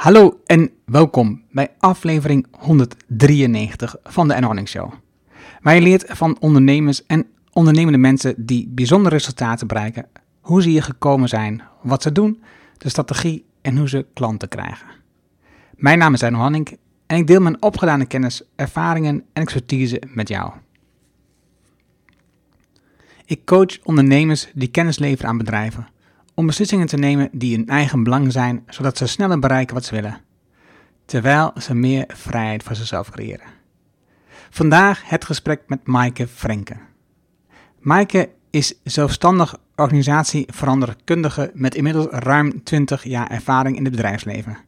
Hallo 0.00 0.40
en 0.46 0.70
welkom 0.84 1.42
bij 1.50 1.68
aflevering 1.78 2.46
193 2.58 3.96
van 4.02 4.28
de 4.28 4.34
Enhorning 4.34 4.68
Show. 4.68 4.92
Waar 5.62 5.74
je 5.74 5.80
leert 5.80 6.04
van 6.08 6.36
ondernemers 6.38 7.06
en 7.06 7.26
ondernemende 7.52 7.98
mensen 7.98 8.34
die 8.36 8.68
bijzondere 8.68 9.14
resultaten 9.14 9.66
bereiken, 9.66 10.06
hoe 10.40 10.62
ze 10.62 10.68
hier 10.68 10.82
gekomen 10.82 11.28
zijn, 11.28 11.62
wat 11.82 12.02
ze 12.02 12.12
doen, 12.12 12.42
de 12.78 12.88
strategie 12.88 13.44
en 13.62 13.76
hoe 13.76 13.88
ze 13.88 14.06
klanten 14.12 14.48
krijgen. 14.48 14.86
Mijn 15.76 15.98
naam 15.98 16.14
is 16.14 16.22
Enno 16.22 16.38
Hanning 16.38 16.78
en 17.06 17.16
ik 17.16 17.26
deel 17.26 17.40
mijn 17.40 17.62
opgedane 17.62 18.06
kennis, 18.06 18.42
ervaringen 18.56 19.24
en 19.32 19.42
expertise 19.42 20.02
met 20.06 20.28
jou. 20.28 20.52
Ik 23.24 23.44
coach 23.44 23.78
ondernemers 23.82 24.50
die 24.54 24.68
kennis 24.68 24.98
leveren 24.98 25.30
aan 25.30 25.38
bedrijven 25.38 25.88
om 26.40 26.46
beslissingen 26.46 26.86
te 26.86 26.96
nemen 26.96 27.28
die 27.32 27.56
in 27.56 27.68
eigen 27.68 28.02
belang 28.02 28.32
zijn, 28.32 28.64
zodat 28.68 28.96
ze 28.96 29.06
sneller 29.06 29.38
bereiken 29.38 29.74
wat 29.74 29.84
ze 29.84 29.94
willen, 29.94 30.20
terwijl 31.04 31.52
ze 31.58 31.74
meer 31.74 32.04
vrijheid 32.08 32.62
voor 32.62 32.76
zichzelf 32.76 33.10
creëren. 33.10 33.46
Vandaag 34.50 35.08
het 35.08 35.24
gesprek 35.24 35.62
met 35.66 35.86
Maaike 35.86 36.26
Frenke. 36.26 36.76
Maaike 37.78 38.28
is 38.50 38.74
zelfstandig 38.84 39.56
organisatieveranderkundige 39.76 41.50
met 41.54 41.74
inmiddels 41.74 42.06
ruim 42.10 42.62
20 42.64 43.04
jaar 43.04 43.30
ervaring 43.30 43.76
in 43.76 43.84
het 43.84 43.92
bedrijfsleven. 43.92 44.58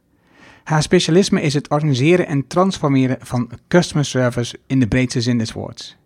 Haar 0.64 0.82
specialisme 0.82 1.42
is 1.42 1.54
het 1.54 1.68
organiseren 1.68 2.26
en 2.26 2.46
transformeren 2.46 3.18
van 3.20 3.50
customer 3.68 4.04
service 4.04 4.58
in 4.66 4.80
de 4.80 4.88
breedste 4.88 5.20
zin 5.20 5.38
des 5.38 5.52
woords. 5.52 5.96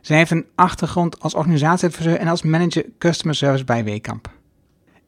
Zij 0.00 0.16
heeft 0.16 0.30
een 0.30 0.46
achtergrond 0.54 1.20
als 1.20 1.34
organisatieadviseur 1.34 2.16
en 2.16 2.28
als 2.28 2.42
manager 2.42 2.84
customer 2.98 3.34
service 3.34 3.64
bij 3.64 3.84
Wekamp. 3.84 4.34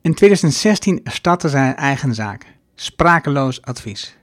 In 0.09 0.15
2016 0.15 1.01
startte 1.05 1.49
zij 1.49 1.69
een 1.69 1.77
eigen 1.77 2.15
zaak, 2.15 2.47
Sprakeloos 2.75 3.63
Advies. 3.63 4.17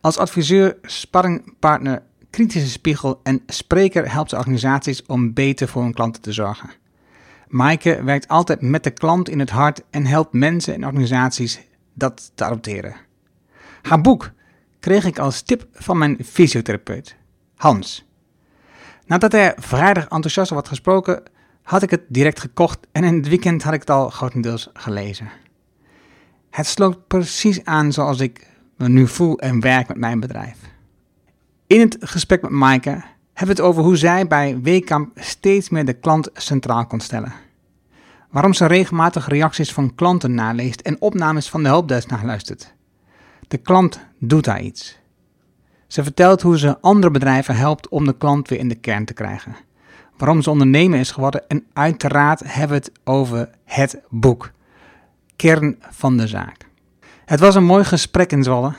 Als 0.00 0.18
adviseur, 0.18 0.76
sparringpartner, 0.82 2.02
kritische 2.30 2.68
spiegel 2.68 3.20
en 3.22 3.42
spreker 3.46 4.12
helpt 4.12 4.30
ze 4.30 4.36
organisaties 4.36 5.06
om 5.06 5.32
beter 5.32 5.68
voor 5.68 5.82
hun 5.82 5.94
klanten 5.94 6.22
te 6.22 6.32
zorgen. 6.32 6.70
Maaike 7.48 8.04
werkt 8.04 8.28
altijd 8.28 8.60
met 8.60 8.84
de 8.84 8.90
klant 8.90 9.28
in 9.28 9.38
het 9.38 9.50
hart 9.50 9.82
en 9.90 10.06
helpt 10.06 10.32
mensen 10.32 10.74
en 10.74 10.86
organisaties 10.86 11.60
dat 11.94 12.30
te 12.34 12.44
adopteren. 12.44 12.96
Haar 13.82 14.00
boek 14.00 14.30
kreeg 14.80 15.04
ik 15.04 15.18
als 15.18 15.42
tip 15.42 15.66
van 15.72 15.98
mijn 15.98 16.18
fysiotherapeut, 16.24 17.16
Hans. 17.56 18.04
Nadat 19.06 19.32
hij 19.32 19.54
vrijdag 19.56 20.08
enthousiast 20.08 20.50
had 20.50 20.68
gesproken, 20.68 21.22
had 21.72 21.82
ik 21.82 21.90
het 21.90 22.02
direct 22.08 22.40
gekocht 22.40 22.78
en 22.92 23.04
in 23.04 23.14
het 23.14 23.28
weekend 23.28 23.62
had 23.62 23.72
ik 23.72 23.80
het 23.80 23.90
al 23.90 24.10
grotendeels 24.10 24.70
gelezen. 24.72 25.30
Het 26.50 26.66
sloot 26.66 27.06
precies 27.06 27.64
aan 27.64 27.92
zoals 27.92 28.20
ik 28.20 28.46
me 28.76 28.88
nu 28.88 29.08
voel 29.08 29.38
en 29.38 29.60
werk 29.60 29.88
met 29.88 29.96
mijn 29.96 30.20
bedrijf. 30.20 30.58
In 31.66 31.80
het 31.80 31.96
gesprek 32.00 32.42
met 32.42 32.50
Maaike 32.50 32.90
hebben 33.32 33.56
we 33.56 33.62
het 33.62 33.70
over 33.70 33.82
hoe 33.82 33.96
zij 33.96 34.26
bij 34.26 34.60
Wekamp 34.60 35.10
steeds 35.14 35.68
meer 35.68 35.84
de 35.84 35.92
klant 35.92 36.30
centraal 36.32 36.86
kon 36.86 37.00
stellen. 37.00 37.32
Waarom 38.30 38.52
ze 38.52 38.66
regelmatig 38.66 39.28
reacties 39.28 39.72
van 39.72 39.94
klanten 39.94 40.34
naleest 40.34 40.80
en 40.80 41.00
opnames 41.00 41.48
van 41.48 41.62
de 41.62 41.68
helpdesk 41.68 42.10
naluistert. 42.10 42.74
De 43.48 43.58
klant 43.58 44.00
doet 44.18 44.44
daar 44.44 44.62
iets. 44.62 44.98
Ze 45.86 46.02
vertelt 46.02 46.42
hoe 46.42 46.58
ze 46.58 46.80
andere 46.80 47.12
bedrijven 47.12 47.56
helpt 47.56 47.88
om 47.88 48.04
de 48.04 48.16
klant 48.16 48.48
weer 48.48 48.58
in 48.58 48.68
de 48.68 48.80
kern 48.80 49.04
te 49.04 49.14
krijgen 49.14 49.56
waarom 50.22 50.42
ze 50.42 50.50
ondernemer 50.50 50.98
is 50.98 51.10
geworden. 51.10 51.48
En 51.48 51.64
uiteraard 51.72 52.40
hebben 52.44 52.78
we 52.78 52.84
het 52.84 52.90
over 53.04 53.48
het 53.64 54.00
boek. 54.08 54.50
Kern 55.36 55.78
van 55.90 56.16
de 56.16 56.26
zaak. 56.26 56.56
Het 57.24 57.40
was 57.40 57.54
een 57.54 57.64
mooi 57.64 57.84
gesprek 57.84 58.32
in 58.32 58.42
Zwolle. 58.42 58.74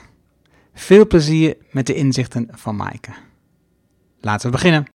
Veel 0.74 1.06
plezier 1.06 1.56
met 1.70 1.86
de 1.86 1.94
inzichten 1.94 2.48
van 2.52 2.76
Maaike. 2.76 3.10
Laten 4.20 4.46
we 4.46 4.52
beginnen. 4.52 4.86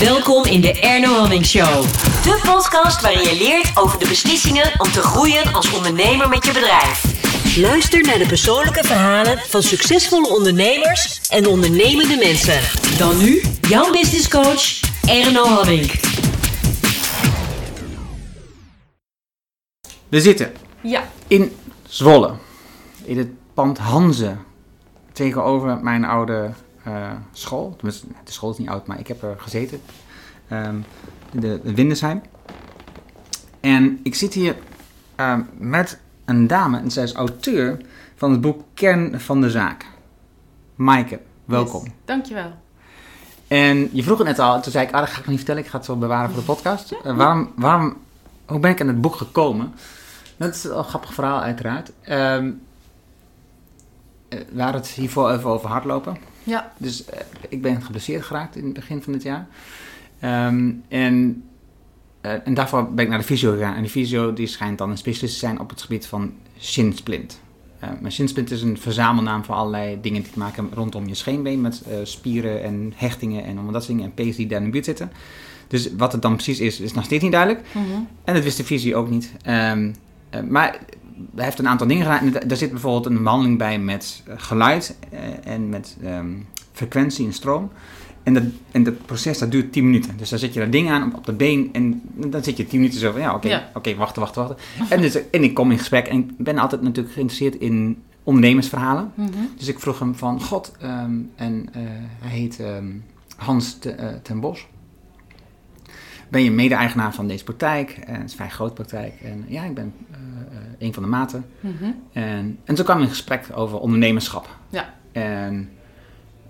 Welkom 0.00 0.44
in 0.44 0.60
de 0.60 0.80
Erno 0.80 1.18
Hamming 1.18 1.46
Show. 1.46 1.82
De 2.22 2.40
podcast 2.44 3.00
waarin 3.00 3.22
je 3.22 3.36
leert 3.38 3.78
over 3.78 3.98
de 3.98 4.08
beslissingen 4.08 4.80
om 4.80 4.90
te 4.90 5.02
groeien 5.02 5.52
als 5.52 5.72
ondernemer 5.72 6.28
met 6.28 6.44
je 6.44 6.52
bedrijf. 6.52 7.11
Luister 7.56 8.02
naar 8.02 8.18
de 8.18 8.26
persoonlijke 8.26 8.84
verhalen 8.84 9.38
van 9.38 9.62
succesvolle 9.62 10.28
ondernemers 10.28 11.28
en 11.30 11.46
ondernemende 11.46 12.16
mensen. 12.16 12.60
Dan 12.98 13.18
nu 13.18 13.42
jouw 13.68 13.92
business 13.92 14.28
coach 14.28 14.80
Erno 15.08 15.44
Hamming. 15.44 15.92
We 20.08 20.20
zitten 20.20 20.52
Ja, 20.80 21.08
in 21.26 21.52
Zwolle. 21.88 22.34
In 23.04 23.18
het 23.18 23.28
pand 23.54 23.78
Hanze. 23.78 24.36
Tegenover 25.12 25.78
mijn 25.82 26.04
oude 26.04 26.50
eh, 26.84 27.12
school. 27.32 27.74
Tenminste, 27.76 28.06
de 28.24 28.32
school 28.32 28.50
is 28.50 28.58
niet 28.58 28.68
oud, 28.68 28.86
maar 28.86 28.98
ik 28.98 29.06
heb 29.06 29.22
er 29.22 29.36
gezeten. 29.38 29.80
Ehm, 30.48 30.76
in 31.32 31.40
de, 31.40 31.60
de 31.64 31.74
Windesheim. 31.74 32.22
En 33.60 34.00
ik 34.02 34.14
zit 34.14 34.34
hier 34.34 34.56
ehm, 35.16 35.40
met 35.58 35.98
een 36.24 36.46
dame. 36.46 36.78
En 36.78 36.90
zij 36.90 37.02
is 37.02 37.12
auteur 37.12 37.80
van 38.16 38.30
het 38.30 38.40
boek 38.40 38.62
Kern 38.74 39.20
van 39.20 39.40
de 39.40 39.50
Zaak. 39.50 39.86
Maaike, 40.74 41.20
welkom. 41.44 41.84
yes. 41.84 41.92
Dankjewel. 42.04 42.52
En 43.48 43.88
je 43.92 44.02
vroeg 44.02 44.18
het 44.18 44.26
net 44.26 44.38
al, 44.38 44.62
toen 44.62 44.72
zei 44.72 44.86
ik, 44.86 44.92
ah, 44.92 45.00
dat 45.00 45.08
ga 45.10 45.20
ik 45.20 45.26
niet 45.26 45.36
vertellen, 45.36 45.62
ik 45.62 45.68
ga 45.68 45.76
het 45.76 45.86
zo 45.86 45.96
bewaren 45.96 46.30
voor 46.30 46.38
de 46.38 46.46
podcast. 46.46 46.92
Eh, 47.04 47.16
waarom, 47.16 47.52
waarom, 47.56 47.96
hoe 48.46 48.60
ben 48.60 48.70
ik 48.70 48.80
aan 48.80 48.86
het 48.86 49.00
boek 49.00 49.14
gekomen? 49.16 49.74
Dat 50.36 50.54
is 50.54 50.64
een 50.64 50.84
grappig 50.84 51.14
verhaal 51.14 51.40
uiteraard. 51.40 51.92
Ehm, 52.02 52.50
eh, 54.28 54.38
we 54.52 54.62
hadden 54.62 54.80
het 54.80 54.90
hiervoor 54.90 55.30
even 55.30 55.50
over 55.50 55.68
hardlopen. 55.68 56.16
Ja, 56.44 56.72
Dus 56.76 57.04
eh, 57.04 57.20
ik 57.48 57.62
ben 57.62 57.82
geblesseerd 57.82 58.24
geraakt 58.24 58.56
in 58.56 58.64
het 58.64 58.72
begin 58.74 59.02
van 59.02 59.12
dit 59.12 59.22
jaar. 59.22 59.46
Ehm, 60.20 60.70
en, 60.88 61.44
eh, 62.22 62.32
en 62.44 62.54
daarvoor 62.54 62.92
ben 62.92 63.04
ik 63.04 63.10
naar 63.10 63.18
de 63.18 63.24
fysio 63.24 63.52
gegaan. 63.52 63.74
En 63.74 63.80
die 63.82 63.90
fysio 63.90 64.32
die 64.32 64.46
schijnt 64.46 64.78
dan 64.78 64.90
een 64.90 64.98
specialist 64.98 65.32
te 65.34 65.38
zijn 65.38 65.60
op 65.60 65.70
het 65.70 65.82
gebied 65.82 66.06
van 66.06 66.32
shinsplint. 66.60 67.40
Eh 67.78 67.88
maar 68.00 68.12
shinsplint 68.12 68.50
is 68.50 68.62
een 68.62 68.78
verzamelnaam 68.78 69.44
voor 69.44 69.54
allerlei 69.54 69.98
dingen 70.00 70.22
die 70.22 70.32
te 70.32 70.38
maken 70.38 70.56
hebben 70.56 70.78
rondom 70.78 71.08
je 71.08 71.14
scheenbeen. 71.14 71.60
Met 71.60 71.82
eh, 71.82 71.96
spieren 72.02 72.62
en 72.62 72.92
hechtingen 72.96 73.44
en 73.44 73.54
allemaal 73.54 73.72
dat 73.72 73.82
soort 73.82 73.96
dingen. 73.96 74.10
En 74.10 74.14
pees 74.14 74.36
die 74.36 74.46
daar 74.46 74.58
in 74.58 74.64
de 74.64 74.70
buurt 74.70 74.84
zitten. 74.84 75.12
Dus 75.68 75.88
wat 75.96 76.12
het 76.12 76.22
dan 76.22 76.34
precies 76.34 76.60
is, 76.60 76.80
is 76.80 76.92
nog 76.92 77.04
steeds 77.04 77.22
niet 77.22 77.32
duidelijk. 77.32 77.64
Mhm. 77.72 77.84
En 78.24 78.34
dat 78.34 78.42
wist 78.42 78.56
de 78.56 78.64
fysio 78.64 78.98
ook 78.98 79.10
niet. 79.10 79.32
Ehm, 79.42 79.92
eh, 80.30 80.40
maar 80.42 80.78
hij 81.34 81.44
heeft 81.44 81.58
een 81.58 81.68
aantal 81.68 81.86
dingen 81.86 82.02
gedaan. 82.02 82.34
En 82.34 82.48
daar 82.48 82.56
zit 82.56 82.70
bijvoorbeeld 82.70 83.06
een 83.06 83.22
behandeling 83.22 83.58
bij 83.58 83.78
met 83.78 84.22
geluid 84.36 84.96
en 85.44 85.68
met 85.68 85.96
ehm, 86.02 86.30
frequentie 86.72 87.26
en 87.26 87.32
stroom. 87.32 87.70
En 88.22 88.34
dat, 88.34 88.42
en 88.70 88.82
dat 88.82 89.06
proces 89.06 89.38
dat 89.38 89.50
duurt 89.50 89.72
10 89.72 89.84
minuten. 89.84 90.16
Dus 90.16 90.30
dan 90.30 90.38
zet 90.38 90.54
je 90.54 90.60
dat 90.60 90.72
ding 90.72 90.90
aan 90.90 91.06
op, 91.06 91.14
op 91.16 91.26
de 91.26 91.32
been 91.32 91.68
en 91.72 92.02
dan 92.14 92.42
zit 92.44 92.56
je 92.56 92.66
10 92.66 92.78
minuten 92.80 93.00
zo 93.00 93.12
van 93.12 93.20
ja, 93.20 93.34
oké, 93.34 93.48
Ja. 93.48 93.70
oké, 93.74 93.94
wachten, 93.94 94.22
wachten, 94.22 94.42
wachten. 94.46 94.64
En, 94.88 95.00
dus, 95.00 95.30
en 95.30 95.42
ik 95.42 95.54
kom 95.54 95.70
in 95.70 95.78
gesprek 95.78 96.06
en 96.06 96.18
ik 96.18 96.36
ben 96.38 96.58
altijd 96.58 96.82
natuurlijk 96.82 97.14
geïnteresseerd 97.14 97.54
in 97.54 98.02
ondernemersverhalen. 98.22 99.12
Mhm. 99.14 99.28
Dus 99.56 99.68
ik 99.68 99.80
vroeg 99.80 99.98
hem 99.98 100.14
van, 100.14 100.40
god, 100.42 100.72
ehm, 100.80 101.12
en 101.36 101.68
eh, 101.72 101.80
hij 102.20 102.38
heet 102.38 102.60
ehm, 102.60 102.86
Hans 103.36 103.78
te- 103.78 103.90
eh, 103.92 104.08
ten 104.22 104.40
Bos. 104.40 104.66
Ben 106.28 106.42
je 106.44 106.50
mede-eigenaar 106.50 107.14
van 107.14 107.26
deze 107.28 107.44
praktijk? 107.44 107.90
En 107.90 108.14
het 108.14 108.24
is 108.24 108.30
een 108.30 108.36
vrij 108.36 108.48
grote 108.50 108.72
praktijk. 108.72 109.12
En 109.22 109.44
ja, 109.46 109.64
ik 109.64 109.74
ben 109.74 109.92
eh, 110.10 110.16
eh, 110.18 110.62
een 110.78 110.94
van 110.94 111.02
de 111.02 111.08
maten. 111.08 111.44
Mhm. 111.60 111.84
En, 112.12 112.58
en 112.64 112.74
toen 112.74 112.84
kwam 112.84 113.00
in 113.00 113.08
gesprek 113.08 113.46
over 113.54 113.78
ondernemerschap. 113.78 114.56
Ja. 114.70 114.94
En, 115.12 115.68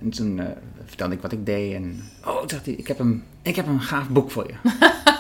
en 0.03 0.11
toen 0.11 0.39
eh, 0.41 0.47
vertelde 0.93 1.15
ik 1.15 1.23
wat 1.23 1.33
ik 1.33 1.47
deed. 1.47 1.75
En 1.75 2.03
oh, 2.25 2.43
zegt 2.47 2.67
hij, 2.67 2.75
ik 2.75 2.87
heb 2.87 2.99
een, 2.99 3.23
ik 3.43 3.57
heb 3.57 3.67
een 3.67 3.81
gaaf 3.81 4.09
boek 4.09 4.31
voor 4.31 4.47
je. 4.47 4.71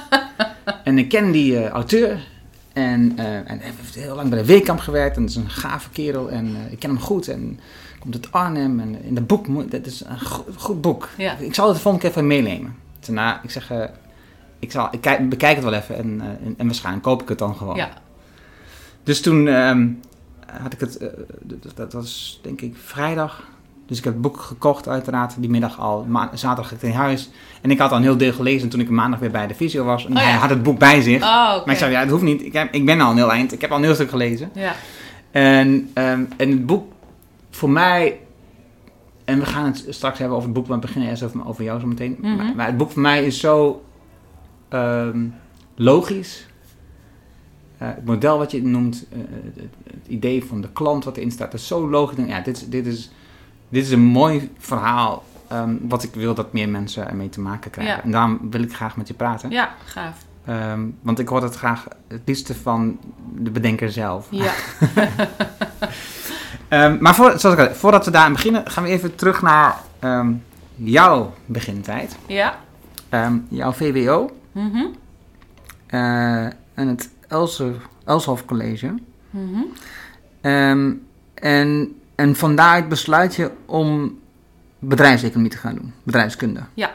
en 0.85 0.99
ik 0.99 1.09
ken 1.09 1.31
die 1.31 1.59
eh, 1.59 1.69
auteur. 1.69 2.29
En, 2.73 3.13
eh, 3.17 3.37
en 3.37 3.59
hij 3.59 3.73
heeft 3.77 3.95
heel 3.95 4.15
lang 4.15 4.29
bij 4.29 4.39
de 4.39 4.45
Weekamp 4.45 4.79
gewerkt. 4.79 5.17
En 5.17 5.23
dat 5.23 5.31
is 5.31 5.37
een 5.37 5.51
gave 5.51 5.91
kerel. 5.91 6.31
En 6.31 6.47
eh, 6.47 6.73
ik 6.73 6.79
ken 6.79 6.91
hem 6.91 7.01
goed. 7.01 7.29
En 7.29 7.61
komt 7.99 8.15
uit 8.15 8.33
Arnhem. 8.33 8.81
En 8.81 9.03
in 9.03 9.15
dat 9.15 9.27
boek, 9.27 9.71
dat 9.71 9.87
is 9.87 10.05
een 10.05 10.21
goed, 10.21 10.45
goed 10.57 10.81
boek. 10.81 11.09
Ja. 11.17 11.37
Ik 11.37 11.55
zal 11.55 11.67
het 11.67 11.77
de 11.77 11.83
volgende 11.83 12.07
keer 12.07 12.17
even 12.17 12.27
meenemen. 12.27 12.77
Daarna, 13.01 13.43
ik 13.43 13.51
zeg, 13.51 13.73
ik, 14.59 14.71
zal, 14.71 14.89
ik 14.91 15.01
kijk, 15.01 15.29
bekijk 15.29 15.55
het 15.55 15.65
wel 15.65 15.75
even. 15.75 15.97
En, 15.97 16.21
en, 16.45 16.55
en 16.57 16.67
waarschijnlijk 16.67 17.05
koop 17.05 17.23
ik 17.23 17.29
het 17.29 17.39
dan 17.39 17.57
gewoon. 17.57 17.77
Ja. 17.77 17.91
Dus 19.03 19.21
toen 19.21 19.49
ehm, 19.49 19.89
had 20.63 20.73
ik 20.73 20.81
het, 20.81 20.99
dat, 21.41 21.77
dat 21.77 21.93
was 21.93 22.41
denk 22.43 22.61
ik 22.61 22.77
vrijdag. 22.77 23.45
Dus 23.87 23.99
ik 23.99 24.05
heb 24.05 24.13
het 24.13 24.23
boek 24.23 24.41
gekocht 24.41 24.89
uiteraard 24.89 25.35
die 25.39 25.51
middag 25.51 25.81
al. 25.81 26.05
Ma 26.09 26.31
zaterdag 26.35 26.69
ging 26.69 26.81
ik 26.83 26.89
in 26.89 26.95
huis. 26.95 27.31
En 27.61 27.71
ik 27.71 27.79
had 27.79 27.91
al 27.91 27.97
een 27.97 28.03
heel 28.03 28.17
deel 28.17 28.33
gelezen 28.33 28.69
toen 28.69 28.81
ik 28.81 28.91
maandag 28.91 29.21
weer 29.21 29.31
bij 29.31 29.47
de 29.47 29.55
fysio 29.55 29.85
was. 29.85 30.07
En 30.07 30.11
Oh 30.13 30.19
ja. 30.23 30.29
hij 30.29 30.39
had 30.39 30.51
het 30.51 30.63
boek 30.63 30.79
bij 30.79 31.01
zich. 31.01 31.23
Oh. 31.23 31.65
Maar 31.65 31.71
ik 31.71 31.77
zei, 31.77 31.91
ja, 31.93 32.01
het 32.01 32.11
hoeft 32.11 32.23
niet. 32.23 32.43
Ik, 32.43 32.53
heb, 32.53 32.75
ik 32.75 32.87
ben 32.87 33.01
al 33.01 33.11
een 33.11 33.17
heel 33.17 33.33
eind. 33.33 33.53
Ik 33.53 33.61
heb 33.61 33.71
al 33.71 33.77
een 33.77 33.83
heel 33.83 33.95
stuk 33.95 34.11
gelezen. 34.11 34.51
Ja. 34.55 34.75
En, 35.31 35.91
ehm, 35.95 36.25
en 36.37 36.51
het 36.51 36.67
boek 36.67 36.93
voor 37.51 37.71
mij... 37.71 38.19
En 39.25 39.39
we 39.39 39.47
gaan 39.47 39.65
het 39.65 39.87
straks 39.89 40.19
hebben 40.19 40.37
over 40.37 40.49
het 40.49 40.59
boek. 40.59 40.67
Maar 40.69 40.79
we 40.81 40.87
beginnen 40.87 41.11
eerst 41.11 41.23
over, 41.23 41.47
over 41.47 41.65
jou 41.65 41.81
zo 41.81 41.87
meteen. 41.87 42.17
Mhm. 42.21 42.37
maar, 42.37 42.53
maar 42.57 42.67
het 42.67 42.77
boek 42.77 42.91
voor 42.91 43.03
mij 43.03 43.25
is 43.25 43.41
zo 43.41 43.85
ehm, 44.69 45.25
logisch. 45.75 46.47
eh, 47.79 47.89
het 47.89 48.05
model 48.05 48.39
wat 48.39 48.51
je 48.51 48.63
noemt, 48.63 49.07
eh, 49.13 49.19
het, 49.45 49.57
het 49.85 50.07
idee 50.09 50.45
van 50.45 50.61
de 50.61 50.69
klant 50.73 51.05
wat 51.05 51.17
erin 51.17 51.31
staat, 51.31 51.51
dat 51.51 51.61
is 51.61 51.67
zo 51.67 51.91
logisch. 51.91 52.27
Ja, 52.27 52.41
dit, 52.41 52.71
dit, 52.71 52.87
is, 52.87 53.11
dit 53.73 53.85
is 53.85 53.91
een 53.91 54.01
mooi 54.01 54.51
verhaal 54.59 55.25
ehm, 55.49 55.75
wat 55.81 56.03
ik 56.03 56.15
wil 56.15 56.35
dat 56.35 56.53
meer 56.53 56.69
mensen 56.69 57.09
ermee 57.09 57.29
te 57.29 57.41
maken 57.41 57.71
krijgen. 57.71 57.97
Ja. 57.97 58.03
En 58.03 58.11
daarom 58.11 58.39
wil 58.51 58.63
ik 58.63 58.75
graag 58.75 58.97
met 58.97 59.09
je 59.09 59.15
praten. 59.15 59.51
Ja, 59.51 59.75
gaaf. 59.85 60.17
Ehm, 60.45 60.81
want 61.01 61.19
ik 61.19 61.29
hoor 61.29 61.41
dat 61.41 61.57
graag 61.57 61.85
het 62.09 62.21
liefste 62.25 62.55
van 62.55 62.99
de 63.35 63.51
bedenker 63.51 63.91
zelf. 63.93 64.27
Ja, 64.31 64.53
Ehm, 66.69 66.97
maar 67.01 67.15
voor, 67.15 67.39
zoals 67.39 67.57
ik 67.59 67.69
al 67.69 67.75
voordat 67.75 68.05
we 68.05 68.11
daar 68.11 68.25
aan 68.25 68.33
beginnen, 68.33 68.71
gaan 68.71 68.83
we 68.85 68.89
even 68.91 69.15
terug 69.15 69.43
naar 69.43 69.77
jouw 70.75 71.35
begintijd. 71.47 72.17
ja. 72.27 72.59
Jouw 73.49 73.73
VWO 73.73 74.31
Mhm. 74.53 74.85
eh, 75.87 76.45
en 76.45 76.89
het 76.89 77.11
Else, 77.29 77.73
Elshoff 78.05 78.45
College. 78.45 78.95
Mhm. 79.31 79.61
Ehm, 80.41 80.93
en, 81.35 81.95
en 82.23 82.37
van 82.37 82.57
daaruit 82.57 82.89
besluit 82.89 83.35
je 83.35 83.51
om 83.67 84.19
bedrijfseconomie 84.79 85.51
te 85.51 85.57
gaan 85.57 85.75
doen, 85.75 85.93
bedrijfskunde. 86.03 86.61
Ja. 86.75 86.95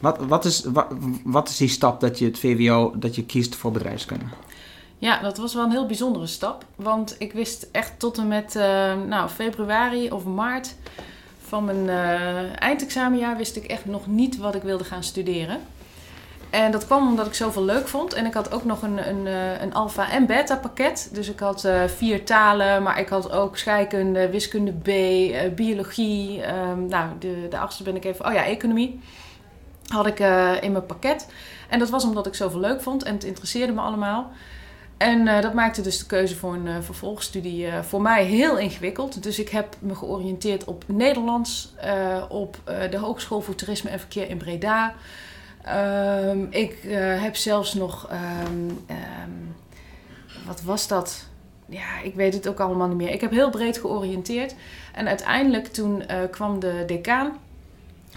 Wat, 0.00 0.18
wat, 0.18 0.44
is, 0.44 0.64
wat, 0.64 0.86
wat 1.24 1.48
is 1.48 1.56
die 1.56 1.68
stap 1.68 2.00
dat 2.00 2.18
je 2.18 2.24
het 2.24 2.38
VWO, 2.38 2.92
dat 2.96 3.14
je 3.14 3.24
kiest 3.24 3.54
voor 3.54 3.72
bedrijfskunde? 3.72 4.24
Ja, 4.98 5.20
dat 5.20 5.36
was 5.36 5.54
wel 5.54 5.64
een 5.64 5.70
heel 5.70 5.86
bijzondere 5.86 6.26
stap. 6.26 6.64
Want 6.76 7.14
ik 7.18 7.32
wist 7.32 7.68
echt 7.72 7.98
tot 7.98 8.18
en 8.18 8.28
met 8.28 8.56
eh, 8.56 8.62
nou, 9.06 9.28
februari 9.28 10.10
of 10.10 10.24
maart 10.24 10.74
van 11.46 11.64
mijn 11.64 11.88
eh, 11.88 12.60
eindexamenjaar 12.62 13.36
wist 13.36 13.56
ik 13.56 13.64
echt 13.64 13.84
nog 13.84 14.06
niet 14.06 14.36
wat 14.36 14.54
ik 14.54 14.62
wilde 14.62 14.84
gaan 14.84 15.02
studeren. 15.02 15.60
En 16.56 16.70
dat 16.70 16.86
kwam 16.86 17.08
omdat 17.08 17.26
ik 17.26 17.34
zoveel 17.34 17.64
leuk 17.64 17.88
vond. 17.88 18.12
En 18.12 18.26
ik 18.26 18.34
had 18.34 18.52
ook 18.52 18.64
nog 18.64 18.82
een, 18.82 19.08
een, 19.08 19.26
eh, 19.26 19.60
een 19.60 19.74
alfa- 19.74 20.10
en 20.10 20.26
beta 20.26 20.56
pakket. 20.56 21.08
Dus 21.12 21.28
ik 21.28 21.38
had 21.38 21.64
eh, 21.64 21.84
vier 21.84 22.24
talen, 22.24 22.82
maar 22.82 23.00
ik 23.00 23.08
had 23.08 23.30
ook 23.30 23.56
scheikunde, 23.56 24.30
wiskunde 24.30 24.72
B, 24.72 24.88
eh, 24.88 25.52
biologie. 25.54 26.42
ehm, 26.42 26.86
nou, 26.86 27.10
de, 27.18 27.46
de 27.50 27.58
achtste 27.58 27.82
ben 27.82 27.96
ik 27.96 28.04
even... 28.04 28.26
Oh 28.26 28.32
ja, 28.32 28.44
economie 28.44 29.00
had 29.86 30.06
ik 30.06 30.18
in 30.60 30.72
mijn 30.72 30.86
pakket. 30.86 31.28
En 31.68 31.78
dat 31.78 31.90
was 31.90 32.04
omdat 32.04 32.26
ik 32.26 32.34
zoveel 32.34 32.60
leuk 32.60 32.82
vond 32.82 33.02
en 33.02 33.14
het 33.14 33.24
interesseerde 33.24 33.72
me 33.72 33.80
allemaal. 33.80 34.30
En 34.96 35.42
dat 35.42 35.54
maakte 35.54 35.80
dus 35.80 35.98
de 35.98 36.06
keuze 36.06 36.36
voor 36.36 36.54
een 36.54 36.82
vervolgstudie 36.82 37.68
voor 37.82 38.02
mij 38.02 38.24
heel 38.24 38.58
ingewikkeld. 38.58 39.22
Dus 39.22 39.38
ik 39.38 39.48
heb 39.48 39.76
me 39.78 39.94
georiënteerd 39.94 40.64
op 40.64 40.84
Nederlands, 40.86 41.74
op 42.28 42.56
de 42.90 42.98
Hogeschool 42.98 43.40
voor 43.40 43.54
Toerisme 43.54 43.90
en 43.90 43.98
Verkeer 43.98 44.28
in 44.28 44.38
Breda. 44.38 44.94
Ehm, 45.66 46.46
ik 46.50 46.84
eh, 46.84 47.22
heb 47.22 47.36
zelfs 47.36 47.74
nog, 47.74 48.08
ehm, 48.10 48.70
ehm, 48.86 49.30
wat 50.46 50.62
was 50.62 50.88
dat? 50.88 51.26
Ja, 51.68 52.00
ik 52.02 52.14
weet 52.14 52.34
het 52.34 52.48
ook 52.48 52.60
allemaal 52.60 52.88
niet 52.88 52.96
meer. 52.96 53.10
Ik 53.10 53.20
heb 53.20 53.30
heel 53.30 53.50
breed 53.50 53.78
georiënteerd. 53.78 54.54
En 54.94 55.08
uiteindelijk 55.08 55.66
toen 55.66 56.06
eh, 56.06 56.18
kwam 56.30 56.60
de 56.60 56.82
decaan 56.86 57.32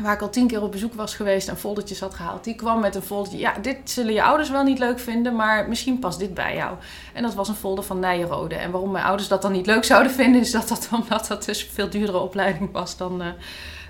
waar 0.02 0.14
ik 0.14 0.22
al 0.22 0.30
tien 0.30 0.48
keer 0.48 0.62
op 0.62 0.72
bezoek 0.72 0.94
was 0.94 1.16
geweest 1.16 1.48
en 1.48 1.58
foldertjes 1.58 2.00
had 2.00 2.14
gehaald. 2.14 2.44
Die 2.44 2.56
kwam 2.56 2.80
met 2.80 2.96
een 2.96 3.02
foldertje. 3.02 3.40
Ja, 3.40 3.54
dit 3.62 3.78
zullen 3.84 4.14
je 4.14 4.24
ouders 4.24 4.50
wel 4.50 4.64
niet 4.64 4.80
leuk 4.80 5.00
vinden, 5.00 5.36
maar 5.36 5.70
misschien 5.70 6.00
past 6.00 6.20
dit 6.20 6.34
bij 6.34 6.56
jou. 6.56 6.76
En 7.14 7.24
dat 7.24 7.34
was 7.34 7.48
een 7.48 7.56
folder 7.56 7.84
van 7.84 8.00
Nijenrode. 8.00 8.56
En 8.56 8.72
waarom 8.72 8.92
mijn 8.92 9.06
ouders 9.06 9.28
dat 9.28 9.42
dan 9.42 9.52
niet 9.52 9.66
leuk 9.66 9.84
zouden 9.84 10.12
vinden, 10.12 10.42
is 10.42 10.52
dat 10.52 10.68
dat 10.68 10.90
omdat 11.02 11.28
dat 11.28 11.46
dus 11.46 11.64
een 11.64 11.70
veel 11.70 11.90
duurdere 11.90 12.20
opleiding 12.20 12.72
was 12.72 12.98
dan, 12.98 13.22
eh, 13.22 13.28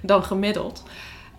dan 0.02 0.24
gemiddeld. 0.24 0.84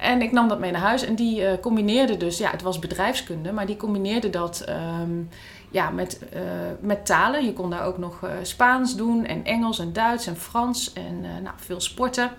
En 0.01 0.23
ik 0.23 0.33
nam 0.33 0.49
dat 0.49 0.59
mee 0.59 0.71
naar 0.71 0.81
huis 0.81 1.03
en 1.03 1.15
die 1.15 1.47
eh, 1.47 1.61
combineerde 1.61 2.17
dus, 2.17 2.39
ja, 2.39 2.51
het 2.51 2.63
was 2.63 2.79
bedrijfskunde, 2.79 3.53
maar 3.53 3.67
die 3.67 3.77
combineerde 3.77 4.31
dat 4.31 4.61
ehm, 4.61 5.23
ja, 5.71 5.91
met, 5.91 6.19
eh, 6.33 6.41
met 6.81 7.07
talen. 7.07 7.45
Je 7.45 7.53
kon 7.53 7.71
daar 7.71 7.85
ook 7.85 7.99
nog 7.99 8.23
eh, 8.23 8.31
Spaans 8.43 8.97
doen 8.97 9.27
en 9.27 9.45
Engels 9.45 9.79
en 9.79 9.93
Duits 9.93 10.27
en 10.27 10.37
Frans 10.37 10.93
en 10.93 11.21
nou, 11.21 11.55
veel 11.57 11.81
sporten. 11.81 12.31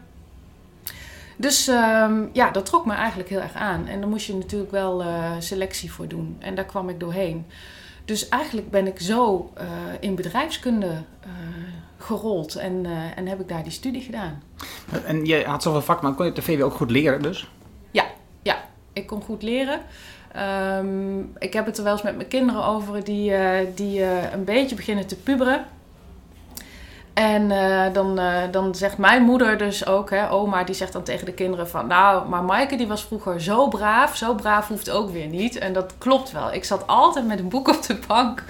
Dus 1.38 1.68
ehm, 1.68 2.26
ja, 2.34 2.52
dat 2.52 2.66
trok 2.66 2.86
me 2.86 2.94
eigenlijk 2.94 3.30
heel 3.30 3.42
erg 3.42 3.56
aan. 3.56 3.88
En 3.88 4.00
daar 4.00 4.10
moest 4.10 4.26
je 4.26 4.36
natuurlijk 4.36 4.72
wel 4.72 5.04
selectie 5.40 5.92
voor 5.92 6.08
doen. 6.08 6.36
En 6.40 6.56
daar 6.56 6.66
kwam 6.66 6.90
ik 6.90 7.00
doorheen. 7.00 7.46
Dus 8.06 8.30
eigenlijk 8.30 8.72
ben 8.72 8.88
ik 8.88 9.00
zo 9.00 9.52
in 10.00 10.16
bedrijfskunde 10.16 11.04
gerold 12.02 12.56
en, 12.56 12.86
eh, 12.86 13.18
en 13.18 13.28
heb 13.28 13.40
ik 13.40 13.48
daar 13.48 13.64
die 13.64 13.72
studie 13.72 14.02
gedaan. 14.02 14.44
En 15.06 15.26
je 15.26 15.44
had 15.46 15.64
zoveel 15.64 15.82
vakken, 15.82 16.08
maar 16.08 16.16
kon 16.16 16.26
je 16.26 16.32
op 16.32 16.38
de 16.38 16.44
VWO 16.44 16.66
ook 16.66 16.74
goed 16.74 16.92
leren 16.92 17.22
dus? 17.22 17.48
Ik 18.94 19.08
kon 19.08 19.22
goed 19.22 19.44
leren. 19.44 19.82
Ehm, 20.34 21.20
ik 21.40 21.54
heb 21.54 21.66
het 21.66 21.78
er 21.78 21.84
wel 21.84 21.94
eens 21.94 22.02
met 22.02 22.16
mijn 22.16 22.28
kinderen 22.28 22.66
over 22.66 23.04
die, 23.04 23.34
eh, 23.34 23.68
die 23.76 24.04
eh, 24.04 24.32
een 24.32 24.44
beetje 24.44 24.76
beginnen 24.76 25.08
te 25.08 25.16
puberen. 25.16 25.66
En 27.14 27.52
eh, 27.52 27.94
dan, 27.94 28.20
eh, 28.20 28.42
dan 28.52 28.76
zegt 28.76 28.98
mijn 28.98 29.24
moeder 29.24 29.58
dus 29.58 29.86
ook, 29.86 30.10
hè, 30.10 30.32
oma, 30.32 30.64
die 30.64 30.76
zegt 30.76 30.94
dan 30.94 31.04
tegen 31.04 31.26
de 31.26 31.34
kinderen 31.34 31.70
van... 31.70 31.88
Nou, 31.88 32.30
maar 32.30 32.44
Maaike 32.44 32.76
die 32.76 32.88
was 32.88 33.04
vroeger 33.04 33.42
zo 33.42 33.68
braaf, 33.68 34.18
zo 34.18 34.36
braaf 34.36 34.68
hoeft 34.68 34.90
ook 34.90 35.10
weer 35.10 35.28
niet. 35.28 35.58
En 35.58 35.74
dat 35.74 35.94
klopt 35.98 36.32
wel. 36.32 36.54
Ik 36.54 36.64
zat 36.64 36.88
altijd 36.88 37.28
met 37.28 37.40
een 37.40 37.50
boek 37.50 37.68
op 37.68 37.84
de 37.84 38.00
bank. 38.08 38.44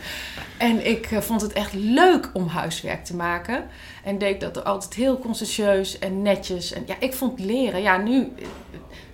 En 0.58 0.88
ik 0.88 1.12
eh, 1.12 1.20
vond 1.20 1.42
het 1.42 1.54
echt 1.54 1.74
leuk 1.74 2.30
om 2.34 2.48
huiswerk 2.48 3.06
te 3.06 3.16
maken. 3.16 3.68
En 4.04 4.18
deed 4.18 4.42
dat 4.42 4.66
altijd 4.66 4.94
heel 4.94 5.20
conscientieus 5.20 6.00
en 6.00 6.22
netjes. 6.22 6.74
En 6.74 6.84
ja, 6.86 6.96
ik 7.00 7.14
vond 7.14 7.40
leren, 7.40 7.82
ja, 7.82 7.98
nu... 7.98 8.34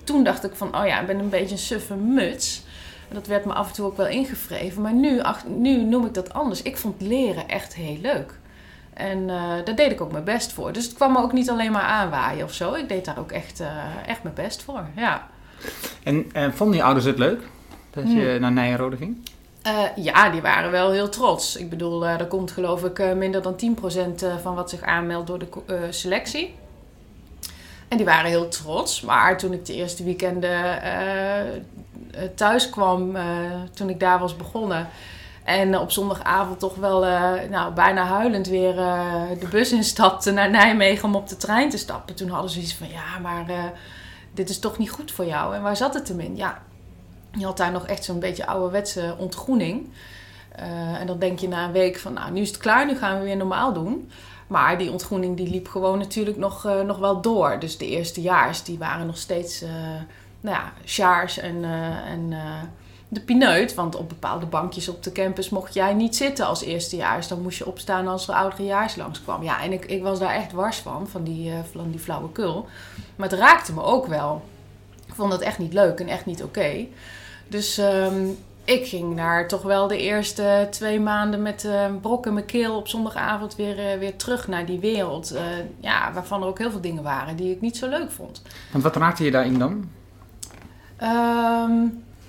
Toen 0.04 0.24
dacht 0.24 0.44
ik 0.44 0.56
van, 0.56 0.78
oh 0.78 0.86
ja, 0.86 1.00
ik 1.00 1.08
ben 1.08 1.20
een 1.20 1.30
beetje 1.30 1.52
een 1.52 1.58
suffe 1.58 1.96
muts. 1.96 2.64
Dat 3.12 3.28
werd 3.28 3.46
me 3.46 3.54
af 3.54 3.68
en 3.68 3.74
toe 3.74 3.86
ook 3.86 3.98
wel 3.98 4.08
ingevreven. 4.08 4.82
Maar 4.82 4.94
nu, 4.94 5.22
ach, 5.22 5.46
nu 5.46 5.84
noem 5.84 6.06
ik 6.06 6.14
dat 6.14 6.34
anders. 6.34 6.62
Ik 6.62 6.78
vond 6.78 7.02
leren 7.02 7.48
echt 7.48 7.76
heel 7.76 7.98
leuk. 8.02 8.34
En 8.98 9.30
eh, 9.30 9.36
daar 9.64 9.76
deed 9.76 9.92
ik 9.92 10.02
ook 10.02 10.12
mijn 10.12 10.24
best 10.24 10.54
voor. 10.54 10.74
Dus 10.74 10.86
het 10.86 10.94
kwam 10.94 11.12
me 11.12 11.22
ook 11.22 11.34
niet 11.34 11.50
alleen 11.50 11.72
maar 11.72 11.82
aanwaaien 11.82 12.44
of 12.44 12.54
zo. 12.54 12.74
Ik 12.74 12.90
deed 12.90 13.06
daar 13.06 13.20
ook 13.20 13.32
echt, 13.32 13.60
eh, 13.60 13.68
echt 14.08 14.24
mijn 14.24 14.36
best 14.36 14.64
voor, 14.64 14.84
ja. 14.96 15.28
En 16.04 16.32
eh, 16.32 16.52
vonden 16.52 16.78
je 16.78 16.84
ouders 16.84 17.06
het 17.06 17.18
leuk 17.18 17.42
dat 17.90 18.12
je 18.12 18.38
naar 18.40 18.52
Nijenrode 18.52 18.98
ging? 18.98 19.18
Eh, 19.62 19.74
ja, 19.96 20.30
die 20.30 20.42
waren 20.42 20.72
wel 20.72 20.92
heel 20.92 21.10
trots. 21.10 21.56
Ik 21.56 21.70
bedoel, 21.70 22.06
er 22.06 22.26
komt 22.26 22.52
geloof 22.52 22.84
ik 22.84 23.16
minder 23.16 23.42
dan 23.42 23.56
10% 23.56 24.24
eh, 24.24 24.38
van 24.42 24.56
wat 24.56 24.70
zich 24.70 24.82
aanmeldt 24.82 25.28
door 25.28 25.40
de 25.40 25.88
selectie. 25.90 26.56
En 27.88 27.98
die 27.98 28.06
waren 28.06 28.30
heel 28.30 28.48
trots. 28.48 29.02
Maar 29.02 29.38
toen 29.38 29.54
ik 29.54 29.66
de 29.66 29.74
eerste 29.74 30.04
weekenden 30.04 30.80
thuis 32.36 32.70
kwam, 32.70 33.18
toen 33.74 33.90
ik 33.90 34.00
daar 34.00 34.20
was 34.20 34.36
begonnen... 34.36 34.88
en 35.48 35.78
op 35.78 35.92
zondagavond 35.92 36.60
toch 36.60 36.76
wel 36.76 37.06
eh, 37.06 37.50
nou, 37.50 37.74
bijna 37.74 38.06
huilend 38.06 38.48
weer 38.48 38.78
eh, 38.78 39.22
de 39.40 39.48
bus 39.48 39.72
instapte 39.72 40.32
naar 40.32 40.50
Nijmegen... 40.50 41.06
om 41.06 41.16
op 41.16 41.28
de 41.28 41.38
trein 41.38 41.70
te 41.70 41.78
stappen. 41.78 42.16
Toen 42.16 42.30
hadden 42.30 42.52
ze 42.52 42.60
iets 42.60 42.76
van, 42.76 42.90
ja, 42.90 43.20
maar 43.22 43.50
eh, 43.50 43.64
dit 44.34 44.50
is 44.50 44.60
toch 44.60 44.78
niet 44.78 44.90
goed 44.90 45.12
voor 45.12 45.26
jou. 45.26 45.56
En 45.56 45.62
waar 45.62 45.78
zat 45.78 45.94
het 45.94 46.08
hem 46.08 46.20
in? 46.20 46.36
Ja, 46.36 46.62
je 47.32 47.46
had 47.46 47.58
daar 47.58 47.72
nog 47.72 47.88
echt 47.88 48.04
zo'n 48.04 48.20
beetje 48.20 48.48
ouderwetse 48.48 49.16
ontgroening. 49.18 49.90
Eh, 50.52 51.00
en 51.00 51.08
dan 51.08 51.20
denk 51.20 51.40
je 51.40 51.48
na 51.48 51.66
een 51.66 51.72
week 51.72 51.98
van, 51.98 52.14
nou, 52.14 52.32
nu 52.32 52.42
is 52.42 52.48
het 52.48 52.58
klaar, 52.58 52.86
nu 52.86 52.96
gaan 52.98 53.18
we 53.18 53.24
weer 53.24 53.38
normaal 53.38 53.74
doen. 53.74 54.12
Maar 54.48 54.78
die 54.78 54.92
ontgroening 54.92 55.38
die 55.38 55.50
liep 55.50 55.68
gewoon 55.68 55.98
natuurlijk 55.98 56.38
nog, 56.38 56.66
eh, 56.66 56.82
nog 56.82 56.98
wel 56.98 57.22
door. 57.22 57.60
Dus 57.60 57.78
de 57.78 57.88
eerstejaars, 57.88 58.64
die 58.64 58.78
waren 58.78 59.06
nog 59.06 59.18
steeds, 59.18 59.62
eh 59.62 59.70
nou 60.42 60.56
ja, 60.56 60.74
sjaars 60.86 61.38
en, 61.38 61.64
eh, 61.64 62.12
en 62.12 62.28
eh, 62.32 62.62
de 63.08 63.20
pineut. 63.20 63.74
Want 63.74 63.96
op 63.96 64.10
bepaalde 64.10 64.46
bankjes 64.46 64.90
op 64.90 65.04
de 65.04 65.12
campus 65.12 65.50
mocht 65.50 65.74
jij 65.74 65.94
niet 65.94 66.16
zitten 66.16 66.46
als 66.46 66.64
eerstejaars. 66.64 67.28
Dan 67.28 67.42
moest 67.42 67.58
je 67.58 67.68
opstaan 67.68 68.08
als 68.08 68.28
er 68.28 68.34
ouderejaars 68.34 68.96
langskwam. 68.96 69.44
Ja, 69.44 69.62
en 69.64 69.72
ik, 69.72 69.86
ik 69.86 70.04
was 70.04 70.20
daar 70.20 70.34
echt 70.34 70.52
wars 70.52 70.78
van, 70.78 71.08
van 71.08 71.24
die, 71.24 71.52
eh, 71.52 71.58
van 71.72 71.92
die 71.92 72.00
flauwekul. 72.00 72.68
Maar 73.16 73.30
het 73.30 73.40
raakte 73.40 73.74
me 73.74 73.84
ook 73.84 74.08
wel. 74.08 74.42
Ik 75.08 75.14
vond 75.14 75.32
dat 75.32 75.42
echt 75.42 75.58
niet 75.58 75.74
leuk 75.74 76.00
en 76.00 76.08
echt 76.08 76.26
niet 76.26 76.44
oké. 76.44 76.86
Dus 77.48 77.78
ehm, 77.78 78.26
ik 78.64 78.88
ging 78.88 79.16
daar 79.16 79.48
toch 79.48 79.62
wel 79.62 79.88
de 79.88 79.98
eerste 79.98 80.68
twee 80.70 81.00
maanden 81.00 81.42
met 81.42 81.64
een 81.64 82.00
brok 82.00 82.26
in 82.26 82.34
mijn 82.34 82.46
keel 82.46 82.76
op 82.76 82.88
zondagavond 82.88 83.56
weer, 83.56 83.80
eh, 83.80 84.00
weer 84.00 84.16
terug 84.16 84.48
naar 84.48 84.66
die 84.66 84.80
wereld. 84.80 85.36
ja, 85.80 86.14
waarvan 86.14 86.42
er 86.42 86.48
ook 86.48 86.58
heel 86.58 86.72
veel 86.72 86.82
dingen 86.82 87.04
waren 87.04 87.36
die 87.36 87.52
ik 87.52 87.62
niet 87.62 87.78
zo 87.78 87.90
leuk 87.90 88.12
vond. 88.12 88.42
Want 88.72 88.84
wat 88.84 88.96
raakte 88.96 89.24
je 89.24 89.32
daarin 89.32 89.60
dan? 89.60 89.90
Ehm, 90.98 91.88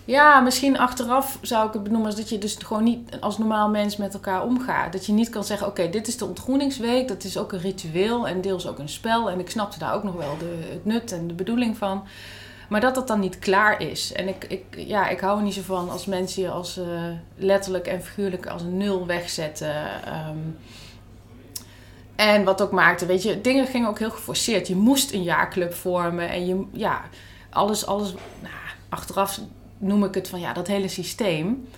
ja, 0.09 0.41
misschien 0.41 0.79
achteraf 0.79 1.39
zou 1.43 1.67
ik 1.67 1.73
het 1.73 1.83
benoemen 1.83 2.07
als 2.07 2.17
dat 2.17 2.29
je 2.29 2.39
dus 2.39 2.57
gewoon 2.65 2.85
niet 2.85 3.21
als 3.21 3.39
normaal 3.39 3.69
mens 3.69 3.97
met 3.97 4.15
elkaar 4.15 4.45
omgaat. 4.45 4.93
Dat 4.93 5.07
je 5.07 5.13
niet 5.13 5.29
kan 5.29 5.45
zeggen, 5.45 5.67
oké, 5.67 5.89
dit 5.89 6.09
is 6.09 6.17
de 6.17 6.25
ontgroeningsweek. 6.25 7.09
Dat 7.09 7.25
is 7.25 7.39
ook 7.39 7.53
een 7.53 7.61
ritueel 7.61 8.29
en 8.29 8.41
deels 8.41 8.67
ook 8.67 8.79
een 8.79 8.89
spel. 8.89 9.31
En 9.31 9.41
ik 9.41 9.51
snapte 9.51 9.79
daar 9.79 9.95
ook 9.95 10.03
nog 10.03 10.15
wel 10.15 10.39
de, 10.39 10.69
het 10.73 10.85
nut 10.85 11.13
en 11.13 11.27
de 11.27 11.35
bedoeling 11.35 11.77
van. 11.77 12.05
Maar 12.69 12.81
dat 12.81 12.95
dat 12.95 13.09
dan 13.09 13.21
niet 13.21 13.39
klaar 13.39 13.83
is. 13.83 14.13
En 14.13 14.29
ik, 14.29 14.45
ik, 14.45 14.65
ja, 14.77 15.09
ik 15.09 15.21
hou 15.21 15.39
er 15.39 15.45
niet 15.45 15.55
zo 15.55 15.63
van 15.63 15.91
als 15.91 16.07
mensen 16.07 16.43
je 16.43 16.51
als, 16.51 16.77
eh, 16.77 17.03
letterlijk 17.37 17.87
en 17.87 18.03
figuurlijk 18.03 18.47
als 18.47 18.63
een 18.63 18.77
nul 18.77 19.07
wegzetten. 19.07 20.05
Ehm, 20.05 20.39
en 22.17 22.45
wat 22.45 22.63
ook 22.63 22.73
maakte, 22.73 23.07
weet 23.07 23.23
je, 23.23 23.41
dingen 23.41 23.67
gingen 23.67 23.89
ook 23.89 23.99
heel 23.99 24.11
geforceerd. 24.11 24.69
Je 24.69 24.77
moest 24.77 25.13
een 25.13 25.23
jaarclub 25.23 25.75
vormen 25.75 26.29
en 26.29 26.47
je, 26.47 26.65
ja, 26.73 27.03
alles, 27.51 27.87
alles, 27.87 28.13
nou, 28.41 28.55
achteraf 28.89 29.41
noem 29.79 30.05
ik 30.05 30.15
het 30.15 30.29
van 30.29 30.41
ja, 30.41 30.53
dat 30.53 30.67
hele 30.67 30.89
systeem. 30.89 31.69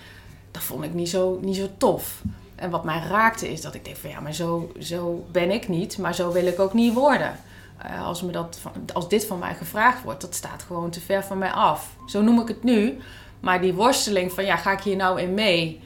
dat 0.51 0.63
vond 0.63 0.85
ik 0.85 0.95
niet 0.95 1.09
zo, 1.09 1.39
niet 1.43 1.57
zo 1.57 1.69
tof. 1.77 2.23
En 2.55 2.71
wat 2.71 2.85
mij 2.85 3.03
raakte 3.09 3.53
is 3.53 3.61
dat 3.61 3.75
ik 3.75 3.85
denk 3.85 3.97
van 3.97 4.11
ja, 4.11 4.21
maar 4.21 4.35
zo, 4.35 4.73
zo 4.79 5.27
ben 5.33 5.51
ik 5.51 5.69
niet, 5.69 5.99
maar 5.99 6.15
zo 6.15 6.33
wil 6.33 6.47
ik 6.47 6.61
ook 6.61 6.75
niet 6.75 6.95
worden. 6.95 7.39
Eh, 7.79 8.07
als, 8.07 8.23
me 8.23 8.33
dat, 8.33 8.61
als 8.93 9.09
dit 9.09 9.27
van 9.27 9.39
mij 9.39 9.55
gevraagd 9.55 10.03
wordt, 10.03 10.21
dat 10.21 10.35
staat 10.35 10.63
gewoon 10.63 10.91
te 10.91 11.01
ver 11.01 11.25
van 11.25 11.39
mij 11.39 11.53
af. 11.53 11.97
Zo 12.07 12.23
noem 12.23 12.41
ik 12.41 12.49
het 12.49 12.63
nu. 12.63 12.99
Maar 13.41 13.61
die 13.61 13.75
worsteling 13.75 14.33
van 14.33 14.45
ja, 14.45 14.57
ga 14.57 14.73
ik 14.73 14.81
hier 14.81 14.97
nou 14.97 15.21
in 15.21 15.35
mee? 15.35 15.81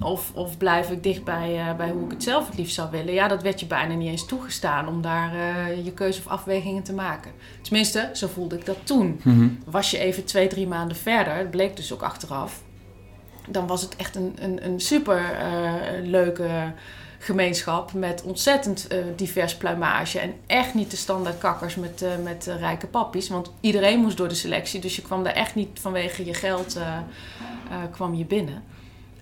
Of, 0.00 0.30
of 0.34 0.56
blijf 0.56 0.90
ik 0.90 1.02
dicht 1.02 1.24
bij, 1.24 1.68
uh, 1.68 1.76
bij 1.76 1.90
hoe 1.90 2.04
ik 2.04 2.10
het 2.10 2.22
zelf 2.22 2.46
het 2.46 2.58
liefst 2.58 2.74
zou 2.74 2.90
willen? 2.90 3.12
Ja, 3.12 3.28
dat 3.28 3.42
werd 3.42 3.60
je 3.60 3.66
bijna 3.66 3.94
niet 3.94 4.08
eens 4.08 4.26
toegestaan 4.26 4.88
om 4.88 5.02
daar 5.02 5.34
uh, 5.34 5.84
je 5.84 5.92
keuze 5.92 6.20
of 6.20 6.26
afwegingen 6.26 6.82
te 6.82 6.92
maken. 6.92 7.30
Tenminste, 7.62 8.10
zo 8.12 8.26
voelde 8.26 8.56
ik 8.56 8.66
dat 8.66 8.76
toen. 8.82 9.20
Mhm. 9.22 9.48
Was 9.64 9.90
je 9.90 9.98
even 9.98 10.24
twee, 10.24 10.48
drie 10.48 10.66
maanden 10.66 10.96
verder, 10.96 11.36
dat 11.38 11.50
bleek 11.50 11.76
dus 11.76 11.92
ook 11.92 12.02
achteraf. 12.02 12.62
Dan 13.48 13.66
was 13.66 13.82
het 13.82 13.96
echt 13.96 14.16
een, 14.16 14.36
een, 14.40 14.64
een 14.64 14.80
super 14.80 15.20
uh, 15.20 15.72
leuke 16.02 16.72
gemeenschap 17.18 17.92
met 17.92 18.22
ontzettend 18.22 18.88
divers 19.16 19.56
pluimage. 19.56 20.18
En 20.18 20.32
echt 20.46 20.74
niet 20.74 20.90
de 20.90 20.96
standaard 20.96 21.38
kakkers 21.38 21.74
met, 21.74 22.04
met 22.22 22.50
rijke 22.58 22.86
pappies. 22.86 23.28
Want 23.28 23.52
iedereen 23.60 24.00
moest 24.00 24.16
door 24.16 24.28
de 24.28 24.34
selectie. 24.34 24.80
Dus 24.80 24.96
je 24.96 25.02
kwam 25.02 25.24
daar 25.24 25.32
echt 25.32 25.54
niet 25.54 25.68
vanwege 25.80 26.24
je 26.24 26.34
geld 26.34 26.78
kwam 27.90 28.14
je 28.14 28.24
binnen. 28.24 28.62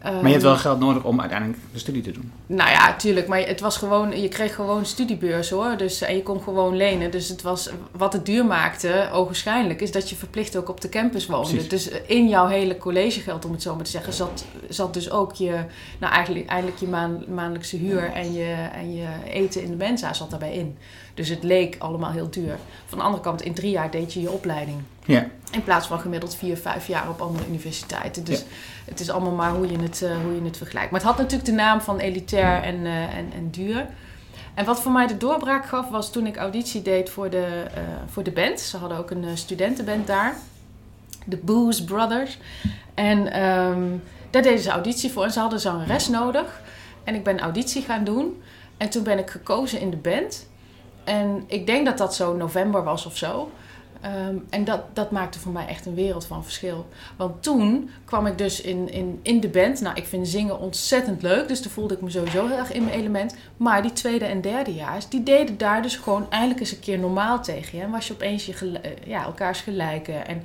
Maar 0.02 0.22
je 0.22 0.28
hebt 0.28 0.42
wel 0.42 0.56
geld 0.56 0.78
nodig 0.78 1.04
om 1.04 1.20
uiteindelijk 1.20 1.58
de 1.72 1.78
studie 1.78 2.02
te 2.02 2.10
doen. 2.10 2.32
Nou 2.46 2.70
ja, 2.70 2.96
tuurlijk. 2.96 3.26
Maar 3.26 3.38
het 3.38 3.60
was 3.60 3.76
gewoon, 3.76 4.20
je 4.20 4.28
kreeg 4.28 4.54
gewoon 4.54 4.86
studiebeurs 4.86 5.50
hoor. 5.50 5.76
Dus, 5.76 6.00
en 6.00 6.16
je 6.16 6.22
kon 6.22 6.42
gewoon 6.42 6.76
lenen. 6.76 7.10
Dus 7.10 7.28
het 7.28 7.42
was, 7.42 7.70
wat 7.92 8.12
het 8.12 8.26
duur 8.26 8.46
maakte, 8.46 9.08
ogenschijnlijk, 9.12 9.80
is 9.80 9.92
dat 9.92 10.10
je 10.10 10.16
verplicht 10.16 10.56
ook 10.56 10.68
op 10.68 10.80
de 10.80 10.88
campus 10.88 11.26
woonde. 11.26 11.48
Precies. 11.48 11.68
Dus 11.68 11.88
in 12.06 12.28
jouw 12.28 12.46
hele 12.46 12.76
collegegeld, 12.76 13.44
om 13.44 13.52
het 13.52 13.62
zo 13.62 13.74
maar 13.74 13.84
te 13.84 13.90
zeggen, 13.90 14.12
zat, 14.12 14.44
zat 14.68 14.94
dus 14.94 15.10
ook 15.10 15.32
je, 15.32 15.64
nou 15.98 16.12
eigenlijk, 16.12 16.46
eigenlijk 16.46 16.80
je 16.80 16.88
maan, 16.88 17.24
maandelijkse 17.28 17.76
huur 17.76 18.12
en 18.12 18.32
je, 18.32 18.54
en 18.72 18.94
je 18.94 19.06
eten 19.30 19.62
in 19.62 19.70
de 19.70 19.76
mensa 19.76 20.12
zat 20.12 20.30
daarbij 20.30 20.54
in. 20.54 20.76
Dus 21.16 21.28
het 21.28 21.42
leek 21.42 21.76
allemaal 21.78 22.10
heel 22.10 22.30
duur. 22.30 22.56
Van 22.86 22.98
de 22.98 23.04
andere 23.04 23.22
kant, 23.22 23.42
in 23.42 23.54
drie 23.54 23.70
jaar 23.70 23.90
deed 23.90 24.12
je 24.12 24.20
je 24.20 24.30
opleiding. 24.30 24.78
Ja. 25.04 25.26
In 25.50 25.64
plaats 25.64 25.86
van 25.86 26.00
gemiddeld 26.00 26.34
vier, 26.34 26.56
vijf 26.56 26.86
jaar 26.86 27.08
op 27.08 27.20
andere 27.20 27.46
universiteiten. 27.48 28.24
Dus 28.24 28.38
Ja. 28.38 28.44
het 28.84 29.00
is 29.00 29.10
allemaal 29.10 29.32
maar 29.32 29.50
hoe 29.50 29.70
je, 29.70 29.78
het, 29.78 30.00
uh, 30.04 30.10
hoe 30.24 30.34
je 30.34 30.44
het 30.44 30.56
vergelijkt. 30.56 30.90
Maar 30.90 31.00
het 31.00 31.08
had 31.08 31.18
natuurlijk 31.18 31.48
de 31.48 31.54
naam 31.54 31.80
van 31.80 31.98
elitair 31.98 32.62
en, 32.62 32.74
uh, 32.74 33.02
en, 33.02 33.32
en 33.34 33.50
duur. 33.50 33.86
En 34.54 34.64
wat 34.64 34.80
voor 34.80 34.92
mij 34.92 35.06
de 35.06 35.16
doorbraak 35.16 35.66
gaf, 35.66 35.88
was 35.88 36.12
toen 36.12 36.26
ik 36.26 36.36
auditie 36.36 36.82
deed 36.82 37.10
voor 37.10 37.30
de, 37.30 37.64
uh, 37.76 37.80
voor 38.06 38.22
de 38.22 38.30
band. 38.30 38.60
Ze 38.60 38.76
hadden 38.76 38.98
ook 38.98 39.10
een 39.10 39.24
studentenband 39.38 40.06
daar. 40.06 40.36
De 41.24 41.36
Booze 41.36 41.84
Brothers. 41.84 42.38
En 42.94 43.42
um, 43.46 44.02
daar 44.30 44.42
deden 44.42 44.60
ze 44.60 44.70
auditie 44.70 45.10
voor. 45.12 45.24
En 45.24 45.32
ze 45.32 45.40
hadden 45.40 45.60
zangeres 45.60 46.08
nodig. 46.08 46.60
En 47.04 47.14
ik 47.14 47.24
ben 47.24 47.38
auditie 47.40 47.82
gaan 47.82 48.04
doen. 48.04 48.42
En 48.76 48.90
toen 48.90 49.02
ben 49.02 49.18
ik 49.18 49.30
gekozen 49.30 49.80
in 49.80 49.90
de 49.90 49.96
band. 49.96 50.46
En 51.06 51.44
ik 51.46 51.66
denk 51.66 51.86
dat 51.86 51.98
dat 51.98 52.14
zo 52.14 52.36
november 52.36 52.84
was 52.84 53.06
of 53.06 53.16
zo. 53.16 53.50
Um, 54.28 54.46
en 54.50 54.64
dat, 54.64 54.80
dat 54.92 55.10
maakte 55.10 55.38
voor 55.38 55.52
mij 55.52 55.66
echt 55.66 55.86
een 55.86 55.94
wereld 55.94 56.26
van 56.26 56.44
verschil. 56.44 56.86
Want 57.16 57.42
toen 57.42 57.90
kwam 58.04 58.26
ik 58.26 58.38
dus 58.38 58.60
in, 58.60 58.92
in, 58.92 59.20
in 59.22 59.40
de 59.40 59.48
band. 59.48 59.80
Nou, 59.80 59.96
ik 59.96 60.06
vind 60.06 60.28
zingen 60.28 60.58
ontzettend 60.58 61.22
leuk. 61.22 61.48
Dus 61.48 61.62
toen 61.62 61.70
voelde 61.70 61.94
ik 61.94 62.00
me 62.00 62.10
sowieso 62.10 62.46
heel 62.46 62.56
erg 62.56 62.72
in 62.72 62.84
mijn 62.84 62.98
element. 62.98 63.36
Maar 63.56 63.82
die 63.82 63.92
tweede 63.92 64.24
en 64.24 64.40
derdejaars, 64.40 65.08
die 65.08 65.22
deden 65.22 65.58
daar 65.58 65.82
dus 65.82 65.96
gewoon 65.96 66.26
eindelijk 66.30 66.60
eens 66.60 66.72
een 66.72 66.80
keer 66.80 66.98
normaal 66.98 67.42
tegen 67.42 67.78
je. 67.78 67.84
En 67.84 67.90
was 67.90 68.06
je 68.06 68.12
opeens 68.12 68.46
je 68.46 68.52
gel- 68.52 68.80
ja, 69.04 69.24
elkaars 69.24 69.60
gelijken. 69.60 70.26
En 70.26 70.42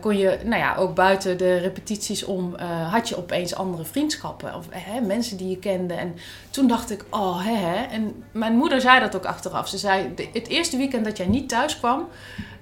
kon 0.00 0.16
je, 0.16 0.38
nou 0.44 0.60
ja, 0.60 0.76
ook 0.76 0.94
buiten 0.94 1.38
de 1.38 1.56
repetities 1.56 2.24
om, 2.24 2.54
uh, 2.60 2.92
had 2.92 3.08
je 3.08 3.16
opeens 3.16 3.54
andere 3.54 3.84
vriendschappen. 3.84 4.54
Of 4.54 4.66
hè, 4.70 5.00
mensen 5.00 5.36
die 5.36 5.48
je 5.48 5.58
kende. 5.58 5.94
En 5.94 6.16
toen 6.50 6.66
dacht 6.66 6.90
ik, 6.90 7.04
oh 7.10 7.44
hè. 7.44 7.84
En 7.84 8.24
mijn 8.32 8.56
moeder 8.56 8.80
zei 8.80 9.00
dat 9.00 9.16
ook 9.16 9.24
achteraf. 9.24 9.68
Ze 9.68 9.78
zei, 9.78 10.14
het 10.32 10.48
eerste 10.48 10.76
weekend 10.76 11.04
dat 11.04 11.16
jij 11.16 11.26
niet 11.26 11.48
thuis 11.48 11.78
kwam... 11.78 12.08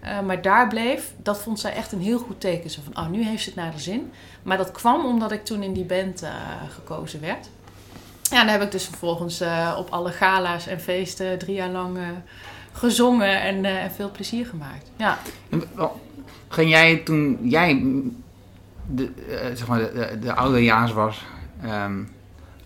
Uh, 0.04 0.20
maar 0.20 0.42
daar 0.42 0.68
bleef, 0.68 1.12
dat 1.16 1.38
vond 1.38 1.60
zij 1.60 1.74
echt 1.74 1.92
een 1.92 2.00
heel 2.00 2.18
goed 2.18 2.40
teken. 2.40 2.70
Zo 2.70 2.80
van, 2.84 3.04
oh, 3.04 3.10
nu 3.10 3.24
heeft 3.24 3.42
ze 3.42 3.48
het 3.48 3.58
naar 3.58 3.72
de 3.72 3.78
zin. 3.78 4.12
Maar 4.42 4.56
dat 4.56 4.72
kwam 4.72 5.06
omdat 5.06 5.32
ik 5.32 5.44
toen 5.44 5.62
in 5.62 5.72
die 5.72 5.84
band 5.84 6.22
gekozen 6.70 7.20
werd. 7.20 7.48
Ja, 8.22 8.38
dan 8.38 8.48
heb 8.48 8.62
ik 8.62 8.70
dus 8.70 8.84
vervolgens 8.84 9.42
op 9.78 9.90
alle 9.90 10.10
gala's 10.10 10.66
en 10.66 10.80
feesten 10.80 11.38
drie 11.38 11.54
jaar 11.54 11.68
lang 11.68 11.98
gezongen 12.72 13.40
en, 13.40 13.90
veel 13.94 14.10
plezier 14.10 14.46
gemaakt. 14.46 14.90
Ja. 14.96 15.18
Ging 16.48 16.70
jij 16.70 16.96
toen 16.96 17.38
jij 17.42 17.82
de, 18.86 19.10
zeg 19.54 19.66
maar 19.66 19.78
de, 19.78 19.92
de, 19.92 20.18
de 20.18 20.34
ouderjaars 20.34 20.92
was... 20.92 21.24
Um, 21.64 22.12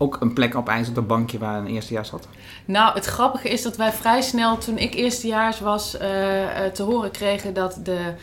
ook 0.01 0.17
een 0.21 0.33
plek 0.33 0.55
opeens 0.55 0.89
op 0.89 0.95
dat 0.95 1.07
bankje 1.07 1.37
waar 1.37 1.57
een 1.57 1.67
eerstejaars 1.67 2.09
zat? 2.09 2.27
Nou, 2.65 2.93
het 2.93 3.05
grappige 3.05 3.49
is 3.49 3.61
dat 3.61 3.77
wij 3.77 3.91
vrij 3.91 4.21
snel, 4.21 4.57
toen 4.57 4.77
ik 4.77 4.93
eerstejaars 4.93 5.59
was, 5.59 5.95
uh, 6.01 6.41
uh, 6.41 6.65
te 6.73 6.83
horen 6.83 7.11
kregen 7.11 7.53
dat 7.53 7.79
de 7.83 8.13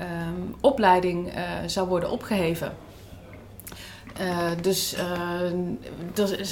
um, 0.00 0.54
opleiding 0.60 1.26
uh, 1.26 1.42
zou 1.66 1.88
worden 1.88 2.10
opgeheven. 2.10 2.72
dus 4.60 4.96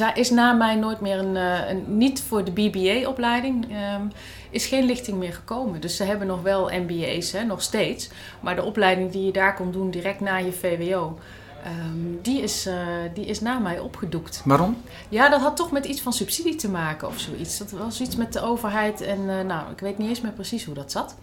er 0.00 0.16
is 0.16 0.30
na 0.30 0.52
mij 0.52 0.75
nooit 0.75 1.00
meer 1.00 1.18
een, 1.18 1.37
een 1.70 1.85
niet 1.87 2.23
voor 2.23 2.44
de 2.44 2.50
BBA-opleiding, 2.50 3.64
um, 3.64 4.11
is 4.50 4.66
geen 4.66 4.85
lichting 4.85 5.19
meer 5.19 5.35
gekomen. 5.35 5.80
Dus 5.80 5.97
ze 5.97 6.04
hebben 6.04 6.26
nog 6.26 6.42
wel 6.42 6.71
MBA's, 6.73 7.33
hè, 7.33 7.45
nog 7.45 7.62
steeds. 7.62 8.11
Maar 8.40 8.57
de 8.57 8.64
opleiding 8.64 9.11
die 9.11 9.25
je 9.25 9.33
daar 9.33 9.54
kon 9.54 9.73
doen 9.73 9.90
direct 9.90 10.21
na 10.21 10.37
je 10.37 10.52
VWO, 10.52 11.19
Um, 11.66 12.19
die, 12.23 12.42
is, 12.42 12.66
uh, 12.66 12.75
die 13.14 13.25
is 13.25 13.40
na 13.40 13.59
mij 13.59 13.78
opgedoekt. 13.78 14.42
Waarom? 14.45 14.83
Ja, 15.09 15.28
dat 15.28 15.40
had 15.40 15.57
toch 15.57 15.71
met 15.71 15.85
iets 15.85 16.00
van 16.00 16.12
subsidie 16.12 16.54
te 16.54 16.69
maken 16.69 17.09
of 17.09 17.19
zoiets. 17.19 17.59
Dat 17.59 17.71
was 17.71 18.00
iets 18.00 18.16
met 18.16 18.33
de 18.33 18.42
overheid 18.42 19.00
en 19.00 19.21
uh, 19.21 19.40
nou, 19.40 19.71
ik 19.71 19.78
weet 19.78 19.99
niet 19.99 20.09
eens 20.09 20.21
meer 20.21 20.33
precies 20.33 20.64
hoe 20.64 20.75
dat 20.75 20.92
zat. 20.92 21.16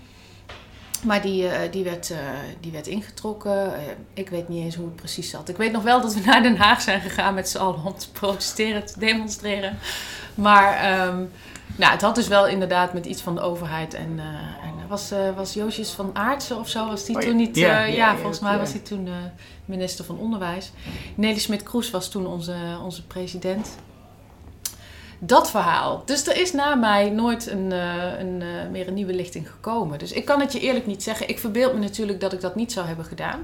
Maar 1.03 1.21
die, 1.21 1.43
uh, 1.43 1.51
die, 1.71 1.83
werd, 1.83 2.13
die 2.59 2.71
werd 2.71 2.87
ingetrokken. 2.87 3.73
ik 4.13 4.29
weet 4.29 4.47
niet 4.47 4.63
eens 4.63 4.75
hoe 4.75 4.85
het 4.85 4.95
precies 4.95 5.29
zat. 5.29 5.49
Ik 5.49 5.57
weet 5.57 5.71
nog 5.71 5.83
wel 5.83 6.01
dat 6.01 6.13
we 6.13 6.21
naar 6.25 6.43
Den 6.43 6.57
Haag 6.57 6.81
zijn 6.81 7.01
gegaan 7.01 7.33
met 7.33 7.49
z'n 7.49 7.57
allen 7.57 7.85
om 7.85 7.97
te 7.97 8.11
protesteren, 8.11 8.85
te 8.85 8.99
demonstreren. 8.99 9.77
Maar 10.35 10.99
um, 11.07 11.31
nou, 11.77 11.91
het 11.91 12.01
had 12.01 12.15
dus 12.15 12.27
wel 12.27 12.47
inderdaad 12.47 12.93
met 12.93 13.05
iets 13.05 13.21
van 13.21 13.35
de 13.35 13.41
overheid. 13.41 13.93
En, 13.93 14.19
en 14.61 14.87
was, 14.87 15.13
was 15.35 15.53
Joosjes 15.53 15.91
van 15.91 16.09
Aartsen 16.13 16.57
of 16.59 16.69
zo, 16.69 16.87
was 16.87 17.05
die 17.05 17.15
oh, 17.15 17.21
toen 17.21 17.35
niet... 17.35 17.55
Ja, 17.55 17.67
ja, 17.67 17.79
ja, 17.79 17.85
ja 17.85 18.11
ja 18.11 18.15
volgens 18.15 18.39
mij 18.39 18.57
was 18.57 18.71
hij 18.71 18.81
toen 18.81 19.09
minister 19.65 20.05
van 20.05 20.17
Onderwijs. 20.17 20.71
Nelly 21.15 21.39
Smit-Kroes 21.39 21.91
was 21.91 22.09
toen 22.09 22.27
onze, 22.27 22.55
onze 22.83 23.05
president. 23.05 23.69
Dat 25.19 25.49
verhaal. 25.49 26.03
Dus 26.05 26.27
er 26.27 26.41
is 26.41 26.53
na 26.53 26.75
mij 26.75 27.09
nooit 27.09 27.47
een, 27.47 27.71
uh, 27.71 28.19
een, 28.19 28.41
uh, 28.41 28.69
meer 28.71 28.87
een 28.87 28.93
nieuwe 28.93 29.13
lichting 29.13 29.51
gekomen. 29.51 29.99
Dus 29.99 30.11
ik 30.11 30.25
kan 30.25 30.39
het 30.39 30.53
je 30.53 30.59
eerlijk 30.59 30.85
niet 30.85 31.03
zeggen. 31.03 31.29
Ik 31.29 31.39
verbeeld 31.39 31.73
me 31.73 31.79
natuurlijk 31.79 32.19
dat 32.19 32.33
ik 32.33 32.41
dat 32.41 32.55
niet 32.55 32.71
zou 32.71 32.87
hebben 32.87 33.05
gedaan. 33.05 33.39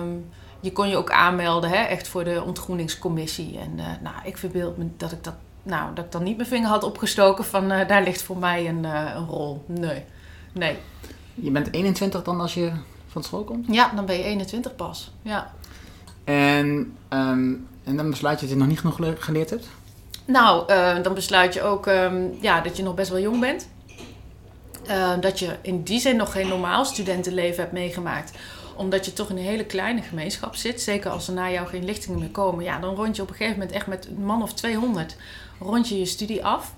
Um, 0.00 0.28
je 0.60 0.72
kon 0.72 0.88
je 0.88 0.96
ook 0.96 1.10
aanmelden, 1.10 1.70
hè, 1.70 1.76
echt 1.76 2.08
voor 2.08 2.24
de 2.24 2.42
ontgroeningscommissie. 2.42 3.58
En 3.58 3.72
uh, 3.76 3.84
nou, 4.02 4.14
ik 4.24 4.36
verbeeld 4.36 4.76
me 4.76 4.86
dat 4.96 5.12
ik 5.12 5.24
dat, 5.24 5.34
nou, 5.70 5.94
dat 5.94 6.04
ik 6.04 6.12
dan 6.12 6.22
niet 6.22 6.36
mijn 6.36 6.48
vinger 6.48 6.68
had 6.68 6.82
opgestoken 6.82 7.44
van 7.44 7.68
daar 7.68 8.02
ligt 8.02 8.22
voor 8.22 8.38
mij 8.38 8.68
een, 8.68 8.84
een 8.84 9.26
rol. 9.26 9.64
Nee. 9.66 10.04
nee. 10.52 10.78
Je 11.34 11.50
bent 11.50 11.72
21 11.72 12.22
dan 12.22 12.40
als 12.40 12.54
je 12.54 12.72
van 13.10 13.22
school 13.22 13.44
komt? 13.44 13.66
Ja, 13.70 13.92
dan 13.94 14.06
ben 14.06 14.16
je 14.16 14.22
21 14.22 14.76
pas. 14.76 15.10
Ja. 15.22 15.52
En, 16.24 16.96
um, 17.08 17.68
en 17.84 17.96
dan 17.96 18.10
besluit 18.10 18.40
je 18.40 18.46
dat 18.46 18.54
je 18.54 18.60
nog 18.60 18.68
niet 18.68 18.80
genoeg 18.80 19.24
geleerd 19.24 19.50
hebt? 19.50 19.68
Nou, 20.24 20.72
uh, 20.72 21.02
dan 21.02 21.14
besluit 21.14 21.54
je 21.54 21.62
ook 21.62 21.86
um, 21.86 22.38
ja, 22.40 22.60
dat 22.60 22.76
je 22.76 22.82
nog 22.82 22.94
best 22.94 23.10
wel 23.10 23.20
jong 23.20 23.40
bent. 23.40 23.68
Dat 25.20 25.38
je 25.38 25.56
in 25.62 25.82
die 25.82 26.00
zin 26.00 26.16
nog 26.16 26.32
geen 26.32 26.48
normaal 26.48 26.84
studentenleven 26.84 27.60
hebt 27.60 27.72
meegemaakt. 27.72 28.38
Omdat 28.76 29.04
je 29.04 29.12
toch 29.12 29.30
in 29.30 29.36
een 29.36 29.42
hele 29.42 29.64
kleine 29.64 30.02
gemeenschap 30.02 30.54
zit. 30.54 30.80
Zeker 30.80 31.10
als 31.10 31.28
er 31.28 31.34
na 31.34 31.50
jou 31.50 31.66
geen 31.66 31.84
lichtingen 31.84 32.18
meer 32.18 32.30
komen. 32.30 32.64
Ja, 32.64 32.78
dan 32.78 32.94
rond 32.94 33.16
je 33.16 33.22
op 33.22 33.28
een 33.28 33.34
gegeven 33.34 33.58
moment 33.58 33.76
echt 33.76 33.86
met 33.86 34.06
een 34.06 34.24
man 34.24 34.42
of 34.42 34.54
200 34.54 35.16
rond 35.60 35.88
je 35.88 35.98
je 35.98 36.06
studie 36.06 36.44
af. 36.44 36.74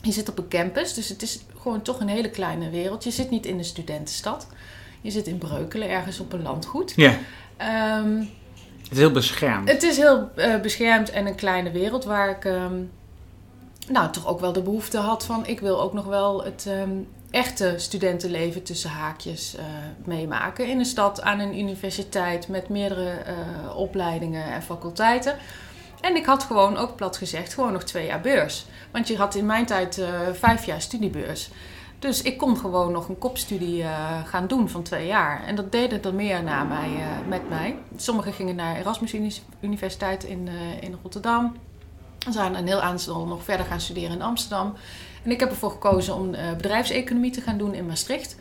Je 0.00 0.12
zit 0.12 0.28
op 0.28 0.38
een 0.38 0.48
campus, 0.48 0.94
dus 0.94 1.08
het 1.08 1.22
is 1.22 1.40
gewoon 1.60 1.82
toch 1.82 2.00
een 2.00 2.08
hele 2.08 2.30
kleine 2.30 2.70
wereld. 2.70 3.04
Je 3.04 3.10
zit 3.10 3.30
niet 3.30 3.46
in 3.46 3.56
de 3.56 3.62
studentenstad. 3.62 4.46
Je 5.00 5.10
zit 5.10 5.26
in 5.26 5.38
Breukelen, 5.38 5.88
ergens 5.88 6.20
op 6.20 6.32
een 6.32 6.42
landgoed. 6.42 6.92
Ja. 6.96 7.18
Um, 7.98 8.18
het 8.82 8.92
is 8.92 8.98
heel 8.98 9.10
beschermd. 9.10 9.68
Het 9.68 9.82
is 9.82 9.96
heel 9.96 10.30
uh, 10.36 10.60
beschermd 10.60 11.10
en 11.10 11.26
een 11.26 11.34
kleine 11.34 11.70
wereld 11.70 12.04
waar 12.04 12.30
ik 12.30 12.44
um, 12.44 12.90
nou, 13.88 14.12
toch 14.12 14.26
ook 14.26 14.40
wel 14.40 14.52
de 14.52 14.62
behoefte 14.62 14.98
had 14.98 15.24
van... 15.24 15.46
ik 15.46 15.60
wil 15.60 15.80
ook 15.80 15.92
nog 15.92 16.04
wel 16.04 16.44
het 16.44 16.66
um, 16.68 17.08
echte 17.30 17.74
studentenleven 17.76 18.62
tussen 18.62 18.90
haakjes 18.90 19.54
uh, 19.54 19.64
meemaken. 20.04 20.68
In 20.68 20.78
een 20.78 20.84
stad, 20.84 21.22
aan 21.22 21.38
een 21.40 21.58
universiteit 21.58 22.48
met 22.48 22.68
meerdere 22.68 23.12
uh, 23.26 23.76
opleidingen 23.76 24.52
en 24.52 24.62
faculteiten. 24.62 25.36
En 26.00 26.16
ik 26.16 26.26
had 26.26 26.42
gewoon, 26.42 26.76
ook 26.76 26.96
plat 26.96 27.16
gezegd, 27.16 27.54
gewoon 27.54 27.72
nog 27.72 27.84
twee 27.84 28.06
jaar 28.06 28.20
beurs. 28.20 28.66
Want 28.90 29.08
je 29.08 29.16
had 29.16 29.34
in 29.34 29.46
mijn 29.46 29.66
tijd 29.66 30.02
vijf 30.32 30.64
jaar 30.64 30.80
studiebeurs. 30.80 31.50
Dus 31.98 32.22
ik 32.22 32.38
kon 32.38 32.56
gewoon 32.56 32.92
nog 32.92 33.08
een 33.08 33.18
kopstudie 33.18 33.82
uh, 33.82 34.18
gaan 34.24 34.46
doen 34.46 34.68
van 34.68 34.82
twee 34.82 35.06
jaar. 35.06 35.44
En 35.44 35.54
dat 35.54 35.72
deden 35.72 36.02
er 36.02 36.14
meer 36.14 36.42
na 36.42 36.64
mij, 36.64 36.88
uh, 36.88 37.28
met 37.28 37.48
mij. 37.48 37.78
Sommigen 37.96 38.32
gingen 38.32 38.56
naar 38.56 38.76
Erasmus 38.76 39.14
Universiteit 39.60 40.24
in, 40.24 40.48
in 40.80 40.98
Rotterdam. 41.02 41.56
Er 42.26 42.32
zijn 42.32 42.54
een 42.54 42.66
heel 42.66 42.80
aantal 42.80 43.26
nog 43.26 43.44
verder 43.44 43.66
gaan 43.66 43.80
studeren 43.80 44.10
in 44.10 44.22
Amsterdam. 44.22 44.74
En 45.22 45.30
ik 45.30 45.40
heb 45.40 45.50
ervoor 45.50 45.70
gekozen 45.70 46.14
om 46.14 46.30
bedrijfseconomie 46.56 47.30
te 47.30 47.40
gaan 47.40 47.58
doen 47.58 47.74
in 47.74 47.86
Maastricht. 47.86 48.36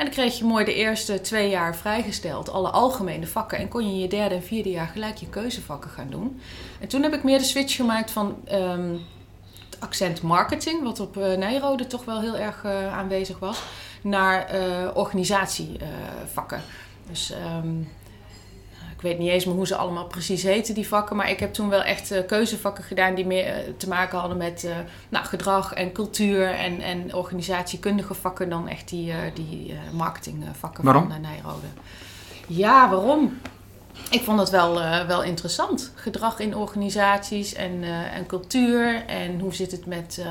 En 0.00 0.06
dan 0.06 0.14
kreeg 0.14 0.38
je 0.38 0.44
mooi 0.44 0.64
de 0.64 0.74
eerste 0.74 1.20
twee 1.20 1.48
jaar 1.50 1.76
vrijgesteld, 1.76 2.50
alle 2.50 2.68
algemene 2.68 3.26
vakken. 3.26 3.58
En 3.58 3.68
kon 3.68 3.86
je 3.86 3.92
in 3.92 3.98
je 3.98 4.08
derde 4.08 4.34
en 4.34 4.42
vierde 4.42 4.70
jaar 4.70 4.86
gelijk 4.86 5.16
je 5.16 5.28
keuzevakken 5.28 5.90
gaan 5.90 6.10
doen. 6.10 6.40
En 6.80 6.88
toen 6.88 7.02
heb 7.02 7.14
ik 7.14 7.22
meer 7.22 7.38
de 7.38 7.44
switch 7.44 7.76
gemaakt 7.76 8.10
van 8.10 8.36
um, 8.52 9.00
het 9.70 9.80
accent 9.80 10.22
marketing, 10.22 10.82
wat 10.82 11.00
op 11.00 11.16
uh, 11.16 11.36
Nijrode 11.36 11.86
toch 11.86 12.04
wel 12.04 12.20
heel 12.20 12.36
erg 12.36 12.64
uh, 12.64 12.98
aanwezig 12.98 13.38
was, 13.38 13.62
naar 14.02 14.54
uh, 14.54 14.90
organisatievakken. 14.94 16.62
dus 17.08 17.32
um, 17.62 17.88
ik 19.00 19.06
weet 19.06 19.18
niet 19.18 19.30
eens 19.30 19.44
meer 19.44 19.54
hoe 19.54 19.66
ze 19.66 19.76
allemaal 19.76 20.06
precies 20.06 20.42
heten, 20.42 20.74
die 20.74 20.88
vakken. 20.88 21.16
Maar 21.16 21.30
ik 21.30 21.40
heb 21.40 21.52
toen 21.52 21.68
wel 21.68 21.82
echt 21.82 22.12
uh, 22.12 22.26
keuzevakken 22.26 22.84
gedaan 22.84 23.14
die 23.14 23.26
meer 23.26 23.46
uh, 23.46 23.74
te 23.76 23.88
maken 23.88 24.18
hadden 24.18 24.36
met 24.36 24.64
uh, 24.64 24.76
nou, 25.08 25.24
gedrag 25.26 25.72
en 25.74 25.92
cultuur 25.92 26.50
en, 26.54 26.80
en 26.80 27.14
organisatiekundige 27.14 28.14
vakken 28.14 28.48
dan 28.48 28.68
echt 28.68 28.88
die, 28.88 29.12
die 29.34 29.74
marketingvakken 29.92 30.84
waarom? 30.84 31.10
van 31.10 31.20
Nijrode. 31.20 31.66
Ja, 32.46 32.90
waarom? 32.90 33.38
Ik 34.10 34.22
vond 34.22 34.38
het 34.38 34.50
wel, 34.50 34.74
wel 35.06 35.22
interessant. 35.22 35.92
Gedrag 35.94 36.38
in 36.38 36.56
organisaties 36.56 37.54
en, 37.54 37.82
en 38.14 38.26
cultuur. 38.26 39.04
En 39.06 39.40
hoe 39.40 39.54
zit 39.54 39.70
het 39.70 39.86
met, 39.86 40.24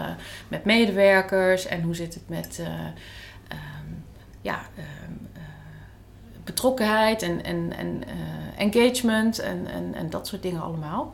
met 0.47 0.65
medewerkers 0.65 1.65
en 1.65 1.81
hoe 1.81 1.95
zit 1.95 2.13
het 2.13 2.29
met 2.29 2.61
um, 3.51 4.03
ja, 4.41 4.59
betrokkenheid 6.53 7.21
en, 7.21 7.43
en, 7.43 7.73
en 7.77 8.01
uh, 8.07 8.65
engagement 8.65 9.39
en, 9.39 9.67
en, 9.67 9.95
en 9.95 10.09
dat 10.09 10.27
soort 10.27 10.41
dingen 10.41 10.61
allemaal. 10.61 11.13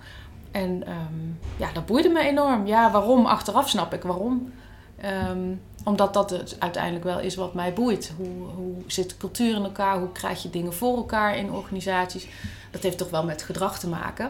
En 0.51 0.69
um, 0.69 1.39
ja, 1.57 1.71
dat 1.73 1.85
boeide 1.85 2.09
me 2.09 2.19
enorm. 2.19 2.67
Ja, 2.67 2.91
waarom? 2.91 3.25
Achteraf 3.25 3.69
snap 3.69 3.93
ik 3.93 4.03
waarom. 4.03 4.53
Um, 5.29 5.61
omdat 5.83 6.13
dat 6.13 6.29
het 6.29 6.55
uiteindelijk 6.59 7.03
wel 7.03 7.19
is 7.19 7.35
wat 7.35 7.53
mij 7.53 7.73
boeit. 7.73 8.13
Hoe, 8.17 8.47
hoe 8.55 8.75
zit 8.87 9.17
cultuur 9.17 9.55
in 9.55 9.63
elkaar? 9.63 9.99
Hoe 9.99 10.11
krijg 10.11 10.43
je 10.43 10.49
dingen 10.49 10.73
voor 10.73 10.97
elkaar 10.97 11.37
in 11.37 11.51
organisaties? 11.51 12.27
Dat 12.71 12.83
heeft 12.83 12.97
toch 12.97 13.09
wel 13.09 13.23
met 13.23 13.41
gedrag 13.41 13.79
te 13.79 13.87
maken. 13.87 14.25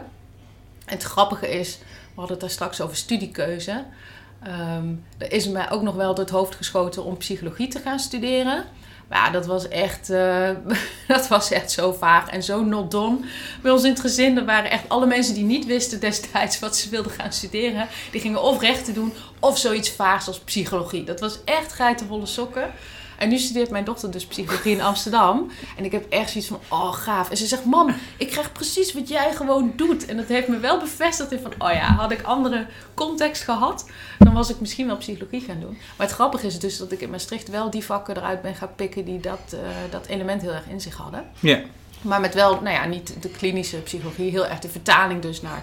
En 0.86 0.94
het 0.94 1.02
grappige 1.02 1.48
is, 1.48 1.78
we 1.78 1.84
hadden 2.14 2.32
het 2.32 2.40
daar 2.40 2.50
straks 2.50 2.80
over 2.80 2.96
studiekeuze. 2.96 3.84
Um, 4.78 5.04
er 5.18 5.32
is 5.32 5.48
mij 5.48 5.70
ook 5.70 5.82
nog 5.82 5.94
wel 5.94 6.14
door 6.14 6.24
het 6.24 6.34
hoofd 6.34 6.54
geschoten 6.54 7.04
om 7.04 7.16
psychologie 7.16 7.68
te 7.68 7.78
gaan 7.78 7.98
studeren. 7.98 8.64
Maar 9.08 9.32
dat 9.32 9.46
was 9.46 9.68
echt, 9.68 10.10
uh, 10.10 10.48
dat 11.08 11.28
was 11.28 11.50
echt 11.50 11.70
zo 11.70 11.92
vaag 11.92 12.28
en 12.28 12.42
zo 12.42 12.64
not 12.64 12.90
done. 12.90 13.18
Bij 13.62 13.70
ons 13.70 13.82
in 13.82 13.90
het 13.90 14.00
gezin, 14.00 14.38
er 14.38 14.44
waren 14.44 14.70
echt 14.70 14.88
alle 14.88 15.06
mensen 15.06 15.34
die 15.34 15.44
niet 15.44 15.66
wisten 15.66 16.00
destijds 16.00 16.58
wat 16.58 16.76
ze 16.76 16.88
wilden 16.88 17.12
gaan 17.12 17.32
studeren. 17.32 17.88
Die 18.10 18.20
gingen 18.20 18.42
of 18.42 18.60
rechten 18.60 18.94
doen 18.94 19.12
of 19.40 19.58
zoiets 19.58 19.90
vaags 19.90 20.26
als 20.26 20.38
psychologie. 20.38 21.04
Dat 21.04 21.20
was 21.20 21.38
echt 21.44 21.72
geitenvolle 21.72 22.26
sokken. 22.26 22.72
En 23.18 23.28
nu 23.28 23.38
studeert 23.38 23.70
mijn 23.70 23.84
dochter 23.84 24.10
dus 24.10 24.26
psychologie 24.26 24.72
in 24.72 24.80
Amsterdam. 24.82 25.50
En 25.76 25.84
ik 25.84 25.92
heb 25.92 26.06
echt 26.08 26.30
zoiets 26.30 26.48
van, 26.48 26.60
oh 26.68 26.92
gaaf. 26.92 27.30
En 27.30 27.36
ze 27.36 27.46
zegt, 27.46 27.64
mam, 27.64 27.94
ik 28.16 28.28
krijg 28.28 28.52
precies 28.52 28.92
wat 28.92 29.08
jij 29.08 29.34
gewoon 29.34 29.72
doet. 29.76 30.06
En 30.06 30.16
dat 30.16 30.26
heeft 30.26 30.48
me 30.48 30.58
wel 30.58 30.78
bevestigd 30.78 31.32
in 31.32 31.40
van, 31.40 31.52
oh 31.58 31.72
ja, 31.72 31.94
had 31.94 32.10
ik 32.10 32.22
andere 32.22 32.66
context 32.94 33.42
gehad, 33.42 33.90
dan 34.18 34.32
was 34.32 34.50
ik 34.50 34.60
misschien 34.60 34.86
wel 34.86 34.96
psychologie 34.96 35.40
gaan 35.40 35.60
doen. 35.60 35.78
Maar 35.96 36.06
het 36.06 36.16
grappige 36.16 36.46
is 36.46 36.58
dus 36.58 36.78
dat 36.78 36.92
ik 36.92 37.00
in 37.00 37.10
Maastricht 37.10 37.48
wel 37.48 37.70
die 37.70 37.84
vakken 37.84 38.16
eruit 38.16 38.42
ben 38.42 38.54
gaan 38.54 38.74
pikken 38.76 39.04
die 39.04 39.20
dat, 39.20 39.54
uh, 39.54 39.60
dat 39.90 40.06
element 40.06 40.42
heel 40.42 40.52
erg 40.52 40.66
in 40.68 40.80
zich 40.80 40.96
hadden. 40.96 41.24
Ja. 41.40 41.60
Maar 42.02 42.20
met 42.20 42.34
wel, 42.34 42.60
nou 42.60 42.74
ja, 42.74 42.84
niet 42.84 43.14
de 43.20 43.28
klinische 43.28 43.76
psychologie, 43.76 44.30
heel 44.30 44.46
erg 44.46 44.58
de 44.58 44.68
vertaling 44.68 45.22
dus 45.22 45.42
naar, 45.42 45.62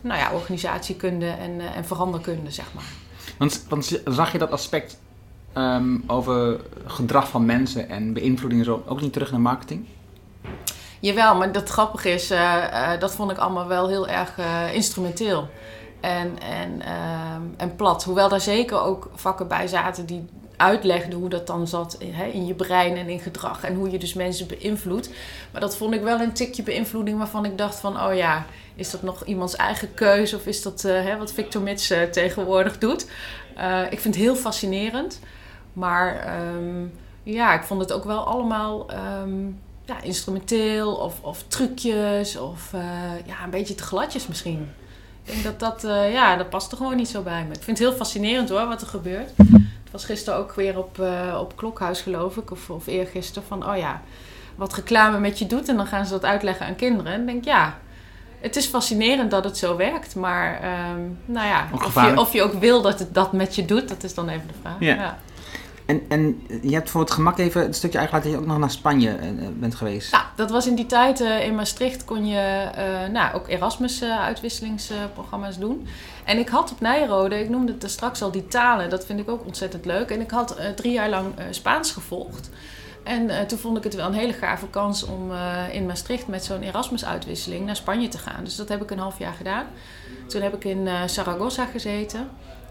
nou 0.00 0.18
ja, 0.18 0.32
organisatiekunde 0.32 1.26
en, 1.26 1.50
uh, 1.50 1.76
en 1.76 1.84
veranderkunde, 1.84 2.50
zeg 2.50 2.66
maar. 2.74 2.84
Want, 3.38 3.64
want 3.68 4.00
zag 4.04 4.32
je 4.32 4.38
dat 4.38 4.50
aspect 4.50 4.98
um, 5.54 6.04
over 6.06 6.60
gedrag 6.86 7.28
van 7.28 7.44
mensen 7.44 7.88
en 7.88 8.12
beïnvloeding 8.12 8.60
en 8.60 8.66
zo 8.66 8.82
ook 8.86 9.00
niet 9.00 9.12
terug 9.12 9.30
naar 9.30 9.40
marketing? 9.40 9.86
Jawel, 11.00 11.34
maar 11.34 11.52
dat 11.52 11.68
grappige 11.68 12.10
is, 12.10 12.30
uh, 12.30 12.38
uh, 12.38 12.90
dat 12.98 13.14
vond 13.14 13.30
ik 13.30 13.38
allemaal 13.38 13.66
wel 13.66 13.88
heel 13.88 14.08
erg 14.08 14.38
uh, 14.38 14.74
instrumenteel. 14.74 15.48
En, 16.00 16.38
en, 16.42 16.82
en 17.56 17.76
plat. 17.76 18.04
Hoewel 18.04 18.28
daar 18.28 18.40
zeker 18.40 18.80
ook 18.80 19.10
vakken 19.14 19.48
bij 19.48 19.66
zaten 19.66 20.06
die 20.06 20.24
uitlegden 20.56 21.18
hoe 21.18 21.28
dat 21.28 21.46
dan 21.46 21.68
zat 21.68 21.96
in, 21.98 22.12
hè, 22.12 22.24
in 22.24 22.46
je 22.46 22.54
brein 22.54 22.96
en 22.96 23.08
in 23.08 23.20
gedrag. 23.20 23.64
En 23.64 23.74
hoe 23.74 23.90
je 23.90 23.98
dus 23.98 24.14
mensen 24.14 24.46
beïnvloedt. 24.46 25.10
Maar 25.52 25.60
dat 25.60 25.76
vond 25.76 25.94
ik 25.94 26.02
wel 26.02 26.20
een 26.20 26.32
tikje 26.32 26.62
beïnvloeding 26.62 27.18
waarvan 27.18 27.44
ik 27.44 27.58
dacht 27.58 27.78
van... 27.78 28.00
oh 28.00 28.14
ja, 28.14 28.46
is 28.74 28.90
dat 28.90 29.02
nog 29.02 29.24
iemands 29.24 29.56
eigen 29.56 29.94
keuze? 29.94 30.36
Of 30.36 30.46
is 30.46 30.62
dat 30.62 30.82
hè, 30.82 31.16
wat 31.16 31.32
Victor 31.32 31.62
Mits 31.62 31.92
tegenwoordig 32.10 32.78
doet? 32.78 33.06
ik 33.90 34.00
vind 34.00 34.14
het 34.14 34.24
heel 34.24 34.36
fascinerend. 34.36 35.20
Maar 35.74 36.38
um, 36.54 36.92
ja, 37.22 37.54
ik 37.54 37.62
vond 37.62 37.80
het 37.80 37.92
ook 37.92 38.04
wel 38.04 38.26
allemaal 38.26 38.86
um, 39.22 39.60
ja, 39.84 40.02
instrumenteel 40.02 40.94
of, 40.94 41.20
of 41.20 41.44
trucjes 41.48 42.36
of 42.36 42.72
uh, 42.74 42.80
ja, 43.26 43.44
een 43.44 43.50
beetje 43.50 43.74
te 43.74 43.82
gladjes 43.82 44.26
misschien. 44.26 44.68
Ik 45.24 45.32
denk 45.32 45.42
dat 45.42 45.60
dat, 45.60 45.84
uh, 45.84 46.12
ja, 46.12 46.36
dat 46.36 46.50
past 46.50 46.70
er 46.70 46.76
gewoon 46.76 46.96
niet 46.96 47.08
zo 47.08 47.22
bij 47.22 47.44
me. 47.44 47.54
Ik 47.54 47.62
vind 47.62 47.78
het 47.78 47.88
heel 47.88 47.96
fascinerend 47.96 48.48
hoor, 48.48 48.66
wat 48.66 48.80
er 48.80 48.86
gebeurt. 48.86 49.30
Het 49.36 49.92
was 49.92 50.04
gisteren 50.04 50.38
ook 50.38 50.54
weer 50.54 50.78
op, 50.78 50.98
uh, 50.98 51.38
op 51.40 51.56
Klokhuis 51.56 52.00
geloof 52.00 52.36
ik, 52.36 52.50
of, 52.50 52.70
of 52.70 52.86
eergisteren, 52.86 53.48
van 53.48 53.68
oh 53.68 53.76
ja, 53.76 54.02
wat 54.54 54.74
reclame 54.74 55.18
met 55.18 55.38
je 55.38 55.46
doet. 55.46 55.68
En 55.68 55.76
dan 55.76 55.86
gaan 55.86 56.06
ze 56.06 56.12
dat 56.12 56.24
uitleggen 56.24 56.66
aan 56.66 56.76
kinderen. 56.76 57.12
En 57.12 57.20
ik 57.20 57.26
denk 57.26 57.44
ja, 57.44 57.78
het 58.40 58.56
is 58.56 58.66
fascinerend 58.66 59.30
dat 59.30 59.44
het 59.44 59.58
zo 59.58 59.76
werkt. 59.76 60.14
Maar 60.14 60.60
um, 60.90 61.18
nou 61.24 61.46
ja, 61.46 61.68
of 61.72 61.94
je, 61.94 62.20
of 62.20 62.32
je 62.32 62.42
ook 62.42 62.54
wil 62.54 62.82
dat 62.82 62.98
het 62.98 63.14
dat 63.14 63.32
met 63.32 63.54
je 63.54 63.64
doet, 63.64 63.88
dat 63.88 64.02
is 64.02 64.14
dan 64.14 64.28
even 64.28 64.46
de 64.46 64.54
vraag. 64.60 64.76
Ja. 64.78 64.94
ja. 64.94 65.18
En, 65.86 66.02
en 66.08 66.46
je 66.62 66.72
hebt 66.72 66.90
voor 66.90 67.00
het 67.00 67.10
gemak 67.10 67.38
even 67.38 67.66
een 67.66 67.74
stukje 67.74 67.98
uitgelaten 67.98 68.30
dat 68.30 68.38
je 68.38 68.44
ook 68.44 68.52
nog 68.52 68.60
naar 68.60 68.70
Spanje 68.70 69.10
uh, 69.10 69.48
bent 69.54 69.74
geweest. 69.74 70.10
Ja, 70.10 70.30
dat 70.36 70.50
was 70.50 70.66
in 70.66 70.74
die 70.74 70.86
tijd 70.86 71.20
uh, 71.20 71.46
in 71.46 71.54
Maastricht 71.54 72.04
kon 72.04 72.26
je 72.26 72.68
uh, 72.78 73.06
nou, 73.12 73.34
ook 73.34 73.48
Erasmus-uitwisselingsprogramma's 73.48 75.58
doen. 75.58 75.86
En 76.24 76.38
ik 76.38 76.48
had 76.48 76.72
op 76.72 76.80
Nijrode, 76.80 77.40
ik 77.40 77.48
noemde 77.48 77.74
het 77.78 77.90
straks 77.90 78.22
al, 78.22 78.30
die 78.30 78.46
talen. 78.46 78.90
Dat 78.90 79.06
vind 79.06 79.20
ik 79.20 79.28
ook 79.28 79.44
ontzettend 79.44 79.84
leuk. 79.84 80.10
En 80.10 80.20
ik 80.20 80.30
had 80.30 80.56
drie 80.76 80.92
jaar 80.92 81.08
lang 81.08 81.34
Spaans 81.50 81.92
gevolgd. 81.92 82.50
En 83.02 83.46
toen 83.46 83.58
vond 83.58 83.76
ik 83.76 83.84
het 83.84 83.94
wel 83.94 84.06
een 84.06 84.12
hele 84.12 84.32
gave 84.32 84.68
kans 84.68 85.04
om 85.04 85.32
in 85.72 85.86
Maastricht 85.86 86.26
met 86.26 86.44
zo'n 86.44 86.62
Erasmus-uitwisseling 86.62 87.66
naar 87.66 87.76
Spanje 87.76 88.08
te 88.08 88.18
gaan. 88.18 88.44
Dus 88.44 88.56
dat 88.56 88.68
heb 88.68 88.82
ik 88.82 88.90
een 88.90 88.98
half 88.98 89.18
jaar 89.18 89.32
gedaan. 89.32 89.64
Toen 90.26 90.42
heb 90.42 90.54
ik 90.54 90.64
in 90.64 90.88
Saragossa 91.06 91.64
gezeten. 91.64 92.28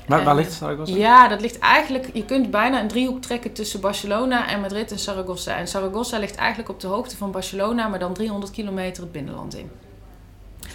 Waar, 0.08 0.24
waar 0.24 0.36
ligt 0.36 0.54
Saragossa? 0.54 0.96
Ja, 0.96 1.28
dat 1.28 1.42
ligt 1.42 1.60
eigenlijk... 1.60 2.10
Je 2.13 2.26
kunt 2.26 2.52
bijna 2.52 2.82
een 2.82 2.88
driehoek 2.88 3.22
trekken 3.22 3.54
tussen 3.54 3.80
Barcelona 3.80 4.48
en 4.48 4.62
Madrid 4.62 4.92
en 4.92 5.00
Saragossa. 5.00 5.58
En 5.58 5.68
Saragossa 5.68 6.18
ligt 6.18 6.36
eigenlijk 6.36 6.70
op 6.70 6.80
de 6.80 6.88
hoogte 6.88 7.18
van 7.18 7.32
Barcelona, 7.32 7.88
maar 7.88 8.00
dan 8.00 8.13
300 8.13 8.52
kilometer 8.52 9.04
het 9.04 9.12
binnenland 9.12 9.56
in. 9.56 9.72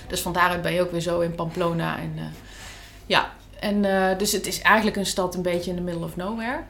Dus 0.06 0.20
van 0.20 0.32
daaruit 0.32 0.62
ben 0.62 0.72
je 0.72 0.80
ook 0.80 0.90
weer 0.90 1.00
zo 1.00 1.20
in 1.20 1.34
Pamplona. 1.34 1.98
En, 1.98 2.12
uh, 2.16 2.22
ja, 3.06 3.32
en 3.60 3.84
uh, 3.84 4.18
dus 4.18 4.32
het 4.32 4.46
is 4.46 4.60
eigenlijk 4.60 4.96
een 4.96 5.06
stad 5.06 5.34
een 5.34 5.42
beetje 5.42 5.70
in 5.70 5.76
the 5.76 5.82
middle 5.82 6.04
of 6.04 6.16
nowhere. 6.16 6.62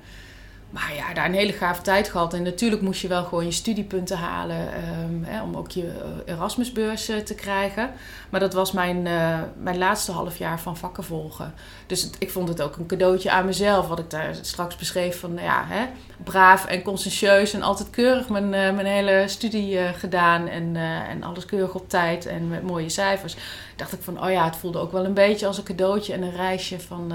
Maar 0.70 0.94
ja, 0.94 1.14
daar 1.14 1.24
een 1.24 1.35
hele 1.35 1.52
gave 1.52 1.83
tijd 1.83 2.09
gehad. 2.09 2.35
En 2.35 2.42
natuurlijk 2.42 2.83
moest 2.83 3.00
je 3.00 3.09
wel 3.09 3.24
gewoon 3.24 3.44
je 3.44 3.50
studiepunten 3.50 4.16
halen 4.16 4.68
um, 5.04 5.24
hè, 5.24 5.42
om 5.42 5.57
ook 5.57 5.70
je 5.70 5.92
Erasmusbeurs 6.26 7.11
uh, 7.11 7.16
te 7.16 7.35
krijgen. 7.35 7.90
Maar 8.31 8.40
dat 8.40 8.52
was 8.52 8.72
mijn, 8.72 9.07
uh, 9.07 9.38
mijn 9.57 9.78
laatste 9.78 10.12
half 10.12 10.38
jaar 10.38 10.61
van 10.61 10.76
vakken 10.76 11.04
volgen. 11.04 11.54
Dus 11.87 12.11
ik 12.18 12.31
vond 12.31 12.48
het 12.48 12.62
ook 12.62 12.76
een 12.76 12.87
cadeautje 12.87 13.31
aan 13.31 13.46
mezelf, 13.46 13.88
wat 13.88 13.98
ik 13.98 14.11
daar 14.11 14.35
straks 14.40 14.76
beschreef 14.76 15.20
van 15.20 15.38
ja, 15.40 15.64
hè, 15.66 15.87
braaf 16.24 16.66
en 16.66 16.83
conscientieus 16.83 17.52
en 17.52 17.62
altijd 17.62 17.90
keurig 17.90 18.28
mijn, 18.28 18.48
mijn 18.50 18.87
hele 18.87 19.24
studie 19.26 19.78
gedaan 19.78 20.48
en, 20.48 20.76
en 21.09 21.22
alles 21.22 21.44
keurig 21.44 21.74
op 21.74 21.88
tijd 21.88 22.26
en 22.26 22.48
met 22.48 22.62
mooie 22.62 22.88
cijfers. 22.88 23.37
Dacht 23.76 23.92
ik 23.92 24.02
van, 24.02 24.24
oh 24.24 24.31
ja, 24.31 24.44
het 24.44 24.57
voelde 24.57 24.78
ook 24.78 24.92
wel 24.92 25.04
een 25.04 25.14
beetje 25.14 25.46
als 25.46 25.59
een 25.59 25.64
cadeautje 25.64 26.12
en 26.12 26.22
een 26.22 26.37
reisje 26.37 26.81
van 26.81 27.12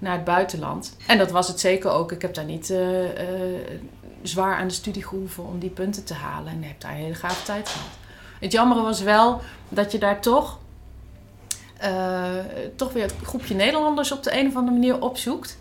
naar 0.00 0.12
het 0.12 0.24
buitenland. 0.24 0.96
En 1.06 1.18
dat 1.18 1.30
was 1.30 1.48
het 1.48 1.60
zeker 1.60 1.90
ook. 1.90 2.12
Ik 2.12 2.22
heb 2.22 2.34
daar 2.34 2.44
niet 2.44 2.70
uh, 2.70 3.02
uh, 3.02 3.10
zwaar 4.22 4.56
aan 4.56 4.68
de 4.68 4.74
studie 4.74 5.04
gehoeven 5.04 5.46
om 5.46 5.58
die 5.58 5.70
punten 5.70 6.04
te 6.04 6.14
halen. 6.14 6.52
En 6.52 6.62
heb 6.62 6.80
daar 6.80 6.90
een 6.90 6.96
hele 6.96 7.14
gave 7.14 7.42
tijd 7.42 7.68
gehad. 7.68 7.88
Het 8.40 8.52
jammere 8.52 8.82
was 8.82 9.00
wel 9.00 9.40
dat 9.68 9.92
je 9.92 9.98
daar 9.98 10.20
toch, 10.20 10.58
uh, 11.82 12.28
toch 12.76 12.92
weer 12.92 13.02
het 13.02 13.14
groepje 13.22 13.54
Nederlanders 13.54 14.12
op 14.12 14.22
de 14.22 14.38
een 14.38 14.46
of 14.46 14.56
andere 14.56 14.78
manier 14.78 15.00
opzoekt. 15.00 15.58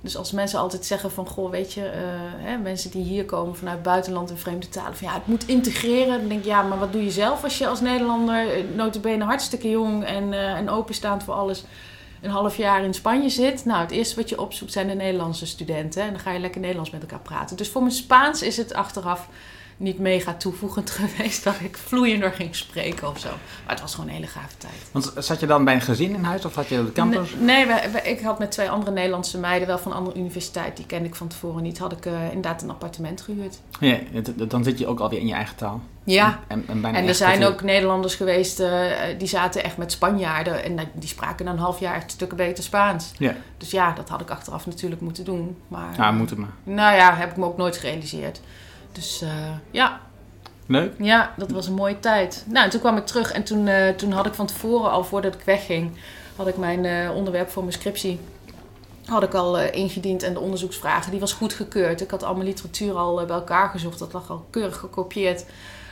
Dus 0.00 0.16
als 0.16 0.32
mensen 0.32 0.58
altijd 0.58 0.84
zeggen 0.84 1.10
van, 1.10 1.28
goh, 1.28 1.50
weet 1.50 1.72
je, 1.72 1.90
hè, 2.36 2.56
mensen 2.56 2.90
die 2.90 3.04
hier 3.04 3.24
komen 3.24 3.56
vanuit 3.56 3.82
buitenland 3.82 4.30
en 4.30 4.38
vreemde 4.38 4.68
talen, 4.68 4.96
van 4.96 5.08
ja, 5.08 5.14
het 5.14 5.26
moet 5.26 5.46
integreren. 5.46 6.18
Dan 6.18 6.28
denk 6.28 6.40
ik, 6.40 6.46
ja, 6.46 6.62
maar 6.62 6.78
wat 6.78 6.92
doe 6.92 7.04
je 7.04 7.10
zelf 7.10 7.44
als 7.44 7.58
je 7.58 7.66
als 7.66 7.80
Nederlander, 7.80 8.46
notabene 8.74 9.24
hartstikke 9.24 9.70
jong 9.70 10.04
en, 10.04 10.32
en 10.32 10.68
openstaand 10.68 11.22
voor 11.22 11.34
alles, 11.34 11.64
een 12.24 12.30
half 12.30 12.56
jaar 12.56 12.84
in 12.84 12.94
Spanje 12.94 13.28
zit, 13.28 13.64
nou, 13.64 13.80
het 13.80 13.90
eerste 13.90 14.16
wat 14.16 14.28
je 14.28 14.40
opzoekt 14.40 14.72
zijn 14.72 14.88
de 14.88 14.94
Nederlandse 14.94 15.46
studenten. 15.46 16.02
En 16.02 16.10
dan 16.10 16.20
ga 16.20 16.30
je 16.30 16.38
lekker 16.38 16.60
Nederlands 16.60 16.90
met 16.90 17.00
elkaar 17.00 17.20
praten. 17.20 17.56
Dus 17.56 17.68
voor 17.68 17.82
mijn 17.82 17.94
Spaans 17.94 18.42
is 18.42 18.56
het 18.56 18.74
achteraf 18.74 19.28
niet 19.76 19.98
mega 19.98 20.34
toevoegend 20.34 20.90
geweest 21.00 21.44
dat 21.44 21.54
ik 21.60 21.76
vloeiender 21.76 22.32
ging 22.32 22.56
spreken 22.56 23.08
of 23.08 23.18
zo. 23.18 23.28
Maar 23.28 23.72
het 23.74 23.80
was 23.80 23.94
gewoon 23.94 24.08
een 24.08 24.14
hele 24.14 24.26
gave 24.26 24.56
tijd. 24.58 24.72
Want 24.92 25.12
zat 25.18 25.40
je 25.40 25.46
dan 25.46 25.64
bij 25.64 25.74
een 25.74 25.80
gezin 25.80 26.14
in 26.14 26.24
huis 26.24 26.44
of 26.44 26.54
had 26.54 26.68
je 26.68 26.84
de 26.84 26.92
campus? 26.92 27.30
Nee, 27.38 27.66
nee 27.66 27.66
we- 27.66 27.90
we- 27.92 28.10
ik 28.10 28.20
had 28.20 28.38
met 28.38 28.50
twee 28.50 28.70
andere 28.70 28.92
Nederlandse 28.92 29.38
meiden, 29.38 29.68
wel 29.68 29.78
van 29.78 29.90
een 29.92 29.96
andere 29.98 30.18
universiteit, 30.18 30.76
die 30.76 30.86
kende 30.86 31.08
ik 31.08 31.14
van 31.14 31.28
tevoren 31.28 31.62
niet, 31.62 31.78
had 31.78 31.92
ik 31.92 32.06
eh, 32.06 32.12
inderdaad 32.26 32.62
een 32.62 32.70
appartement 32.70 33.20
gehuurd. 33.20 33.58
Ja, 33.80 33.98
dan 34.48 34.64
zit 34.64 34.78
je 34.78 34.86
ook 34.86 35.00
alweer 35.00 35.18
in 35.20 35.26
je 35.26 35.34
eigen 35.34 35.56
taal. 35.56 35.80
Ja, 36.06 36.40
En, 36.48 36.64
en, 36.68 36.80
bijna 36.80 36.98
En 36.98 37.08
er 37.08 37.14
zijn 37.14 37.44
ook 37.44 37.62
Nederlanders 37.62 38.14
geweest 38.14 38.60
eh, 38.60 38.70
die 39.18 39.28
zaten 39.28 39.64
echt 39.64 39.76
met 39.76 39.92
Spanjaarden 39.92 40.64
en 40.64 40.88
die 40.94 41.08
spraken 41.08 41.44
na 41.44 41.50
een 41.50 41.58
half 41.58 41.80
jaar 41.80 42.02
stukken 42.06 42.36
beter 42.36 42.64
Spaans. 42.64 43.12
Ja, 43.18 43.34
Dus 43.58 43.70
ja, 43.70 43.92
dat 43.92 44.08
had 44.08 44.20
ik 44.20 44.30
achteraf 44.30 44.66
natuurlijk 44.66 45.00
moeten 45.00 45.24
doen. 45.24 45.56
Maar 45.68 45.94
ja 45.96 46.10
moet 46.12 46.30
het 46.30 46.38
maar. 46.38 46.48
nou 46.64 46.96
ja, 46.96 47.14
heb 47.14 47.30
ik 47.30 47.36
me 47.36 47.44
ook 47.44 47.56
nooit 47.56 47.76
gerealiseerd. 47.76 48.40
Dus 48.94 49.22
eh, 49.22 49.28
ja, 49.70 50.00
Leuk. 50.66 50.92
ja, 50.98 51.34
dat 51.36 51.50
was 51.50 51.66
een 51.66 51.74
mooie 51.74 52.00
tijd. 52.00 52.44
Nou, 52.48 52.64
en 52.64 52.70
toen 52.70 52.80
kwam 52.80 52.96
ik 52.96 53.06
terug 53.06 53.32
en 53.32 53.44
toen, 53.44 53.66
eh, 53.66 53.88
toen 53.88 54.12
had 54.12 54.26
ik 54.26 54.34
van 54.34 54.46
tevoren, 54.46 54.90
al 54.90 55.04
voordat 55.04 55.34
ik 55.34 55.42
wegging, 55.42 55.98
had 56.36 56.46
ik 56.46 56.56
mijn 56.56 56.84
eh, 56.84 57.16
onderwerp 57.16 57.50
voor 57.50 57.62
mijn 57.62 57.74
scriptie 57.74 58.20
had 59.04 59.22
ik 59.22 59.34
al 59.34 59.58
ingediend 59.58 60.22
en 60.22 60.32
de 60.32 60.40
onderzoeksvragen, 60.40 61.10
die 61.10 61.20
was 61.20 61.32
goedgekeurd. 61.32 62.00
Ik 62.00 62.10
had 62.10 62.22
al 62.22 62.34
mijn 62.34 62.46
literatuur 62.46 62.94
al 62.94 63.14
bij 63.14 63.36
elkaar 63.36 63.68
gezocht, 63.68 63.98
dat 63.98 64.12
lag 64.12 64.30
al 64.30 64.46
keurig 64.50 64.76
gekopieerd. 64.76 65.44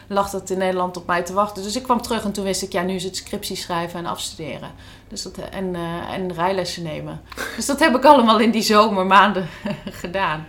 Lag 0.07 0.31
dat 0.31 0.51
in 0.51 0.59
Nederland 0.59 0.97
op 0.97 1.07
mij 1.07 1.23
te 1.23 1.33
wachten. 1.33 1.63
Dus 1.63 1.77
ik 1.77 1.83
kwam 1.83 2.03
terug 2.03 2.25
en 2.25 2.33
toen 2.33 2.45
wist 2.45 2.63
ik, 2.63 2.73
ja, 2.73 2.83
nu 2.83 2.95
is 2.95 3.05
het 3.05 3.17
scriptie 3.17 3.57
schrijven 3.57 3.99
en 3.99 4.07
afstuderen. 4.07 4.71
Dus 5.09 5.23
dat, 5.23 5.37
en, 5.37 5.75
en 6.11 6.33
rijlessen 6.33 6.83
nemen. 6.83 7.21
Dus 7.57 7.67
dat 7.67 7.81
heb 7.81 7.97
ik 7.97 8.05
allemaal 8.05 8.41
in 8.41 8.51
die 8.51 8.63
zomermaanden 8.63 9.49
gedaan. 10.03 10.47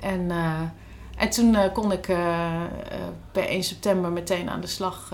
En, 0.00 0.30
en 1.16 1.30
toen 1.30 1.54
eh, 1.54 1.72
kon 1.72 1.92
ik 1.92 2.08
eh, 2.08 2.16
eh, 2.16 2.68
per 3.32 3.44
1 3.48 3.62
september 3.64 4.10
meteen 4.10 4.50
aan 4.50 4.60
de 4.60 4.66
slag 4.66 5.12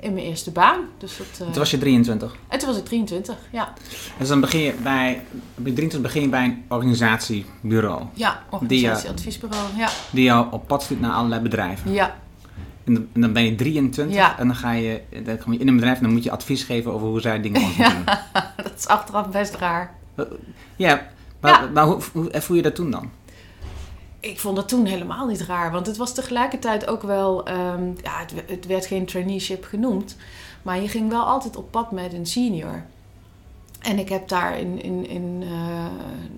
in 0.00 0.12
mijn 0.14 0.26
eerste 0.26 0.50
baan. 0.50 0.80
Dus 0.98 1.16
dat, 1.16 1.26
Toen 1.36 1.52
was 1.54 1.70
je 1.70 1.78
23. 1.78 2.36
En 2.48 2.58
toen 2.58 2.68
was 2.68 2.78
ik 2.78 2.84
23, 2.84 3.36
ja. 3.52 3.72
Dus 4.18 4.28
dan 4.28 4.40
begin 4.40 4.60
je 4.60 4.72
bij, 4.82 5.24
bij 5.54 5.72
23 5.72 6.00
begin 6.00 6.22
je 6.22 6.28
bij 6.28 6.44
een 6.44 6.64
organisatiebureau. 6.68 8.02
Ja, 8.12 8.42
organisatieadviesbureau, 8.50 9.66
ja. 9.76 9.88
Die 10.10 10.24
jou 10.24 10.46
op 10.52 10.66
pad 10.66 10.82
stuurt 10.82 11.00
naar 11.00 11.12
allerlei 11.12 11.42
bedrijven. 11.42 11.92
Ja, 11.92 12.16
En 12.84 12.94
dan, 12.94 13.06
en 13.12 13.20
dan 13.20 13.32
ben 13.32 13.44
je 13.44 13.54
23 13.54 14.14
Ja. 14.16 14.38
en 14.38 14.46
dan 14.46 14.56
ga 14.56 14.72
je, 14.72 15.02
dan 15.24 15.38
kom 15.38 15.52
je 15.52 15.58
in 15.58 15.68
een 15.68 15.74
bedrijf 15.74 15.96
en 15.96 16.02
dan 16.02 16.12
moet 16.12 16.24
je 16.24 16.30
advies 16.30 16.62
geven 16.62 16.92
over 16.92 17.06
hoe 17.06 17.20
zij 17.20 17.40
dingen 17.40 17.60
moeten 17.60 17.84
doen. 17.94 18.04
dat 18.64 18.72
is 18.76 18.86
achteraf 18.86 19.28
best 19.28 19.54
raar. 19.54 19.94
Ja, 20.76 21.06
maar, 21.40 21.62
Ja. 21.62 21.68
maar 21.72 21.84
hoe, 21.84 22.00
hoe 22.12 22.30
ervoer 22.30 22.56
je 22.56 22.62
dat 22.62 22.74
toen 22.74 22.90
dan? 22.90 23.10
Ik 24.24 24.40
vond 24.40 24.56
dat 24.56 24.68
toen 24.68 24.84
helemaal 24.84 25.26
niet 25.26 25.40
raar, 25.40 25.72
want 25.72 25.86
het 25.86 25.96
was 25.96 26.14
tegelijkertijd 26.14 26.86
ook 26.86 27.02
wel, 27.02 27.46
ehm, 27.46 27.86
ja, 28.02 28.18
het, 28.18 28.32
het 28.46 28.66
werd 28.66 28.86
geen 28.86 29.06
traineeship 29.06 29.64
genoemd, 29.64 30.16
maar 30.62 30.80
je 30.80 30.88
ging 30.88 31.10
wel 31.10 31.24
altijd 31.24 31.56
op 31.56 31.70
pad 31.70 31.90
met 31.90 32.12
een 32.12 32.26
senior. 32.26 32.84
En 33.80 33.98
ik 33.98 34.08
heb 34.08 34.28
daar 34.28 34.58
in, 34.58 34.82
in, 34.82 35.08
in 35.08 35.42
eh, 35.42 35.86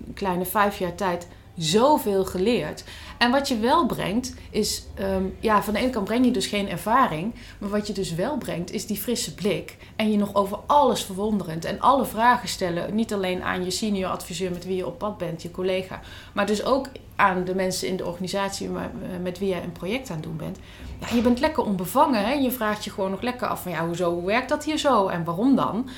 een 0.07 0.13
kleine 0.13 0.45
vijf 0.45 0.79
jaar 0.79 0.95
tijd 0.95 1.27
zoveel 1.57 2.25
geleerd. 2.25 2.83
En 3.17 3.31
wat 3.31 3.47
je 3.47 3.59
wel 3.59 3.85
brengt, 3.85 4.33
is, 4.49 4.85
ehm, 4.95 5.23
ja, 5.39 5.63
van 5.63 5.73
de 5.73 5.79
ene 5.79 5.89
kant 5.89 6.05
breng 6.05 6.25
je 6.25 6.31
dus 6.31 6.47
geen 6.47 6.69
ervaring, 6.69 7.33
maar 7.57 7.69
wat 7.69 7.87
je 7.87 7.93
dus 7.93 8.15
wel 8.15 8.37
brengt, 8.37 8.71
is 8.71 8.85
die 8.85 8.97
frisse 8.97 9.33
blik. 9.33 9.77
En 9.95 10.11
je 10.11 10.17
nog 10.17 10.35
over 10.35 10.59
alles 10.65 11.03
verwonderend 11.03 11.65
en 11.65 11.79
alle 11.79 12.05
vragen 12.05 12.49
stellen, 12.49 12.95
niet 12.95 13.13
alleen 13.13 13.43
aan 13.43 13.63
je 13.63 13.71
senior 13.71 14.09
adviseur 14.09 14.51
met 14.51 14.65
wie 14.65 14.75
je 14.75 14.87
op 14.87 14.97
pad 14.97 15.17
bent, 15.17 15.41
je 15.41 15.51
collega, 15.51 15.99
maar 16.33 16.45
dus 16.45 16.63
ook 16.63 16.87
aan 17.15 17.43
de 17.43 17.55
mensen 17.55 17.87
in 17.87 17.97
de 17.97 18.05
organisatie 18.05 18.67
eh, 18.67 18.73
met 19.21 19.39
wie 19.39 19.49
je 19.49 19.61
een 19.61 19.71
project 19.71 20.09
aan 20.09 20.15
het 20.15 20.25
doen 20.25 20.37
bent. 20.37 20.57
Ja, 20.99 21.15
je 21.15 21.21
bent 21.21 21.39
lekker 21.39 21.63
onbevangen. 21.63 22.25
Hè? 22.25 22.33
Je 22.33 22.51
vraagt 22.51 22.83
je 22.83 22.89
gewoon 22.89 23.11
nog 23.11 23.21
lekker 23.21 23.47
af 23.47 23.61
van 23.61 23.71
ja, 23.71 23.85
hoezo 23.85 24.13
hoe 24.13 24.25
werkt 24.25 24.49
dat 24.49 24.63
hier 24.63 24.77
zo 24.77 25.07
en 25.07 25.23
waarom 25.23 25.55
dan? 25.55 25.89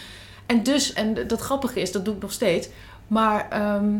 En 0.45 0.63
dus, 0.63 0.93
en 0.93 1.27
dat 1.27 1.39
grappige 1.39 1.81
is, 1.81 1.91
dat 1.91 2.05
doe 2.05 2.15
ik 2.15 2.21
nog 2.21 2.31
steeds. 2.31 2.69
Maar 3.07 3.49
ehm, 3.49 3.95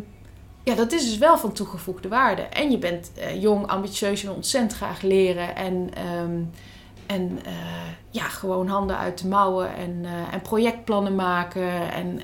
ja, 0.70 0.76
dat 0.76 0.92
is 0.92 1.06
dus 1.06 1.18
wel 1.18 1.38
van 1.38 1.54
toegevoegde 1.54 2.08
waarde. 2.08 2.42
En 2.42 2.72
je 2.72 2.78
bent 2.78 3.12
eh, 3.14 3.42
jong, 3.42 3.68
ambitieus 3.68 4.24
en 4.24 4.32
ontzettend 4.32 4.74
graag 4.74 5.02
leren. 5.02 5.56
En, 5.56 5.90
ehm, 5.94 6.42
en 7.06 7.40
eh, 7.46 7.54
ja, 8.10 8.24
gewoon 8.24 8.68
handen 8.68 8.98
uit 8.98 9.22
de 9.22 9.28
mouwen 9.28 9.76
en, 9.76 10.02
eh, 10.04 10.34
en 10.34 10.42
projectplannen 10.42 11.16
maken. 11.16 11.92
En 11.92 12.22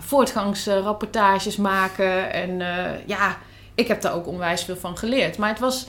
voortgangsrapportages 0.00 1.56
maken. 1.56 2.32
En 2.32 2.58
ja, 3.06 3.38
ik 3.74 3.88
heb 3.88 4.00
daar 4.00 4.14
ook 4.14 4.26
onwijs 4.26 4.64
veel 4.64 4.76
van 4.76 4.98
geleerd. 4.98 5.38
Maar 5.38 5.48
het 5.48 5.58
was 5.58 5.86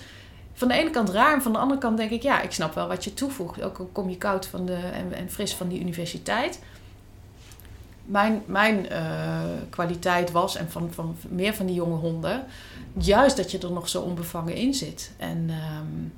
van 0.53 0.67
de 0.67 0.73
ene 0.73 0.89
kant 0.89 1.09
raar 1.09 1.33
en 1.33 1.41
van 1.41 1.53
de 1.53 1.57
andere 1.57 1.79
kant 1.79 1.97
denk 1.97 2.11
ik... 2.11 2.21
ja, 2.21 2.41
ik 2.41 2.51
snap 2.51 2.73
wel 2.73 2.87
wat 2.87 3.03
je 3.03 3.13
toevoegt. 3.13 3.61
Ook 3.61 3.77
al 3.77 3.89
kom 3.91 4.09
je 4.09 4.17
koud 4.17 4.45
van 4.45 4.65
de, 4.65 4.79
en, 4.93 5.13
en 5.13 5.29
fris 5.29 5.53
van 5.53 5.67
die 5.67 5.79
universiteit. 5.79 6.59
Mijn, 8.07 8.43
mijn 8.45 8.89
eh, 8.89 9.41
kwaliteit 9.69 10.31
was, 10.31 10.55
en 10.55 10.69
van, 10.69 10.89
van 10.91 11.15
meer 11.29 11.53
van 11.53 11.65
die 11.65 11.75
jonge 11.75 11.95
honden... 11.95 12.43
juist 12.97 13.37
dat 13.37 13.51
je 13.51 13.57
er 13.57 13.71
nog 13.71 13.89
zo 13.89 14.01
onbevangen 14.01 14.55
in 14.55 14.73
zit. 14.73 15.11
En 15.17 15.45
ehm, 15.49 16.09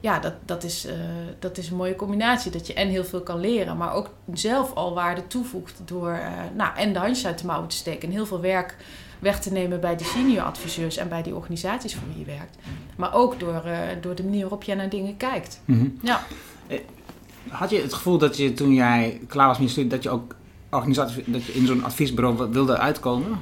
ja, 0.00 0.18
dat, 0.18 0.32
dat, 0.44 0.64
is, 0.64 0.86
eh, 0.86 0.94
dat 1.38 1.58
is 1.58 1.70
een 1.70 1.76
mooie 1.76 1.96
combinatie. 1.96 2.50
Dat 2.50 2.66
je 2.66 2.74
en 2.74 2.88
heel 2.88 3.04
veel 3.04 3.20
kan 3.20 3.40
leren... 3.40 3.76
maar 3.76 3.92
ook 3.92 4.10
zelf 4.32 4.74
al 4.74 4.94
waarde 4.94 5.26
toevoegt... 5.26 5.80
door 5.84 6.10
eh, 6.10 6.30
nou, 6.54 6.76
en 6.76 6.92
de 6.92 6.98
handjes 6.98 7.26
uit 7.26 7.38
de 7.38 7.46
mouwen 7.46 7.68
te 7.68 7.76
steken... 7.76 8.08
en 8.08 8.14
heel 8.14 8.26
veel 8.26 8.40
werk 8.40 8.76
weg 9.18 9.40
te 9.40 9.52
nemen 9.52 9.80
bij 9.80 9.96
de 9.96 10.04
senior 10.04 10.44
adviseurs 10.44 10.96
en 10.96 11.08
bij 11.08 11.22
die 11.22 11.34
organisaties 11.34 11.94
voor 11.94 12.08
wie 12.08 12.18
je 12.18 12.24
werkt. 12.24 12.56
Maar 12.96 13.14
ook 13.14 13.40
door, 13.40 13.62
door 14.00 14.14
de 14.14 14.24
manier 14.24 14.40
waarop 14.40 14.62
jij 14.62 14.74
naar 14.74 14.88
dingen 14.88 15.16
kijkt. 15.16 15.60
Mhm. 15.64 15.88
Ja. 16.02 16.20
Had 17.48 17.70
je 17.70 17.80
het 17.80 17.94
gevoel 17.94 18.18
dat 18.18 18.36
je 18.36 18.52
toen 18.52 18.74
jij 18.74 19.20
klaar 19.26 19.46
was 19.46 19.58
met 19.58 19.66
je 19.66 19.72
studie, 19.72 19.90
dat 19.90 20.02
je 20.02 20.10
ook 20.10 20.34
organisatie, 20.74 21.24
dat 21.26 21.44
je 21.44 21.54
in 21.54 21.66
zo'n 21.66 21.84
adviesbureau 21.84 22.50
wilde 22.50 22.78
uitkomen? 22.78 23.40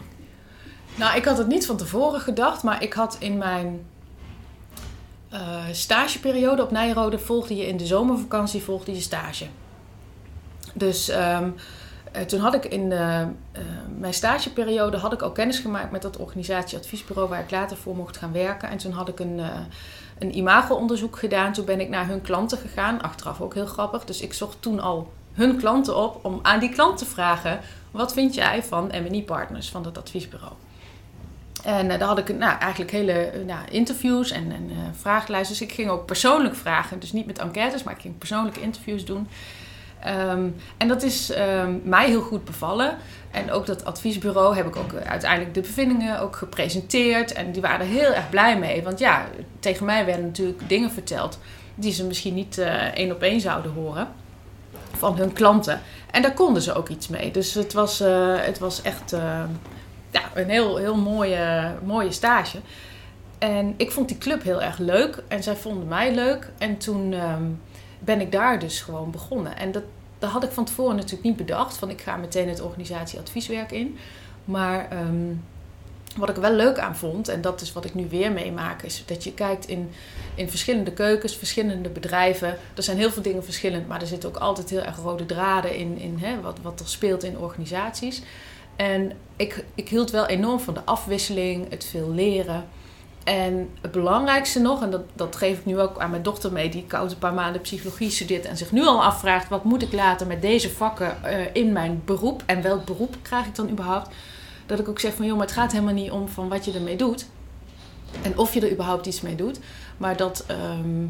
Nou, 0.94 1.16
ik 1.16 1.24
had 1.24 1.38
het 1.38 1.46
niet 1.46 1.66
van 1.66 1.76
tevoren 1.76 2.20
gedacht, 2.20 2.62
maar 2.62 2.82
ik 2.82 2.92
had 2.92 3.16
in 3.18 3.38
mijn 3.38 3.80
eh, 5.28 5.64
stageperiode 5.72 6.62
op 6.62 6.70
Nijrode 6.70 7.18
volgde 7.18 7.56
je 7.56 7.66
in 7.66 7.76
de 7.76 7.86
zomervakantie 7.86 8.62
volgde 8.62 8.94
je 8.94 9.00
stage. 9.00 9.46
Dus 10.74 11.08
ehm, 11.08 11.50
eh, 12.12 12.22
toen 12.22 12.40
had 12.40 12.54
ik 12.54 12.64
in 12.64 12.92
eh, 12.92 13.22
mijn 13.98 14.14
stageperiode 14.14 14.96
had 14.96 15.12
ik 15.12 15.22
al 15.22 15.32
kennis 15.32 15.58
gemaakt 15.58 15.90
met 15.90 16.02
dat 16.02 16.16
organisatieadviesbureau 16.16 17.28
waar 17.28 17.40
ik 17.40 17.50
later 17.50 17.76
voor 17.76 17.96
mocht 17.96 18.16
gaan 18.16 18.32
werken. 18.32 18.68
En 18.68 18.78
toen 18.78 18.92
had 18.92 19.08
ik 19.08 19.20
een, 19.20 19.40
eh 19.40 19.60
een 20.22 20.36
imago-onderzoek 20.36 21.18
gedaan. 21.18 21.52
Toen 21.52 21.64
ben 21.64 21.80
ik 21.80 21.88
naar 21.88 22.06
hun 22.06 22.22
klanten 22.22 22.58
gegaan. 22.58 23.02
Achteraf 23.02 23.40
ook 23.40 23.54
heel 23.54 23.66
grappig. 23.66 24.04
Dus 24.04 24.20
ik 24.20 24.32
zocht 24.32 24.56
toen 24.60 24.80
al 24.80 25.12
hun 25.32 25.56
klanten 25.56 25.96
op 25.96 26.24
om 26.24 26.38
aan 26.42 26.60
die 26.60 26.68
klant 26.68 26.98
te 26.98 27.06
vragen: 27.06 27.60
wat 27.90 28.12
vind 28.12 28.34
jij 28.34 28.62
van 28.62 28.86
M&E 28.86 29.22
Partners 29.22 29.68
van 29.68 29.82
dat 29.82 29.98
adviesbureau? 29.98 30.52
En 31.62 31.90
eh, 31.90 31.98
daar 31.98 32.08
had 32.08 32.18
ik 32.18 32.38
nou, 32.38 32.58
eigenlijk 32.58 32.90
hele 32.90 33.12
eh, 33.12 33.44
nou, 33.44 33.60
interviews 33.70 34.30
en, 34.30 34.52
en 34.52 34.70
eh, 34.70 34.76
vragenlijsten. 35.00 35.58
Dus 35.58 35.68
ik 35.68 35.74
ging 35.74 35.90
ook 35.90 36.06
persoonlijk 36.06 36.54
vragen. 36.54 36.98
Dus 36.98 37.12
niet 37.12 37.26
met 37.26 37.38
enquêtes, 37.38 37.82
maar 37.82 37.94
ik 37.94 38.00
ging 38.00 38.18
persoonlijke 38.18 38.60
interviews 38.60 39.04
doen. 39.04 39.28
Ehm, 40.00 40.48
en 40.76 40.88
dat 40.88 41.02
is 41.02 41.30
ehm, 41.30 41.74
mij 41.82 42.06
heel 42.06 42.20
goed 42.20 42.44
bevallen. 42.44 42.96
En 43.30 43.50
ook 43.50 43.66
dat 43.66 43.84
adviesbureau 43.84 44.56
heb 44.56 44.66
ik 44.66 44.76
ook 44.76 44.94
uiteindelijk 44.94 45.54
de 45.54 45.60
bevindingen 45.60 46.20
ook 46.20 46.36
gepresenteerd. 46.36 47.32
En 47.32 47.52
die 47.52 47.62
waren 47.62 47.80
er 47.80 47.92
heel 47.92 48.12
erg 48.12 48.30
blij 48.30 48.58
mee. 48.58 48.82
Want 48.82 48.98
ja, 48.98 49.26
tegen 49.60 49.86
mij 49.86 50.04
werden 50.04 50.24
natuurlijk 50.24 50.68
dingen 50.68 50.90
verteld 50.90 51.38
die 51.74 51.92
ze 51.92 52.04
misschien 52.04 52.34
niet 52.34 52.58
één 52.94 53.12
op 53.12 53.22
één 53.22 53.40
zouden 53.40 53.72
horen 53.72 54.08
van 54.96 55.16
hun 55.16 55.32
klanten. 55.32 55.80
En 56.10 56.22
daar 56.22 56.34
konden 56.34 56.62
ze 56.62 56.74
ook 56.74 56.88
iets 56.88 57.08
mee. 57.08 57.30
Dus 57.30 57.54
het 57.54 57.72
was, 57.72 58.00
eh, 58.00 58.34
het 58.36 58.58
was 58.58 58.82
echt 58.82 59.12
eh, 59.12 59.44
ja, 60.10 60.22
een 60.34 60.48
heel, 60.48 60.76
heel 60.76 60.96
mooie, 60.96 61.74
mooie 61.84 62.12
stage. 62.12 62.58
En 63.38 63.74
ik 63.76 63.90
vond 63.90 64.08
die 64.08 64.18
club 64.18 64.42
heel 64.42 64.62
erg 64.62 64.78
leuk. 64.78 65.22
En 65.28 65.42
zij 65.42 65.56
vonden 65.56 65.88
mij 65.88 66.14
leuk. 66.14 66.50
En 66.58 66.76
toen 66.76 67.12
ehm, 67.12 67.44
ben 67.98 68.20
ik 68.20 68.32
daar 68.32 68.58
dus 68.58 68.80
gewoon 68.80 69.10
begonnen. 69.10 69.56
En 69.56 69.72
dat, 69.72 69.82
dat 70.18 70.30
had 70.30 70.44
ik 70.44 70.50
van 70.50 70.64
tevoren 70.64 70.96
natuurlijk 70.96 71.22
niet 71.22 71.36
bedacht. 71.36 71.76
Van 71.76 71.90
ik 71.90 72.00
ga 72.00 72.16
meteen 72.16 72.48
het 72.48 72.60
organisatieadvieswerk 72.60 73.72
in. 73.72 73.98
Maar 74.44 74.88
ehm, 74.90 75.34
wat 76.16 76.28
ik 76.28 76.36
wel 76.36 76.52
leuk 76.52 76.78
aan 76.78 76.96
vond, 76.96 77.28
en 77.28 77.40
dat 77.40 77.60
is 77.60 77.72
wat 77.72 77.84
ik 77.84 77.94
nu 77.94 78.06
weer 78.08 78.32
meemaak, 78.32 78.82
is 78.82 79.02
dat 79.06 79.24
je 79.24 79.34
kijkt 79.34 79.68
in, 79.68 79.90
in 80.34 80.50
verschillende 80.50 80.92
keukens, 80.92 81.36
verschillende 81.36 81.88
bedrijven. 81.88 82.56
Er 82.76 82.82
zijn 82.82 82.96
heel 82.96 83.10
veel 83.10 83.22
dingen 83.22 83.44
verschillend, 83.44 83.88
maar 83.88 84.00
er 84.00 84.06
zitten 84.06 84.28
ook 84.28 84.36
altijd 84.36 84.70
heel 84.70 84.82
erg 84.82 84.96
rode 84.96 85.26
draden 85.26 85.76
in, 85.76 85.98
in 85.98 86.18
hè, 86.20 86.40
wat, 86.40 86.58
wat 86.62 86.80
er 86.80 86.88
speelt 86.88 87.22
in 87.22 87.38
organisaties. 87.38 88.22
En 88.76 89.12
ik, 89.36 89.64
ik 89.74 89.88
hield 89.88 90.10
wel 90.10 90.26
enorm 90.26 90.60
van 90.60 90.74
de 90.74 90.84
afwisseling, 90.84 91.70
het 91.70 91.84
veel 91.84 92.10
leren. 92.10 92.64
En 93.24 93.70
het 93.80 93.90
belangrijkste 93.90 94.60
nog, 94.60 94.82
en 94.82 94.90
dat, 94.90 95.02
dat 95.14 95.36
geef 95.36 95.58
ik 95.58 95.64
nu 95.64 95.80
ook 95.80 95.98
aan 95.98 96.10
mijn 96.10 96.22
dochter 96.22 96.52
mee, 96.52 96.68
die 96.68 96.86
koud 96.86 97.10
een 97.10 97.18
paar 97.18 97.34
maanden 97.34 97.60
psychologie 97.60 98.10
studeert 98.10 98.44
en 98.44 98.56
zich 98.56 98.72
nu 98.72 98.86
al 98.86 99.04
afvraagt: 99.04 99.48
wat 99.48 99.64
moet 99.64 99.82
ik 99.82 99.92
later 99.92 100.26
met 100.26 100.42
deze 100.42 100.70
vakken 100.70 101.24
eh, 101.24 101.38
in 101.52 101.72
mijn 101.72 102.02
beroep 102.04 102.42
en 102.46 102.62
welk 102.62 102.84
beroep 102.84 103.16
krijg 103.22 103.46
ik 103.46 103.54
dan 103.54 103.70
überhaupt? 103.70 104.08
Dat 104.66 104.78
ik 104.78 104.88
ook 104.88 105.00
zeg 105.00 105.14
van 105.14 105.26
joh, 105.26 105.36
maar 105.36 105.46
het 105.46 105.54
gaat 105.54 105.72
helemaal 105.72 105.94
niet 105.94 106.10
om 106.10 106.28
van 106.28 106.48
wat 106.48 106.64
je 106.64 106.72
ermee 106.72 106.96
doet 106.96 107.26
en 108.22 108.38
of 108.38 108.54
je 108.54 108.60
er 108.60 108.72
überhaupt 108.72 109.06
iets 109.06 109.20
mee 109.20 109.34
doet, 109.34 109.58
maar 109.96 110.16
dat. 110.16 110.44
ehm, 110.46 111.04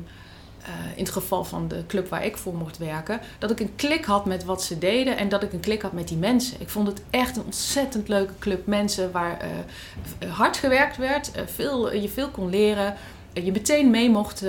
eh, 0.62 0.68
in 0.96 1.04
het 1.04 1.12
geval 1.12 1.44
van 1.44 1.68
de 1.68 1.86
club 1.86 2.08
waar 2.08 2.24
ik 2.24 2.36
voor 2.36 2.54
mocht 2.54 2.78
werken, 2.78 3.20
dat 3.38 3.50
ik 3.50 3.60
een 3.60 3.74
klik 3.76 4.04
had 4.04 4.24
met 4.24 4.44
wat 4.44 4.62
ze 4.62 4.78
deden 4.78 5.16
en 5.16 5.28
dat 5.28 5.42
ik 5.42 5.52
een 5.52 5.60
klik 5.60 5.82
had 5.82 5.92
met 5.92 6.08
die 6.08 6.16
mensen. 6.16 6.60
Ik 6.60 6.68
vond 6.68 6.86
het 6.86 7.02
echt 7.10 7.36
een 7.36 7.44
ontzettend 7.44 8.08
leuke 8.08 8.32
club 8.38 8.66
mensen 8.66 9.12
waar 9.12 9.38
eh, 9.38 10.32
hard 10.32 10.56
gewerkt 10.56 10.96
werd, 10.96 11.32
eh, 11.32 11.42
veel, 11.46 11.92
je 11.92 12.08
veel 12.08 12.28
kon 12.28 12.50
leren. 12.50 12.94
je 13.32 13.52
meteen 13.52 13.90
mee 13.90 14.10
mocht 14.10 14.44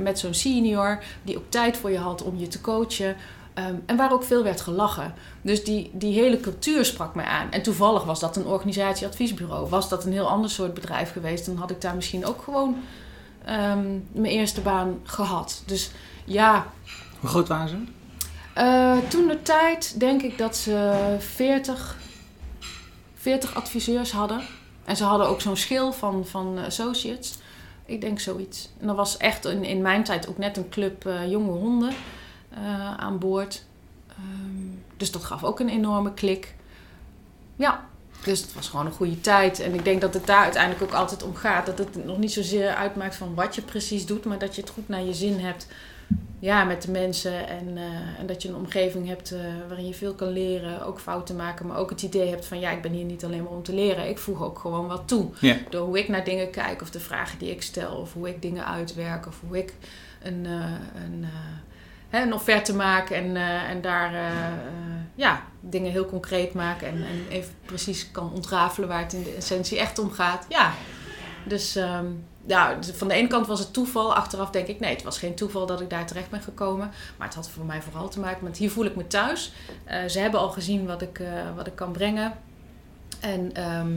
met 0.00 0.18
zo'n 0.18 0.34
senior 0.34 1.02
die 1.22 1.36
ook 1.36 1.44
tijd 1.50 1.76
voor 1.76 1.90
je 1.90 1.98
had 1.98 2.22
om 2.22 2.38
je 2.38 2.48
te 2.48 2.60
coachen. 2.60 3.16
Ehm, 3.54 3.74
en 3.86 3.96
waar 3.96 4.12
ook 4.12 4.24
veel 4.24 4.42
werd 4.42 4.60
gelachen. 4.60 5.14
Dus 5.42 5.64
die, 5.64 5.90
die 5.92 6.12
hele 6.14 6.40
cultuur 6.40 6.84
sprak 6.84 7.14
mij 7.14 7.24
aan. 7.24 7.50
En 7.50 7.62
toevallig 7.62 8.04
was 8.04 8.20
dat 8.20 8.36
een 8.36 8.46
organisatieadviesbureau. 8.46 9.68
Was 9.68 9.88
dat 9.88 10.04
een 10.04 10.12
heel 10.12 10.28
ander 10.28 10.50
soort 10.50 10.74
bedrijf 10.74 11.12
geweest, 11.12 11.46
dan 11.46 11.56
had 11.56 11.70
ik 11.70 11.80
daar 11.80 11.94
misschien 11.94 12.26
ook 12.26 12.42
gewoon 12.42 12.76
ehm, 13.44 13.86
mijn 14.12 14.32
eerste 14.32 14.60
baan 14.60 15.00
gehad. 15.02 15.62
Dus 15.66 15.90
ja, 16.24 16.66
Hoe 17.20 17.28
groot 17.30 17.48
waren 17.48 17.68
ze? 17.68 17.76
eh, 18.54 18.96
toen 19.08 19.28
de 19.28 19.42
tijd 19.42 20.00
denk 20.00 20.22
ik 20.22 20.38
dat 20.38 20.56
ze 20.56 20.94
40, 21.18 21.96
40 23.14 23.54
adviseurs 23.54 24.12
hadden. 24.12 24.40
En 24.84 24.96
ze 24.96 25.04
hadden 25.04 25.28
ook 25.28 25.40
zo'n 25.40 25.56
schil 25.56 25.92
van, 25.92 26.26
van 26.26 26.58
associates. 26.58 27.38
Ik 27.86 28.00
denk 28.00 28.20
zoiets. 28.20 28.68
En 28.80 28.86
dat 28.86 28.96
was 28.96 29.16
echt 29.16 29.44
in, 29.44 29.64
in 29.64 29.82
mijn 29.82 30.04
tijd 30.04 30.28
ook 30.28 30.38
net 30.38 30.56
een 30.56 30.68
club 30.68 31.06
eh, 31.06 31.30
jonge 31.30 31.52
honden 31.52 31.92
eh, 32.54 32.96
aan 32.96 33.18
boord. 33.18 33.64
Ehm, 34.08 34.76
dus 34.96 35.10
dat 35.10 35.24
gaf 35.24 35.44
ook 35.44 35.60
een 35.60 35.68
enorme 35.68 36.14
klik. 36.14 36.54
Ja, 37.56 37.84
dus 38.24 38.40
het 38.40 38.54
was 38.54 38.68
gewoon 38.68 38.86
een 38.86 38.92
goede 38.92 39.20
tijd. 39.20 39.60
En 39.60 39.74
ik 39.74 39.84
denk 39.84 40.00
dat 40.00 40.14
het 40.14 40.26
daar 40.26 40.42
uiteindelijk 40.42 40.82
ook 40.82 40.98
altijd 40.98 41.22
om 41.22 41.34
gaat. 41.34 41.66
Dat 41.66 41.78
het 41.78 42.04
nog 42.04 42.18
niet 42.18 42.32
zozeer 42.32 42.74
uitmaakt 42.74 43.16
van 43.16 43.34
wat 43.34 43.54
je 43.54 43.62
precies 43.62 44.06
doet, 44.06 44.24
maar 44.24 44.38
dat 44.38 44.54
je 44.54 44.60
het 44.60 44.70
goed 44.70 44.88
naar 44.88 45.02
je 45.02 45.14
zin 45.14 45.38
hebt 45.38 45.66
ja, 46.38 46.64
met 46.64 46.82
de 46.82 46.90
mensen. 46.90 47.48
En, 47.48 47.76
eh, 47.76 48.18
en 48.18 48.26
dat 48.26 48.42
je 48.42 48.48
een 48.48 48.54
omgeving 48.54 49.06
hebt 49.06 49.32
eh, 49.32 49.40
waarin 49.68 49.86
je 49.86 49.94
veel 49.94 50.14
kan 50.14 50.28
leren, 50.28 50.86
ook 50.86 51.00
fouten 51.00 51.36
maken, 51.36 51.66
maar 51.66 51.76
ook 51.76 51.90
het 51.90 52.02
idee 52.02 52.28
hebt 52.28 52.46
van 52.46 52.60
ja, 52.60 52.70
ik 52.70 52.82
ben 52.82 52.92
hier 52.92 53.04
niet 53.04 53.24
alleen 53.24 53.42
maar 53.42 53.52
om 53.52 53.62
te 53.62 53.74
leren. 53.74 54.08
Ik 54.08 54.18
voeg 54.18 54.42
ook 54.42 54.58
gewoon 54.58 54.86
wat 54.86 55.08
toe. 55.08 55.30
Door 55.70 55.86
hoe 55.86 55.98
ik 55.98 56.08
naar 56.08 56.24
dingen 56.24 56.50
kijk, 56.50 56.82
of 56.82 56.90
de 56.90 57.00
vragen 57.00 57.38
die 57.38 57.50
ik 57.50 57.62
stel, 57.62 57.96
of 57.96 58.12
hoe 58.12 58.28
ik 58.28 58.42
dingen 58.42 58.66
uitwerk, 58.66 59.26
of 59.26 59.40
hoe 59.46 59.58
ik 59.58 59.74
een, 60.22 60.44
een, 60.44 61.26
hè, 62.14 62.22
een 62.22 62.34
offerte 62.34 62.74
maak 62.74 63.10
en, 63.10 63.36
eh, 63.36 63.70
en 63.70 63.80
daar 63.80 64.14
eh, 64.14 64.26
eh, 64.26 64.52
ja, 65.14 65.42
dingen 65.60 65.90
heel 65.90 66.06
concreet 66.06 66.54
maken 66.54 66.88
en, 66.88 66.96
en 66.96 67.26
even 67.28 67.54
precies 67.64 68.10
kan 68.10 68.32
ontrafelen 68.32 68.88
waar 68.88 69.02
het 69.02 69.12
in 69.12 69.22
de 69.22 69.34
essentie 69.34 69.78
echt 69.78 69.98
om 69.98 70.10
gaat. 70.10 70.46
Ja, 70.48 70.72
dus 71.44 71.76
ehm, 71.76 72.06
ja, 72.46 72.74
dus 72.74 72.90
van 72.90 73.08
de 73.08 73.14
ene 73.14 73.28
kant 73.28 73.46
was 73.46 73.58
het 73.58 73.72
toeval. 73.72 74.14
Achteraf 74.14 74.50
denk 74.50 74.66
ik, 74.66 74.80
nee, 74.80 74.94
het 74.94 75.02
was 75.02 75.18
geen 75.18 75.34
toeval 75.34 75.66
dat 75.66 75.80
ik 75.80 75.90
daar 75.90 76.06
terecht 76.06 76.30
ben 76.30 76.40
gekomen. 76.40 76.90
Maar 77.16 77.26
het 77.26 77.36
had 77.36 77.50
voor 77.50 77.64
mij 77.64 77.82
vooral 77.82 78.08
te 78.08 78.20
maken 78.20 78.44
met 78.44 78.56
hier 78.56 78.70
voel 78.70 78.84
ik 78.84 78.96
me 78.96 79.06
thuis. 79.06 79.52
Ze 80.06 80.18
hebben 80.18 80.40
al 80.40 80.50
gezien 80.50 80.86
wat 80.86 81.02
ik, 81.02 81.20
wat 81.56 81.66
ik 81.66 81.74
kan 81.74 81.92
brengen. 81.92 82.32
En 83.20 83.54
ehm, 83.54 83.92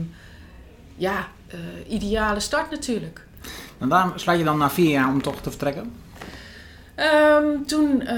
ja, 0.96 1.28
ideale 1.88 2.40
start 2.40 2.70
natuurlijk. 2.70 3.26
En 3.78 3.88
waarom 3.88 4.18
sluit 4.18 4.38
je 4.38 4.44
dan 4.44 4.58
na 4.58 4.70
vier 4.70 4.90
jaar 4.90 5.08
om 5.08 5.22
toch 5.22 5.40
te 5.40 5.50
vertrekken? 5.50 5.92
Ehm, 6.98 7.62
toen 7.66 8.02
eh, 8.06 8.16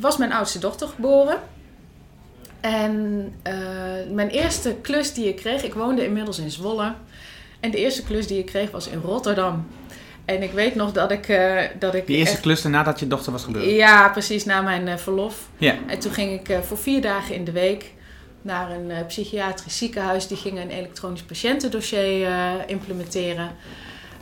was 0.00 0.16
mijn 0.16 0.32
oudste 0.32 0.58
dochter 0.58 0.88
geboren. 0.88 1.38
En 2.60 3.32
eh, 3.42 3.54
mijn 4.10 4.28
eerste 4.28 4.74
klus 4.82 5.12
die 5.14 5.28
ik 5.28 5.36
kreeg, 5.36 5.62
ik 5.62 5.74
woonde 5.74 6.04
inmiddels 6.04 6.38
in 6.38 6.50
Zwolle. 6.50 6.94
En 7.60 7.70
de 7.70 7.78
eerste 7.78 8.02
klus 8.04 8.26
die 8.26 8.38
ik 8.38 8.46
kreeg 8.46 8.70
was 8.70 8.88
in 8.88 9.00
Rotterdam. 9.00 9.66
En 10.24 10.42
ik 10.42 10.50
weet 10.52 10.74
nog 10.74 10.92
dat 10.92 11.10
ik... 11.10 11.28
eh, 11.28 11.62
dat 11.78 11.94
ik 11.94 12.06
De 12.06 12.12
eerste 12.12 12.32
echt- 12.34 12.42
klus 12.42 12.62
nadat 12.62 13.00
je 13.00 13.06
dochter 13.06 13.32
was 13.32 13.44
gebeurd. 13.44 13.64
Ja, 13.70 14.08
precies, 14.08 14.44
na 14.44 14.60
mijn 14.60 14.98
verlof. 14.98 15.48
Ja. 15.58 15.74
En 15.86 15.98
toen 15.98 16.12
ging 16.12 16.40
ik 16.48 16.58
voor 16.64 16.78
vier 16.78 17.00
dagen 17.02 17.34
in 17.34 17.44
de 17.44 17.52
week 17.52 17.92
naar 18.42 18.70
een 18.70 19.06
psychiatrisch 19.06 19.78
ziekenhuis. 19.78 20.26
Die 20.26 20.36
ging 20.36 20.58
een 20.60 20.70
elektronisch 20.70 21.22
patiëntendossier 21.22 22.28
implementeren. 22.66 23.50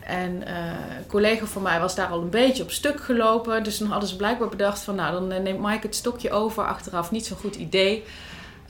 En 0.06 0.46
eh, 0.46 0.54
een 0.98 1.06
collega 1.06 1.46
van 1.46 1.62
mij 1.62 1.80
was 1.80 1.94
daar 1.94 2.08
al 2.08 2.20
een 2.20 2.30
beetje 2.30 2.62
op 2.62 2.70
stuk 2.70 3.00
gelopen. 3.00 3.62
Dus 3.62 3.78
toen 3.78 3.90
hadden 3.90 4.08
ze 4.08 4.16
blijkbaar 4.16 4.48
bedacht 4.48 4.80
van... 4.80 4.94
nou, 4.94 5.12
dan 5.12 5.32
eh, 5.32 5.42
neemt 5.42 5.60
Mike 5.60 5.86
het 5.86 5.94
stokje 5.94 6.30
over. 6.30 6.64
Achteraf 6.64 7.10
niet 7.10 7.26
zo'n 7.26 7.36
goed 7.36 7.56
idee. 7.56 8.04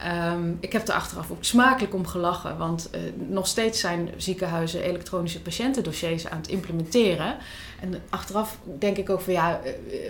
Ehm, 0.03 0.53
ik 0.61 0.73
heb 0.73 0.89
er 0.89 0.95
achteraf 0.95 1.31
ook 1.31 1.45
smakelijk 1.45 1.95
om 1.95 2.07
gelachen. 2.07 2.59
Want 2.59 2.91
eh, 2.91 3.01
nog 3.17 3.47
steeds 3.47 3.81
zijn 3.81 4.11
ziekenhuizen 4.17 4.83
elektronische 4.83 5.43
patiëntendossiers 5.43 6.29
aan 6.29 6.39
het 6.39 6.49
implementeren. 6.49 7.37
En 7.81 8.03
achteraf 8.11 8.59
denk 8.79 8.97
ik 8.97 9.11
ook 9.11 9.21
van 9.21 9.33
ja, 9.33 9.61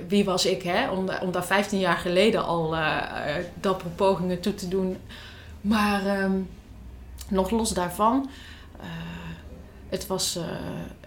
wie 0.09 0.25
was 0.25 0.47
ik 0.47 0.63
hè? 0.63 0.91
Om, 0.91 1.11
om 1.21 1.33
daar 1.33 1.45
15 1.45 1.79
jaar 1.79 1.97
geleden 1.97 2.45
al 2.45 2.77
eh, 2.77 3.35
dappere 3.61 3.91
pogingen 3.91 4.41
toe 4.41 4.55
te 4.55 4.69
doen. 4.69 4.97
Maar 5.61 6.07
ehm, 6.07 6.41
nog 7.29 7.51
los 7.51 7.71
daarvan, 7.71 8.31
het 9.93 10.07
was 10.07 10.37
eh, 10.37 10.43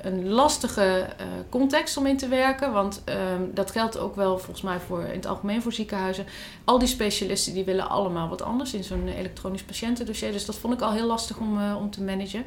een 0.01 0.29
lastige 0.29 1.05
eh, 1.17 1.25
context 1.49 1.97
om 1.97 2.05
in 2.05 2.17
te 2.17 2.27
werken. 2.27 2.71
Want 2.71 3.01
ehm, 3.05 3.41
dat 3.53 3.71
geldt 3.71 3.97
ook 3.97 4.15
wel 4.15 4.37
volgens 4.37 4.61
mij 4.61 4.79
voor, 4.79 5.01
in 5.03 5.15
het 5.15 5.25
algemeen 5.25 5.61
voor 5.61 5.73
ziekenhuizen. 5.73 6.25
Al 6.63 6.79
die 6.79 6.87
specialisten 6.87 7.53
die 7.53 7.63
willen 7.63 7.89
allemaal 7.89 8.29
wat 8.29 8.41
anders 8.41 8.73
in 8.73 8.83
zo'n 8.83 9.07
elektronisch 9.07 9.63
patiëntendossier. 9.63 10.31
Dus 10.31 10.45
dat 10.45 10.55
vond 10.55 10.73
ik 10.73 10.81
al 10.81 10.91
heel 10.91 11.07
lastig 11.07 11.37
om, 11.37 11.59
eh, 11.59 11.75
om 11.77 11.91
te 11.91 12.03
managen. 12.03 12.43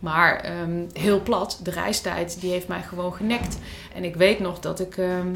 Maar 0.00 0.40
ehm, 0.40 0.84
heel 0.92 1.22
plat, 1.22 1.60
de 1.62 1.70
reistijd 1.70 2.40
die 2.40 2.50
heeft 2.50 2.68
mij 2.68 2.82
gewoon 2.82 3.14
genekt. 3.14 3.58
En 3.94 4.04
ik 4.04 4.16
weet 4.16 4.38
nog 4.38 4.58
dat 4.58 4.80
ik 4.80 4.96
ehm, 4.96 5.34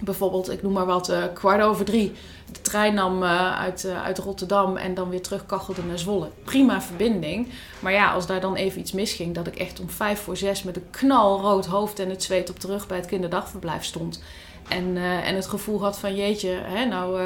bijvoorbeeld, 0.00 0.50
ik 0.50 0.62
noem 0.62 0.72
maar 0.72 0.86
wat, 0.86 1.08
eh, 1.08 1.22
kwart 1.34 1.62
over 1.62 1.84
drie 1.84 2.12
de 2.54 2.60
trein 2.60 2.94
nam 2.94 3.22
eh, 3.22 3.58
uit, 3.60 3.84
eh, 3.84 4.02
uit 4.02 4.18
Rotterdam 4.18 4.76
en 4.76 4.94
dan 4.94 5.08
weer 5.08 5.22
terugkachelde 5.22 5.82
naar 5.82 5.98
Zwolle. 5.98 6.30
Prima 6.44 6.82
verbinding. 6.82 7.48
Maar 7.80 7.92
ja, 7.92 8.12
als 8.12 8.26
daar 8.26 8.40
dan 8.40 8.54
even 8.54 8.80
iets 8.80 8.92
misging, 8.92 9.34
dat 9.34 9.46
ik 9.46 9.56
echt 9.56 9.80
om 9.80 9.90
vijf 9.90 10.20
voor 10.20 10.36
zes 10.36 10.62
met 10.62 10.76
een 10.76 10.90
knalrood 10.90 11.66
hoofd 11.66 11.98
en 11.98 12.10
het 12.10 12.22
zweet 12.22 12.50
op 12.50 12.60
de 12.60 12.66
rug 12.66 12.86
bij 12.86 12.96
het 12.96 13.06
kinderdagverblijf 13.06 13.84
stond. 13.84 14.22
En, 14.68 14.96
eh, 14.96 15.28
en 15.28 15.34
het 15.34 15.46
gevoel 15.46 15.80
had 15.80 15.98
van 15.98 16.14
jeetje, 16.16 16.60
hè, 16.62 16.84
nou, 16.84 17.20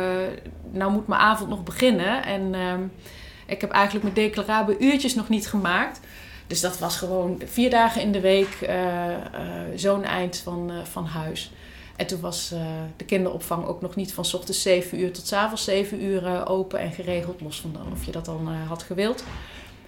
nou 0.70 0.92
moet 0.92 1.06
mijn 1.06 1.20
avond 1.20 1.48
nog 1.48 1.62
beginnen. 1.62 2.24
En 2.24 2.54
ik 3.46 3.60
heb 3.60 3.70
eigenlijk 3.70 4.04
mijn 4.04 4.26
declarabele 4.26 4.78
uurtjes 4.78 5.14
nog 5.14 5.28
niet 5.28 5.48
gemaakt. 5.48 6.00
Dus 6.46 6.60
dat 6.60 6.78
was 6.78 6.96
gewoon 6.96 7.42
vier 7.44 7.70
dagen 7.70 8.02
in 8.02 8.12
de 8.12 8.20
week 8.20 8.70
zo'n 9.74 10.04
eind 10.04 10.36
van, 10.36 10.72
van 10.84 11.06
huis. 11.06 11.52
En 11.98 12.06
toen 12.06 12.20
was 12.20 12.50
eh, 12.52 12.60
de 12.96 13.04
kinderopvang 13.04 13.66
ook 13.66 13.80
nog 13.80 13.94
niet 13.96 14.12
van 14.14 14.24
's 14.24 14.34
ochtends 14.34 14.62
7 14.62 15.00
uur 15.00 15.12
tot 15.12 15.26
's 15.26 15.32
avonds 15.32 15.64
7 15.64 16.04
uur 16.04 16.26
eh, 16.26 16.40
open 16.44 16.78
en 16.78 16.92
geregeld. 16.92 17.40
Los 17.40 17.60
van 17.60 17.72
dan 17.72 17.92
of 17.92 18.04
je 18.04 18.10
dat 18.12 18.24
dan 18.24 18.48
eh, 18.48 18.68
had 18.68 18.82
gewild. 18.82 19.24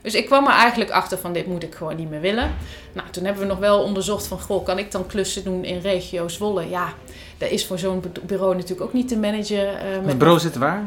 Dus 0.03 0.15
ik 0.15 0.27
kwam 0.27 0.47
er 0.47 0.53
eigenlijk 0.53 0.91
achter 0.91 1.19
van 1.19 1.33
dit 1.33 1.47
moet 1.47 1.63
ik 1.63 1.75
gewoon 1.75 1.97
niet 1.97 2.11
meer 2.11 2.21
willen. 2.21 2.55
Nou, 2.93 3.11
toen 3.11 3.25
hebben 3.25 3.43
we 3.43 3.49
nog 3.49 3.59
wel 3.59 3.83
onderzocht 3.83 4.27
van, 4.27 4.41
goh, 4.41 4.65
kan 4.65 4.79
ik 4.79 4.91
dan 4.91 5.07
klussen 5.07 5.45
doen 5.45 5.65
in 5.65 5.79
regio 5.79 6.29
Zwolle? 6.29 6.69
Ja, 6.69 6.93
dat 7.39 7.51
is 7.51 7.67
voor 7.67 7.79
zo'n 7.79 8.01
bu- 8.01 8.21
bureau 8.27 8.55
natuurlijk 8.55 8.81
ook 8.83 8.93
niet 8.93 9.09
te 9.09 9.17
managen. 9.17 9.79
Het 9.93 10.05
met 10.05 10.19
bureau 10.19 10.41
zit 10.41 10.57
waar? 10.57 10.83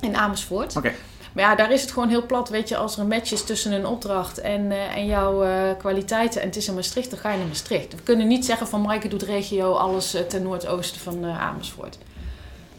in 0.00 0.16
Amersfoort. 0.16 0.76
Oké. 0.76 0.92
Maar 1.34 1.44
ja, 1.44 1.54
daar 1.54 1.72
is 1.72 1.80
het 1.80 1.90
gewoon 1.92 2.08
heel 2.08 2.26
plat. 2.26 2.48
Weet 2.48 2.68
je, 2.68 2.76
als 2.76 2.94
er 2.94 3.00
een 3.00 3.08
match 3.08 3.32
is 3.32 3.44
tussen 3.44 3.72
een 3.72 3.86
opdracht 3.86 4.40
en, 4.40 4.72
eh, 4.72 4.96
en 4.96 5.06
jouw 5.06 5.42
eh, 5.42 5.50
kwaliteiten 5.78 6.40
en 6.40 6.46
het 6.46 6.56
is 6.56 6.68
in 6.68 6.74
Maastricht, 6.74 7.10
dan 7.10 7.18
ga 7.18 7.30
je 7.30 7.38
naar 7.38 7.46
Maastricht. 7.46 7.94
We 7.94 8.02
kunnen 8.02 8.26
niet 8.26 8.44
zeggen 8.44 8.66
van 8.66 8.80
Maaike 8.80 9.08
doet 9.08 9.22
regio 9.22 9.72
alles 9.72 10.14
eh, 10.14 10.22
ten 10.22 10.42
noordoosten 10.42 11.00
van 11.00 11.24
Amersfoort. 11.24 11.98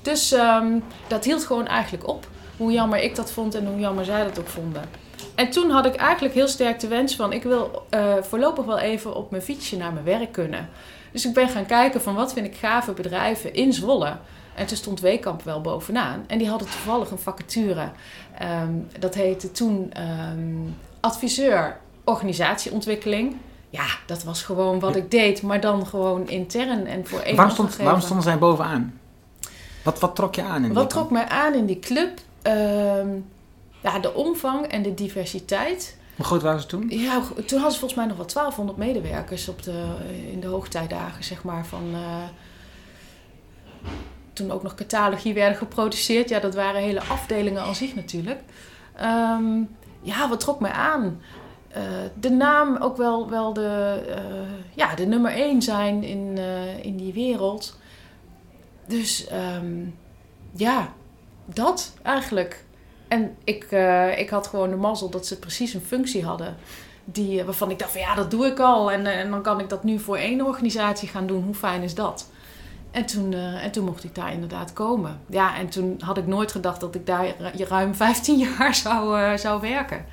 Dus 0.01 0.31
ehm, 0.31 0.79
dat 1.07 1.25
hield 1.25 1.45
gewoon 1.45 1.67
eigenlijk 1.67 2.07
op. 2.07 2.27
Hoe 2.57 2.71
jammer 2.71 3.03
ik 3.03 3.15
dat 3.15 3.31
vond 3.31 3.55
en 3.55 3.67
hoe 3.67 3.79
jammer 3.79 4.05
zij 4.05 4.23
dat 4.23 4.39
ook 4.39 4.47
vonden. 4.47 4.83
En 5.35 5.49
toen 5.49 5.69
had 5.69 5.85
ik 5.85 5.95
eigenlijk 5.95 6.33
heel 6.33 6.47
sterk 6.47 6.79
de 6.79 6.87
wens 6.87 7.15
van... 7.15 7.33
ik 7.33 7.43
wil 7.43 7.85
voorlopig 8.21 8.65
wel 8.65 8.79
even 8.79 9.15
op 9.15 9.31
mijn 9.31 9.43
fietsje 9.43 9.77
naar 9.77 9.93
mijn 9.93 10.05
werk 10.05 10.31
kunnen. 10.31 10.69
Dus 11.11 11.25
ik 11.25 11.33
ben 11.33 11.49
gaan 11.49 11.65
kijken 11.65 12.01
van 12.01 12.15
wat 12.15 12.33
vind 12.33 12.45
ik 12.45 12.55
gave 12.55 12.91
bedrijven 12.91 13.53
in 13.53 13.73
Zwolle. 13.73 14.17
En 14.55 14.65
toen 14.65 14.77
stond 14.77 14.99
Weekamp 14.99 15.43
wel 15.43 15.61
bovenaan. 15.61 16.23
En 16.27 16.37
die 16.37 16.49
hadden 16.49 16.69
toevallig 16.69 17.11
een 17.11 17.17
vacature. 17.17 17.89
Ehm, 18.39 18.73
dat 18.99 19.15
heette 19.15 19.51
toen 19.51 19.91
ehm, 19.93 20.55
adviseur 20.99 21.77
organisatieontwikkeling. 22.03 23.35
Ja, 23.69 23.85
dat 24.05 24.23
was 24.23 24.43
gewoon 24.43 24.79
wat 24.79 24.95
ik 24.95 25.11
deed, 25.11 25.41
maar 25.41 25.59
dan 25.59 25.87
gewoon 25.87 26.27
intern 26.27 26.87
en 26.87 27.07
voor 27.07 27.19
één 27.19 27.35
Waarom, 27.35 27.53
stond, 27.53 27.75
waarom 27.75 28.01
stonden 28.01 28.23
zij 28.23 28.37
bovenaan? 28.37 28.99
Wat, 29.83 29.99
wat 29.99 30.15
trok 30.15 30.35
je 30.35 30.43
aan 30.43 30.55
in 30.55 30.63
die 30.63 30.73
Wat 30.73 30.89
trok 30.89 31.11
mij 31.11 31.27
aan 31.27 31.53
in 31.53 31.65
die 31.65 31.79
club? 31.79 32.19
Ehm, 32.41 33.09
ja, 33.81 33.99
de 33.99 34.13
omvang 34.13 34.65
en 34.65 34.81
de 34.81 34.93
diversiteit 34.93 35.97
Hoe 36.15 36.25
groot 36.25 36.41
waren 36.41 36.61
ze 36.61 36.67
toen? 36.67 36.85
Ja, 36.89 37.21
toen 37.21 37.59
hadden 37.59 37.71
ze 37.71 37.79
volgens 37.79 37.93
mij 37.93 38.05
nog 38.05 38.17
wel 38.17 38.25
1200 38.25 38.77
medewerkers 38.77 39.47
op 39.47 39.63
de, 39.63 39.85
in 40.31 40.39
de 40.39 40.47
hoogtijdagen, 40.47 41.23
zeg 41.23 41.43
maar. 41.43 41.65
Van, 41.65 41.83
eh, 41.93 42.23
toen 44.35 44.51
ook 44.51 44.63
nog 44.63 44.75
catalogie 44.75 45.33
werden 45.33 45.57
geproduceerd. 45.57 46.29
Ja, 46.29 46.39
dat 46.39 46.55
waren 46.55 46.81
hele 46.81 47.01
afdelingen 47.01 47.61
aan 47.61 47.75
zich 47.75 47.95
natuurlijk. 47.95 48.39
Ehm, 48.95 49.61
ja, 50.01 50.29
wat 50.29 50.39
trok 50.39 50.59
mij 50.59 50.71
aan? 50.71 51.21
Eh, 51.67 51.83
de 52.19 52.29
naam 52.29 52.77
ook 52.77 52.97
wel, 52.97 53.29
wel 53.29 53.53
de, 53.53 54.01
eh, 54.09 54.75
ja, 54.75 54.95
de 54.95 55.05
nummer 55.05 55.31
één 55.31 55.61
zijn 55.61 56.03
in, 56.03 56.37
in 56.81 56.97
die 56.97 57.13
wereld. 57.13 57.77
Dus 58.87 59.27
ehm, 59.27 59.85
ja, 60.51 60.93
dat 61.45 61.93
eigenlijk. 62.01 62.63
En 63.07 63.35
ik, 63.43 63.71
ik 64.15 64.29
had 64.29 64.47
gewoon 64.47 64.69
de 64.69 64.75
mazzel 64.75 65.09
dat 65.09 65.27
ze 65.27 65.39
precies 65.39 65.73
een 65.73 65.81
functie 65.81 66.25
hadden. 66.25 66.55
Die, 67.03 67.43
waarvan 67.43 67.71
ik 67.71 67.79
dacht 67.79 67.91
van 67.91 68.01
ja, 68.01 68.15
dat 68.15 68.31
doe 68.31 68.45
ik 68.45 68.59
al. 68.59 68.91
En, 68.91 69.05
en 69.05 69.29
dan 69.29 69.41
kan 69.41 69.59
ik 69.59 69.69
dat 69.69 69.83
nu 69.83 69.99
voor 69.99 70.17
één 70.17 70.45
organisatie 70.45 71.07
gaan 71.07 71.27
doen. 71.27 71.43
Hoe 71.43 71.53
fijn 71.53 71.81
is 71.81 71.95
dat? 71.95 72.29
En 72.95 73.05
toen, 73.05 73.33
en 73.33 73.71
toen 73.71 73.85
mocht 73.85 74.03
ik 74.03 74.15
daar 74.15 74.33
inderdaad 74.33 74.73
komen. 74.73 75.19
Ja, 75.29 75.57
en 75.57 75.69
toen 75.69 75.95
had 75.99 76.17
ik 76.17 76.27
nooit 76.27 76.51
gedacht 76.51 76.79
dat 76.79 76.95
ik 76.95 77.05
daar 77.05 77.25
ruim 77.57 77.95
15 78.05 78.37
jaar 78.37 78.75
zou, 78.75 79.37
zou 79.37 79.61
werken. 79.61 80.05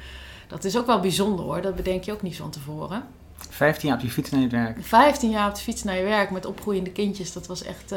Dat 0.48 0.64
is 0.64 0.76
ook 0.76 0.86
wel 0.86 1.00
bijzonder 1.00 1.44
hoor. 1.44 1.60
Dat 1.60 1.76
bedenk 1.76 2.04
je 2.04 2.12
ook 2.12 2.22
niet 2.22 2.36
van 2.36 2.50
tevoren. 2.50 3.02
15 3.50 3.88
jaar 3.88 3.96
op 3.98 4.04
je 4.04 4.10
fiets 4.10 4.30
naar 4.30 4.40
je 4.40 4.48
werk. 4.48 4.76
15 4.80 5.30
jaar 5.30 5.48
op 5.48 5.54
de 5.54 5.60
fiets 5.60 5.82
naar 5.82 5.96
je 5.96 6.02
werk 6.02 6.30
met 6.30 6.46
opgroeiende 6.46 6.90
kindjes. 6.90 7.32
Dat 7.32 7.46
was 7.46 7.62
echt... 7.62 7.94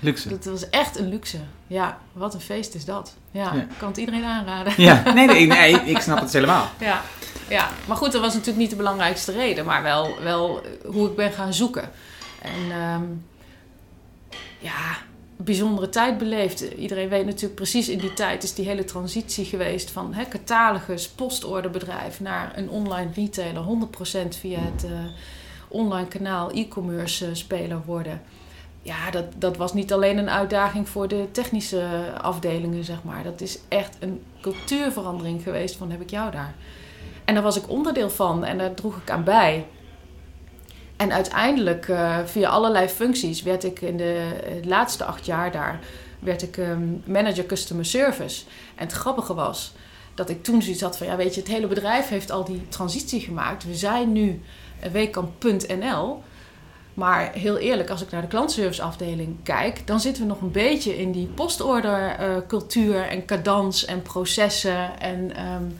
Luxe. 0.00 0.28
Dat 0.28 0.44
was 0.44 0.70
echt 0.70 0.98
een 0.98 1.08
luxe. 1.08 1.38
Ja, 1.66 1.98
wat 2.12 2.34
een 2.34 2.40
feest 2.40 2.74
is 2.74 2.84
dat. 2.84 3.14
Ja, 3.30 3.54
ja. 3.54 3.66
kan 3.78 3.88
het 3.88 3.96
iedereen 3.96 4.24
aanraden. 4.24 4.72
Ja, 4.76 5.02
nee, 5.14 5.26
nee, 5.26 5.46
nee, 5.46 5.72
ik 5.74 5.98
snap 5.98 6.20
het 6.20 6.32
helemaal. 6.32 6.68
Ja, 6.78 7.02
ja, 7.48 7.68
maar 7.86 7.96
goed, 7.96 8.12
dat 8.12 8.20
was 8.20 8.32
natuurlijk 8.32 8.58
niet 8.58 8.70
de 8.70 8.76
belangrijkste 8.76 9.32
reden, 9.32 9.64
maar 9.64 9.82
wel, 9.82 10.22
wel 10.22 10.62
hoe 10.86 11.08
ik 11.08 11.16
ben 11.16 11.32
gaan 11.32 11.54
zoeken. 11.54 11.90
En 12.42 12.78
um, 12.94 13.24
ja, 14.60 14.96
bijzondere 15.36 15.88
tijd 15.88 16.18
beleefd. 16.18 16.60
Iedereen 16.60 17.08
weet 17.08 17.26
natuurlijk 17.26 17.54
precies 17.54 17.88
in 17.88 17.98
die 17.98 18.12
tijd 18.12 18.42
is 18.42 18.54
die 18.54 18.66
hele 18.66 18.84
transitie 18.84 19.44
geweest 19.44 19.90
van 19.90 20.14
hè, 20.14 20.28
catalogus, 20.28 21.08
postorderbedrijf 21.08 22.20
naar 22.20 22.58
een 22.58 22.70
online 22.70 23.10
retailer, 23.14 23.64
100% 24.24 24.28
via 24.28 24.58
het 24.58 24.84
uh, 24.84 24.90
online 25.68 26.08
kanaal 26.08 26.50
e-commerce 26.50 27.26
uh, 27.26 27.34
speler 27.34 27.82
worden 27.84 28.20
ja, 28.82 29.10
dat, 29.10 29.24
dat 29.36 29.56
was 29.56 29.72
niet 29.72 29.92
alleen 29.92 30.18
een 30.18 30.30
uitdaging 30.30 30.88
voor 30.88 31.08
de 31.08 31.28
technische 31.30 32.12
afdelingen, 32.20 32.84
zeg 32.84 33.02
maar. 33.02 33.22
Dat 33.22 33.40
is 33.40 33.58
echt 33.68 33.96
een 34.00 34.22
cultuurverandering 34.40 35.42
geweest 35.42 35.76
van 35.76 35.90
heb 35.90 36.00
ik 36.00 36.10
jou 36.10 36.30
daar. 36.30 36.54
En 37.24 37.34
daar 37.34 37.42
was 37.42 37.56
ik 37.56 37.70
onderdeel 37.70 38.10
van 38.10 38.44
en 38.44 38.58
daar 38.58 38.74
droeg 38.74 38.96
ik 38.96 39.10
aan 39.10 39.24
bij. 39.24 39.66
En 41.00 41.12
uiteindelijk, 41.12 41.88
uh, 41.88 42.18
via 42.24 42.48
allerlei 42.48 42.88
functies, 42.88 43.42
werd 43.42 43.64
ik 43.64 43.80
in 43.80 43.96
de, 43.96 44.30
laatste 44.64 45.04
acht 45.04 45.26
jaar 45.26 45.52
daar 45.52 45.80
werd 46.18 46.42
ik 46.42 46.56
um, 46.56 47.02
manager 47.06 47.46
customer 47.46 47.84
service. 47.84 48.44
En 48.74 48.84
het 48.84 48.92
grappige 48.92 49.34
was 49.34 49.72
dat 50.14 50.30
ik 50.30 50.42
toen 50.42 50.62
zoiets 50.62 50.80
had 50.80 50.98
van, 50.98 51.06
ja 51.06 51.16
weet 51.16 51.34
je, 51.34 51.40
het 51.40 51.50
hele 51.50 51.66
bedrijf 51.66 52.08
heeft 52.08 52.30
al 52.30 52.44
die 52.44 52.68
transitie 52.68 53.20
gemaakt. 53.20 53.64
We 53.64 53.74
zijn 53.74 54.12
nu 54.12 54.40
weekamp.nl. 54.92 56.22
Maar 56.94 57.32
heel 57.32 57.58
eerlijk, 57.58 57.90
als 57.90 58.02
ik 58.02 58.10
naar 58.10 58.22
de 58.22 58.28
klantserviceafdeling 58.28 59.36
kijk, 59.42 59.86
dan 59.86 60.00
zitten 60.00 60.22
we 60.22 60.28
nog 60.28 60.40
een 60.40 60.52
beetje 60.52 60.98
in 60.98 61.12
die 61.12 61.26
postordercultuur 61.26 62.94
uh, 62.94 63.12
en 63.12 63.24
cadans 63.24 63.84
en 63.84 64.02
processen. 64.02 65.00
En 65.00 65.46
um, 65.46 65.76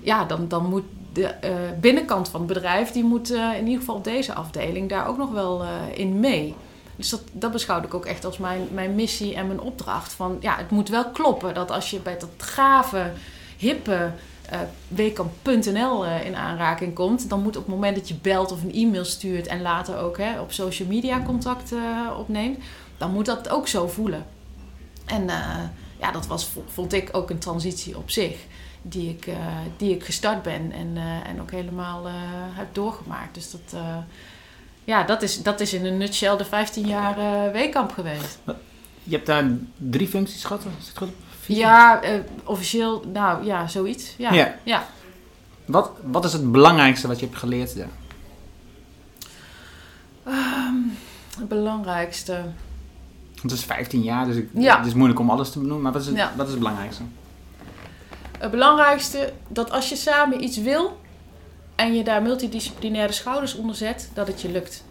ja, 0.00 0.24
dan, 0.24 0.48
dan 0.48 0.66
moet 0.66 0.84
de 1.12 1.34
uh, 1.44 1.50
binnenkant 1.80 2.28
van 2.28 2.40
het 2.40 2.48
bedrijf, 2.48 2.90
die 2.90 3.04
moet 3.04 3.30
uh, 3.30 3.56
in 3.56 3.64
ieder 3.64 3.78
geval 3.78 4.02
deze 4.02 4.34
afdeling 4.34 4.88
daar 4.88 5.06
ook 5.08 5.16
nog 5.16 5.30
wel 5.30 5.64
in 5.94 6.20
mee. 6.20 6.54
Dus 6.96 7.08
dat, 7.08 7.22
dat 7.32 7.52
beschouw 7.52 7.82
ik 7.82 7.94
ook 7.94 8.06
echt 8.06 8.24
als 8.24 8.38
mijn, 8.38 8.68
mijn 8.72 8.94
missie 8.94 9.34
en 9.34 9.46
mijn 9.46 9.60
opdracht. 9.60 10.12
Van 10.12 10.36
ja, 10.40 10.56
het 10.56 10.70
moet 10.70 10.88
wel 10.88 11.10
kloppen 11.10 11.54
dat 11.54 11.70
als 11.70 11.90
je 11.90 11.98
bij 11.98 12.18
dat 12.18 12.30
gave, 12.36 13.12
hippe 13.56 14.10
uh, 14.52 16.24
in 16.24 16.36
aanraking 16.36 16.94
komt, 16.94 17.28
dan 17.28 17.42
moet 17.42 17.56
op 17.56 17.64
het 17.64 17.74
moment 17.74 17.96
dat 17.96 18.08
je 18.08 18.14
belt 18.14 18.52
of 18.52 18.62
een 18.62 18.72
e-mail 18.72 19.04
stuurt 19.04 19.46
en 19.46 19.62
later 19.62 19.98
ook 19.98 20.18
hè, 20.18 20.40
op 20.40 20.52
social 20.52 20.88
media 20.88 21.22
contact 21.22 21.72
opneemt, 22.18 22.58
dan 22.98 23.12
moet 23.12 23.26
dat 23.26 23.48
ook 23.48 23.68
zo 23.68 23.86
voelen. 23.86 24.26
En 25.06 25.26
ja, 26.02 26.10
dat 26.10 26.26
was, 26.26 26.48
vond 26.66 26.92
ik 26.92 27.08
ook 27.12 27.30
een 27.30 27.38
transitie 27.38 27.96
op 27.96 28.10
zich, 28.10 28.36
die 28.82 29.10
ik, 29.10 29.28
die 29.76 29.94
ik 29.94 30.04
gestart 30.04 30.42
ben 30.42 30.72
en, 30.72 30.96
en 31.26 31.40
ook 31.40 31.50
helemaal 31.50 32.04
heb 32.52 32.74
doorgemaakt. 32.74 33.34
Dus 33.34 33.50
dat, 33.50 33.80
ja, 34.84 35.02
dat, 35.02 35.22
is, 35.22 35.42
dat 35.42 35.60
is 35.60 35.72
in 35.72 35.86
een 35.86 35.96
nutshell 35.96 36.36
de 36.36 36.44
15 36.44 36.86
jaar 36.86 37.16
Weekamp 37.52 37.92
geweest. 37.92 38.38
Je 39.02 39.14
hebt 39.14 39.26
daar 39.26 39.44
drie 39.76 40.08
functies 40.08 40.44
gehad, 40.44 40.64
is 40.80 40.86
het 40.88 40.98
goed? 40.98 41.10
Ja, 41.46 42.04
uh, 42.04 42.20
officieel, 42.44 43.04
nou 43.12 43.44
ja, 43.44 43.68
zoiets. 43.68 44.14
Ja. 44.18 44.32
ja. 44.32 44.54
ja. 44.62 44.86
Wat, 45.64 45.90
wat 46.02 46.24
is 46.24 46.32
het 46.32 46.52
belangrijkste 46.52 47.08
wat 47.08 47.20
je 47.20 47.26
hebt 47.26 47.38
geleerd 47.38 47.76
daar? 47.76 47.88
Um, 50.26 50.96
het 51.38 51.48
belangrijkste. 51.48 52.44
Het 53.42 53.50
is 53.52 53.64
15 53.64 54.02
jaar, 54.02 54.26
dus 54.26 54.36
ik, 54.36 54.48
Ja. 54.54 54.76
het 54.78 54.86
is 54.86 54.94
moeilijk 54.94 55.20
om 55.20 55.30
alles 55.30 55.50
te 55.50 55.58
benoemen. 55.58 55.82
Maar 55.82 55.92
wat 55.92 56.00
is 56.00 56.06
het, 56.06 56.16
Ja. 56.16 56.32
wat 56.36 56.44
is 56.46 56.50
het 56.52 56.60
belangrijkste? 56.60 57.02
Het 58.38 58.50
belangrijkste, 58.50 59.32
dat 59.48 59.70
als 59.70 59.88
je 59.88 59.96
samen 59.96 60.42
iets 60.44 60.56
wil 60.56 61.00
en 61.74 61.94
je 61.94 62.04
daar 62.04 62.22
multidisciplinaire 62.22 63.12
schouders 63.12 63.54
onder 63.54 63.74
zet, 63.74 64.10
dat 64.14 64.26
het 64.26 64.40
je 64.40 64.50
lukt. 64.50 64.84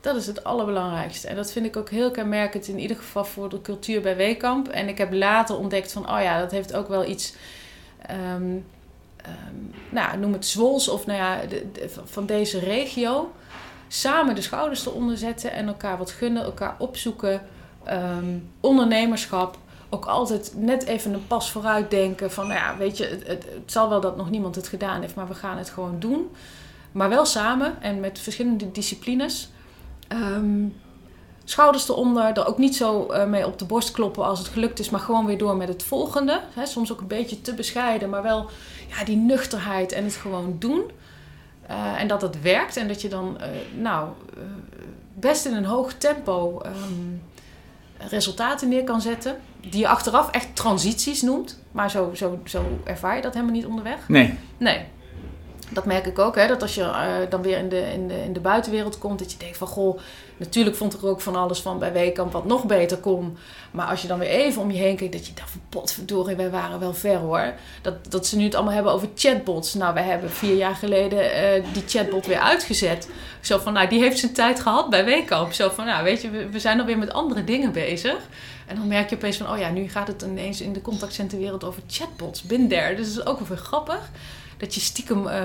Dat 0.00 0.16
is 0.16 0.26
het 0.26 0.44
allerbelangrijkste. 0.44 1.28
En 1.28 1.36
dat 1.36 1.52
vind 1.52 1.66
ik 1.66 1.76
ook 1.76 1.90
heel 1.90 2.10
kenmerkend 2.10 2.68
in 2.68 2.78
ieder 2.78 2.96
geval 2.96 3.24
voor 3.24 3.48
de 3.48 3.62
cultuur 3.62 4.00
bij 4.00 4.16
Weekamp. 4.16 4.68
En 4.68 4.88
ik 4.88 4.98
heb 4.98 5.12
later 5.12 5.56
ontdekt 5.58 5.92
van, 5.92 6.10
oh 6.10 6.22
ja, 6.22 6.40
dat 6.40 6.50
heeft 6.50 6.74
ook 6.74 6.88
wel 6.88 7.04
iets, 7.04 7.34
ehm, 8.06 8.56
ehm, 9.16 9.54
nou, 9.90 10.18
noem 10.18 10.32
het 10.32 10.46
Zwols 10.46 10.88
of 10.88 11.06
nou 11.06 11.18
ja, 11.18 11.40
de- 11.48 11.66
de- 11.72 11.90
van 12.04 12.26
deze 12.26 12.58
regio. 12.58 13.32
Samen 13.94 14.34
de 14.34 14.42
schouders 14.42 14.86
eronder 14.86 15.16
zetten 15.18 15.52
en 15.52 15.66
elkaar 15.66 15.98
wat 15.98 16.10
gunnen, 16.10 16.42
elkaar 16.42 16.74
opzoeken. 16.78 17.42
Ehm, 17.84 18.38
ondernemerschap. 18.60 19.58
Ook 19.88 20.04
altijd 20.04 20.52
net 20.56 20.84
even 20.84 21.14
een 21.14 21.26
pas 21.26 21.50
vooruit 21.50 21.90
denken 21.90 22.30
van, 22.30 22.46
nou 22.46 22.60
ja, 22.60 22.76
weet 22.76 22.96
je, 22.96 23.04
het, 23.04 23.26
het, 23.26 23.46
zal 23.66 23.88
wel 23.88 24.00
dat 24.00 24.16
nog 24.16 24.30
niemand 24.30 24.54
het 24.54 24.68
gedaan 24.68 25.00
heeft, 25.00 25.14
maar 25.14 25.28
we 25.28 25.34
gaan 25.34 25.58
het 25.58 25.70
gewoon 25.70 25.96
doen. 25.98 26.30
Maar 26.92 27.08
wel 27.08 27.24
samen 27.24 27.82
en 27.82 28.00
met 28.00 28.18
verschillende 28.18 28.72
disciplines. 28.72 29.50
Ehm, 30.08 30.66
schouders 31.44 31.88
eronder, 31.88 32.24
er 32.24 32.46
ook 32.46 32.58
niet 32.58 32.76
zo 32.76 33.06
eh, 33.06 33.26
mee 33.26 33.46
op 33.46 33.58
de 33.58 33.64
borst 33.64 33.90
kloppen 33.90 34.24
als 34.24 34.38
het 34.38 34.48
gelukt 34.48 34.78
is, 34.78 34.90
maar 34.90 35.00
gewoon 35.00 35.26
weer 35.26 35.38
door 35.38 35.56
met 35.56 35.68
het 35.68 35.82
volgende. 35.82 36.40
Soms 36.64 36.92
ook 36.92 37.00
een 37.00 37.06
beetje 37.06 37.40
te 37.40 37.54
bescheiden, 37.54 38.10
maar 38.10 38.22
wel 38.22 38.50
ja, 38.88 39.04
die 39.04 39.16
nuchterheid 39.16 39.92
en 39.92 40.04
het 40.04 40.14
gewoon 40.14 40.56
doen. 40.58 40.90
Eh, 41.66 42.00
en 42.00 42.06
dat 42.06 42.22
het 42.22 42.42
werkt 42.42 42.76
en 42.76 42.88
dat 42.88 43.00
je 43.00 43.08
dan 43.08 43.40
eh, 43.40 43.48
nou, 43.78 44.08
eh, 44.36 44.42
best 45.14 45.46
in 45.46 45.54
een 45.54 45.64
hoog 45.64 45.92
tempo 45.92 46.60
ehm, 46.60 48.08
resultaten 48.08 48.68
neer 48.68 48.84
kan 48.84 49.00
zetten. 49.00 49.36
Die 49.60 49.80
je 49.80 49.88
achteraf 49.88 50.30
echt 50.30 50.56
transities 50.56 51.22
noemt. 51.22 51.62
Maar 51.72 51.90
zo, 51.90 52.10
zo, 52.14 52.38
zo 52.44 52.80
ervaar 52.84 53.16
je 53.16 53.22
dat 53.22 53.34
helemaal 53.34 53.54
niet 53.54 53.66
onderweg. 53.66 54.08
Nee. 54.08 54.38
Nee. 54.56 54.84
Dat 55.74 55.84
merk 55.84 56.06
ik 56.06 56.18
ook, 56.18 56.36
hè, 56.36 56.46
dat 56.46 56.62
als 56.62 56.74
je 56.74 56.82
eh, 56.82 57.06
dan 57.28 57.42
weer 57.42 57.58
in 57.58 57.68
de, 57.68 57.92
in, 57.92 58.08
de, 58.08 58.24
in 58.24 58.32
de 58.32 58.40
buitenwereld 58.40 58.98
komt, 58.98 59.18
dat 59.18 59.32
je 59.32 59.38
denkt 59.38 59.56
van 59.56 59.66
goh, 59.66 59.98
natuurlijk 60.36 60.76
vond 60.76 60.94
ik 60.94 61.02
er 61.02 61.08
ook 61.08 61.20
van 61.20 61.36
alles 61.36 61.60
van 61.60 61.78
bij 61.78 61.92
Weekamp 61.92 62.32
wat 62.32 62.44
nog 62.44 62.64
beter 62.64 62.98
kon. 62.98 63.36
Maar 63.70 63.86
als 63.86 64.02
je 64.02 64.08
dan 64.08 64.18
weer 64.18 64.28
even 64.28 64.62
om 64.62 64.70
je 64.70 64.78
heen 64.78 64.96
kijkt, 64.96 65.12
dat 65.12 65.26
je 65.26 65.34
dacht 65.34 65.50
van 65.50 65.60
potverdorie, 65.68 66.36
wij 66.36 66.50
waren 66.50 66.80
wel 66.80 66.94
ver 66.94 67.16
hoor. 67.16 67.52
Dat, 67.82 68.10
dat 68.10 68.26
ze 68.26 68.36
nu 68.36 68.44
het 68.44 68.54
allemaal 68.54 68.74
hebben 68.74 68.92
over 68.92 69.08
chatbots. 69.14 69.74
Nou, 69.74 69.94
wij 69.94 70.02
hebben 70.02 70.30
vier 70.30 70.56
jaar 70.56 70.74
geleden 70.74 71.32
eh, 71.32 71.64
die 71.72 71.82
chatbot 71.86 72.26
weer 72.26 72.38
uitgezet. 72.40 73.08
Zo 73.40 73.58
van, 73.58 73.72
nou, 73.72 73.88
die 73.88 74.00
heeft 74.00 74.18
zijn 74.18 74.32
tijd 74.32 74.60
gehad 74.60 74.90
bij 74.90 75.04
Weekamp. 75.04 75.52
Zo 75.52 75.68
van, 75.68 75.86
nou, 75.86 76.04
weet 76.04 76.22
je, 76.22 76.30
we, 76.30 76.48
we 76.48 76.58
zijn 76.58 76.80
alweer 76.80 76.98
met 76.98 77.12
andere 77.12 77.44
dingen 77.44 77.72
bezig. 77.72 78.16
En 78.66 78.76
dan 78.76 78.88
merk 78.88 79.10
je 79.10 79.16
opeens 79.16 79.36
van, 79.36 79.50
oh 79.50 79.58
ja, 79.58 79.70
nu 79.70 79.88
gaat 79.88 80.06
het 80.06 80.22
ineens 80.22 80.60
in 80.60 80.72
de 80.72 80.82
contactcenterwereld 80.82 81.64
over 81.64 81.82
chatbots. 81.86 82.42
Bin 82.42 82.68
there. 82.68 82.94
Dus 82.94 83.14
dat 83.14 83.24
is 83.24 83.30
ook 83.30 83.38
wel 83.38 83.48
weer 83.48 83.56
grappig. 83.56 84.10
Dat 84.64 84.74
je 84.74 84.80
stiekem, 84.80 85.26
eh, 85.26 85.44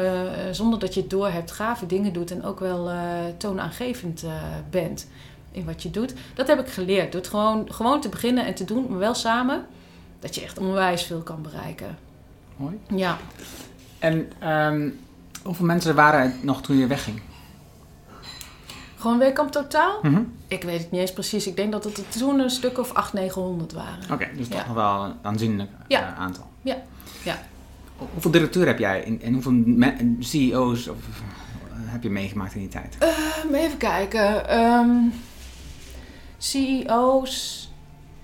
zonder 0.51 0.79
dat 0.79 0.93
je 0.93 0.99
het 1.01 1.09
door 1.09 1.27
hebt, 1.29 1.51
gave 1.51 1.85
dingen 1.85 2.13
doet. 2.13 2.31
En 2.31 2.43
ook 2.43 2.59
wel 2.59 2.89
eh, 2.89 2.97
toonaangevend 3.37 4.23
eh, 4.23 4.31
bent 4.69 5.07
in 5.51 5.65
wat 5.65 5.83
je 5.83 5.89
doet. 5.91 6.13
Dat 6.35 6.47
heb 6.47 6.59
ik 6.59 6.67
geleerd. 6.67 7.11
Door 7.11 7.21
het 7.21 7.29
gewoon, 7.29 7.73
gewoon 7.73 8.01
te 8.01 8.09
beginnen 8.09 8.45
en 8.45 8.53
te 8.55 8.65
doen, 8.65 8.85
maar 8.89 8.99
wel 8.99 9.13
samen. 9.13 9.65
Dat 10.19 10.35
je 10.35 10.41
echt 10.41 10.57
onwijs 10.57 11.03
veel 11.03 11.21
kan 11.21 11.41
bereiken. 11.41 11.97
Mooi. 12.55 12.79
Ja. 12.95 13.17
En 13.99 14.31
ehm, 14.39 14.89
hoeveel 15.43 15.65
mensen 15.65 15.95
waren 15.95 16.19
er 16.19 16.33
nog 16.41 16.61
toen 16.61 16.77
je 16.77 16.87
wegging? 16.87 17.21
Gewoon 18.97 19.17
Weekamp 19.19 19.51
totaal? 19.51 19.99
Mhm. 20.01 20.21
Ik 20.47 20.63
weet 20.63 20.79
het 20.81 20.91
niet 20.91 21.01
eens 21.01 21.13
precies. 21.13 21.47
Ik 21.47 21.55
denk 21.55 21.71
dat 21.71 21.83
het 21.83 21.97
er 21.97 22.07
toen 22.07 22.39
een 22.39 22.49
stuk 22.49 22.77
of 22.79 22.93
800, 22.93 23.13
900 23.35 23.73
waren. 23.73 24.11
Oké, 24.11 24.27
dus 24.37 24.47
Ja. 24.47 24.55
toch 24.55 24.65
nog 24.65 24.75
wel 24.75 25.03
een 25.03 25.13
aanzienlijk 25.21 25.71
Ja. 25.87 26.15
aantal. 26.15 26.47
Ja. 26.61 26.75
Ja. 27.23 27.39
Hoeveel 28.13 28.31
directeuren 28.31 28.71
heb 28.71 28.79
jij 28.79 29.03
en, 29.03 29.21
en 29.21 29.33
hoeveel 29.33 29.63
CEO's 30.19 30.87
of, 30.87 30.97
eh, 30.97 31.77
heb 31.85 32.03
je 32.03 32.09
meegemaakt 32.09 32.53
in 32.53 32.59
die 32.59 32.69
tijd? 32.69 32.97
Ehm, 32.99 33.53
even 33.53 33.77
kijken. 33.77 34.49
Ehm, 34.49 34.89
CEO's. 36.37 37.67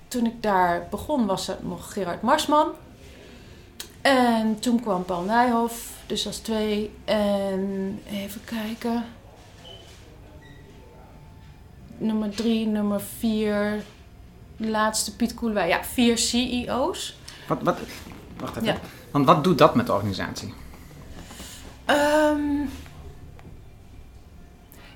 Toen 0.08 0.26
ik 0.26 0.42
daar 0.42 0.86
begon 0.90 1.26
was 1.26 1.46
het 1.46 1.66
nog 1.66 1.92
Gerard 1.92 2.22
Marsman. 2.22 2.68
En 4.00 4.58
toen 4.58 4.80
kwam 4.80 5.04
Paul 5.04 5.22
Nijhoff, 5.22 5.92
dus 6.06 6.26
als 6.26 6.38
twee. 6.38 6.90
En 7.04 8.00
even 8.10 8.40
kijken. 8.44 9.04
Nummer 11.98 12.30
drie, 12.30 12.66
nummer 12.66 13.00
vier. 13.18 13.82
De 14.56 14.68
laatste 14.68 15.16
Piet 15.16 15.34
Koelewij. 15.34 15.68
Ja, 15.68 15.84
vier 15.84 16.18
CEO's. 16.18 17.18
Wat, 17.48 17.62
wat, 17.62 17.78
wacht 18.36 18.56
even. 18.56 18.66
Ja. 18.66 18.80
Want 19.16 19.28
wat 19.28 19.44
doet 19.44 19.58
dat 19.58 19.74
met 19.74 19.86
de 19.86 19.92
organisatie? 19.92 20.54
Ehm, 21.84 22.40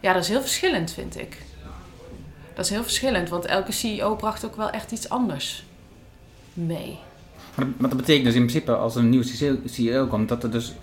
ja, 0.01 0.13
dat 0.13 0.23
is 0.23 0.29
heel 0.29 0.41
verschillend, 0.41 0.93
vind 0.93 1.19
ik. 1.19 1.43
Dat 2.55 2.65
is 2.65 2.71
heel 2.71 2.83
verschillend, 2.83 3.29
want 3.29 3.45
elke 3.45 3.73
CEO 3.73 4.17
bracht 4.17 4.45
ook 4.45 4.57
wel 4.57 4.71
echt 4.71 4.93
iets 4.93 5.09
anders 5.09 5.65
mee. 6.53 6.99
Maar 7.55 7.67
dat, 7.79 7.97
betekent 7.97 8.25
dus 8.25 8.35
in 8.35 8.47
principe 8.47 8.77
als 8.77 8.95
er 8.95 9.01
een 9.01 9.09
nieuwe 9.09 9.25
CEO 9.25 9.57
CEO 9.65 10.07
komt, 10.07 10.29
dat 10.29 10.43
er 10.43 10.51
dus 10.51 10.75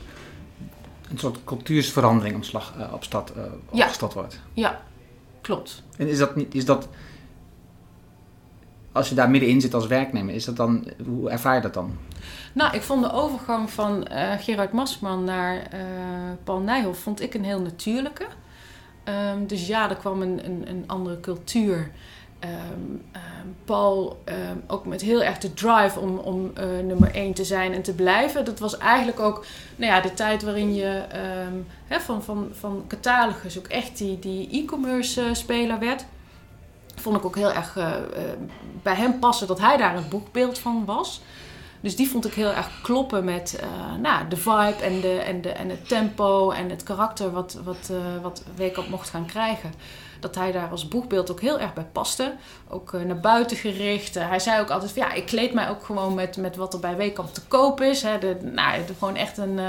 een 1.10 1.20
soort 1.20 1.38
cultuursverandering 1.44 2.36
op, 2.36 2.44
slag, 2.44 2.74
eh, 2.78 2.94
op, 2.94 3.04
stad, 3.04 3.32
eh, 3.36 3.44
Ja. 3.72 3.90
wordt. 4.14 4.40
Ja, 4.54 4.82
klopt. 5.42 5.84
En 5.98 6.08
is 6.08 6.18
dat 6.18 6.36
niet, 6.36 6.56
is 6.56 6.66
dat, 6.66 6.88
als 8.98 9.10
je 9.10 9.16
daar 9.16 9.30
middenin 9.30 9.62
zit 9.62 9.74
als 9.74 9.88
werknemer, 9.88 10.34
is 10.34 10.46
dat 10.46 10.56
dan, 10.56 10.88
hoe 11.06 11.30
ervaar 11.30 11.56
je 11.56 11.62
dat 11.62 11.74
dan? 11.74 11.98
Nou, 12.54 12.76
ik 12.76 12.82
vond 12.82 13.04
de 13.04 13.12
overgang 13.12 13.70
van 13.70 14.08
eh, 14.08 14.32
Gerard 14.40 14.72
Masman 14.72 15.24
naar 15.24 15.56
eh, 15.56 15.80
Paul 16.44 16.60
Nijhoff 16.60 17.00
vond 17.00 17.22
ik 17.22 17.34
een 17.34 17.44
heel 17.44 17.62
natuurlijke. 17.62 18.26
Ehm, 19.04 19.46
dus 19.46 19.68
ja, 19.68 19.90
er 19.90 19.96
kwam 19.96 20.22
een, 20.22 20.46
een, 20.46 20.64
een 20.70 20.84
andere 20.88 21.20
cultuur. 21.20 21.92
Ehm, 22.40 22.54
ehm, 23.12 23.48
Paul 23.66 24.24
ook 24.68 24.86
met 24.86 25.02
heel 25.02 25.24
erg 25.24 25.38
de 25.38 25.54
drive 25.54 26.00
om, 26.00 26.18
om 26.18 26.52
eh, 26.54 26.66
nummer 26.84 27.16
één 27.16 27.34
te 27.34 27.46
zijn 27.46 27.74
en 27.74 27.82
te 27.82 27.94
blijven. 27.94 28.46
Dat 28.46 28.60
was 28.60 28.78
eigenlijk 28.78 29.20
ook 29.20 29.46
nou 29.76 29.92
ja, 29.92 30.02
de 30.02 30.14
tijd 30.14 30.44
waarin 30.44 30.76
je 30.76 31.04
hè, 31.88 32.00
van, 32.00 32.24
van, 32.24 32.48
van 32.52 32.84
catalogus 32.88 33.58
ook 33.58 33.68
echt 33.68 33.98
die, 33.98 34.20
die 34.20 34.50
e-commerce 34.52 35.22
eh, 35.22 35.34
speler 35.34 35.80
werd. 35.80 36.06
Vond 37.02 37.18
ik 37.18 37.26
ook 37.26 37.36
heel 37.36 37.52
erg 37.52 37.78
eh, 37.78 37.96
eh, 37.96 38.02
bij 38.84 38.96
hem 38.96 39.20
passen 39.20 39.48
dat 39.48 39.60
hij 39.60 39.78
daar 39.78 39.96
een 39.96 40.10
boekbeeld 40.10 40.60
van 40.60 40.86
was. 40.86 41.22
Dus 41.82 41.96
die 41.96 42.10
vond 42.10 42.26
ik 42.26 42.34
heel 42.34 42.52
erg 42.52 42.82
kloppen 42.82 43.24
met 43.24 43.60
eh, 43.60 43.68
nou, 44.02 44.28
de 44.28 44.38
vibe 44.38 44.84
en, 44.84 45.02
de, 45.02 45.20
en, 45.20 45.42
de, 45.42 45.50
en 45.50 45.70
het 45.70 45.88
tempo 45.88 46.52
en 46.52 46.70
het 46.70 46.84
karakter 46.84 47.32
wat, 47.32 47.60
wat, 47.64 47.92
wat 48.56 48.90
mocht 48.90 49.10
gaan 49.10 49.26
krijgen. 49.26 49.74
Dat 50.20 50.36
hij 50.36 50.52
daar 50.52 50.70
als 50.70 50.88
boekbeeld 50.88 51.32
ook 51.32 51.42
heel 51.42 51.60
erg 51.60 51.74
bij 51.74 51.88
paste. 51.92 52.34
Ook 52.68 52.92
naar 52.92 53.20
buiten 53.20 53.58
gericht. 53.58 54.14
Hij 54.16 54.40
zei 54.40 54.62
ook 54.62 54.70
altijd 54.70 54.92
van 54.92 55.02
ja, 55.02 55.14
ik 55.14 55.26
kleed 55.26 55.54
mij 55.54 55.70
ook 55.70 55.86
gewoon 55.86 56.14
met, 56.14 56.38
met 56.38 56.56
wat 56.56 56.74
er 56.74 56.80
bij 56.80 56.96
Weekamp 56.96 57.34
te 57.34 57.42
koop 57.48 57.82
is. 57.82 58.02
Hè. 58.02 58.20
De, 58.20 58.38
nou, 58.42 58.82
gewoon 58.98 59.16
echt 59.16 59.38
een 59.38 59.60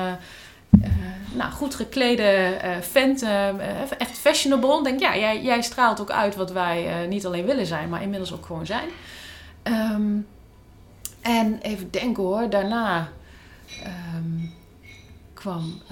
nou, 1.33 1.53
goed 1.53 1.75
geklede 1.75 2.23
eh, 2.23 3.91
echt 3.99 4.19
fashionable. 4.19 4.83
Denk 4.83 5.01
ja, 5.01 5.17
jij, 5.17 5.43
jij 5.43 5.63
straalt 5.63 6.01
ook 6.01 6.11
uit 6.11 6.37
wat 6.37 6.53
wij 6.53 6.87
eh, 6.87 7.09
niet 7.09 7.27
alleen 7.27 7.45
willen 7.45 7.67
zijn, 7.67 7.89
maar 7.89 8.03
inmiddels 8.03 8.33
ook 8.33 8.47
gewoon 8.47 8.67
zijn. 8.67 8.89
Ehm, 9.63 10.17
en 11.21 11.59
even 11.63 11.91
denken 11.91 12.23
hoor, 12.23 12.51
daarna 12.51 13.09
ehm, 13.83 14.47
kwam 15.35 15.83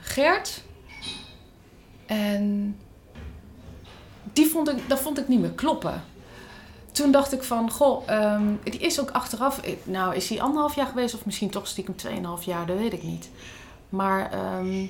Gert. 0.00 0.62
En 2.06 2.76
die 4.32 4.46
vond 4.46 4.68
ik, 4.68 4.88
dat 4.88 5.00
vond 5.00 5.18
ik 5.18 5.28
niet 5.28 5.40
meer 5.40 5.52
kloppen. 5.52 6.04
Toen 6.92 7.10
dacht 7.10 7.32
ik 7.32 7.42
van, 7.42 7.70
goh, 7.70 8.02
ehm, 8.06 8.46
die 8.62 8.80
is 8.80 9.00
ook 9.00 9.10
achteraf... 9.10 9.60
Nou, 9.84 10.14
is 10.14 10.28
hij 10.28 10.40
anderhalf 10.40 10.74
jaar 10.74 10.86
geweest 10.86 11.14
of 11.14 11.24
misschien 11.24 11.50
toch 11.50 11.66
stiekem 11.66 11.96
tweeënhalf 11.96 12.42
jaar, 12.42 12.66
dat 12.66 12.78
weet 12.78 12.92
ik 12.92 13.02
niet. 13.02 13.30
Maar 13.96 14.30
ehm, 14.32 14.86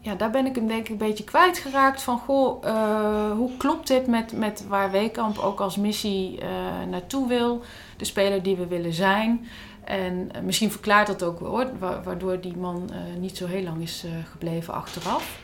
ja, 0.00 0.14
daar 0.14 0.30
ben 0.30 0.46
ik 0.46 0.54
hem 0.54 0.66
denk 0.66 0.80
ik 0.84 0.88
een 0.88 0.96
beetje 0.96 1.24
kwijtgeraakt 1.24 2.02
van, 2.02 2.18
goh, 2.18 2.64
eh, 2.66 3.30
hoe 3.30 3.56
klopt 3.56 3.86
dit 3.86 4.06
met, 4.06 4.32
met 4.32 4.66
waar 4.68 4.90
Weekamp 4.90 5.38
ook 5.38 5.60
als 5.60 5.76
missie 5.76 6.40
eh, 6.40 6.48
naartoe 6.90 7.28
wil? 7.28 7.62
De 7.96 8.04
speler 8.04 8.42
die 8.42 8.56
we 8.56 8.66
willen 8.66 8.92
zijn. 8.92 9.46
En 9.84 10.28
eh, 10.32 10.42
misschien 10.42 10.70
verklaart 10.70 11.06
dat 11.06 11.22
ook 11.22 11.38
hoor, 11.38 11.66
wa- 11.78 12.02
waardoor 12.02 12.40
die 12.40 12.56
man 12.56 12.90
niet 13.18 13.36
zo 13.36 13.46
heel 13.46 13.62
lang 13.62 13.82
is 13.82 14.04
gebleven 14.30 14.74
achteraf. 14.74 15.38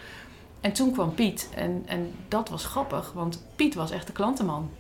En 0.61 0.73
toen 0.73 0.93
kwam 0.93 1.15
Piet 1.15 1.49
en, 1.55 1.83
en 1.87 2.15
dat 2.29 2.49
was 2.49 2.65
grappig, 2.65 3.13
want 3.13 3.43
Piet 3.57 3.75
was 3.75 3.91
echt 3.91 4.07
de 4.07 4.13
klantenman. 4.13 4.71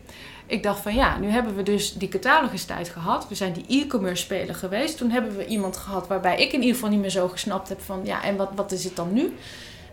Ik 0.46 0.62
dacht 0.62 0.80
van 0.80 0.94
ja, 0.94 1.18
nu 1.18 1.28
hebben 1.28 1.56
we 1.56 1.62
dus 1.62 1.94
die 1.94 2.08
catalogustijd 2.08 2.88
gehad. 2.88 3.28
We 3.28 3.34
zijn 3.34 3.52
die 3.52 3.64
e-commerce 3.68 4.22
speler 4.22 4.54
geweest. 4.54 4.96
Toen 4.96 5.10
hebben 5.10 5.36
we 5.36 5.46
iemand 5.46 5.76
gehad 5.76 6.06
waarbij 6.06 6.40
ik 6.40 6.52
in 6.52 6.60
ieder 6.60 6.74
geval 6.74 6.90
niet 6.90 7.00
meer 7.00 7.10
zo 7.10 7.28
gesnapt 7.28 7.68
heb 7.68 7.80
van 7.80 8.00
ja, 8.04 8.22
en 8.22 8.36
wat, 8.36 8.50
wat 8.54 8.72
is 8.72 8.84
het 8.84 8.96
dan 8.96 9.12
nu? 9.12 9.34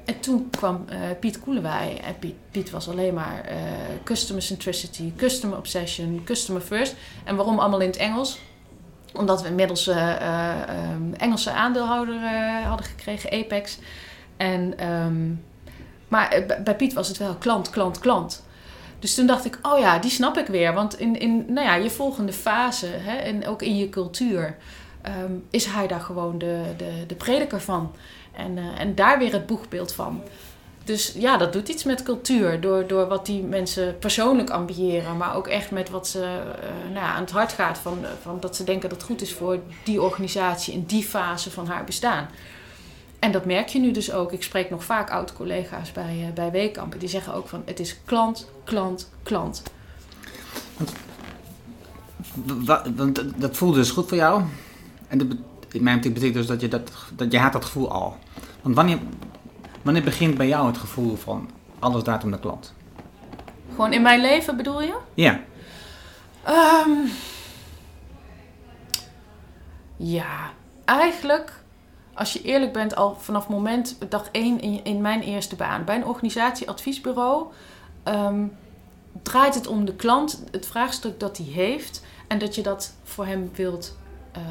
En 0.05 0.19
toen 0.19 0.49
kwam 0.49 0.85
eh, 0.87 0.99
Piet 1.19 1.39
Koelewij. 1.39 2.01
En 2.03 2.33
Piet, 2.51 2.69
was 2.69 2.89
alleen 2.89 3.13
maar 3.13 3.41
eh, 3.41 3.57
customer 4.03 4.41
centricity, 4.41 5.11
customer 5.15 5.57
obsession, 5.57 6.21
customer 6.23 6.61
first. 6.61 6.95
En 7.23 7.35
waarom 7.35 7.59
allemaal 7.59 7.81
in 7.81 7.87
het 7.87 7.97
Engels? 7.97 8.39
Omdat 9.13 9.41
we 9.41 9.47
inmiddels 9.47 9.87
ehm, 9.87 11.13
Engelse 11.17 11.51
aandeelhouder 11.51 12.19
hadden 12.63 12.85
gekregen, 12.85 13.31
Apex. 13.31 13.77
En, 14.37 14.77
ehm, 14.77 15.31
maar 16.07 16.29
eh, 16.31 16.63
bij- 16.63 16.75
Piet 16.75 16.93
was 16.93 17.07
het 17.07 17.17
wel 17.17 17.35
klant, 17.35 17.69
klant, 17.69 17.99
klant. 17.99 18.43
Dus 18.99 19.15
toen 19.15 19.27
dacht 19.27 19.45
ik, 19.45 19.59
oh 19.61 19.79
ja, 19.79 19.99
die 19.99 20.11
snap 20.11 20.37
ik 20.37 20.47
weer. 20.47 20.73
Want 20.73 20.99
in, 20.99 21.19
in 21.19 21.45
nou 21.47 21.67
ja, 21.67 21.75
je 21.75 21.89
volgende 21.89 22.33
fase, 22.33 22.87
hè, 22.87 23.15
en 23.15 23.47
ook 23.47 23.61
in 23.61 23.77
je 23.77 23.89
cultuur, 23.89 24.57
ehm, 25.01 25.31
is 25.49 25.65
hij 25.65 25.87
daar 25.87 25.99
gewoon 26.01 26.37
de, 26.37 26.61
de, 26.77 27.05
de 27.07 27.15
prediker 27.15 27.61
van. 27.61 27.91
En, 28.31 28.57
eh, 28.57 28.79
en 28.79 28.95
daar 28.95 29.17
weer 29.17 29.31
het 29.33 29.45
boegbeeld 29.45 29.93
van. 29.93 30.21
Dus 30.83 31.13
ja, 31.17 31.37
dat 31.37 31.53
doet 31.53 31.69
iets 31.69 31.83
met 31.83 32.03
cultuur. 32.03 32.61
Door, 32.61 32.87
door 32.87 33.07
wat 33.07 33.25
die 33.25 33.43
mensen 33.43 33.97
persoonlijk 33.99 34.49
ambiëren. 34.49 35.17
Maar 35.17 35.35
ook 35.35 35.47
echt 35.47 35.71
met 35.71 35.89
wat 35.89 36.07
ze 36.07 36.21
eh, 36.23 36.91
nou 36.93 37.05
ja, 37.05 37.13
aan 37.13 37.21
het 37.21 37.31
hart 37.31 37.51
gaat. 37.53 37.77
Van, 37.77 37.97
van 38.21 38.37
dat 38.39 38.55
ze 38.55 38.63
denken 38.63 38.89
dat 38.89 38.97
het 38.97 39.07
goed 39.07 39.21
is 39.21 39.33
voor 39.33 39.59
die 39.83 40.01
organisatie 40.01 40.73
in 40.73 40.83
die 40.83 41.03
fase 41.03 41.51
van 41.51 41.67
haar 41.67 41.83
bestaan. 41.83 42.29
En 43.19 43.31
dat 43.31 43.45
merk 43.45 43.67
je 43.67 43.79
nu 43.79 43.91
dus 43.91 44.11
ook. 44.11 44.31
Ik 44.31 44.43
spreek 44.43 44.69
nog 44.69 44.83
vaak 44.83 45.09
oud-collega's 45.09 45.91
bij, 45.91 46.23
eh, 46.27 46.33
bij 46.33 46.51
Weekamp. 46.51 46.99
Die 46.99 47.09
zeggen 47.09 47.33
ook 47.33 47.47
van 47.47 47.61
het 47.65 47.79
is 47.79 47.97
klant, 48.05 48.49
klant, 48.63 49.09
klant. 49.23 49.63
Wa- 52.45 52.83
Want 52.95 53.15
dat- 53.15 53.25
dat 53.35 53.57
voelde 53.57 53.77
dus 53.77 53.91
goed 53.91 54.07
voor 54.07 54.17
jou. 54.17 54.43
En 55.07 55.17
dat, 55.17 55.27
in 55.71 55.83
mijn 55.83 55.95
optiek 55.95 56.13
betekent 56.13 56.37
dus 56.37 56.47
dat 56.47 56.61
je, 56.61 56.67
dat, 56.67 56.91
dat 57.15 57.31
je 57.31 57.39
had 57.39 57.53
dat 57.53 57.65
gevoel 57.65 57.91
al. 57.91 58.17
Want 58.61 58.75
wanneer, 58.75 58.97
wanneer 59.81 60.03
begint 60.03 60.37
bij 60.37 60.47
jou 60.47 60.67
het 60.67 60.77
gevoel 60.77 61.15
van 61.15 61.49
alles 61.79 62.03
draait 62.03 62.23
om 62.23 62.31
de 62.31 62.39
klant? 62.39 62.73
Gewoon 63.69 63.93
in 63.93 64.01
mijn 64.01 64.21
leven 64.21 64.57
bedoel 64.57 64.81
je? 64.81 64.95
Ja, 65.13 65.39
Ehm, 66.43 66.89
ja, 69.97 70.51
eigenlijk, 70.85 71.51
als 72.15 72.33
je 72.33 72.41
eerlijk 72.41 72.73
bent, 72.73 72.95
al 72.95 73.15
vanaf 73.19 73.47
moment 73.47 73.97
dag 74.09 74.29
één 74.31 74.61
in, 74.61 74.83
in 74.83 75.01
mijn 75.01 75.21
eerste 75.21 75.55
baan. 75.55 75.83
Bij 75.83 75.95
een 75.95 76.05
organisatieadviesbureau 76.05 77.45
ehm, 78.03 78.45
draait 79.21 79.55
het 79.55 79.67
om 79.67 79.85
de 79.85 79.95
klant, 79.95 80.43
het 80.51 80.65
vraagstuk 80.65 81.19
dat 81.19 81.37
hij 81.37 81.45
heeft. 81.45 82.03
En 82.27 82.37
dat 82.37 82.55
je 82.55 82.61
dat 82.61 82.93
voor 83.03 83.25
hem 83.25 83.51
wilt 83.53 83.97
eh, 84.31 84.41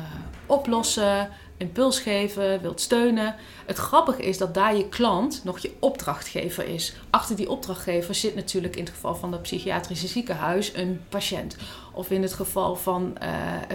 oplossen, 0.46 1.30
impuls 1.56 1.98
geven, 1.98 2.60
wilt 2.60 2.80
steunen. 2.80 3.34
Het 3.66 3.78
grappige 3.78 4.22
is 4.22 4.38
dat 4.38 4.54
daar 4.54 4.76
je 4.76 4.88
klant 4.88 5.40
nog 5.44 5.58
je 5.58 5.72
opdrachtgever 5.78 6.68
is. 6.68 6.94
Achter 7.10 7.36
die 7.36 7.50
opdrachtgever 7.50 8.14
zit 8.14 8.34
natuurlijk 8.34 8.76
in 8.76 8.84
het 8.84 8.92
geval 8.92 9.14
van 9.14 9.30
dat 9.30 9.42
psychiatrische 9.42 10.06
ziekenhuis 10.06 10.74
een 10.74 11.00
patiënt. 11.08 11.56
Of 11.92 12.10
in 12.10 12.22
het 12.22 12.32
geval 12.32 12.76
van 12.76 13.18
eh, 13.18 13.30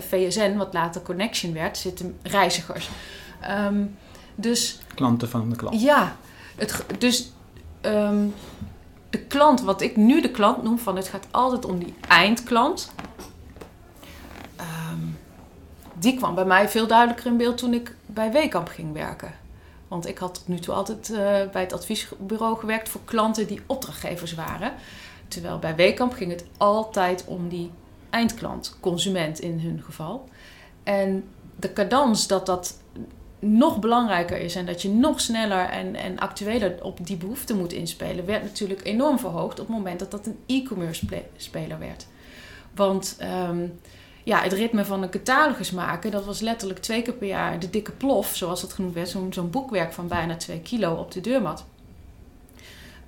VSN, 0.10 0.58
wat 0.58 0.74
later 0.74 1.02
Connection 1.02 1.54
werd, 1.54 1.78
zitten 1.78 2.18
reizigers. 2.24 2.90
Ehm, 3.40 3.86
dus 4.36 4.80
klanten 4.96 5.30
van 5.30 5.50
de 5.50 5.56
klant. 5.56 5.82
ja, 5.82 6.16
het, 6.56 6.86
dus 6.98 7.32
ehm, 7.82 8.28
de 9.10 9.20
klant, 9.20 9.62
wat 9.62 9.82
ik 9.82 9.96
nu 9.96 10.22
de 10.22 10.32
klant 10.32 10.64
noem, 10.64 10.80
van 10.80 10.96
het 10.96 11.08
gaat 11.08 11.28
altijd 11.32 11.66
om 11.66 11.80
die 11.80 11.94
eindklant. 12.08 12.92
Ehm, 14.56 15.06
die 15.94 16.18
kwam 16.18 16.36
bij 16.36 16.46
mij 16.46 16.70
veel 16.70 16.88
duidelijker 16.88 17.26
in 17.26 17.38
beeld 17.38 17.58
toen 17.58 17.74
ik 17.74 17.96
bij 18.06 18.32
Weekamp 18.32 18.68
ging 18.68 18.94
werken. 18.94 19.34
Want 19.88 20.08
ik 20.08 20.18
had 20.18 20.34
tot 20.34 20.48
nu 20.48 20.60
toe 20.60 20.74
altijd 20.74 21.10
eh, 21.10 21.18
bij 21.52 21.62
het 21.62 21.74
adviesbureau 21.74 22.58
gewerkt 22.58 22.90
voor 22.90 23.02
klanten 23.06 23.48
die 23.48 23.62
opdrachtgevers 23.66 24.34
waren. 24.34 24.74
Terwijl 25.28 25.60
bij 25.60 25.76
Weekamp 25.76 26.14
ging 26.14 26.32
het 26.32 26.46
altijd 26.58 27.24
om 27.26 27.50
die 27.50 27.72
eindklant, 28.10 28.78
consument 28.80 29.40
in 29.40 29.60
hun 29.60 29.82
geval. 29.84 30.30
En 30.84 31.24
de 31.56 31.74
cadans, 31.74 32.28
dat 32.28 32.46
dat 32.46 32.78
nog 33.40 33.80
belangrijker 33.80 34.38
is 34.38 34.56
en 34.56 34.66
dat 34.66 34.82
je 34.82 34.90
nog 34.90 35.22
sneller 35.22 35.66
en, 35.66 35.96
en 35.96 36.20
actueler 36.20 36.84
op 36.84 37.06
die 37.06 37.18
behoefte 37.18 37.56
moet 37.56 37.74
inspelen, 37.74 38.26
werd 38.26 38.44
natuurlijk 38.44 38.86
enorm 38.86 39.20
verhoogd 39.20 39.60
op 39.60 39.68
het 39.68 39.76
moment 39.76 40.00
dat 40.00 40.12
dat 40.12 40.26
een 40.26 40.40
e-commerce 40.46 41.06
speler 41.38 41.80
werd. 41.80 42.08
Want 42.76 43.16
ehm, 43.20 43.68
ja, 44.24 44.42
het 44.42 44.54
ritme 44.54 44.86
van 44.86 45.02
een 45.04 45.10
catalogus 45.10 45.72
maken, 45.72 46.12
dat 46.12 46.26
was 46.26 46.40
letterlijk 46.40 46.80
twee 46.80 47.02
keer 47.02 47.14
per 47.14 47.28
jaar 47.28 47.60
de 47.60 47.70
dikke 47.70 47.92
plof, 47.92 48.36
zoals 48.36 48.62
het 48.62 48.74
genoemd 48.74 48.94
werd, 48.94 49.16
zo'n 49.30 49.50
boekwerk 49.50 49.94
van 49.94 50.08
bijna 50.08 50.36
twee 50.36 50.60
kilo 50.60 50.94
op 50.94 51.12
de 51.12 51.22
deurmat. 51.22 51.66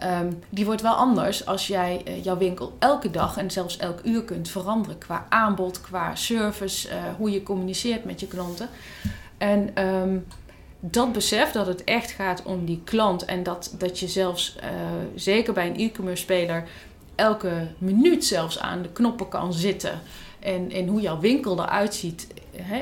Um, 0.03 0.39
die 0.49 0.65
wordt 0.65 0.81
wel 0.81 0.93
anders 0.93 1.45
als 1.45 1.67
jij 1.67 2.01
uh, 2.07 2.23
jouw 2.23 2.37
winkel 2.37 2.75
elke 2.79 3.11
dag 3.11 3.37
en 3.37 3.51
zelfs 3.51 3.77
elk 3.77 3.99
uur 4.03 4.23
kunt 4.23 4.49
veranderen 4.49 4.97
qua 4.97 5.25
aanbod, 5.29 5.81
qua 5.81 6.15
service, 6.15 6.89
uh, 6.89 6.95
hoe 7.17 7.31
je 7.31 7.43
communiceert 7.43 8.05
met 8.05 8.19
je 8.19 8.27
klanten. 8.27 8.69
En 9.41 9.85
um, 9.85 10.25
dat 10.79 11.11
besef 11.11 11.51
dat 11.51 11.67
het 11.67 11.83
echt 11.83 12.11
gaat 12.11 12.43
om 12.43 12.65
die 12.65 12.81
klant 12.83 13.25
en 13.25 13.43
dat, 13.43 13.75
dat 13.77 13.99
je 13.99 14.07
zelfs, 14.07 14.55
uh, 14.63 14.69
zeker 15.15 15.53
bij 15.53 15.67
een 15.67 15.77
e-commerce 15.77 16.23
speler, 16.23 16.67
elke 17.15 17.67
minuut 17.77 18.25
zelfs 18.25 18.59
aan 18.59 18.81
de 18.81 18.89
knoppen 18.89 19.29
kan 19.29 19.53
zitten. 19.53 19.99
En, 20.39 20.71
en 20.71 20.87
hoe 20.87 21.01
jouw 21.01 21.19
winkel 21.19 21.59
eruit 21.59 21.93
ziet, 21.95 22.27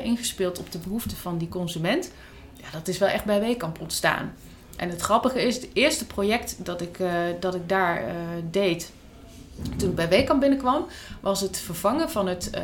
ingespeeld 0.02 0.58
op 0.58 0.72
de 0.72 0.78
behoeften 0.78 1.16
van 1.16 1.38
die 1.38 1.48
consument. 1.48 2.12
Ja, 2.56 2.70
dat 2.72 2.88
is 2.88 2.98
wel 2.98 3.08
echt 3.08 3.24
bij 3.24 3.40
Weekamp 3.40 3.80
ontstaan. 3.80 4.34
En 4.76 4.88
het 4.88 5.00
grappige 5.00 5.42
is, 5.42 5.54
het 5.54 5.68
eerste 5.72 6.06
project 6.06 6.64
dat 6.64 6.80
ik, 6.80 6.98
uh, 6.98 7.12
dat 7.40 7.54
ik 7.54 7.68
daar 7.68 8.02
uh, 8.02 8.12
deed, 8.50 8.92
toen 9.76 9.88
ik 9.88 9.94
bij 9.94 10.08
Weekamp 10.08 10.40
binnenkwam, 10.40 10.86
was 11.20 11.40
het 11.40 11.58
vervangen 11.58 12.10
van 12.10 12.26
het 12.26 12.50
uh, 12.54 12.62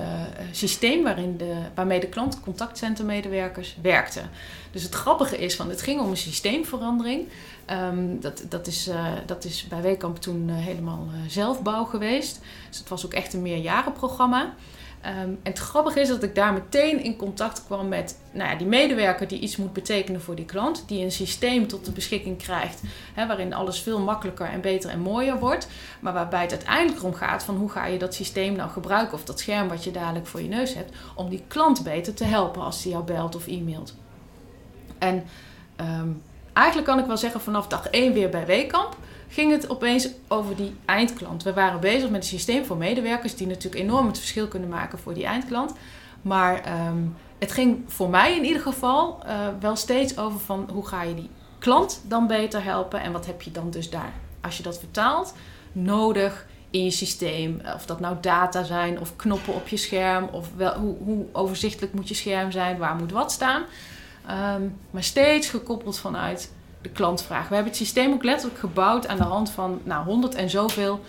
systeem 0.50 1.02
waarin 1.02 1.36
de, 1.36 1.54
waarmee 1.74 2.00
de 2.00 2.08
klantcontactcentermedewerkers 2.08 3.76
werkten. 3.82 4.30
Dus 4.70 4.82
het 4.82 4.94
grappige 4.94 5.38
is, 5.38 5.56
van, 5.56 5.68
het 5.68 5.82
ging 5.82 6.00
om 6.00 6.10
een 6.10 6.16
systeemverandering. 6.16 7.28
Um, 7.70 8.20
dat, 8.20 8.42
dat, 8.48 8.66
is, 8.66 8.88
uh, 8.88 9.06
dat 9.26 9.44
is 9.44 9.66
bij 9.68 9.82
Weekamp 9.82 10.16
toen 10.16 10.48
uh, 10.48 10.56
helemaal 10.56 11.08
zelfbouw 11.28 11.84
geweest. 11.84 12.40
Dus 12.68 12.78
het 12.78 12.88
was 12.88 13.06
ook 13.06 13.12
echt 13.12 13.32
een 13.32 13.42
meerjarenprogramma. 13.42 14.54
Um, 15.06 15.12
en 15.12 15.38
het 15.42 15.58
grappige 15.58 16.00
is 16.00 16.08
dat 16.08 16.22
ik 16.22 16.34
daar 16.34 16.52
meteen 16.52 17.02
in 17.02 17.16
contact 17.16 17.64
kwam 17.64 17.88
met 17.88 18.18
nou 18.32 18.50
ja, 18.50 18.56
die 18.56 18.66
medewerker 18.66 19.28
die 19.28 19.38
iets 19.38 19.56
moet 19.56 19.72
betekenen 19.72 20.20
voor 20.20 20.34
die 20.34 20.44
klant. 20.44 20.84
Die 20.86 21.04
een 21.04 21.12
systeem 21.12 21.66
tot 21.66 21.84
de 21.84 21.90
beschikking 21.90 22.38
krijgt 22.38 22.82
hè, 23.14 23.26
waarin 23.26 23.54
alles 23.54 23.80
veel 23.80 24.00
makkelijker 24.00 24.46
en 24.46 24.60
beter 24.60 24.90
en 24.90 25.00
mooier 25.00 25.38
wordt. 25.38 25.68
Maar 26.00 26.12
waarbij 26.12 26.42
het 26.42 26.50
uiteindelijk 26.50 26.98
erom 26.98 27.14
gaat 27.14 27.44
van 27.44 27.56
hoe 27.56 27.70
ga 27.70 27.86
je 27.86 27.98
dat 27.98 28.14
systeem 28.14 28.56
nou 28.56 28.70
gebruiken 28.70 29.14
of 29.14 29.24
dat 29.24 29.40
scherm 29.40 29.68
wat 29.68 29.84
je 29.84 29.90
dadelijk 29.90 30.26
voor 30.26 30.42
je 30.42 30.48
neus 30.48 30.74
hebt. 30.74 30.92
Om 31.14 31.28
die 31.28 31.44
klant 31.48 31.82
beter 31.82 32.14
te 32.14 32.24
helpen 32.24 32.62
als 32.62 32.82
die 32.82 32.92
jou 32.92 33.04
belt 33.04 33.36
of 33.36 33.46
e-mailt. 33.46 33.94
En 34.98 35.24
um, 35.80 36.22
eigenlijk 36.52 36.88
kan 36.88 36.98
ik 36.98 37.06
wel 37.06 37.16
zeggen 37.16 37.40
vanaf 37.40 37.66
dag 37.66 37.86
1 37.86 38.12
weer 38.12 38.28
bij 38.28 38.46
Weekamp 38.46 38.96
ging 39.28 39.52
het 39.52 39.70
opeens 39.70 40.08
over 40.28 40.56
die 40.56 40.74
eindklant. 40.84 41.42
We 41.42 41.52
waren 41.52 41.80
bezig 41.80 42.10
met 42.10 42.22
een 42.22 42.28
systeem 42.28 42.64
voor 42.64 42.76
medewerkers 42.76 43.36
die 43.36 43.46
natuurlijk 43.46 43.82
enorm 43.82 44.06
het 44.06 44.18
verschil 44.18 44.48
kunnen 44.48 44.68
maken 44.68 44.98
voor 44.98 45.14
die 45.14 45.24
eindklant. 45.24 45.72
Maar 46.22 46.86
um, 46.88 47.16
het 47.38 47.52
ging 47.52 47.84
voor 47.86 48.10
mij 48.10 48.36
in 48.36 48.44
ieder 48.44 48.62
geval 48.62 49.22
uh, 49.26 49.48
wel 49.60 49.76
steeds 49.76 50.18
over 50.18 50.40
van 50.40 50.68
hoe 50.72 50.86
ga 50.86 51.02
je 51.02 51.14
die 51.14 51.30
klant 51.58 52.00
dan 52.08 52.26
beter 52.26 52.64
helpen 52.64 53.00
en 53.00 53.12
wat 53.12 53.26
heb 53.26 53.42
je 53.42 53.50
dan 53.50 53.70
dus 53.70 53.90
daar, 53.90 54.12
als 54.40 54.56
je 54.56 54.62
dat 54.62 54.78
vertaalt, 54.78 55.34
nodig 55.72 56.46
in 56.70 56.84
je 56.84 56.90
systeem. 56.90 57.60
Of 57.74 57.86
dat 57.86 58.00
nou 58.00 58.16
data 58.20 58.62
zijn 58.62 59.00
of 59.00 59.16
knoppen 59.16 59.54
op 59.54 59.68
je 59.68 59.76
scherm 59.76 60.28
of 60.32 60.48
wel, 60.56 60.74
hoe, 60.74 60.96
hoe 60.98 61.26
overzichtelijk 61.32 61.94
moet 61.94 62.08
je 62.08 62.14
scherm 62.14 62.50
zijn, 62.50 62.78
waar 62.78 62.94
moet 62.94 63.12
wat 63.12 63.32
staan. 63.32 63.62
Um, 64.30 64.78
maar 64.90 65.02
steeds 65.02 65.48
gekoppeld 65.48 65.98
vanuit 65.98 66.52
de 66.86 66.92
klantvraag. 66.92 67.48
We 67.48 67.54
hebben 67.54 67.72
het 67.72 67.82
systeem 67.82 68.12
ook 68.12 68.24
letterlijk 68.24 68.60
gebouwd 68.60 69.06
aan 69.06 69.16
de 69.16 69.22
hand 69.22 69.50
van 69.50 69.80
nou, 69.84 70.04
100 70.04 70.34
en 70.34 70.50
zoveel 70.50 71.00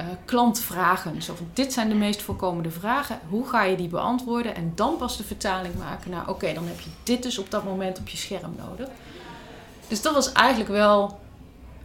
uh, 0.00 0.06
klantvragen. 0.24 1.22
Zo 1.22 1.34
van, 1.34 1.48
dit 1.52 1.72
zijn 1.72 1.88
de 1.88 1.94
meest 1.94 2.22
voorkomende 2.22 2.70
vragen. 2.70 3.18
Hoe 3.28 3.48
ga 3.48 3.62
je 3.62 3.76
die 3.76 3.88
beantwoorden? 3.88 4.54
En 4.54 4.72
dan 4.74 4.96
pas 4.96 5.16
de 5.16 5.24
vertaling 5.24 5.74
maken 5.78 6.10
naar... 6.10 6.28
oké, 6.28 6.52
dan 6.52 6.66
heb 6.66 6.80
je 6.80 6.90
dit 7.02 7.22
dus 7.22 7.38
op 7.38 7.50
dat 7.50 7.64
moment 7.64 7.98
op 7.98 8.08
je 8.08 8.16
scherm 8.16 8.54
nodig. 8.58 8.88
Dus 9.88 10.02
dat 10.02 10.14
was 10.14 10.32
eigenlijk 10.32 10.70
wel 10.70 11.20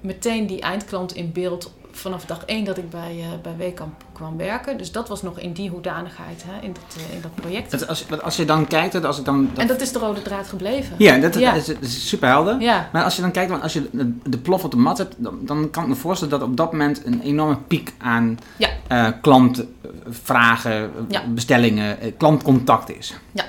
meteen 0.01 0.47
die 0.47 0.61
eindklant 0.61 1.15
in 1.15 1.31
beeld 1.31 1.73
vanaf 1.91 2.25
dag 2.25 2.45
één 2.45 2.63
dat 2.65 2.77
ik 2.77 2.89
bij, 2.89 3.15
uh, 3.17 3.25
bij 3.41 3.55
Weekamp 3.57 4.03
kwam 4.13 4.37
werken. 4.37 4.77
Dus 4.77 4.91
dat 4.91 5.07
was 5.07 5.21
nog 5.21 5.39
in 5.39 5.53
die 5.53 5.69
hoedanigheid, 5.69 6.43
hè, 6.47 6.61
in, 6.61 6.73
dat, 6.73 6.95
uh, 6.97 7.15
in 7.15 7.21
dat 7.21 7.35
project. 7.35 7.71
Dat 7.71 7.87
als, 7.87 8.05
als 8.21 8.35
je 8.35 8.45
dan 8.45 8.67
kijkt... 8.67 9.05
Als 9.05 9.19
ik 9.19 9.25
dan, 9.25 9.49
dat... 9.53 9.61
En 9.61 9.67
dat 9.67 9.81
is 9.81 9.91
de 9.91 9.99
rode 9.99 10.21
draad 10.21 10.47
gebleven. 10.47 10.95
Ja, 10.97 11.17
dat, 11.17 11.35
ja. 11.35 11.53
is, 11.53 11.67
is 11.69 12.07
super 12.09 12.27
helder. 12.27 12.61
Ja. 12.61 12.89
Maar 12.91 13.03
als 13.03 13.15
je 13.15 13.21
dan 13.21 13.31
kijkt, 13.31 13.49
want 13.51 13.63
als 13.63 13.73
je 13.73 13.89
de, 13.91 14.13
de 14.23 14.37
plof 14.37 14.63
op 14.63 14.71
de 14.71 14.77
mat 14.77 14.97
hebt... 14.97 15.15
Dan, 15.17 15.39
dan, 15.41 15.69
kan 15.69 15.83
ik 15.83 15.89
me 15.89 15.95
voorstellen 15.95 16.39
dat 16.39 16.47
op 16.47 16.57
dat 16.57 16.71
moment 16.71 17.05
een 17.05 17.21
enorme 17.21 17.57
piek 17.67 17.93
aan 17.97 18.39
ja. 18.57 18.69
uh, 18.91 19.07
klantvragen, 19.21 20.91
bestellingen, 21.27 22.17
klantcontact 22.17 22.97
is. 22.97 23.13
Ja. 23.31 23.45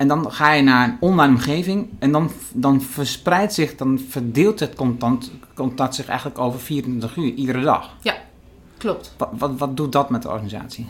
En 0.00 0.08
dan 0.08 0.32
ga 0.32 0.52
je 0.52 0.62
naar 0.62 0.88
een 0.88 0.96
online 1.00 1.32
omgeving 1.32 1.88
en 1.98 2.12
dan, 2.12 2.30
dan 2.52 2.82
verspreidt 2.82 3.54
zich, 3.54 3.76
dan 3.76 3.98
verdeelt 4.08 4.60
het 4.60 4.74
contact, 4.74 5.30
contact 5.54 5.94
zich 5.94 6.06
eigenlijk 6.06 6.38
over 6.38 6.60
24 6.60 7.16
uur, 7.16 7.34
iedere 7.34 7.60
dag. 7.60 7.96
Ja, 8.02 8.14
klopt. 8.76 9.14
Wat, 9.16 9.28
wat, 9.32 9.58
wat 9.58 9.76
doet 9.76 9.92
dat 9.92 10.10
met 10.10 10.22
de 10.22 10.28
organisatie? 10.28 10.86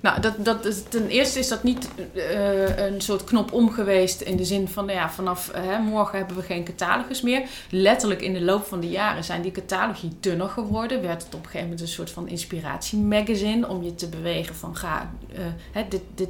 Nou, 0.00 0.20
dat, 0.20 0.44
dat 0.44 0.64
is, 0.64 0.82
ten 0.88 1.08
eerste 1.08 1.38
is 1.38 1.48
dat 1.48 1.62
niet 1.62 1.88
uh, 2.14 2.78
een 2.78 3.00
soort 3.00 3.24
knop 3.24 3.52
om 3.52 3.70
geweest 3.70 4.20
in 4.20 4.36
de 4.36 4.44
zin 4.44 4.68
van, 4.68 4.84
nou 4.84 4.98
ja, 4.98 5.10
vanaf 5.10 5.52
uh, 5.56 5.78
morgen 5.78 6.18
hebben 6.18 6.36
we 6.36 6.42
geen 6.42 6.64
catalogus 6.64 7.22
meer. 7.22 7.48
Letterlijk 7.70 8.22
in 8.22 8.32
de 8.32 8.42
loop 8.42 8.64
van 8.64 8.80
de 8.80 8.88
jaren 8.88 9.24
zijn 9.24 9.42
die 9.42 9.52
catalogi 9.52 10.10
dunner 10.20 10.48
geworden. 10.48 11.02
Werd 11.02 11.24
het 11.24 11.34
op 11.34 11.40
een 11.40 11.46
gegeven 11.46 11.66
moment 11.66 11.80
een 11.80 11.88
soort 11.88 12.10
van 12.10 12.28
inspiratiemagazine 12.28 13.68
om 13.68 13.82
je 13.82 13.94
te 13.94 14.08
bewegen 14.08 14.54
van 14.54 14.76
ga, 14.76 15.10
uh, 15.32 15.38
hè, 15.72 15.86
dit, 15.88 16.02
dit, 16.14 16.28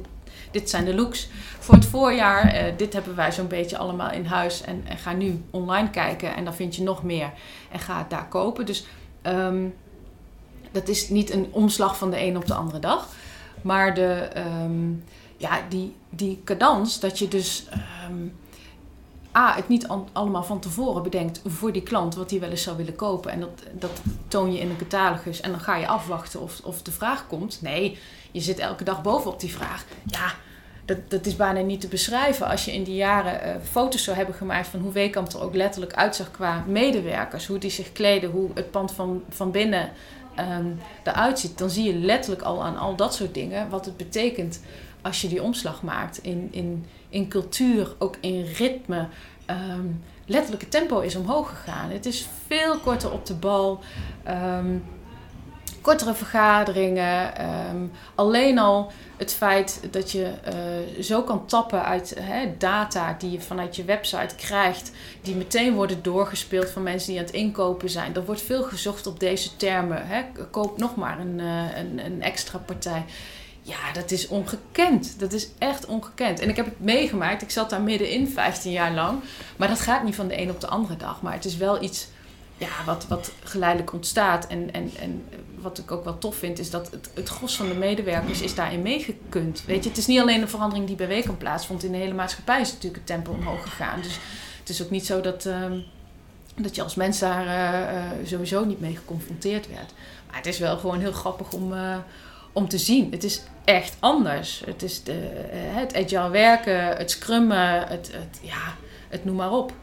dit 0.53 0.69
zijn 0.69 0.85
de 0.85 0.95
looks 0.95 1.29
voor 1.59 1.75
het 1.75 1.85
voorjaar. 1.85 2.55
Uh, 2.55 2.77
dit 2.77 2.93
hebben 2.93 3.15
wij 3.15 3.31
zo'n 3.31 3.47
beetje 3.47 3.77
allemaal 3.77 4.11
in 4.11 4.25
huis. 4.25 4.61
En, 4.61 4.83
en, 4.87 4.97
ga 4.97 5.13
nu 5.13 5.43
online 5.49 5.89
kijken 5.89 6.35
en 6.35 6.43
dan 6.43 6.53
vind 6.53 6.75
je 6.75 6.83
nog 6.83 7.03
meer. 7.03 7.31
En 7.71 7.79
ga 7.79 7.97
het 7.97 8.09
daar 8.09 8.27
kopen. 8.27 8.65
Dus 8.65 8.85
um, 9.23 9.73
dat 10.71 10.87
is 10.87 11.09
niet 11.09 11.31
een 11.31 11.47
omslag 11.51 11.97
van 11.97 12.11
de 12.11 12.21
een 12.21 12.37
op 12.37 12.45
de 12.45 12.53
andere 12.53 12.79
dag. 12.79 13.07
Maar 13.61 13.93
de, 13.93 14.29
um, 14.63 15.03
ja, 15.37 15.61
die, 15.69 15.95
die 16.09 16.41
cadans, 16.43 16.99
dat 16.99 17.19
je 17.19 17.27
dus 17.27 17.67
um, 18.09 18.35
A, 19.35 19.55
het 19.55 19.67
niet 19.67 19.87
allemaal 20.11 20.43
van 20.43 20.59
tevoren 20.59 21.03
bedenkt 21.03 21.41
voor 21.45 21.71
die 21.71 21.83
klant 21.83 22.15
wat 22.15 22.29
hij 22.29 22.39
wel 22.39 22.49
eens 22.49 22.63
zou 22.63 22.77
willen 22.77 22.95
kopen. 22.95 23.31
En 23.31 23.39
dat, 23.39 23.63
dat 23.71 24.01
toon 24.27 24.53
je 24.53 24.59
in 24.59 24.69
een 24.69 24.77
catalogus 24.77 25.41
en 25.41 25.51
dan 25.51 25.59
ga 25.59 25.75
je 25.75 25.87
afwachten 25.87 26.41
of, 26.41 26.59
of 26.63 26.81
de 26.81 26.91
vraag 26.91 27.27
komt. 27.27 27.61
Nee, 27.61 27.97
je 28.33 28.39
zit 28.39 28.59
elke 28.59 28.83
dag 28.83 29.01
bovenop 29.01 29.39
die 29.39 29.53
vraag. 29.53 29.85
Ja, 30.05 30.33
dat, 30.85 30.97
dat 31.07 31.25
is 31.25 31.35
bijna 31.35 31.59
niet 31.59 31.81
te 31.81 31.87
beschrijven. 31.87 32.47
Als 32.47 32.65
je 32.65 32.73
in 32.73 32.83
die 32.83 32.95
jaren 32.95 33.47
uh, 33.47 33.55
foto's 33.63 34.03
zou 34.03 34.17
hebben 34.17 34.35
gemaakt 34.35 34.67
van 34.67 34.79
hoe 34.79 34.91
Weekamp 34.91 35.33
er 35.33 35.41
ook 35.41 35.55
letterlijk 35.55 35.93
uitzag 35.93 36.31
qua 36.31 36.63
medewerkers. 36.67 37.47
Hoe 37.47 37.57
die 37.57 37.69
zich 37.69 37.91
kleden, 37.91 38.29
hoe 38.29 38.49
het 38.53 38.71
pand 38.71 38.91
van, 38.91 39.23
van 39.29 39.51
binnen 39.51 39.89
um, 40.39 40.79
eruit 41.03 41.39
ziet. 41.39 41.57
Dan 41.57 41.69
zie 41.69 41.83
je 41.83 41.95
letterlijk 41.95 42.41
al 42.41 42.63
aan 42.63 42.77
al 42.77 42.95
dat 42.95 43.15
soort 43.15 43.33
dingen 43.33 43.69
wat 43.69 43.85
het 43.85 43.97
betekent 43.97 44.61
als 45.01 45.21
je 45.21 45.27
die 45.27 45.43
omslag 45.43 45.81
maakt 45.81 46.23
in, 46.23 46.47
in, 46.51 46.85
in 47.09 47.27
cultuur, 47.27 47.95
ook 47.97 48.17
in 48.19 48.43
ritme. 48.43 49.07
Um, 49.47 50.03
letterlijk 50.25 50.61
het 50.61 50.71
tempo 50.71 50.99
is 50.99 51.15
omhoog 51.15 51.49
gegaan. 51.49 51.89
Het 51.89 52.05
is 52.05 52.27
veel 52.47 52.77
korter 52.79 53.11
op 53.11 53.25
de 53.25 53.35
bal. 53.35 53.79
Um, 54.27 54.83
kortere 55.83 56.13
vergaderingen. 56.13 57.41
Um, 57.71 57.91
alleen 58.15 58.59
al 58.59 58.91
het 59.17 59.33
feit 59.33 59.79
dat 59.91 60.11
je 60.11 60.31
uh, 60.47 61.03
zo 61.03 61.21
kan 61.21 61.45
tappen 61.45 61.85
uit 61.85 62.15
hè, 62.19 62.57
data 62.57 63.15
die 63.19 63.31
je 63.31 63.41
vanuit 63.41 63.75
je 63.75 63.85
website 63.85 64.35
krijgt, 64.35 64.91
die 65.21 65.35
meteen 65.35 65.73
worden 65.73 66.03
doorgespeeld 66.03 66.69
van 66.69 66.83
mensen 66.83 67.09
die 67.09 67.19
aan 67.19 67.25
het 67.25 67.33
inkopen 67.33 67.89
zijn. 67.89 68.15
Er 68.15 68.25
wordt 68.25 68.41
veel 68.41 68.63
gezocht 68.63 69.07
op 69.07 69.19
deze 69.19 69.55
termen. 69.55 70.07
Hè. 70.07 70.23
Koop 70.51 70.77
nog 70.77 70.95
maar 70.95 71.19
een, 71.19 71.39
uh, 71.39 71.77
een, 71.77 72.05
een 72.05 72.21
extra 72.21 72.57
partij. 72.57 73.05
Ja, 73.61 73.91
dat 73.93 74.11
is 74.11 74.27
ongekend. 74.27 75.19
Dat 75.19 75.33
is 75.33 75.49
echt 75.57 75.85
ongekend. 75.85 76.39
En 76.39 76.49
ik 76.49 76.55
heb 76.55 76.65
het 76.65 76.79
meegemaakt. 76.79 77.41
Ik 77.41 77.51
zat 77.51 77.69
daar 77.69 77.81
middenin 77.81 78.27
15 78.27 78.71
jaar 78.71 78.93
lang. 78.93 79.19
Maar 79.55 79.67
dat 79.67 79.79
gaat 79.79 80.03
niet 80.03 80.15
van 80.15 80.27
de 80.27 80.41
een 80.41 80.49
op 80.49 80.61
de 80.61 80.67
andere 80.67 80.95
dag. 80.95 81.21
Maar 81.21 81.33
het 81.33 81.45
is 81.45 81.57
wel 81.57 81.83
iets 81.83 82.07
ja, 82.57 82.83
wat, 82.85 83.07
wat 83.07 83.31
geleidelijk 83.43 83.93
ontstaat. 83.93 84.47
En, 84.47 84.73
en, 84.73 84.91
en 84.99 85.25
wat 85.63 85.77
ik 85.77 85.91
ook 85.91 86.03
wel 86.03 86.17
tof 86.17 86.35
vind, 86.35 86.59
is 86.59 86.69
dat 86.69 86.91
het, 86.91 87.09
het 87.13 87.29
gros 87.29 87.55
van 87.55 87.67
de 87.67 87.75
medewerkers 87.75 88.41
is 88.41 88.55
daarin 88.55 88.81
meegekund. 88.81 89.63
Weet 89.65 89.83
je, 89.83 89.89
het 89.89 89.97
is 89.97 90.05
niet 90.05 90.19
alleen 90.19 90.41
een 90.41 90.49
verandering 90.49 90.87
die 90.87 90.95
bij 90.95 91.07
Weekamp 91.07 91.39
plaatsvond. 91.39 91.83
In 91.83 91.91
de 91.91 91.97
hele 91.97 92.13
maatschappij 92.13 92.61
is 92.61 92.71
natuurlijk 92.71 92.95
het 92.95 93.05
tempo 93.05 93.31
omhoog 93.31 93.61
gegaan. 93.61 94.01
Dus 94.01 94.19
het 94.59 94.69
is 94.69 94.83
ook 94.83 94.89
niet 94.89 95.05
zo 95.05 95.21
dat, 95.21 95.45
um, 95.45 95.83
dat 96.55 96.75
je 96.75 96.83
als 96.83 96.95
mens 96.95 97.19
daar 97.19 97.45
uh, 97.45 98.21
uh, 98.21 98.27
sowieso 98.27 98.65
niet 98.65 98.79
mee 98.79 98.95
geconfronteerd 98.95 99.67
werd. 99.67 99.93
Maar 100.27 100.35
het 100.35 100.45
is 100.45 100.59
wel 100.59 100.77
gewoon 100.77 100.99
heel 100.99 101.11
grappig 101.11 101.53
om, 101.53 101.73
uh, 101.73 101.97
om 102.51 102.67
te 102.67 102.77
zien. 102.77 103.11
Het 103.11 103.23
is 103.23 103.41
echt 103.63 103.95
anders. 103.99 104.61
Het 104.65 104.83
is 104.83 105.03
de, 105.03 105.19
eh, 105.51 105.57
het 105.59 105.95
agile 105.95 106.29
werken, 106.29 106.97
het 106.97 107.11
scrummen, 107.11 107.87
het, 107.87 108.09
het, 108.11 108.39
ja, 108.41 108.75
het 109.09 109.25
noem 109.25 109.35
maar 109.35 109.51
op. 109.51 109.73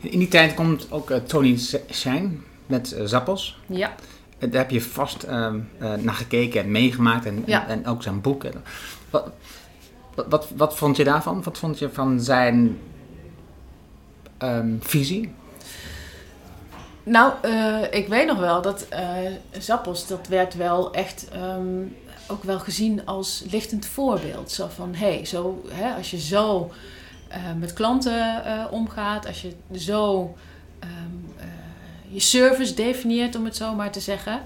In 0.00 0.18
die 0.18 0.28
tijd 0.28 0.54
komt 0.54 0.92
ook 0.92 1.12
Tony 1.26 1.58
Shine 1.90 2.30
met 2.66 2.96
Zappos. 3.04 3.58
Ja. 3.66 3.94
Daar 4.50 4.60
heb 4.62 4.70
je 4.70 4.80
vast 4.82 5.26
uh, 5.26 5.52
naar 5.78 6.14
gekeken 6.14 6.60
en 6.60 6.70
meegemaakt 6.70 7.26
en, 7.26 7.42
Ja. 7.46 7.68
en, 7.68 7.68
en 7.68 7.86
ook 7.86 8.02
zijn 8.02 8.20
boek. 8.20 8.44
Wat, 9.10 9.30
wat, 10.14 10.26
wat, 10.28 10.48
wat 10.56 10.76
vond 10.76 10.96
je 10.96 11.04
daarvan? 11.04 11.42
Wat 11.42 11.58
vond 11.58 11.78
je 11.78 11.90
van 11.90 12.20
zijn 12.20 12.78
ehm, 14.38 14.74
visie? 14.80 15.34
Nou, 17.02 17.32
eh, 17.42 17.82
ik 17.90 18.08
weet 18.08 18.26
nog 18.26 18.38
wel 18.38 18.62
dat 18.62 18.86
eh 18.88 19.08
Zappos, 19.58 20.06
dat 20.06 20.26
werd 20.28 20.54
wel 20.54 20.92
echt 20.92 21.28
ehm, 21.28 21.82
ook 22.28 22.42
wel 22.42 22.58
gezien 22.58 23.06
als 23.06 23.44
lichtend 23.50 23.86
voorbeeld. 23.86 24.50
Zo 24.50 24.68
van, 24.74 24.94
hé, 24.94 25.14
hey, 25.14 25.24
zo, 25.24 25.64
hè, 25.68 25.94
als 25.94 26.10
je 26.10 26.20
zo 26.20 26.70
eh, 27.28 27.40
met 27.58 27.72
klanten 27.72 28.44
eh, 28.44 28.64
omgaat, 28.70 29.26
als 29.26 29.42
je 29.42 29.52
zo 29.78 30.34
ehm, 30.78 30.90
eh, 31.33 31.33
je 32.14 32.20
service 32.20 32.74
definieert, 32.74 33.36
om 33.36 33.44
het 33.44 33.56
zo 33.56 33.74
maar 33.74 33.90
te 33.90 34.00
zeggen. 34.00 34.40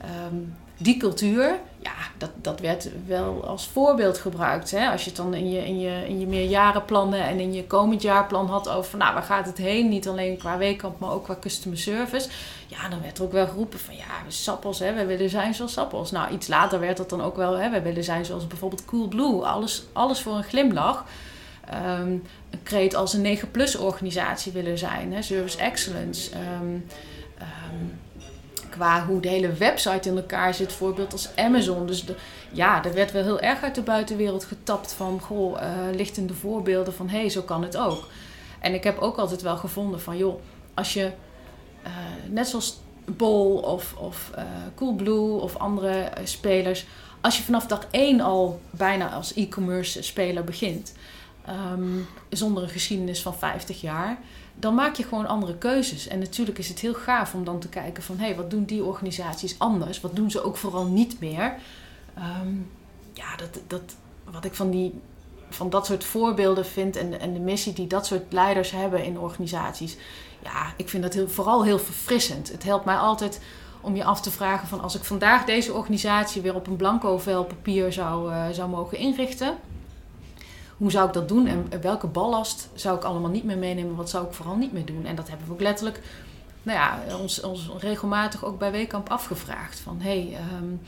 ehm, 0.00 0.36
die 0.76 0.96
cultuur, 0.96 1.58
ja, 1.78 1.92
dat, 2.18 2.30
dat 2.34 2.60
werd 2.60 2.88
wel 3.06 3.44
als 3.46 3.68
voorbeeld 3.68 4.18
gebruikt. 4.18 4.70
Hè? 4.70 4.88
Als 4.88 5.02
je 5.02 5.08
het 5.08 5.16
dan 5.16 5.34
in 5.34 5.50
je, 5.50 5.66
in, 5.66 5.80
je, 5.80 6.04
in 6.08 6.20
je 6.20 6.26
meerjarenplannen 6.26 7.24
en 7.24 7.40
in 7.40 7.52
je 7.52 7.66
komend 7.66 8.02
jaarplan 8.02 8.46
had 8.46 8.68
over... 8.68 8.98
nou, 8.98 9.14
waar 9.14 9.22
gaat 9.22 9.46
het 9.46 9.58
heen? 9.58 9.88
Niet 9.88 10.08
alleen 10.08 10.36
qua 10.36 10.58
weekkamp, 10.58 10.98
maar 10.98 11.10
ook 11.10 11.24
qua 11.24 11.36
customer 11.40 11.78
service. 11.78 12.28
Ja, 12.66 12.88
dan 12.88 13.02
werd 13.02 13.18
er 13.18 13.24
ook 13.24 13.32
wel 13.32 13.46
geroepen 13.46 13.78
van... 13.78 13.96
ja, 13.96 14.04
Sappels, 14.28 14.78
hè, 14.78 14.94
wij 14.94 15.06
willen 15.06 15.30
zijn 15.30 15.54
zoals 15.54 15.72
Sappels. 15.72 16.10
Nou, 16.10 16.32
iets 16.32 16.48
later 16.48 16.80
werd 16.80 16.96
dat 16.96 17.10
dan 17.10 17.22
ook 17.22 17.36
wel... 17.36 17.58
Hè, 17.58 17.70
wij 17.70 17.82
willen 17.82 18.04
zijn 18.04 18.24
zoals 18.24 18.46
bijvoorbeeld 18.46 18.84
Coolblue. 18.84 19.44
Alles, 19.44 19.84
alles 19.92 20.20
voor 20.20 20.34
een 20.34 20.44
glimlach. 20.44 21.04
Ehm, 21.68 22.10
een 22.50 22.62
kreet 22.62 22.94
als 22.94 23.12
een 23.12 23.38
9-plus 23.38 23.76
organisatie 23.76 24.52
willen 24.52 24.78
zijn. 24.78 25.12
Hè? 25.12 25.22
Service 25.22 25.58
excellence. 25.58 26.30
Ehm, 26.30 26.76
ehm, 27.42 27.84
qua 28.70 29.04
hoe 29.06 29.20
de 29.20 29.28
hele 29.28 29.52
website 29.52 30.08
in 30.08 30.16
elkaar 30.16 30.54
zit, 30.54 30.72
voorbeeld 30.72 31.12
als 31.12 31.28
Amazon. 31.36 31.86
Dus 31.86 32.04
ja, 32.52 32.84
er 32.84 32.94
werd 32.94 33.12
wel 33.12 33.22
heel 33.22 33.40
erg 33.40 33.62
uit 33.62 33.74
de 33.74 33.82
buitenwereld 33.82 34.44
getapt 34.44 34.92
van, 34.92 35.20
goh, 35.20 35.62
eh, 35.62 35.94
lichtende 35.94 36.34
voorbeelden 36.34 36.94
van, 36.94 37.08
hé, 37.08 37.18
hey, 37.18 37.28
zo 37.28 37.42
kan 37.42 37.62
het 37.62 37.76
ook. 37.76 38.08
En 38.60 38.74
ik 38.74 38.84
heb 38.84 38.98
ook 38.98 39.16
altijd 39.16 39.42
wel 39.42 39.56
gevonden 39.56 40.00
van, 40.00 40.16
joh, 40.16 40.40
als 40.74 40.92
je, 40.92 41.12
eh, 41.82 41.92
net 42.28 42.48
zoals 42.48 42.80
Bol 43.04 43.56
of, 43.56 43.94
of 43.98 44.30
eh, 44.34 44.44
Coolblue 44.74 45.40
of 45.40 45.56
andere 45.56 46.10
spelers, 46.24 46.86
als 47.20 47.36
je 47.36 47.42
vanaf 47.42 47.66
dag 47.66 47.86
één 47.90 48.20
al 48.20 48.60
bijna 48.70 49.10
als 49.10 49.34
e-commerce 49.34 50.02
speler 50.02 50.44
begint, 50.44 50.94
ehm, 51.44 51.98
zonder 52.28 52.62
een 52.62 52.68
geschiedenis 52.68 53.22
van 53.22 53.34
50 53.34 53.80
jaar, 53.80 54.18
dan 54.54 54.74
maak 54.74 54.94
je 54.96 55.02
gewoon 55.02 55.26
andere 55.26 55.58
keuzes. 55.58 56.08
En 56.08 56.18
natuurlijk 56.18 56.58
is 56.58 56.68
het 56.68 56.78
heel 56.78 56.94
gaaf 56.94 57.34
om 57.34 57.44
dan 57.44 57.58
te 57.58 57.68
kijken 57.68 58.02
van... 58.02 58.18
hé, 58.18 58.24
hey, 58.24 58.36
wat 58.36 58.50
doen 58.50 58.64
die 58.64 58.84
organisaties 58.84 59.58
anders? 59.58 60.00
Wat 60.00 60.16
doen 60.16 60.30
ze 60.30 60.42
ook 60.42 60.56
vooral 60.56 60.84
niet 60.84 61.20
meer? 61.20 61.54
Ehm, 62.14 62.54
ja, 63.12 63.36
dat, 63.36 63.60
dat, 63.66 63.82
wat 64.30 64.44
ik 64.44 64.54
van, 64.54 64.70
die, 64.70 65.00
van 65.48 65.70
dat 65.70 65.86
soort 65.86 66.04
voorbeelden 66.04 66.66
vind... 66.66 66.96
En, 66.96 67.20
en 67.20 67.32
de 67.32 67.40
missie 67.40 67.72
die 67.72 67.86
dat 67.86 68.06
soort 68.06 68.32
leiders 68.32 68.70
hebben 68.70 69.04
in 69.04 69.18
organisaties... 69.18 69.96
ja, 70.42 70.74
ik 70.76 70.88
vind 70.88 71.02
dat 71.02 71.14
heel, 71.14 71.28
vooral 71.28 71.64
heel 71.64 71.78
verfrissend. 71.78 72.52
Het 72.52 72.62
helpt 72.62 72.84
mij 72.84 72.96
altijd 72.96 73.40
om 73.80 73.96
je 73.96 74.04
af 74.04 74.20
te 74.20 74.30
vragen 74.30 74.68
van... 74.68 74.80
als 74.80 74.94
ik 74.94 75.04
vandaag 75.04 75.44
deze 75.44 75.72
organisatie 75.72 76.42
weer 76.42 76.54
op 76.54 76.66
een 76.66 76.76
blanco 76.76 77.18
vel 77.18 77.44
papier 77.44 77.92
zou, 77.92 78.32
uh, 78.32 78.48
zou 78.48 78.68
mogen 78.68 78.98
inrichten 78.98 79.56
hoe 80.82 80.90
zou 80.90 81.06
ik 81.06 81.12
dat 81.12 81.28
doen 81.28 81.46
en 81.46 81.80
welke 81.80 82.06
ballast 82.06 82.68
zou 82.74 82.96
ik 82.96 83.04
allemaal 83.04 83.30
niet 83.30 83.44
meer 83.44 83.58
meenemen? 83.58 83.96
Wat 83.96 84.10
zou 84.10 84.26
ik 84.26 84.32
vooral 84.32 84.56
niet 84.56 84.72
meer 84.72 84.84
doen? 84.84 85.06
En 85.06 85.14
dat 85.14 85.28
hebben 85.28 85.46
we 85.46 85.52
ook 85.52 85.60
letterlijk 85.60 86.00
nou 86.62 86.78
ja, 86.78 87.16
ons, 87.18 87.40
ons 87.40 87.70
regelmatig 87.78 88.44
ook 88.44 88.58
bij 88.58 88.70
Weekamp 88.70 89.10
afgevraagd. 89.10 89.80
Van 89.80 90.00
hey, 90.00 90.36
um, 90.60 90.80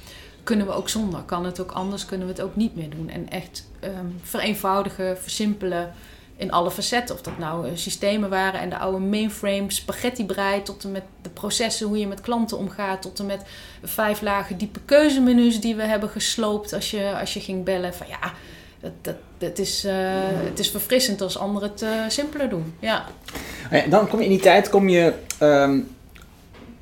kunnen 0.42 0.66
we 0.66 0.72
ook 0.72 0.88
zonder? 0.88 1.20
Kan 1.20 1.45
het 1.45 1.61
ook 1.61 1.70
anders? 1.70 2.05
Kunnen 2.05 2.26
we 2.26 2.32
het 2.32 2.42
ook 2.42 2.57
niet 2.57 2.76
meer 2.76 2.90
doen? 2.90 3.09
En 3.09 3.30
echt 3.30 3.70
um, 3.84 4.20
vereenvoudigen, 4.22 5.18
versimpelen 5.18 5.92
in 6.36 6.53
alle 6.53 6.70
facetten. 6.70 7.14
Of 7.14 7.22
dat 7.22 7.38
nou 7.38 7.68
uh, 7.68 7.72
systemen 7.74 8.30
waren 8.30 8.61
en 8.61 8.70
de 8.70 8.78
oude 8.78 8.99
mainframe 8.99 9.64
spaghetti 9.72 10.26
brei... 10.26 10.62
tot 10.62 10.84
en 10.84 10.92
met 10.92 11.05
de 11.22 11.30
processen, 11.30 11.86
hoe 11.86 11.99
je 11.99 12.07
met 12.07 12.20
klanten 12.20 12.59
omgaat... 12.59 13.03
tot 13.03 13.18
en 13.18 13.26
met 13.26 13.42
vijf 13.82 14.20
lagen 14.20 14.59
diepe 14.59 14.80
keuzemenu's 14.84 15.61
die 15.61 15.74
we 15.74 15.82
hebben 15.82 16.09
gesloopt 16.09 16.72
als 16.72 16.90
je, 16.90 17.18
als 17.20 17.34
je 17.34 17.40
ging 17.40 17.64
bellen. 17.64 17.95
Van 17.95 18.07
ja... 18.07 18.32
Dat, 18.80 18.92
dat, 19.01 19.16
dat 19.49 19.59
is, 19.59 19.84
uh, 19.84 19.92
het 20.28 20.59
is 20.59 20.70
verfrissend 20.70 21.20
als 21.20 21.38
anderen 21.38 21.70
het 21.70 21.82
uh, 21.82 21.90
simpeler 22.09 22.49
doen. 22.49 22.74
Ja. 22.78 23.05
ja. 23.70 23.86
Dan 23.86 24.09
kom 24.09 24.18
je 24.18 24.24
in 24.24 24.30
die 24.30 24.40
tijd, 24.40 24.70
kom 24.70 24.88
je 24.88 25.12
um, 25.40 25.88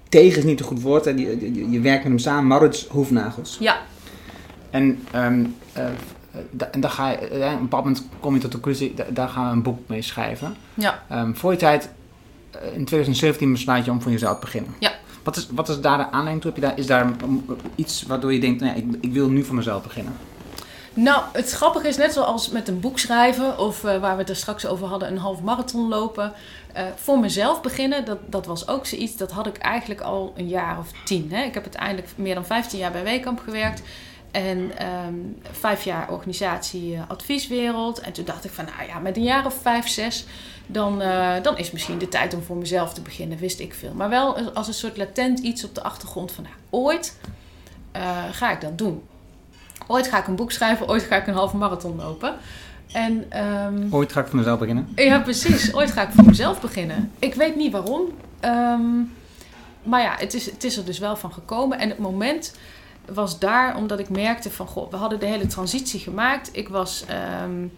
tegen 0.08 0.38
is 0.38 0.44
niet 0.44 0.60
een 0.60 0.66
goed 0.66 0.82
woord, 0.82 1.04
hè, 1.04 1.10
je, 1.10 1.54
je, 1.54 1.70
je, 1.70 1.80
werkt 1.80 2.02
met 2.02 2.12
hem 2.12 2.18
samen, 2.18 2.46
Maurits 2.46 2.86
Hoefnagels. 2.86 3.56
Ja. 3.60 3.80
En, 4.70 5.04
um, 5.14 5.56
uh, 5.76 5.84
da, 6.50 6.70
en 6.70 6.80
dan 6.80 6.90
ga 6.90 7.10
je, 7.10 7.16
op 7.16 7.30
een 7.30 7.58
bepaald 7.60 7.84
moment 7.84 8.06
kom 8.20 8.34
je 8.34 8.40
tot 8.40 8.52
de 8.52 8.60
conclusie, 8.60 8.94
da, 8.94 9.04
daar 9.10 9.28
gaan 9.28 9.46
we 9.46 9.52
een 9.52 9.62
boek 9.62 9.78
mee 9.86 10.02
schrijven. 10.02 10.56
Ja. 10.74 11.02
Um, 11.12 11.36
voor 11.36 11.52
je 11.52 11.58
tijd, 11.58 11.88
in 12.74 12.84
2017 12.84 13.52
besluit 13.52 13.84
je 13.84 13.90
om 13.90 14.02
voor 14.02 14.12
jezelf 14.12 14.34
te 14.34 14.40
beginnen. 14.40 14.74
Ja. 14.78 14.92
Wat 15.22 15.36
is, 15.36 15.48
wat 15.50 15.68
is 15.68 15.80
daar 15.80 15.98
de 15.98 16.10
aanleiding 16.10 16.40
toe? 16.40 16.52
Heb 16.52 16.60
je 16.60 16.68
daar, 16.68 16.78
is 16.78 16.86
daar 16.86 17.12
iets 17.74 18.02
waardoor 18.02 18.32
je 18.32 18.40
denkt, 18.40 18.60
nou, 18.60 18.76
ik, 18.76 18.84
ik 19.00 19.12
wil 19.12 19.28
nu 19.28 19.44
voor 19.44 19.54
mezelf 19.54 19.82
beginnen? 19.82 20.12
Nou, 20.95 21.22
het 21.32 21.51
grappige 21.51 21.88
is 21.88 21.97
net 21.97 22.12
zoals 22.12 22.49
met 22.49 22.68
een 22.68 22.80
boek 22.80 22.99
schrijven 22.99 23.59
of 23.59 23.84
uh, 23.84 23.99
waar 23.99 24.14
we 24.14 24.20
het 24.20 24.30
er 24.30 24.36
straks 24.36 24.66
over 24.66 24.86
hadden, 24.86 25.09
een 25.09 25.18
half 25.18 25.40
marathon 25.40 25.88
lopen. 25.88 26.32
Uh, 26.76 26.82
voor 26.95 27.18
mezelf 27.18 27.62
beginnen, 27.62 28.05
dat, 28.05 28.18
dat 28.26 28.47
was 28.47 28.68
ook 28.68 28.86
zoiets, 28.86 29.16
dat 29.16 29.30
had 29.30 29.47
ik 29.47 29.57
eigenlijk 29.57 30.01
al 30.01 30.32
een 30.36 30.49
jaar 30.49 30.78
of 30.78 30.88
tien. 31.05 31.32
Hè? 31.32 31.43
Ik 31.43 31.55
heb 31.55 31.62
uiteindelijk 31.62 32.09
meer 32.16 32.34
dan 32.34 32.47
15 32.47 32.78
jaar 32.78 32.93
bij 32.93 33.03
Weekamp 33.03 33.40
gewerkt. 33.40 33.82
En 34.30 34.59
um, 35.07 35.38
vijf 35.51 35.84
jaar 35.84 36.11
organisatie 36.11 36.99
advieswereld. 37.09 38.01
En 38.01 38.12
toen 38.12 38.24
dacht 38.24 38.45
ik 38.45 38.51
van, 38.51 38.64
nou 38.64 38.88
ja, 38.88 38.99
met 38.99 39.16
een 39.16 39.22
jaar 39.22 39.47
of 39.47 39.55
vijf, 39.62 39.88
zes, 39.88 40.24
dan, 40.66 41.03
uh, 41.03 41.34
dan 41.43 41.59
is 41.59 41.70
misschien 41.70 41.99
de 41.99 42.09
tijd 42.09 42.34
om 42.34 42.43
voor 42.43 42.57
mezelf 42.57 42.95
te 42.95 43.01
beginnen, 43.01 43.38
wist 43.38 43.61
ik 43.61 43.74
veel. 43.74 43.95
Maar 43.95 44.09
wel 44.09 44.38
als 44.40 44.66
een 44.68 44.74
soort 44.74 44.97
latent 44.97 45.38
iets 45.38 45.64
op 45.64 45.74
de 45.74 45.82
achtergrond 45.82 46.32
van, 46.32 46.45
nou, 46.45 46.55
ooit 46.70 47.16
ga 48.32 48.53
ik 48.53 48.61
dat 48.61 48.78
doen. 48.78 49.03
Ooit 49.87 50.09
ga 50.09 50.18
ik 50.18 50.26
een 50.26 50.37
boek 50.37 50.53
schrijven, 50.53 50.89
ooit 50.89 51.03
ga 51.03 51.16
ik 51.16 51.26
een 51.26 51.35
halve 51.35 51.57
marathon 51.57 51.97
lopen. 51.97 52.35
En, 52.93 53.43
um, 53.64 53.89
ooit 53.91 54.12
ga 54.12 54.20
ik 54.20 54.26
voor 54.26 54.37
mezelf 54.37 54.59
beginnen? 54.59 54.93
Ja, 54.95 55.18
precies. 55.18 55.74
Ooit 55.74 55.91
ga 55.91 56.03
ik 56.03 56.12
voor 56.12 56.24
mezelf 56.24 56.61
beginnen. 56.61 57.12
Ik 57.18 57.35
weet 57.35 57.57
niet 57.57 57.72
waarom. 57.72 58.03
Um, 58.45 59.12
maar 59.83 60.03
ja, 60.03 60.14
het 60.18 60.35
is, 60.35 60.51
het 60.51 60.64
is 60.64 60.76
er 60.76 60.85
dus 60.85 60.99
wel 60.99 61.16
van 61.16 61.33
gekomen. 61.33 61.78
En 61.78 61.89
het 61.89 61.99
moment 61.99 62.55
was 63.07 63.39
daar 63.39 63.76
omdat 63.76 63.99
ik 63.99 64.09
merkte 64.09 64.51
van... 64.51 64.66
Goh, 64.66 64.91
we 64.91 64.97
hadden 64.97 65.20
de 65.20 65.26
hele 65.26 65.47
transitie 65.47 66.01
gemaakt. 66.01 66.51
Ik 66.53 66.68
was 66.68 67.05
um, 67.43 67.72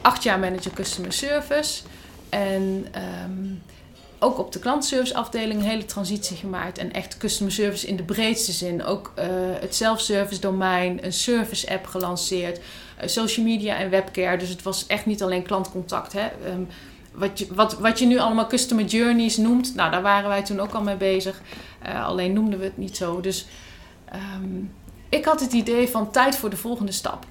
acht 0.00 0.22
jaar 0.22 0.38
manager 0.38 0.72
customer 0.72 1.12
service. 1.12 1.82
En 2.28 2.86
ook 4.22 4.38
op 4.38 4.52
de 4.52 4.58
klantservice 4.58 5.14
afdeling 5.14 5.60
een 5.60 5.68
hele 5.68 5.84
transitie 5.84 6.36
gemaakt. 6.36 6.78
En 6.78 6.92
echt 6.92 7.16
customer 7.16 7.52
service 7.52 7.86
in 7.86 7.96
de 7.96 8.02
breedste 8.02 8.52
zin. 8.52 8.84
Ook 8.84 9.12
uh, 9.18 9.24
het 9.60 9.74
self-service 9.74 10.40
domein, 10.40 11.04
een 11.04 11.12
service 11.12 11.70
app 11.70 11.86
gelanceerd. 11.86 12.58
Uh, 12.58 13.08
social 13.08 13.46
media 13.46 13.76
en 13.76 13.90
webcare. 13.90 14.36
Dus 14.36 14.48
het 14.48 14.62
was 14.62 14.86
echt 14.86 15.06
niet 15.06 15.22
alleen 15.22 15.42
klantcontact. 15.42 16.12
Hè. 16.12 16.28
Um, 16.46 16.68
wat, 17.12 17.38
je, 17.38 17.46
wat, 17.54 17.78
wat 17.78 17.98
je 17.98 18.06
nu 18.06 18.18
allemaal 18.18 18.46
customer 18.46 18.84
journeys 18.84 19.36
noemt. 19.36 19.74
Nou, 19.74 19.90
daar 19.90 20.02
waren 20.02 20.28
wij 20.28 20.42
toen 20.42 20.60
ook 20.60 20.72
al 20.72 20.82
mee 20.82 20.96
bezig. 20.96 21.40
Uh, 21.86 22.06
alleen 22.06 22.32
noemden 22.32 22.58
we 22.58 22.64
het 22.64 22.76
niet 22.76 22.96
zo. 22.96 23.20
Dus 23.20 23.46
um, 24.14 24.72
ik 25.08 25.24
had 25.24 25.40
het 25.40 25.52
idee 25.52 25.88
van 25.88 26.10
tijd 26.10 26.36
voor 26.36 26.50
de 26.50 26.56
volgende 26.56 26.92
stap. 26.92 27.26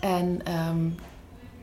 En 0.00 0.40
um, 0.68 0.94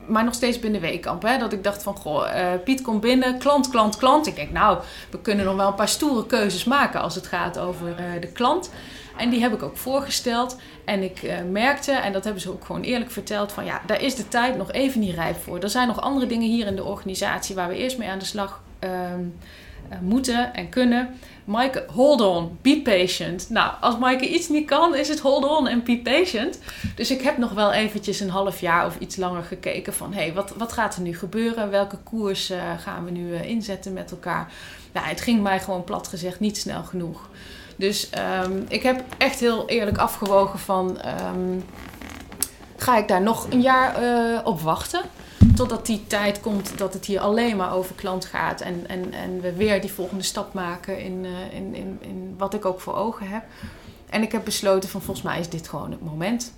maar 0.08 0.24
nog 0.24 0.34
steeds 0.34 0.60
binnen 0.60 0.82
Weekamp. 0.82 1.22
Hè? 1.22 1.38
Dat 1.38 1.54
ik 1.54 1.64
dacht 1.64 1.84
van, 1.84 1.96
goh, 1.96 2.28
uh, 2.36 2.48
Piet 2.64 2.82
komt 2.82 3.02
binnen, 3.02 3.38
klant, 3.38 3.70
klant, 3.70 3.98
klant. 3.98 4.28
Ik 4.28 4.36
denk, 4.36 4.52
nou, 4.52 4.80
we 5.10 5.20
kunnen 5.22 5.46
nog 5.46 5.56
wel 5.56 5.68
een 5.68 5.76
paar 5.76 5.90
stoere 5.90 6.26
keuzes 6.26 6.64
maken 6.64 7.02
als 7.02 7.16
het 7.16 7.28
gaat 7.28 7.60
over 7.60 7.88
uh, 7.88 8.22
de 8.22 8.28
klant. 8.28 8.72
En 9.18 9.30
die 9.30 9.42
heb 9.42 9.54
ik 9.54 9.64
ook 9.64 9.78
voorgesteld. 9.78 10.58
En 10.86 11.04
ik 11.04 11.24
uh, 11.24 11.34
merkte, 11.52 11.92
en 11.92 12.14
dat 12.14 12.24
hebben 12.24 12.42
ze 12.42 12.52
ook 12.52 12.66
gewoon 12.66 12.82
eerlijk 12.82 13.12
verteld, 13.12 13.52
van 13.52 13.66
ja, 13.66 13.82
daar 13.86 14.02
is 14.02 14.16
de 14.16 14.28
tijd 14.28 14.58
nog 14.58 14.72
even 14.72 15.00
niet 15.00 15.16
rijp 15.16 15.44
voor. 15.44 15.60
Er 15.60 15.70
zijn 15.70 15.88
nog 15.88 16.02
andere 16.02 16.28
dingen 16.28 16.50
hier 16.50 16.68
in 16.68 16.76
de 16.76 16.84
organisatie 16.84 17.56
waar 17.56 17.68
we 17.68 17.76
eerst 17.76 17.98
mee 17.98 18.10
aan 18.10 18.20
de 18.20 18.26
slag 18.26 18.62
moeten 20.02 20.54
en 20.54 20.70
kunnen. 20.70 21.10
Maaike, 21.46 21.86
hold 21.94 22.22
on, 22.22 22.58
be 22.62 22.82
patient. 22.84 23.50
Nou, 23.50 23.74
als 23.82 23.98
Maaike 23.98 24.30
iets 24.30 24.50
niet 24.50 24.68
kan, 24.68 24.96
is 24.96 25.08
het 25.08 25.20
hold 25.20 25.46
on 25.46 25.68
en 25.68 25.84
be 25.84 26.00
patient. 26.04 26.60
Dus 26.96 27.12
ik 27.12 27.22
heb 27.22 27.38
nog 27.38 27.52
wel 27.52 27.72
eventjes 27.72 28.20
een 28.20 28.30
half 28.30 28.60
jaar 28.60 28.86
of 28.86 29.00
iets 29.00 29.16
langer 29.16 29.44
gekeken 29.44 29.94
van... 29.94 30.14
hé, 30.14 30.22
hey, 30.22 30.34
wat, 30.34 30.54
wat 30.58 30.74
gaat 30.74 30.96
er 30.96 31.02
nu 31.02 31.18
gebeuren? 31.18 31.70
Welke 31.70 31.98
koers 31.98 32.52
uh, 32.52 32.58
gaan 32.80 33.06
we 33.06 33.12
nu 33.12 33.30
uh, 33.30 33.44
inzetten 33.44 33.94
met 33.94 34.12
elkaar? 34.12 34.52
Nou, 34.92 35.08
het 35.08 35.22
ging 35.22 35.42
mij 35.42 35.60
gewoon 35.60 35.84
plat 35.84 36.08
gezegd 36.08 36.40
niet 36.40 36.58
snel 36.58 36.84
genoeg. 36.84 37.30
Dus 37.76 38.10
ehm, 38.10 38.62
ik 38.68 38.84
heb 38.84 39.04
echt 39.18 39.40
heel 39.40 39.70
eerlijk 39.70 39.98
afgewogen 39.98 40.60
van... 40.60 41.02
ehm, 41.02 41.60
ga 42.78 42.98
ik 42.98 43.08
daar 43.08 43.22
nog 43.22 43.48
een 43.50 43.62
jaar 43.62 43.96
eh, 43.96 44.40
op 44.44 44.62
wachten? 44.62 45.02
Totdat 45.56 45.86
die 45.86 46.08
tijd 46.08 46.40
komt 46.40 46.78
dat 46.78 46.94
het 46.94 47.06
hier 47.06 47.20
alleen 47.20 47.58
maar 47.58 47.74
over 47.74 47.96
klant 47.96 48.26
gaat. 48.26 48.62
En, 48.62 48.88
en, 48.88 49.14
en 49.14 49.42
we 49.42 49.54
weer 49.54 49.82
die 49.82 49.92
volgende 49.92 50.24
stap 50.24 50.54
maken 50.54 51.00
in, 51.00 51.26
eh, 51.26 51.58
in, 51.58 51.76
in, 51.76 51.98
in 52.02 52.36
wat 52.38 52.54
ik 52.54 52.66
ook 52.66 52.80
voor 52.80 52.96
ogen 52.96 53.28
heb. 53.28 53.44
En 54.10 54.22
ik 54.22 54.32
heb 54.32 54.46
besloten 54.46 54.90
van 54.90 55.02
volgens 55.02 55.26
mij 55.26 55.40
is 55.40 55.50
dit 55.50 55.68
gewoon 55.68 55.92
het 55.92 56.04
moment. 56.04 56.54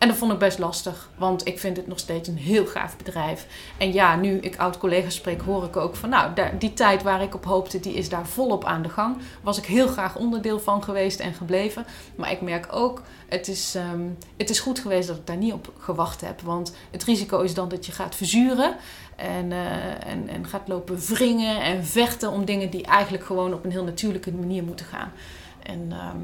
En 0.00 0.08
dat 0.08 0.16
vond 0.16 0.32
ik 0.32 0.38
best 0.38 0.58
lastig, 0.58 1.08
want 1.16 1.46
ik 1.46 1.58
vind 1.58 1.76
het 1.76 1.86
nog 1.86 1.98
steeds 1.98 2.28
een 2.28 2.36
heel 2.36 2.66
gaaf 2.66 2.96
bedrijf. 2.96 3.46
En 3.78 3.92
ja, 3.92 4.16
nu 4.16 4.38
ik 4.38 4.56
oud-collega's 4.56 5.14
spreek, 5.14 5.40
hoor 5.40 5.64
ik 5.64 5.76
ook 5.76 5.96
van... 5.96 6.08
nou, 6.08 6.32
die 6.58 6.72
tijd 6.72 7.02
waar 7.02 7.22
ik 7.22 7.34
op 7.34 7.44
hoopte, 7.44 7.80
die 7.80 7.94
is 7.94 8.08
daar 8.08 8.26
volop 8.26 8.64
aan 8.64 8.82
de 8.82 8.88
gang. 8.88 9.16
Was 9.42 9.58
ik 9.58 9.64
heel 9.64 9.86
graag 9.88 10.16
onderdeel 10.16 10.60
van 10.60 10.82
geweest 10.82 11.20
en 11.20 11.34
gebleven. 11.34 11.84
Maar 12.14 12.30
ik 12.30 12.40
merk 12.40 12.66
ook, 12.70 13.02
het 13.28 13.48
is, 13.48 13.74
ehm, 13.74 14.08
het 14.36 14.50
is 14.50 14.60
goed 14.60 14.78
geweest 14.78 15.08
dat 15.08 15.16
ik 15.16 15.26
daar 15.26 15.36
niet 15.36 15.52
op 15.52 15.72
gewacht 15.78 16.20
heb. 16.20 16.40
Want 16.40 16.74
het 16.90 17.04
risico 17.04 17.40
is 17.40 17.54
dan 17.54 17.68
dat 17.68 17.86
je 17.86 17.92
gaat 17.92 18.14
verzuren... 18.14 18.76
En, 19.16 19.52
eh, 19.52 20.10
en, 20.12 20.28
en 20.28 20.46
gaat 20.46 20.68
lopen 20.68 20.98
wringen 20.98 21.62
en 21.62 21.84
vechten 21.84 22.30
om 22.30 22.44
dingen 22.44 22.70
die 22.70 22.84
eigenlijk 22.84 23.24
gewoon 23.24 23.54
op 23.54 23.64
een 23.64 23.70
heel 23.70 23.84
natuurlijke 23.84 24.32
manier 24.32 24.64
moeten 24.64 24.86
gaan. 24.86 25.12
En... 25.62 25.86
ehm, 25.90 26.18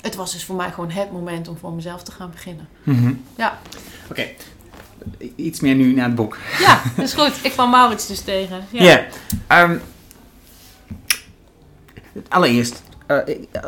het 0.00 0.14
was 0.14 0.32
dus 0.32 0.44
voor 0.44 0.56
mij 0.56 0.70
gewoon 0.70 0.90
het 0.90 1.12
moment 1.12 1.48
om 1.48 1.56
voor 1.56 1.72
mezelf 1.72 2.02
te 2.02 2.12
gaan 2.12 2.30
beginnen. 2.30 2.68
Mhm. 2.82 3.12
Ja, 3.36 3.58
Oké, 4.10 4.26
iets 5.36 5.60
meer 5.60 5.74
nu 5.74 5.94
naar 5.94 6.06
het 6.06 6.14
boek. 6.14 6.36
ja 6.58 6.82
dat 6.96 7.04
is 7.04 7.14
goed. 7.14 7.32
Ik 7.42 7.52
kwam 7.52 7.70
Maurits 7.70 8.06
dus 8.06 8.20
tegen. 8.20 8.64
Ja. 8.70 9.06
Ehm, 9.46 9.78
allereerst, 12.28 12.82
eh, 13.06 13.16
eh, 13.16 13.62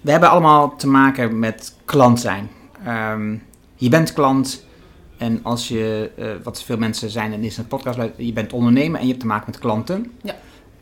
we 0.00 0.10
hebben 0.10 0.30
allemaal 0.30 0.76
te 0.76 0.86
maken 0.86 1.38
met 1.38 1.74
klant 1.84 2.20
zijn. 2.20 2.50
Ehm, 2.84 3.36
je 3.74 3.88
bent 3.88 4.12
klant 4.12 4.64
en 5.18 5.40
als 5.42 5.68
je, 5.68 6.10
eh, 6.16 6.26
wat 6.42 6.62
veel 6.62 6.78
mensen 6.78 7.10
zijn 7.10 7.32
en 7.32 7.44
is 7.44 7.56
een 7.56 7.66
podcast, 7.66 7.98
je 8.16 8.32
bent 8.32 8.52
ondernemer 8.52 8.96
en 8.96 9.02
je 9.02 9.08
hebt 9.08 9.20
te 9.20 9.26
maken 9.28 9.50
met 9.50 9.58
klanten. 9.60 10.12
Ja. 10.22 10.34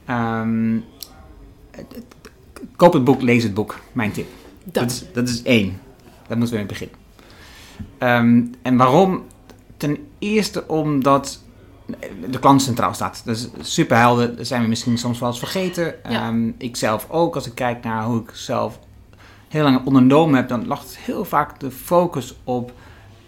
Ehm, 0.05 0.79
koop 2.77 2.93
het 2.93 3.05
boek, 3.05 3.23
lees 3.23 3.43
het 3.43 3.55
boek, 3.55 3.79
mijn 3.93 4.13
tip. 4.13 4.29
Dat. 4.73 4.83
Dat 4.83 4.91
is, 4.91 5.05
dat 5.13 5.29
is 5.29 5.43
één. 5.43 5.81
Daar 6.27 6.39
moeten 6.39 6.57
we 6.57 6.63
mee 6.63 6.73
beginnen. 6.73 6.97
Ehm, 7.99 8.43
en 8.63 8.77
waarom? 8.77 9.25
Ten 9.77 9.99
eerste 10.19 10.69
omdat 10.69 11.43
de 12.31 12.39
klant 12.39 12.63
centraal 12.63 12.95
staat. 12.95 13.23
Dus 13.25 13.49
superhelden 13.61 14.37
dat 14.37 14.47
zijn 14.47 14.63
we 14.63 14.69
misschien 14.69 14.99
soms 14.99 15.19
wel 15.19 15.29
eens 15.29 15.39
vergeten. 15.39 15.95
Ja. 16.09 16.29
Ehm, 16.29 16.51
ik 16.59 16.77
zelf 16.77 17.07
ook, 17.11 17.35
als 17.35 17.47
ik 17.47 17.55
kijk 17.55 17.85
naar 17.85 18.05
hoe 18.05 18.21
ik 18.21 18.31
zelf 18.33 18.79
heel 19.49 19.63
lang 19.63 19.87
ondernomen 19.87 20.37
heb, 20.37 20.49
dan 20.49 20.67
lag 20.67 20.83
het 20.83 20.97
heel 20.97 21.25
vaak 21.25 21.61
de 21.61 21.71
focus 21.71 22.37
op 22.45 22.73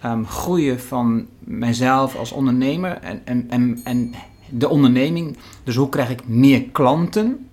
ehm, 0.00 0.24
groeien 0.24 0.80
van 0.80 1.26
mijzelf 1.38 2.16
als 2.16 2.32
ondernemer 2.32 2.98
en, 2.98 3.22
en, 3.24 3.50
en, 3.50 3.80
en 3.84 4.14
de 4.48 4.68
onderneming. 4.68 5.36
Dus 5.64 5.76
hoe 5.76 5.88
krijg 5.88 6.10
ik 6.10 6.28
meer 6.28 6.62
klanten? 6.62 7.46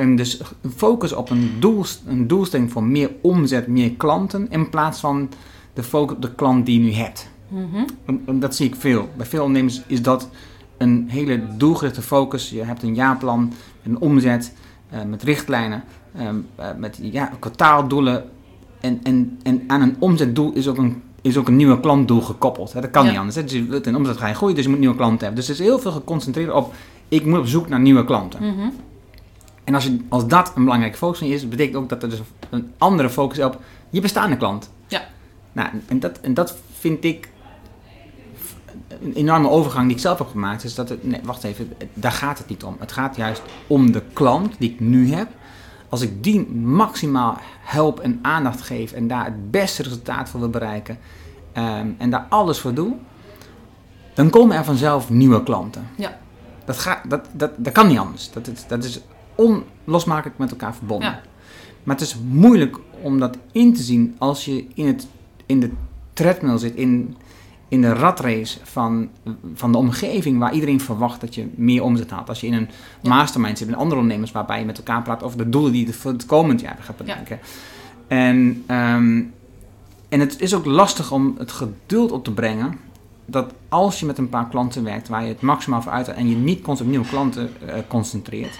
En 0.00 0.16
dus 0.16 0.40
focus 0.76 1.12
op 1.12 1.30
een, 1.30 1.50
doel, 1.58 1.84
een 2.06 2.26
doelstelling 2.26 2.72
voor 2.72 2.84
meer 2.84 3.10
omzet, 3.20 3.66
meer 3.66 3.90
klanten, 3.90 4.46
in 4.50 4.70
plaats 4.70 5.00
van 5.00 5.28
de 5.72 5.82
focus 5.82 6.16
op 6.16 6.22
de 6.22 6.34
klant 6.34 6.66
die 6.66 6.78
je 6.78 6.84
nu 6.84 6.92
hebt. 6.92 7.28
Mhm. 7.48 7.84
En- 8.06 8.22
en 8.26 8.40
Dat 8.40 8.54
zie 8.56 8.66
ik 8.66 8.74
veel. 8.74 9.08
Bij 9.16 9.26
veel 9.26 9.40
ondernemers 9.44 9.82
is 9.86 10.02
dat 10.02 10.28
een 10.78 11.04
hele 11.08 11.40
doelgerichte 11.56 12.02
focus. 12.02 12.50
Je 12.50 12.62
hebt 12.64 12.82
een 12.82 12.94
jaarplan, 12.94 13.52
een 13.82 13.98
omzet, 13.98 14.54
eh, 14.90 14.98
met 15.04 15.22
richtlijnen, 15.22 15.84
ehm, 16.16 16.34
eh, 16.54 16.66
met 16.78 16.98
ja, 17.02 17.30
kwartaaldoelen. 17.38 18.24
En, 18.80 19.00
en, 19.02 19.38
en 19.42 19.62
aan 19.66 19.80
een 19.82 19.96
omzetdoel 19.98 20.52
is 20.52 20.68
ook 20.68 20.76
een, 20.78 21.02
is 21.22 21.36
ook 21.36 21.48
een 21.48 21.56
nieuwe 21.56 21.80
klantdoel 21.80 22.20
gekoppeld. 22.20 22.72
Hè. 22.72 22.80
Dat 22.80 22.90
kan 22.90 23.04
Ja. 23.04 23.08
niet 23.10 23.18
anders. 23.18 23.36
Hè. 23.36 23.42
Dus 23.42 23.52
je 23.52 23.64
wilt 23.64 23.86
in 23.86 23.96
omzet 23.96 24.16
gaan 24.16 24.34
groeien, 24.34 24.54
dus 24.54 24.64
je 24.64 24.70
moet 24.70 24.78
nieuwe 24.80 24.96
klanten 24.96 25.18
hebben. 25.26 25.36
Dus 25.36 25.48
er 25.48 25.54
is 25.60 25.68
heel 25.68 25.78
veel 25.78 25.92
geconcentreerd 25.92 26.52
op, 26.52 26.74
ik 27.08 27.24
moet 27.26 27.38
op 27.38 27.46
zoek 27.46 27.68
naar 27.68 27.80
nieuwe 27.80 28.04
klanten. 28.04 28.42
Mhm. 28.42 28.68
En 29.70 29.76
als, 29.76 29.84
je, 29.84 29.98
als 30.08 30.26
dat 30.26 30.52
een 30.54 30.64
belangrijke 30.64 30.96
focus 30.96 31.18
van 31.18 31.28
je 31.28 31.34
is, 31.34 31.48
betekent 31.48 31.76
ook 31.76 31.88
dat 31.88 32.02
er 32.02 32.10
dus 32.10 32.20
een 32.50 32.72
andere 32.78 33.10
focus 33.10 33.38
is 33.38 33.44
op 33.44 33.60
je 33.90 34.00
bestaande 34.00 34.36
klant. 34.36 34.70
Ja. 34.86 35.02
Nou, 35.52 35.68
en 35.86 36.00
dat, 36.00 36.20
en 36.20 36.34
dat 36.34 36.56
vind 36.78 37.04
ik 37.04 37.28
een 39.02 39.12
enorme 39.12 39.48
overgang 39.48 39.86
die 39.86 39.96
ik 39.96 40.02
zelf 40.02 40.18
heb 40.18 40.28
gemaakt. 40.28 40.64
Is 40.64 40.74
dat 40.74 40.88
het, 40.88 41.04
nee, 41.04 41.20
wacht 41.22 41.44
even, 41.44 41.72
daar 41.94 42.12
gaat 42.12 42.38
het 42.38 42.48
niet 42.48 42.64
om. 42.64 42.76
Het 42.78 42.92
gaat 42.92 43.16
juist 43.16 43.42
om 43.66 43.92
de 43.92 44.02
klant 44.12 44.54
die 44.58 44.70
ik 44.70 44.80
nu 44.80 45.12
heb. 45.12 45.28
Als 45.88 46.00
ik 46.00 46.22
die 46.22 46.46
maximaal 46.50 47.38
help 47.60 48.00
en 48.00 48.18
aandacht 48.22 48.60
geef 48.60 48.92
en 48.92 49.08
daar 49.08 49.24
het 49.24 49.50
beste 49.50 49.82
resultaat 49.82 50.28
voor 50.28 50.40
wil 50.40 50.50
bereiken 50.50 50.98
ehm, 51.52 51.88
en 51.98 52.10
daar 52.10 52.26
alles 52.28 52.58
voor 52.58 52.74
doe, 52.74 52.94
dan 54.14 54.30
komen 54.30 54.56
er 54.56 54.64
vanzelf 54.64 55.10
nieuwe 55.10 55.42
klanten. 55.42 55.86
Ja. 55.96 56.18
Dat, 56.64 56.78
gaat, 56.78 57.10
dat, 57.10 57.28
dat, 57.32 57.50
dat 57.56 57.72
kan 57.72 57.86
niet 57.86 57.98
anders. 57.98 58.30
Dat 58.30 58.46
is, 58.46 58.66
dat 58.66 58.84
is 58.84 59.00
onlosmakelijk 59.84 60.38
met 60.38 60.50
elkaar 60.50 60.74
verbonden. 60.74 61.08
Ja. 61.08 61.20
Maar 61.82 61.96
het 61.96 62.04
is 62.04 62.16
moeilijk 62.28 62.76
om 63.02 63.18
dat 63.18 63.36
in 63.52 63.74
te 63.74 63.82
zien 63.82 64.14
als 64.18 64.44
je 64.44 64.66
in, 64.74 64.86
het, 64.86 65.06
in 65.46 65.60
de 65.60 65.70
treadmill 66.12 66.58
zit, 66.58 66.74
in, 66.74 67.16
in 67.68 67.80
de 67.80 67.92
ratrace 67.92 68.58
van, 68.62 69.08
van 69.54 69.72
de 69.72 69.78
omgeving 69.78 70.38
waar 70.38 70.52
iedereen 70.52 70.80
verwacht 70.80 71.20
dat 71.20 71.34
je 71.34 71.48
meer 71.54 71.82
omzet 71.82 72.10
haalt. 72.10 72.28
Als 72.28 72.40
je 72.40 72.46
in 72.46 72.52
een 72.52 72.68
Ja. 73.00 73.08
mastermind 73.08 73.58
zit 73.58 73.68
met 73.68 73.76
andere 73.76 74.00
ondernemers 74.00 74.32
waarbij 74.32 74.58
je 74.58 74.64
met 74.64 74.78
elkaar 74.78 75.02
praat 75.02 75.22
over 75.22 75.38
de 75.38 75.48
doelen 75.48 75.72
die 75.72 75.86
je 75.86 75.92
voor 75.92 76.12
het 76.12 76.26
komend 76.26 76.60
jaar 76.60 76.78
gaat 76.80 76.96
bedenken. 76.96 77.38
En, 78.08 78.62
ehm, 78.66 79.22
en 80.08 80.20
het 80.20 80.40
is 80.40 80.54
ook 80.54 80.64
lastig 80.64 81.12
om 81.12 81.34
het 81.38 81.52
geduld 81.52 82.12
op 82.12 82.24
te 82.24 82.32
brengen 82.32 82.78
dat 83.26 83.52
als 83.68 84.00
je 84.00 84.06
met 84.06 84.18
een 84.18 84.28
paar 84.28 84.48
klanten 84.48 84.84
werkt 84.84 85.08
waar 85.08 85.22
je 85.22 85.28
het 85.28 85.40
maximaal 85.40 85.82
voor 85.82 85.92
uit 85.92 86.08
en 86.08 86.28
je 86.28 86.36
niet 86.36 86.60
constant 86.62 86.80
op 86.80 86.86
nieuwe 86.96 87.08
klanten 87.08 87.50
eh, 87.66 87.74
concentreert, 87.88 88.58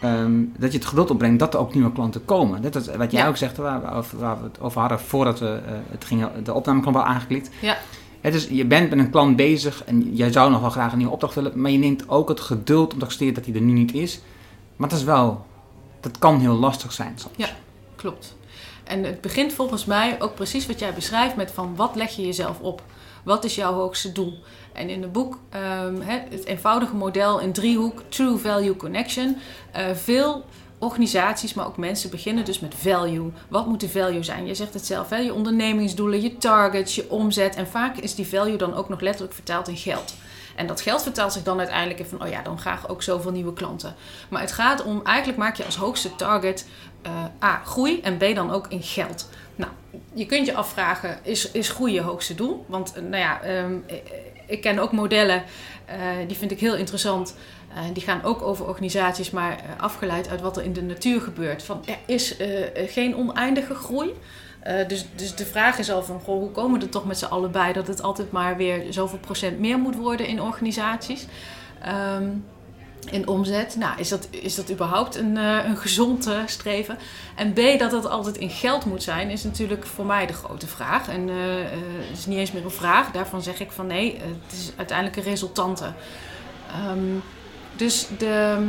ehm, 0.00 0.42
dat 0.58 0.72
je 0.72 0.78
het 0.78 0.86
geduld 0.86 1.10
opbrengt 1.10 1.38
dat 1.38 1.54
er 1.54 1.60
ook 1.60 1.74
nieuwe 1.74 1.92
klanten 1.92 2.24
komen. 2.24 2.62
Dat 2.62 2.74
is 2.74 2.86
wat 2.96 3.10
jij 3.12 3.20
Ja. 3.22 3.28
ook 3.28 3.36
zegt, 3.36 3.56
waar 3.56 3.80
we, 3.82 3.90
over, 3.90 4.18
waar 4.18 4.38
we 4.38 4.44
het 4.44 4.60
over 4.60 4.80
hadden 4.80 5.00
voordat 5.00 5.38
we 5.38 5.60
eh, 5.66 5.72
het 5.90 6.04
gingen, 6.04 6.44
de 6.44 6.54
opnameknop 6.54 6.94
al 6.96 7.04
aangeklikt. 7.04 7.50
Ja. 7.60 7.76
Het 8.20 8.34
is, 8.34 8.48
je 8.50 8.64
bent 8.64 8.90
met 8.90 8.98
een 8.98 9.10
klant 9.10 9.36
bezig 9.36 9.84
en 9.84 10.14
jij 10.14 10.32
zou 10.32 10.50
nog 10.50 10.60
wel 10.60 10.70
graag 10.70 10.92
een 10.92 10.98
nieuwe 10.98 11.12
opdracht 11.12 11.34
willen, 11.34 11.60
maar 11.60 11.70
je 11.70 11.78
neemt 11.78 12.08
ook 12.08 12.28
het 12.28 12.40
geduld 12.40 12.92
om 12.92 12.98
te 12.98 13.04
accepteren 13.04 13.34
dat 13.34 13.44
hij 13.44 13.54
er 13.54 13.60
nu 13.60 13.72
niet 13.72 13.94
is. 13.94 14.20
Maar 14.76 14.88
dat 14.88 14.98
is 14.98 15.04
wel, 15.04 15.46
dat 16.00 16.18
kan 16.18 16.40
heel 16.40 16.54
lastig 16.54 16.92
zijn 16.92 17.12
soms. 17.14 17.34
Ja. 17.36 17.48
Klopt. 17.96 18.36
En 18.84 19.04
het 19.04 19.20
begint 19.20 19.52
volgens 19.52 19.84
mij 19.84 20.16
ook 20.22 20.34
precies 20.34 20.66
wat 20.66 20.78
jij 20.78 20.94
beschrijft 20.94 21.36
met 21.36 21.50
van 21.50 21.76
wat 21.76 21.94
leg 21.94 22.16
je 22.16 22.22
jezelf 22.26 22.60
op? 22.60 22.82
Wat 23.24 23.44
is 23.44 23.54
jouw 23.54 23.72
hoogste 23.72 24.12
doel? 24.12 24.38
En 24.76 24.88
in 24.88 25.02
het 25.02 25.12
boek, 25.12 25.38
ehm, 25.50 26.00
het 26.00 26.44
eenvoudige 26.44 26.94
model 26.94 27.38
in 27.40 27.52
driehoek, 27.52 28.02
True 28.08 28.36
Value 28.36 28.76
Connection. 28.76 29.36
eh, 29.72 29.84
veel 29.94 30.44
organisaties, 30.78 31.54
maar 31.54 31.66
ook 31.66 31.76
mensen 31.76 32.10
beginnen 32.10 32.44
dus 32.44 32.60
met 32.60 32.74
value. 32.74 33.32
Wat 33.48 33.66
moet 33.66 33.80
de 33.80 33.88
value 33.88 34.22
zijn? 34.22 34.46
Je 34.46 34.54
zegt 34.54 34.74
het 34.74 34.86
zelf, 34.86 35.10
je 35.10 35.34
ondernemingsdoelen, 35.34 36.22
je 36.22 36.38
targets, 36.38 36.94
je 36.94 37.10
omzet. 37.10 37.56
En 37.56 37.66
vaak 37.66 37.96
is 37.96 38.14
die 38.14 38.26
value 38.26 38.56
dan 38.56 38.74
ook 38.74 38.88
nog 38.88 39.00
letterlijk 39.00 39.34
vertaald 39.34 39.68
in 39.68 39.76
geld. 39.76 40.14
En 40.56 40.66
dat 40.66 40.80
geld 40.80 41.02
vertaalt 41.02 41.32
zich 41.32 41.42
dan 41.42 41.58
uiteindelijk 41.58 41.98
in 41.98 42.06
van, 42.06 42.22
oh 42.22 42.28
ja, 42.28 42.42
dan 42.42 42.58
graag 42.58 42.88
ook 42.88 43.02
zoveel 43.02 43.30
nieuwe 43.30 43.52
klanten. 43.52 43.94
Maar 44.28 44.40
het 44.40 44.52
gaat 44.52 44.82
om, 44.82 45.00
eigenlijk 45.04 45.38
maak 45.38 45.56
je 45.56 45.64
als 45.64 45.76
hoogste 45.76 46.16
target 46.16 46.66
eh, 47.02 47.24
A, 47.44 47.62
groei 47.64 48.00
en 48.00 48.16
B 48.16 48.34
dan 48.34 48.50
ook 48.50 48.66
in 48.68 48.82
geld. 48.82 49.28
Nou, 49.56 49.70
je 50.12 50.26
kunt 50.26 50.46
je 50.46 50.54
afvragen, 50.54 51.18
is, 51.22 51.50
is 51.50 51.68
groei 51.68 51.92
je 51.92 52.00
hoogste 52.00 52.34
doel? 52.34 52.64
Want, 52.68 52.92
eh, 52.92 53.02
nou 53.02 53.16
ja, 53.16 53.40
ehm, 53.40 53.74
ik, 54.46 54.60
ken 54.60 54.78
ook 54.78 54.92
modellen, 54.92 55.42
eh, 55.84 55.98
die 56.26 56.36
vind 56.36 56.50
ik 56.50 56.60
heel 56.60 56.76
interessant. 56.76 57.36
Eh, 57.74 57.82
die 57.92 58.02
gaan 58.02 58.22
ook 58.22 58.42
over 58.42 58.66
organisaties, 58.66 59.30
maar 59.30 59.52
eh, 59.52 59.82
afgeleid 59.82 60.28
uit 60.28 60.40
wat 60.40 60.56
er 60.56 60.64
in 60.64 60.72
de 60.72 60.82
natuur 60.82 61.20
gebeurt. 61.20 61.62
Van, 61.62 61.82
er 61.86 61.98
is 62.06 62.36
geen 62.86 63.16
oneindige 63.16 63.74
groei. 63.74 64.14
Dus, 64.86 65.06
dus 65.14 65.34
de 65.34 65.46
vraag 65.46 65.78
is 65.78 65.90
al 65.90 66.02
van, 66.02 66.20
goh, 66.20 66.38
hoe 66.38 66.50
komen 66.50 66.78
we 66.78 66.84
er 66.84 66.90
toch 66.90 67.06
met 67.06 67.18
z'n 67.18 67.24
allen 67.24 67.50
bij 67.50 67.72
dat 67.72 67.86
het 67.86 68.02
altijd 68.02 68.30
maar 68.30 68.56
weer 68.56 68.82
zoveel 68.90 69.18
procent 69.18 69.58
meer 69.58 69.78
moet 69.78 69.96
worden 69.96 70.26
in 70.26 70.42
organisaties? 70.42 71.26
Ehm, 71.82 72.28
in 73.10 73.28
omzet. 73.28 73.76
Nou, 73.76 73.98
is 73.98 74.08
dat, 74.08 74.28
is 74.30 74.54
dat 74.54 74.70
überhaupt 74.70 75.16
een, 75.16 75.36
eh, 75.36 75.64
een 75.64 75.76
gezond 75.76 76.30
streven? 76.46 76.98
En 77.34 77.52
B, 77.52 77.78
dat 77.78 77.92
het 77.92 78.08
altijd 78.08 78.36
in 78.36 78.50
geld 78.50 78.84
moet 78.84 79.02
zijn, 79.02 79.30
is 79.30 79.42
natuurlijk 79.42 79.86
voor 79.86 80.06
mij 80.06 80.26
de 80.26 80.32
grote 80.32 80.66
vraag. 80.66 81.08
En 81.08 81.28
eh, 81.28 81.60
eh, 81.60 81.70
het 82.08 82.18
is 82.18 82.26
niet 82.26 82.38
eens 82.38 82.52
meer 82.52 82.64
een 82.64 82.70
vraag. 82.70 83.10
Daarvan 83.10 83.42
zeg 83.42 83.60
ik 83.60 83.70
van 83.70 83.86
nee, 83.86 84.20
het 84.20 84.52
is 84.52 84.72
uiteindelijk 84.76 85.16
een 85.16 85.22
resultante. 85.22 85.92
Ehm, 86.68 87.18
dus 87.76 88.08
de, 88.18 88.66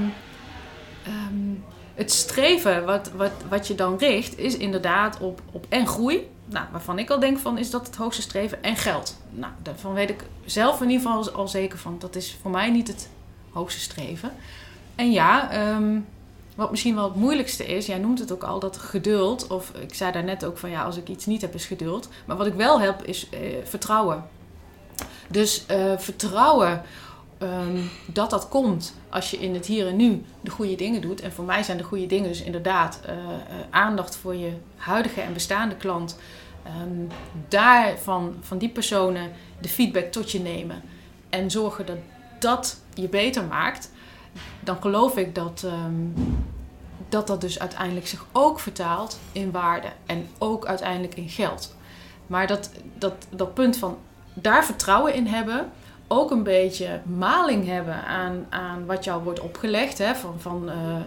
ehm, 1.03 1.53
het 1.95 2.11
streven 2.11 2.85
wat, 2.85 3.11
wat, 3.15 3.31
wat 3.49 3.67
je 3.67 3.75
dan 3.75 3.97
richt, 3.97 4.38
is 4.38 4.57
inderdaad 4.57 5.19
op, 5.19 5.41
op 5.51 5.65
en 5.69 5.88
groei. 5.88 6.29
Nou, 6.45 6.65
waarvan 6.71 6.99
ik 6.99 7.09
al 7.09 7.19
denk 7.19 7.38
van, 7.38 7.57
is 7.57 7.69
dat 7.69 7.85
het 7.85 7.95
hoogste 7.95 8.21
streven 8.21 8.63
en 8.63 8.75
geld. 8.75 9.17
Nou, 9.29 9.53
daarvan 9.61 9.93
weet 9.93 10.09
ik 10.09 10.23
zelf 10.45 10.81
in 10.81 10.89
ieder 10.89 11.07
geval 11.07 11.31
al 11.31 11.47
zeker 11.47 11.77
van, 11.77 11.95
dat 11.99 12.15
is 12.15 12.38
voor 12.41 12.51
mij 12.51 12.69
niet 12.69 12.88
het 12.88 13.09
hoogste 13.58 13.80
streven. 13.80 14.32
En 14.95 15.12
ja, 15.12 15.51
ehm, 15.51 15.99
wat 16.58 16.72
misschien 16.72 16.95
wel 16.95 17.03
het 17.03 17.16
moeilijkste 17.16 17.66
is, 17.66 17.86
jij 17.86 17.97
noemt 17.97 18.20
het 18.20 18.32
ook 18.32 18.43
al, 18.43 18.60
dat 18.60 18.78
geduld. 18.78 19.47
Of 19.47 19.72
ik 19.82 19.93
zei 19.93 20.12
daarnet 20.12 20.45
ook 20.45 20.58
van 20.58 20.70
ja, 20.70 20.84
als 20.84 20.97
ik 20.97 21.08
iets 21.08 21.26
niet 21.26 21.41
heb, 21.41 21.53
is 21.53 21.66
geduld. 21.66 22.10
Maar 22.26 22.38
wat 22.38 22.47
ik 22.47 22.53
wel 22.53 22.82
heb, 22.82 23.03
is 23.03 23.30
eh, 23.30 23.39
vertrouwen. 23.64 24.24
Dus 25.28 25.66
eh, 25.66 25.97
vertrouwen 25.97 26.82
ehm, 27.38 27.78
dat 28.05 28.30
dat 28.30 28.49
komt 28.49 28.93
als 29.10 29.32
je 29.32 29.38
in 29.38 29.53
het 29.53 29.66
hier 29.66 29.88
en 29.88 29.95
nu 29.95 30.24
de 30.41 30.51
goede 30.51 30.76
dingen 30.76 31.01
doet. 31.01 31.22
En 31.22 31.32
voor 31.32 31.45
mij 31.45 31.64
zijn 31.64 31.78
de 31.78 31.84
goede 31.84 32.05
dingen 32.05 32.28
dus 32.28 32.41
inderdaad 32.41 32.99
eh, 33.05 33.16
aandacht 33.70 34.16
voor 34.16 34.36
je 34.36 34.51
huidige 34.76 35.22
en 35.22 35.34
bestaande 35.34 35.76
klant. 35.76 36.18
Um, 36.82 37.08
daar 37.47 37.97
van, 37.97 38.36
van 38.41 38.58
die 38.58 38.70
personen 38.70 39.32
de 39.62 39.70
feedback 39.70 40.12
tot 40.12 40.32
je 40.32 40.39
nemen. 40.39 40.82
En 41.30 41.51
zorgen 41.51 41.86
dat 41.86 41.97
dat 42.39 42.80
je 43.02 43.10
beter 43.10 43.43
maakt. 43.43 43.91
Dan 44.60 44.78
geloof 44.82 45.18
ik 45.18 45.36
dat, 45.36 45.64
ehm, 45.66 46.24
dat 47.10 47.28
dat 47.28 47.41
dus 47.41 47.60
uiteindelijk 47.60 48.08
zich 48.08 48.26
ook 48.32 48.60
vertaalt 48.60 49.20
in 49.32 49.52
waarde. 49.52 49.88
En 50.06 50.28
ook 50.38 50.66
uiteindelijk 50.66 51.16
in 51.16 51.30
geld. 51.30 51.76
Maar 52.28 52.48
dat, 52.48 52.70
dat, 52.98 53.28
dat 53.30 53.54
punt 53.54 53.78
van 53.78 53.98
daar 54.34 54.66
vertrouwen 54.66 55.14
in 55.14 55.28
hebben. 55.28 55.72
Ook 56.08 56.32
een 56.32 56.43
beetje 56.43 57.02
maling 57.04 57.66
hebben 57.66 58.04
aan, 58.06 58.45
aan 58.50 58.86
wat 58.86 59.04
jou 59.04 59.24
wordt 59.24 59.39
opgelegd. 59.39 59.98
Hè, 59.98 60.16
van, 60.16 60.39
van 60.39 60.70
uh, 60.70 60.98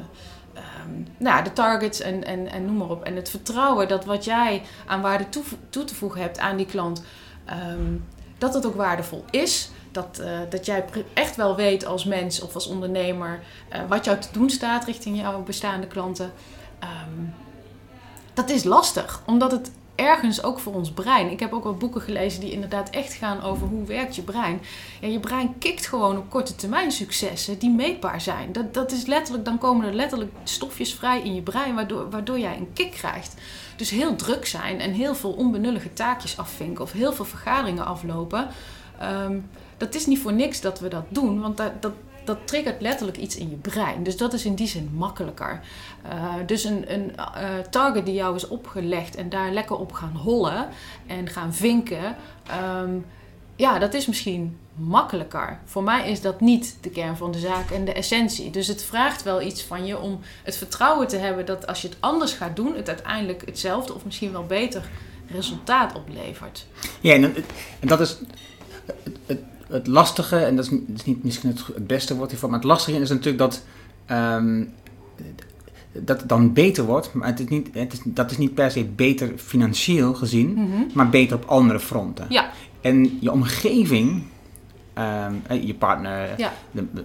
nou, 1.17 1.45
de 1.45 1.53
targets 1.53 2.01
en, 2.01 2.25
en, 2.25 2.51
en 2.51 2.65
noem 2.65 2.77
maar 2.77 2.91
op. 2.91 3.03
En 3.03 3.17
het 3.17 3.31
vertrouwen 3.31 3.89
dat 3.89 4.05
wat 4.05 4.25
jij 4.25 4.63
aan 4.87 5.01
waarde 5.01 5.29
toe, 5.29 5.43
toe 5.71 5.85
te 5.85 5.95
voegen 5.95 6.21
hebt 6.21 6.39
aan 6.39 6.57
die 6.57 6.67
klant, 6.67 7.05
um, 7.73 8.05
dat 8.39 8.55
het 8.55 8.67
ook 8.67 8.75
waardevol 8.75 9.25
is. 9.31 9.71
Dat, 9.93 10.21
uh, 10.21 10.39
dat 10.51 10.67
jij 10.67 10.85
echt 11.15 11.37
wel 11.37 11.57
weet 11.57 11.85
als 11.85 12.05
mens 12.05 12.41
of 12.41 12.55
als 12.55 12.67
ondernemer 12.67 13.41
uh, 13.73 13.81
wat 13.89 14.05
jou 14.05 14.19
te 14.19 14.29
doen 14.33 14.51
staat 14.51 14.85
richting 14.85 15.21
jouw 15.21 15.43
bestaande 15.43 15.87
klanten. 15.87 16.33
Um, 16.83 17.35
dat 18.35 18.51
is 18.51 18.65
lastig, 18.65 19.23
omdat 19.27 19.51
het 19.51 19.71
ergens 19.95 20.43
ook 20.43 20.59
voor 20.59 20.75
ons 20.75 20.91
brein. 20.91 21.31
Ik 21.31 21.41
heb 21.41 21.53
ook 21.53 21.65
wel 21.65 21.77
boeken 21.77 22.01
gelezen 22.01 22.41
die 22.41 22.53
inderdaad 22.53 22.91
echt 22.91 23.13
gaan 23.13 23.43
over 23.43 23.67
hoe 23.67 23.85
werkt 23.85 24.17
je 24.17 24.23
brein. 24.23 24.61
Ja, 25.01 25.09
je 25.09 25.21
brein 25.21 25.59
kikt 25.59 25.87
gewoon 25.87 26.17
op 26.17 26.31
korte 26.31 26.55
termijn 26.55 26.93
successen 26.93 27.59
die 27.59 27.71
meetbaar 27.71 28.21
zijn. 28.21 28.53
Dat, 28.53 28.75
dat 28.75 28.93
is 28.93 29.07
letterlijk, 29.07 29.45
dan 29.45 29.59
komen 29.59 29.87
er 29.87 29.95
letterlijk 29.95 30.33
stofjes 30.45 30.95
vrij 30.95 31.23
in 31.23 31.35
je 31.35 31.43
brein 31.43 31.75
waardoor, 31.75 32.11
waardoor 32.11 32.39
jij 32.39 32.57
een 32.57 32.73
kick 32.73 32.93
krijgt. 32.93 33.35
Dus 33.77 33.91
heel 33.91 34.17
druk 34.17 34.47
zijn 34.47 34.81
en 34.81 34.93
heel 34.93 35.15
veel 35.15 35.33
onbenullige 35.33 35.93
taakjes 35.93 36.39
afvinken 36.39 36.85
of 36.85 36.93
heel 36.93 37.13
veel 37.13 37.25
vergaderingen 37.25 37.87
aflopen. 37.87 38.49
Um, 39.03 39.51
dat 39.81 39.95
is 39.95 40.07
niet 40.07 40.19
voor 40.19 40.33
niks 40.33 40.61
dat 40.61 40.81
we 40.81 40.89
dat 40.89 41.05
doen, 41.09 41.41
want 41.41 41.57
dat, 41.57 41.83
dat, 41.83 41.93
dat 42.25 42.39
triggert 42.45 42.81
letterlijk 42.81 43.17
iets 43.17 43.37
in 43.37 43.51
je 43.51 43.57
brein. 43.57 44.03
Dus 44.03 44.17
dat 44.17 44.33
is 44.33 44.45
in 44.45 44.55
die 44.55 44.67
zin 44.67 44.91
makkelijker. 44.95 45.61
Uh, 46.07 46.35
dus 46.47 46.65
een, 46.65 46.93
een 46.93 47.13
uh, 47.17 47.59
target 47.71 48.07
die 48.07 48.15
jou 48.15 48.37
is 48.37 48.49
opgelegd 48.49 49.17
en 49.17 49.29
daar 49.29 49.53
lekker 49.53 49.77
op 49.77 49.93
gaan 49.93 50.17
hollen 50.17 50.69
en 51.07 51.29
gaan 51.29 51.55
vinken. 51.55 52.17
Um, 52.83 53.07
ja, 53.57 53.79
dat 53.79 53.95
is 53.95 54.07
misschien 54.07 54.59
makkelijker. 54.75 55.59
Voor 55.65 55.83
mij 55.83 56.11
is 56.11 56.21
dat 56.21 56.41
niet 56.41 56.77
de 56.81 56.91
kern 56.91 57.17
van 57.17 57.33
de 57.33 57.39
zaak 57.39 57.71
en 57.71 57.85
de 57.85 57.93
essentie. 57.93 58.51
Dus 58.51 58.67
het 58.67 58.83
vraagt 58.83 59.23
wel 59.23 59.43
iets 59.43 59.63
van 59.63 59.87
je 59.87 59.99
om 59.99 60.21
het 60.43 60.57
vertrouwen 60.57 61.09
te 61.09 61.17
hebben 61.17 61.47
dat 61.47 61.67
als 61.67 61.83
je 61.83 61.89
het 61.89 61.97
anders 62.01 62.33
gaat 62.33 62.57
doen, 62.57 62.77
het 62.77 62.89
uiteindelijk 62.89 63.47
hetzelfde 63.47 63.95
of 63.95 64.05
misschien 64.05 64.33
wel 64.33 64.47
beter 64.47 64.83
resultaat 65.33 65.95
oplevert. 65.95 66.67
Ja, 67.01 67.15
en, 67.15 67.35
en 67.81 67.89
dat 67.89 68.01
is 68.01 68.17
het, 69.71 69.87
lastige, 69.87 70.37
en 70.37 70.57
dat 70.57 70.65
is, 70.65 70.79
is 70.95 71.05
niet 71.05 71.25
misschien 71.25 71.51
het, 71.51 71.87
beste 71.87 72.17
woord 72.17 72.31
hiervoor, 72.31 72.51
maar 72.51 72.59
het 72.59 72.69
lastige 72.69 73.01
is 73.01 73.09
natuurlijk 73.09 73.39
dat. 73.39 73.63
Um, 74.11 74.73
dat 75.93 76.21
het 76.21 76.29
dan 76.29 76.53
beter 76.53 76.85
wordt, 76.85 77.13
maar 77.13 77.29
het 77.29 77.41
is 77.41 77.49
niet, 77.49 77.69
het 77.73 77.93
is, 77.93 78.01
dat 78.05 78.31
is 78.31 78.39
niet 78.39 78.55
per 78.55 78.71
se 78.71 78.85
beter 78.85 79.33
financieel 79.37 80.15
gezien, 80.15 80.49
mm 80.49 80.73
-hmm. 80.73 80.87
maar 80.95 81.09
beter 81.09 81.37
op 81.37 81.45
andere 81.45 81.81
fronten. 81.81 82.27
Ja. 82.29 82.51
En 82.81 83.19
je 83.21 83.33
omgeving, 83.33 84.23
um, 84.99 85.61
je 85.61 85.75
partner, 85.75 86.29
ja. 86.37 86.53
de, 86.71 86.87
de, 86.93 87.05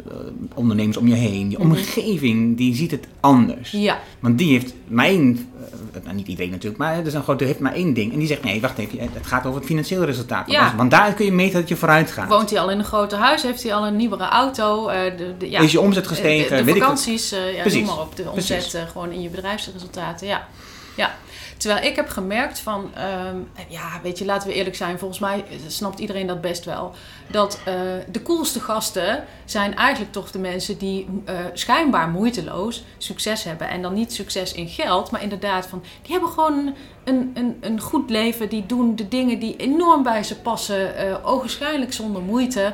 ondernemers 0.54 0.98
om 0.98 1.08
je 1.08 1.16
heen, 1.16 1.50
je 1.50 1.58
mm 1.58 1.64
-hmm. 1.64 1.72
omgeving, 1.72 2.58
die 2.58 2.76
ziet 2.76 2.92
het 2.92 3.08
anders. 3.20 3.72
Ja. 3.72 4.00
Want 4.20 4.38
die 4.38 4.52
heeft 4.52 4.74
mijn, 4.88 5.50
uh, 5.96 6.04
nou 6.04 6.16
niet 6.16 6.28
iedereen 6.28 6.52
natuurlijk, 6.52 6.78
maar 6.78 7.04
dus 7.04 7.14
een 7.14 7.24
grote 7.24 7.44
heeft 7.44 7.60
maar 7.60 7.74
één 7.74 7.94
ding. 7.94 8.14
En 8.14 8.20
die 8.20 8.28
zegt, 8.28 8.44
nee, 8.44 8.62
wacht 8.62 8.78
even, 8.78 9.00
het 9.00 9.28
gaat 9.28 9.46
over 9.46 9.58
het 9.58 9.68
financieel 9.68 10.04
resultaat. 10.04 10.52
Ja. 10.52 10.76
Want 10.76 10.92
daar 10.92 11.14
kun 11.14 11.26
je 11.26 11.32
meten 11.32 11.60
dat 11.60 11.70
je 11.70 11.76
vooruit 11.76 12.12
gaat. 12.12 12.30
Woont 12.30 12.50
hij 12.50 12.60
al 12.60 12.70
in 12.70 12.80
een 12.80 12.86
groter 12.86 13.18
huis? 13.18 13.44
Heeft 13.44 13.64
hij 13.64 13.74
al 13.74 13.88
een 13.88 13.96
nieuwere 13.96 14.28
auto? 14.28 14.90
Uh, 14.90 14.96
ja. 15.40 15.60
Is 15.60 15.72
je 15.72 15.80
omzet 15.80 16.08
gestegen? 16.08 16.66
De, 16.66 16.74
vakanties, 16.74 17.34
uh, 17.34 17.56
ja, 17.56 17.74
noem 17.74 17.86
maar 17.86 18.00
op. 18.00 18.16
De 18.16 18.30
omzet 18.32 18.86
gewoon 18.92 19.12
in 19.12 19.22
je 19.22 19.30
bedrijfsresultaten, 19.30 20.28
ja. 20.28 20.48
Ja. 20.96 21.16
Terwijl 21.58 21.86
ik 21.86 21.96
heb 21.96 22.10
gemerkt 22.10 22.60
van, 22.60 22.92
um, 23.28 23.50
ja, 23.68 24.00
weet 24.04 24.18
je, 24.18 24.26
laten 24.26 24.48
we 24.48 24.54
eerlijk 24.54 24.76
zijn, 24.76 25.00
volgens 25.00 25.20
mij 25.20 25.46
snapt 25.68 26.00
iedereen 26.00 26.28
dat 26.28 26.42
best 26.42 26.66
wel. 26.66 26.94
Dat 27.28 27.60
uh, 27.68 27.74
de 28.12 28.22
coolste 28.22 28.60
gasten 28.60 29.24
zijn 29.46 29.76
eigenlijk 29.76 30.12
toch 30.12 30.32
de 30.32 30.40
mensen 30.40 30.78
die 30.78 31.08
uh, 31.30 31.36
schijnbaar 31.54 32.10
moeiteloos 32.10 32.84
succes 32.98 33.44
hebben. 33.44 33.70
En 33.70 33.82
dan 33.82 33.94
niet 33.94 34.14
succes 34.14 34.54
in 34.54 34.68
geld, 34.68 35.12
maar 35.12 35.24
inderdaad 35.24 35.66
van, 35.66 35.84
die 36.02 36.12
hebben 36.12 36.30
gewoon 36.30 36.76
een, 37.04 37.32
een, 37.34 37.58
een 37.62 37.82
goed 37.82 38.10
leven. 38.10 38.50
Die 38.50 38.66
doen 38.66 38.96
de 38.96 39.08
dingen 39.08 39.40
die 39.40 39.56
enorm 39.56 40.04
bij 40.04 40.24
ze 40.24 40.40
passen, 40.40 41.08
uh, 41.08 41.16
ogenschijnlijk 41.28 41.94
zonder 41.94 42.22
moeite. 42.22 42.74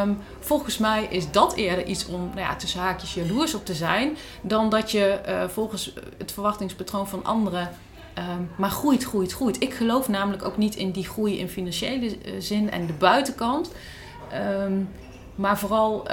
Um, 0.00 0.18
volgens 0.40 0.78
mij 0.78 1.06
is 1.10 1.30
dat 1.30 1.54
eerder 1.54 1.86
iets 1.86 2.06
om 2.06 2.20
nou 2.20 2.40
ja, 2.40 2.56
tussen 2.56 2.80
haakjes 2.80 3.14
jaloers 3.14 3.54
op 3.54 3.64
te 3.64 3.74
zijn, 3.74 4.16
dan 4.40 4.70
dat 4.70 4.90
je 4.90 5.20
volgens 5.52 5.92
het 6.18 6.32
verwachtingspatroon 6.32 7.08
van 7.08 7.24
anderen 7.24 7.70
um, 8.18 8.50
maar 8.56 8.70
groeit, 8.70 9.04
groeit, 9.04 9.32
groeit. 9.32 9.62
Ik 9.62 9.74
geloof 9.74 10.08
namelijk 10.08 10.44
ook 10.44 10.56
niet 10.56 10.74
in 10.74 10.90
die 10.90 11.04
groei 11.04 11.38
in 11.38 11.48
financiële 11.48 12.06
uh, 12.06 12.32
zin 12.38 12.70
en 12.70 12.86
de 12.86 12.92
buitenkant, 12.92 13.72
um, 14.34 14.88
maar 15.34 15.58
vooral 15.58 16.06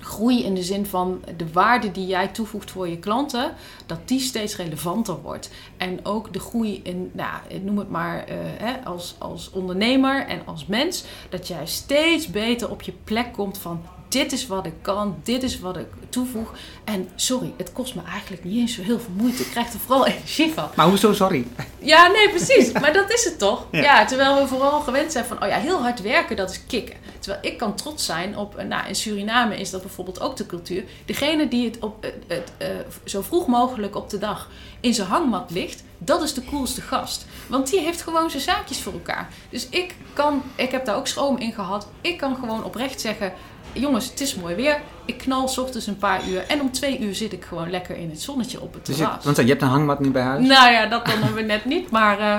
groei 0.00 0.44
in 0.44 0.54
de 0.54 0.62
zin 0.62 0.86
van 0.86 1.22
de 1.36 1.52
waarde 1.52 1.90
die 1.90 2.06
jij 2.06 2.28
toevoegt 2.28 2.70
voor 2.70 2.88
je 2.88 2.98
klanten, 2.98 3.52
dat 3.86 4.08
die 4.08 4.20
steeds 4.20 4.56
relevanter 4.56 5.22
wordt. 5.22 5.50
En 5.76 6.04
ook 6.04 6.32
de 6.32 6.38
groei 6.38 6.80
in, 6.82 7.10
nou, 7.12 7.60
noem 7.62 7.78
het 7.78 7.90
maar, 7.90 8.30
uh, 8.30 8.36
hè, 8.38 8.84
als, 8.84 9.14
als 9.18 9.50
ondernemer 9.50 10.26
en 10.26 10.40
als 10.44 10.66
mens, 10.66 11.04
dat 11.28 11.48
jij 11.48 11.66
steeds 11.66 12.26
beter 12.26 12.70
op 12.70 12.82
je 12.82 12.92
plek 13.04 13.32
komt 13.32 13.58
van 13.58 13.82
dit 14.08 14.32
is 14.32 14.46
wat 14.46 14.66
ik 14.66 14.72
kan, 14.82 15.16
dit 15.22 15.42
is 15.42 15.60
wat 15.60 15.76
ik 15.76 15.86
toevoeg. 16.08 16.54
En 16.84 17.08
sorry, 17.14 17.52
het 17.56 17.72
kost 17.72 17.94
me 17.94 18.02
eigenlijk 18.02 18.44
niet 18.44 18.58
eens 18.58 18.74
zo 18.74 18.82
heel 18.82 19.00
veel 19.00 19.12
moeite. 19.16 19.42
Ik 19.42 19.50
krijg 19.50 19.72
er 19.72 19.78
vooral 19.78 20.06
energie 20.16 20.52
van. 20.52 20.68
Maar 20.74 20.86
hoezo 20.86 21.12
sorry? 21.12 21.46
Ja, 21.78 22.06
nee, 22.06 22.28
precies. 22.28 22.72
Maar 22.72 22.92
dat 22.92 23.12
is 23.12 23.24
het 23.24 23.38
toch? 23.38 23.66
Ja. 23.76 23.82
ja. 23.82 24.04
terwijl 24.04 24.40
we 24.40 24.46
vooral 24.46 24.80
gewend 24.80 25.12
zijn 25.12 25.24
van, 25.24 25.42
oh 25.42 25.48
ja, 25.48 25.58
heel 25.58 25.80
hard 25.80 26.00
werken, 26.00 26.36
dat 26.36 26.50
is 26.50 26.66
kicken. 26.66 26.96
Terwijl 27.18 27.44
ik 27.44 27.58
kan 27.58 27.74
trots 27.74 28.04
zijn 28.04 28.36
op, 28.36 28.62
nou, 28.62 28.88
in 28.88 28.94
Suriname 28.94 29.56
is 29.56 29.70
dat 29.70 29.82
bijvoorbeeld 29.82 30.20
ook 30.20 30.36
de 30.36 30.46
cultuur. 30.46 30.84
Degene 31.04 31.48
die 31.48 31.64
het, 31.64 31.78
op, 31.78 32.02
het, 32.02 32.14
het 32.26 32.52
uh, 32.62 32.68
zo 33.04 33.22
vroeg 33.22 33.46
mogelijk 33.46 33.96
op 33.96 34.10
de 34.10 34.18
dag 34.18 34.48
in 34.80 34.94
zijn 34.94 35.08
hangmat 35.08 35.50
ligt, 35.50 35.84
dat 35.98 36.22
is 36.22 36.34
de 36.34 36.44
coolste 36.44 36.80
gast. 36.80 37.26
Want 37.46 37.70
die 37.70 37.80
heeft 37.80 38.02
gewoon 38.02 38.30
zijn 38.30 38.42
zaakjes 38.42 38.80
voor 38.80 38.92
elkaar. 38.92 39.28
Dus 39.50 39.68
ik 39.68 39.94
kan, 40.12 40.42
ik 40.54 40.70
heb 40.70 40.84
daar 40.84 40.96
ook 40.96 41.06
schroom 41.06 41.36
in 41.36 41.52
gehad. 41.52 41.88
Ik 42.00 42.18
kan 42.18 42.34
gewoon 42.34 42.64
oprecht 42.64 43.00
zeggen, 43.00 43.32
jongens, 43.80 44.10
het 44.10 44.20
is 44.20 44.34
mooi 44.34 44.54
weer. 44.54 44.80
Ik 45.04 45.18
knal 45.18 45.48
s 45.48 45.58
ochtends 45.58 45.86
een 45.86 45.96
paar 45.96 46.28
uur. 46.28 46.46
En 46.46 46.60
om 46.60 46.72
twee 46.72 47.00
uur 47.00 47.14
zit 47.14 47.32
ik 47.32 47.44
gewoon 47.44 47.70
lekker 47.70 47.96
in 47.96 48.10
het 48.10 48.22
zonnetje 48.22 48.60
op 48.60 48.74
het 48.74 48.84
terras. 48.84 49.14
Dus 49.14 49.18
je, 49.18 49.24
want 49.24 49.36
je 49.36 49.46
hebt 49.46 49.62
een 49.62 49.68
hangmat 49.68 50.00
nu 50.00 50.10
bij 50.10 50.22
huis? 50.22 50.46
Nou 50.46 50.72
ja, 50.72 50.86
dat 50.86 51.06
dan 51.06 51.34
we 51.34 51.40
net 51.40 51.64
niet. 51.64 51.90
Maar 51.90 52.20
uh, 52.20 52.36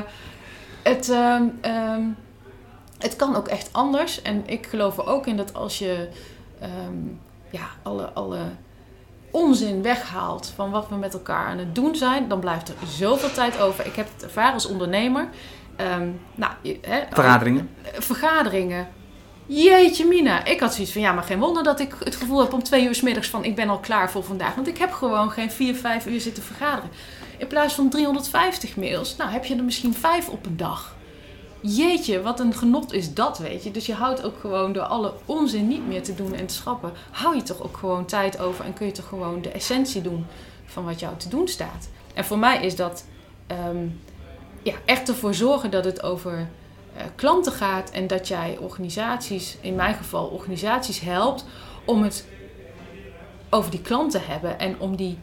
het, 0.84 1.10
uh, 1.10 1.42
um, 1.96 2.16
het 2.98 3.16
kan 3.16 3.36
ook 3.36 3.48
echt 3.48 3.70
anders. 3.72 4.22
En 4.22 4.44
ik 4.46 4.66
geloof 4.66 4.98
er 4.98 5.08
ook 5.08 5.28
in 5.28 5.38
dat 5.38 5.54
als 5.54 5.80
je 5.80 6.10
um, 6.88 7.20
ja, 7.50 7.68
alle, 7.84 8.12
alle 8.14 8.40
onzin 9.32 9.82
weghaalt 9.82 10.52
van 10.56 10.72
wat 10.72 10.90
we 10.90 10.96
met 10.96 11.14
elkaar 11.14 11.46
aan 11.46 11.58
het 11.58 11.76
doen 11.76 11.96
zijn, 11.96 12.28
dan 12.28 12.40
blijft 12.40 12.70
er 12.70 12.76
zoveel 12.88 13.32
tijd 13.32 13.60
over. 13.60 13.86
Ik 13.86 13.96
heb 13.96 14.08
het 14.14 14.24
ervaren 14.24 14.54
als 14.54 14.68
ondernemer. 14.68 15.30
Um, 16.00 16.20
nou, 16.36 16.52
he, 16.82 17.00
vergaderingen? 17.10 17.70
Vergaderingen. 17.84 18.88
Jeetje 19.48 20.06
mina, 20.06 20.46
ik 20.46 20.60
had 20.60 20.74
zoiets 20.74 20.92
van 20.92 21.02
ja, 21.02 21.12
maar 21.12 21.24
geen 21.24 21.40
wonder 21.40 21.64
dat 21.64 21.80
ik 21.80 21.96
het 22.04 22.16
gevoel 22.16 22.40
heb 22.40 22.54
om 22.54 22.64
twee 22.64 22.86
uur 22.86 22.96
s 22.96 23.02
middags 23.02 23.30
van 23.30 23.44
ik 23.44 23.56
ben 23.56 23.70
al 23.70 23.80
klaar 23.80 24.12
voor 24.12 24.24
vandaag. 24.24 24.56
Want 24.56 24.68
ik 24.68 24.78
heb 24.78 24.92
gewoon 24.92 25.32
geen 25.32 25.52
vier, 25.52 25.76
vijf 25.76 26.06
uur 26.06 26.22
zitten 26.22 26.44
vergaderen. 26.44 26.90
In 27.38 27.48
plaats 27.48 27.74
van 27.74 27.90
350 27.90 28.76
mails, 28.76 29.16
nou 29.16 29.32
heb 29.32 29.46
je 29.46 29.56
er 29.56 29.64
misschien 29.64 29.94
vijf 29.94 30.30
op 30.30 30.46
een 30.46 30.58
dag. 30.58 30.96
Jeetje, 31.62 32.22
wat 32.22 32.40
een 32.40 32.54
genot 32.54 32.94
is 32.94 33.14
dat, 33.14 33.38
weet 33.38 33.64
je. 33.64 33.72
Dus 33.72 33.86
je 33.86 33.94
houdt 33.94 34.24
ook 34.24 34.40
gewoon 34.40 34.74
door 34.74 34.84
alle 34.84 35.14
onzin 35.26 35.68
niet 35.68 35.88
meer 35.88 36.04
te 36.04 36.16
doen 36.16 36.34
en 36.34 36.46
te 36.46 36.54
schrappen, 36.54 36.92
hou 37.12 37.36
je 37.36 37.44
toch 37.44 37.64
ook 37.64 37.78
gewoon 37.78 38.06
tijd 38.06 38.40
over 38.40 38.66
en 38.66 38.74
kun 38.74 38.86
je 38.86 38.92
toch 38.92 39.08
gewoon 39.08 39.42
de 39.42 39.52
essentie 39.52 40.02
doen 40.02 40.26
van 40.66 40.86
wat 40.86 41.00
jou 41.00 41.18
te 41.18 41.30
doen 41.30 41.48
staat. 41.48 41.90
En 42.14 42.26
voor 42.26 42.40
mij 42.40 42.62
is 42.62 42.76
dat 42.76 43.06
um, 43.68 44.00
ja, 44.62 44.74
echt 44.86 45.10
ervoor 45.10 45.34
zorgen 45.34 45.72
dat 45.72 45.86
het 45.86 46.04
over 46.04 46.50
klanten 47.16 47.52
gaat 47.52 47.90
en 47.90 48.08
dat 48.08 48.28
jij 48.28 48.58
organisaties, 48.60 49.58
in 49.62 49.76
mijn 49.76 49.96
geval 49.96 50.26
organisaties 50.28 51.00
helpt 51.00 51.46
om 51.86 52.04
het 52.04 52.26
over 53.50 53.72
die 53.72 53.82
klant 53.82 54.12
te 54.12 54.20
hebben 54.28 54.60
en 54.60 54.80
om 54.80 54.96
die 54.96 55.18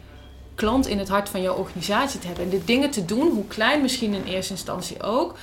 klant 0.55 0.87
in 0.87 0.99
het 0.99 1.09
hart 1.09 1.29
van 1.29 1.43
jouw 1.43 1.55
organisatie 1.55 2.21
te 2.21 2.27
hebben. 2.27 2.45
En 2.45 2.51
de 2.51 2.65
dingen 2.65 2.91
te 2.91 3.05
doen, 3.05 3.29
hoe 3.33 3.47
klein 3.47 3.83
misschien 3.83 4.15
in 4.15 4.25
eerste 4.25 4.53
instantie 4.53 5.03
ook, 5.03 5.35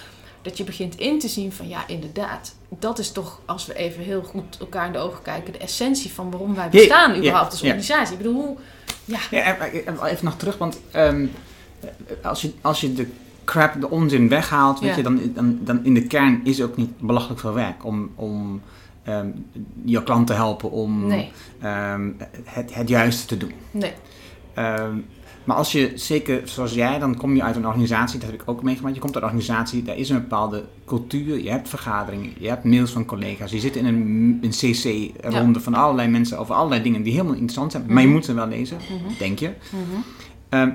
dat 0.41 0.57
je 0.57 0.63
begint 0.63 0.95
in 0.99 1.19
te 1.19 1.27
zien 1.27 1.51
van 1.53 1.67
ja, 1.67 1.87
inderdaad, 1.87 2.55
dat 2.69 2.99
is 2.99 3.11
toch, 3.11 3.39
als 3.45 3.65
we 3.65 3.73
even 3.75 4.03
heel 4.03 4.23
goed 4.23 4.57
elkaar 4.59 4.85
in 4.85 4.91
de 4.91 4.99
ogen 4.99 5.21
kijken, 5.21 5.53
de 5.53 5.59
essentie 5.59 6.11
van 6.13 6.31
waarom 6.31 6.55
wij 6.55 6.69
bestaan 6.69 7.15
überhaupt 7.17 7.51
als 7.51 7.61
organisatie. 7.61 8.11
Ik 8.11 8.17
bedoel, 8.17 8.33
hoe, 8.41 8.57
ja, 9.05 9.19
Ja, 9.31 9.57
en- 9.57 9.85
en 9.85 10.05
even 10.05 10.25
nog 10.25 10.35
terug, 10.37 10.57
want 10.57 10.79
ehm, 10.91 11.27
als, 12.23 12.41
je, 12.41 12.53
als 12.61 12.81
je 12.81 12.93
de 12.93 13.07
crap, 13.51 13.81
de 13.81 13.89
onzin 13.89 14.27
weghaalt, 14.29 14.79
weet 14.79 14.89
Ja. 14.89 14.95
je, 14.97 15.03
dan, 15.03 15.19
dan, 15.33 15.59
dan 15.61 15.85
in 15.85 15.93
de 15.93 16.03
kern 16.07 16.41
is 16.43 16.61
ook 16.61 16.75
niet 16.77 16.99
belachelijk 16.99 17.39
veel 17.39 17.53
werk 17.53 17.85
om, 17.85 18.09
om 18.15 18.61
ehm, 19.03 19.27
je 19.85 20.03
klant 20.03 20.27
te 20.27 20.33
helpen 20.33 20.71
om 20.71 21.07
nee, 21.07 21.31
ehm, 21.59 22.09
het, 22.43 22.73
het 22.75 22.89
juiste 22.89 23.25
te 23.25 23.37
doen. 23.37 23.51
nee, 23.71 23.93
Ehm, 24.53 24.95
maar 25.43 25.55
als 25.57 25.71
je, 25.71 25.91
zeker 25.95 26.41
zoals 26.43 26.73
jij, 26.73 26.99
dan 26.99 27.15
kom 27.17 27.35
je 27.35 27.43
uit 27.43 27.55
een 27.55 27.67
organisatie, 27.67 28.19
dat 28.19 28.29
heb 28.31 28.41
ik 28.41 28.49
ook 28.49 28.63
meegemaakt. 28.63 28.95
Je 28.95 29.01
komt 29.01 29.15
uit 29.15 29.23
een 29.23 29.29
organisatie, 29.29 29.83
daar 29.83 29.97
is 29.97 30.09
een 30.09 30.15
bepaalde 30.21 30.63
cultuur. 30.85 31.41
Je 31.43 31.49
hebt 31.49 31.69
vergaderingen, 31.69 32.29
je 32.39 32.47
hebt 32.47 32.63
mails 32.63 32.91
van 32.91 33.05
collega's. 33.05 33.51
Je 33.51 33.59
zit 33.59 33.75
in 33.75 33.85
een, 33.85 34.39
een 34.41 34.49
CC-ronde 34.49 35.59
van 35.59 35.73
allerlei 35.73 36.07
mensen 36.07 36.37
over 36.39 36.55
allerlei 36.55 36.81
dingen 36.83 37.01
die 37.03 37.11
helemaal 37.11 37.33
interessant 37.33 37.71
zijn. 37.71 37.83
Maar 37.87 38.01
je 38.01 38.03
Mhm. 38.07 38.15
moet 38.15 38.25
ze 38.25 38.33
wel 38.33 38.47
lezen, 38.47 38.77
Mhm. 38.77 39.13
denk 39.19 39.39
je. 39.39 39.51
Mhm. 40.49 40.67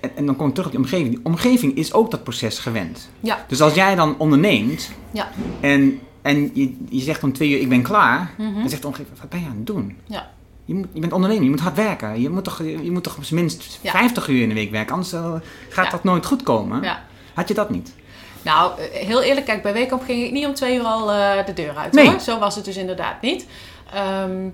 En, 0.00 0.10
en 0.16 0.26
dan 0.26 0.36
kom 0.36 0.48
ik 0.48 0.54
terug 0.54 0.66
op 0.68 0.72
die 0.74 0.80
omgeving. 0.84 1.08
Die 1.08 1.20
omgeving 1.22 1.76
is 1.76 1.92
ook 1.92 2.10
dat 2.10 2.22
proces 2.22 2.58
gewend. 2.58 3.10
Ja. 3.20 3.44
Dus 3.48 3.60
als 3.62 3.74
jij 3.74 3.94
dan 3.94 4.14
onderneemt 4.18 4.90
Ja. 5.10 5.28
en, 5.60 6.00
en 6.22 6.50
je, 6.54 6.76
je 6.88 7.00
zegt 7.00 7.22
om 7.22 7.32
twee 7.32 7.50
uur 7.50 7.60
ik 7.60 7.68
ben 7.68 7.82
klaar, 7.82 8.30
Mhm. 8.38 8.54
dan 8.60 8.68
zegt 8.68 8.82
de 8.82 8.88
omgeving, 8.88 9.18
wat 9.20 9.28
ben 9.28 9.40
je 9.40 9.46
aan 9.46 9.56
het 9.56 9.66
doen? 9.66 9.96
Ja. 10.06 10.30
Je, 10.64 10.74
moet, 10.74 10.86
je 10.92 11.00
bent 11.00 11.12
ondernemer, 11.12 11.44
je 11.44 11.50
moet 11.50 11.60
hard 11.60 11.76
werken. 11.76 12.20
Je 12.20 12.30
moet 12.30 12.44
toch, 12.44 12.58
je 12.82 12.90
moet 12.90 13.02
toch 13.02 13.16
op 13.16 13.24
zijn 13.24 13.40
minst 13.40 13.78
Ja. 13.82 13.90
50 13.90 14.28
uur 14.28 14.42
in 14.42 14.48
de 14.48 14.54
week 14.54 14.70
werken, 14.70 14.92
anders 14.92 15.12
eh, 15.12 15.32
gaat 15.68 15.84
Ja. 15.84 15.90
dat 15.90 16.04
nooit 16.04 16.26
goed 16.26 16.42
komen. 16.42 16.82
Ja. 16.82 17.02
Had 17.34 17.48
je 17.48 17.54
dat 17.54 17.70
niet? 17.70 17.94
Nou, 18.42 18.72
eh, 18.80 19.06
heel 19.06 19.22
eerlijk, 19.22 19.46
kijk, 19.46 19.62
bij 19.62 19.72
Weekamp 19.72 20.02
ging 20.02 20.24
ik 20.24 20.32
niet 20.32 20.46
om 20.46 20.54
twee 20.54 20.76
uur 20.76 20.82
al 20.84 21.12
eh, 21.12 21.46
de 21.46 21.52
deur 21.52 21.76
uit. 21.76 21.92
Nee. 21.92 22.08
Hoor. 22.08 22.20
Zo 22.20 22.38
was 22.38 22.54
het 22.56 22.64
dus 22.64 22.76
inderdaad 22.76 23.22
niet. 23.22 23.46
Ehm, 23.92 24.48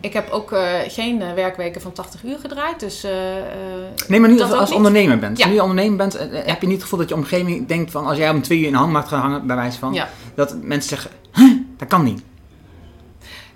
ik 0.00 0.12
heb 0.12 0.30
ook 0.30 0.52
eh, 0.52 0.74
geen 0.88 1.22
eh, 1.22 1.32
werkweken 1.32 1.80
van 1.80 1.92
80 1.92 2.24
uur 2.24 2.38
gedraaid. 2.38 2.80
Dus, 2.80 3.04
eh, 3.04 3.12
Nee, 4.08 4.20
maar 4.20 4.30
nu 4.30 4.40
als, 4.40 4.52
als 4.52 4.72
ondernemer 4.72 5.18
bent. 5.18 5.38
Ja. 5.38 5.46
Nu 5.46 5.54
je 5.54 5.62
ondernemer 5.62 5.96
bent, 5.96 6.18
heb 6.46 6.60
je 6.60 6.66
niet 6.66 6.76
het 6.76 6.82
gevoel 6.82 6.98
dat 6.98 7.08
je 7.08 7.14
omgeving 7.14 7.68
denkt 7.68 7.90
van... 7.90 8.06
als 8.06 8.16
jij 8.16 8.30
om 8.30 8.42
twee 8.42 8.58
uur 8.58 8.66
in 8.66 8.72
de 8.72 8.78
hangmat 8.78 9.08
gaat 9.08 9.22
hangen, 9.22 9.46
bij 9.46 9.56
wijze 9.56 9.78
van... 9.78 9.92
ja. 9.92 10.08
dat 10.34 10.56
mensen 10.62 10.88
zeggen, 10.88 11.10
huh, 11.32 11.56
dat 11.76 11.88
kan 11.88 12.04
niet. 12.04 12.22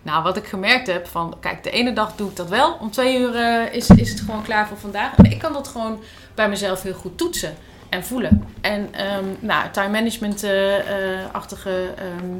Nou, 0.02 0.22
wat 0.22 0.36
ik 0.36 0.46
gemerkt 0.46 0.86
heb 0.86 1.06
van, 1.06 1.36
kijk, 1.40 1.62
de 1.62 1.70
ene 1.70 1.92
dag 1.92 2.14
doe 2.16 2.30
ik 2.30 2.36
dat 2.36 2.48
wel. 2.48 2.76
Om 2.80 2.90
twee 2.90 3.18
uur 3.18 3.72
is, 3.72 3.90
is 3.90 4.10
het 4.10 4.20
gewoon 4.20 4.42
klaar 4.42 4.68
voor 4.68 4.78
vandaag. 4.78 5.16
En 5.16 5.24
ik 5.24 5.38
kan 5.38 5.52
dat 5.52 5.68
gewoon 5.68 5.98
bij 6.34 6.48
mezelf 6.48 6.82
heel 6.82 6.94
goed 6.94 7.18
toetsen 7.18 7.54
en 7.90 8.04
voelen. 8.04 8.44
En 8.60 8.88
ehm, 8.94 9.24
nou, 9.40 9.70
time 9.70 9.88
management 9.88 10.42
eh, 10.42 10.78
eh, 10.78 11.20
achtige 11.32 11.90
ehm, 11.96 12.36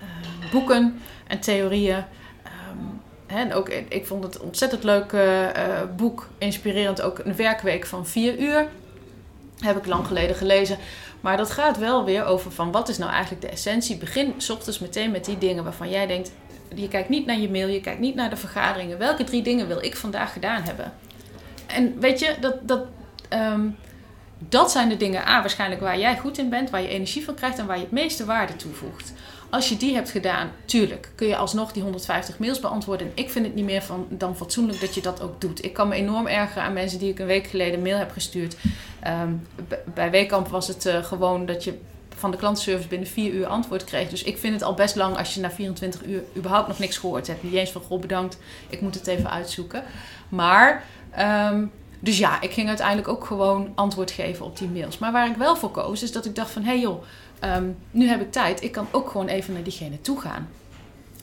eh, 0.00 0.50
boeken 0.50 1.00
en 1.26 1.40
theorieën. 1.40 2.04
En 3.32 3.52
ook, 3.54 3.68
ik 3.68 4.06
vond 4.06 4.24
het 4.24 4.40
ontzettend 4.40 4.84
leuk 4.84 5.12
eh, 5.12 5.48
eh, 5.48 5.88
boek, 5.96 6.28
inspirerend 6.38 7.02
ook 7.02 7.18
een 7.18 7.36
werkweek 7.36 7.86
van 7.86 8.06
vier 8.06 8.38
uur. 8.38 8.68
Heb 9.58 9.76
ik 9.76 9.86
lang 9.86 10.06
geleden 10.06 10.36
gelezen. 10.36 10.78
Maar 11.20 11.36
dat 11.36 11.50
gaat 11.50 11.78
wel 11.78 12.04
weer 12.04 12.24
over 12.24 12.52
van 12.52 12.72
wat 12.72 12.88
is 12.88 12.98
nou 12.98 13.10
eigenlijk 13.10 13.42
de 13.42 13.48
essentie. 13.48 13.96
Begin 13.96 14.34
s 14.36 14.50
ochtends 14.50 14.78
meteen 14.78 15.10
met 15.10 15.24
die 15.24 15.38
dingen 15.38 15.64
waarvan 15.64 15.90
jij 15.90 16.06
denkt, 16.06 16.32
je 16.74 16.88
kijkt 16.88 17.08
niet 17.08 17.26
naar 17.26 17.38
je 17.38 17.50
mail, 17.50 17.68
je 17.68 17.80
kijkt 17.80 18.00
niet 18.00 18.14
naar 18.14 18.30
de 18.30 18.36
vergaderingen. 18.36 18.98
Welke 18.98 19.24
drie 19.24 19.42
dingen 19.42 19.68
wil 19.68 19.84
ik 19.84 19.96
vandaag 19.96 20.32
gedaan 20.32 20.62
hebben? 20.62 20.92
En 21.66 22.00
weet 22.00 22.18
je, 22.18 22.34
dat, 22.40 22.68
dat, 22.68 22.84
ehm, 23.28 23.68
dat 24.48 24.70
zijn 24.70 24.88
de 24.88 24.96
dingen, 24.96 25.28
A, 25.28 25.40
waarschijnlijk 25.40 25.80
waar 25.80 25.98
jij 25.98 26.18
goed 26.18 26.38
in 26.38 26.48
bent, 26.48 26.70
waar 26.70 26.82
je 26.82 26.88
energie 26.88 27.24
van 27.24 27.34
krijgt 27.34 27.58
en 27.58 27.66
waar 27.66 27.76
je 27.76 27.82
het 27.82 27.92
meeste 27.92 28.24
waarde 28.24 28.56
toevoegt. 28.56 29.12
Als 29.50 29.68
je 29.68 29.76
die 29.76 29.94
hebt 29.94 30.10
gedaan, 30.10 30.50
tuurlijk, 30.64 31.10
kun 31.14 31.26
je 31.26 31.36
alsnog 31.36 31.72
die 31.72 31.82
150 31.82 32.38
mails 32.38 32.60
beantwoorden. 32.60 33.06
En 33.06 33.12
ik 33.14 33.30
vind 33.30 33.46
het 33.46 33.54
niet 33.54 33.64
meer 33.64 33.82
van, 33.82 34.06
dan 34.10 34.36
fatsoenlijk 34.36 34.80
dat 34.80 34.94
je 34.94 35.00
dat 35.00 35.22
ook 35.22 35.40
doet. 35.40 35.64
Ik 35.64 35.72
kan 35.72 35.88
me 35.88 35.94
enorm 35.94 36.26
ergeren 36.26 36.62
aan 36.62 36.72
mensen 36.72 36.98
die 36.98 37.10
ik 37.10 37.18
een 37.18 37.26
week 37.26 37.46
geleden 37.46 37.74
een 37.74 37.82
mail 37.82 37.98
heb 37.98 38.10
gestuurd. 38.10 38.56
Ehm, 39.00 39.32
bij 39.94 40.10
Weekamp 40.10 40.48
was 40.48 40.68
het 40.68 40.86
eh, 40.86 41.04
gewoon 41.04 41.46
dat 41.46 41.64
je 41.64 41.78
van 42.16 42.30
de 42.30 42.36
klantenservice 42.36 42.88
binnen 42.88 43.08
vier 43.08 43.32
uur 43.32 43.46
antwoord 43.46 43.84
kreeg. 43.84 44.08
Dus 44.08 44.22
ik 44.22 44.38
vind 44.38 44.54
het 44.54 44.62
al 44.62 44.74
best 44.74 44.96
lang 44.96 45.16
als 45.16 45.34
je 45.34 45.40
na 45.40 45.50
24 45.50 46.04
uur 46.04 46.22
überhaupt 46.36 46.68
nog 46.68 46.78
niks 46.78 46.96
gehoord 46.96 47.26
hebt. 47.26 47.42
Niet 47.42 47.52
eens 47.52 47.70
van, 47.70 47.82
goh, 47.82 48.00
bedankt, 48.00 48.38
ik 48.68 48.80
moet 48.80 48.94
het 48.94 49.06
even 49.06 49.30
uitzoeken. 49.30 49.82
Maar, 50.28 50.84
ehm, 51.10 51.64
dus 52.02 52.18
ja, 52.18 52.40
ik 52.40 52.52
ging 52.52 52.68
uiteindelijk 52.68 53.08
ook 53.08 53.24
gewoon 53.24 53.72
antwoord 53.74 54.10
geven 54.10 54.44
op 54.44 54.58
die 54.58 54.68
mails. 54.68 54.98
Maar 54.98 55.12
waar 55.12 55.28
ik 55.28 55.36
wel 55.36 55.56
voor 55.56 55.70
koos, 55.70 56.02
is 56.02 56.12
dat 56.12 56.24
ik 56.24 56.34
dacht 56.34 56.50
van, 56.50 56.62
hé 56.62 56.70
hey 56.70 56.80
joh, 56.80 57.02
ehm, 57.40 57.70
nu 57.90 58.08
heb 58.08 58.20
ik 58.20 58.32
tijd. 58.32 58.62
Ik 58.62 58.72
kan 58.72 58.86
ook 58.90 59.10
gewoon 59.10 59.26
even 59.28 59.52
naar 59.52 59.62
diegene 59.62 60.00
toe 60.00 60.20
gaan. 60.20 60.48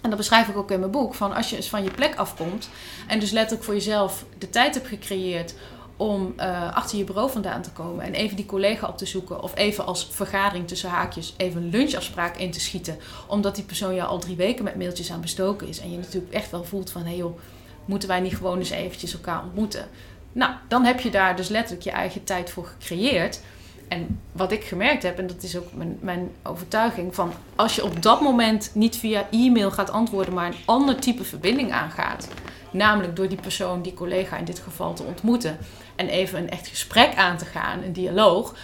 En 0.02 0.10
dat 0.10 0.18
beschrijf 0.18 0.48
ik 0.48 0.58
ook 0.58 0.72
in 0.72 0.80
mijn 0.80 0.92
boek. 0.92 1.14
Van 1.14 1.34
als 1.34 1.50
je 1.50 1.56
eens 1.56 1.70
van 1.70 1.84
je 1.84 1.92
plek 1.92 2.16
afkomt 2.16 2.70
en 3.08 3.20
dus 3.20 3.32
letterlijk 3.32 3.64
voor 3.64 3.74
jezelf 3.74 4.26
de 4.38 4.50
tijd 4.50 4.74
hebt 4.74 4.88
gecreëerd 4.88 5.56
om 5.98 6.34
eh, 6.36 6.76
achter 6.76 6.98
je 6.98 7.04
bureau 7.04 7.32
vandaan 7.32 7.62
te 7.62 7.72
komen 7.72 8.06
en 8.06 8.14
even 8.14 8.36
die 8.36 8.46
collega 8.46 8.88
op 8.88 8.98
te 8.98 9.06
zoeken 9.06 9.42
of 9.42 9.56
even 9.56 9.86
als 9.86 10.08
vergadering 10.12 10.68
tussen 10.68 10.90
haakjes 10.90 11.34
even 11.38 11.62
een 11.62 11.70
lunchafspraak 11.70 12.38
in 12.38 12.52
te 12.52 12.60
schieten, 12.60 12.98
omdat 13.28 13.56
die 13.56 13.64
persoon 13.64 13.96
jou 13.96 14.10
al 14.10 14.20
drie 14.20 14.36
weken 14.36 14.64
met 14.64 14.76
mailtjes 14.76 15.12
aan 15.12 15.22
bestoken 15.22 15.68
is 15.68 15.80
en 15.80 15.92
je 15.92 15.98
natuurlijk 15.98 16.34
echt 16.34 16.52
wel 16.52 16.64
voelt 16.64 16.92
van 16.92 17.02
hé 17.02 17.08
hey 17.08 17.18
joh, 17.18 17.40
moeten 17.86 18.10
wij 18.10 18.20
niet 18.20 18.36
gewoon 18.36 18.58
eens 18.58 18.70
eventjes 18.70 19.14
elkaar 19.14 19.44
ontmoeten? 19.44 19.90
Nou, 20.32 20.52
dan 20.68 20.86
heb 20.86 21.00
je 21.00 21.10
daar 21.10 21.36
dus 21.36 21.48
letterlijk 21.48 21.84
je 21.84 21.92
eigen 21.92 22.24
tijd 22.24 22.50
voor 22.50 22.66
gecreëerd. 22.66 23.42
En 23.88 24.20
wat 24.32 24.52
ik 24.52 24.64
gemerkt 24.64 25.04
heb, 25.04 25.18
en 25.18 25.28
dat 25.28 25.44
is 25.44 25.58
ook 25.58 25.74
mijn, 25.74 25.98
mijn 26.02 26.32
overtuiging, 26.44 27.16
van 27.16 27.34
als 27.56 27.76
je 27.76 27.84
op 27.84 28.02
dat 28.02 28.22
moment 28.22 28.72
niet 28.74 28.98
via 28.98 29.28
e-mail 29.32 29.72
gaat 29.72 29.92
antwoorden, 29.92 30.34
maar 30.34 30.48
een 30.48 30.56
ander 30.66 31.00
type 31.00 31.24
verbinding 31.24 31.72
aangaat, 31.72 32.28
namelijk 32.72 33.16
door 33.16 33.28
die 33.28 33.42
persoon, 33.42 33.82
die 33.82 33.94
collega 33.94 34.38
in 34.38 34.46
dit 34.46 34.60
geval 34.60 34.94
te 34.94 35.04
ontmoeten 35.04 35.58
en 35.96 36.08
even 36.08 36.40
een 36.40 36.50
echt 36.50 36.68
gesprek 36.68 37.16
aan 37.16 37.38
te 37.38 37.46
gaan, 37.46 37.84
een 37.84 37.94
dialoog, 37.94 38.56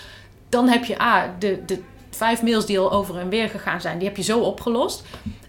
dan 0.49 0.67
heb 0.67 0.83
je 0.83 1.01
A, 1.01 1.35
de, 1.39 1.65
de 1.65 1.81
vijf 2.09 2.41
mails 2.41 2.65
die 2.65 2.79
al 2.79 2.91
over 2.91 3.17
en 3.17 3.29
weer 3.29 3.49
gegaan 3.49 3.81
zijn, 3.81 3.97
die 3.97 4.07
heb 4.07 4.17
je 4.17 4.23
zo 4.23 4.39
opgelost. 4.39 5.03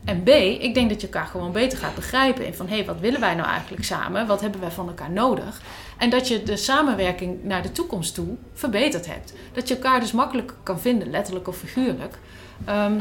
En 0.04 0.22
B, 0.22 0.28
ik 0.28 0.74
denk 0.74 0.88
dat 0.88 1.00
je 1.00 1.06
elkaar 1.06 1.26
gewoon 1.26 1.52
beter 1.52 1.78
gaat 1.78 1.94
begrijpen 1.94 2.46
in 2.46 2.54
van 2.54 2.68
hé, 2.68 2.76
hey, 2.76 2.84
wat 2.84 3.00
willen 3.00 3.20
wij 3.20 3.34
nou 3.34 3.48
eigenlijk 3.48 3.84
samen? 3.84 4.26
Wat 4.26 4.40
hebben 4.40 4.60
wij 4.60 4.70
van 4.70 4.88
elkaar 4.88 5.10
nodig? 5.10 5.60
En 5.96 6.10
dat 6.10 6.28
je 6.28 6.42
de 6.42 6.56
samenwerking 6.56 7.44
naar 7.44 7.62
de 7.62 7.72
toekomst 7.72 8.14
toe 8.14 8.36
verbeterd 8.52 9.06
hebt. 9.06 9.32
Dat 9.52 9.68
je 9.68 9.74
elkaar 9.74 10.00
dus 10.00 10.12
makkelijker 10.12 10.56
kan 10.62 10.80
vinden, 10.80 11.10
letterlijk 11.10 11.48
of 11.48 11.56
figuurlijk. 11.56 12.18
Ehm, 12.64 12.98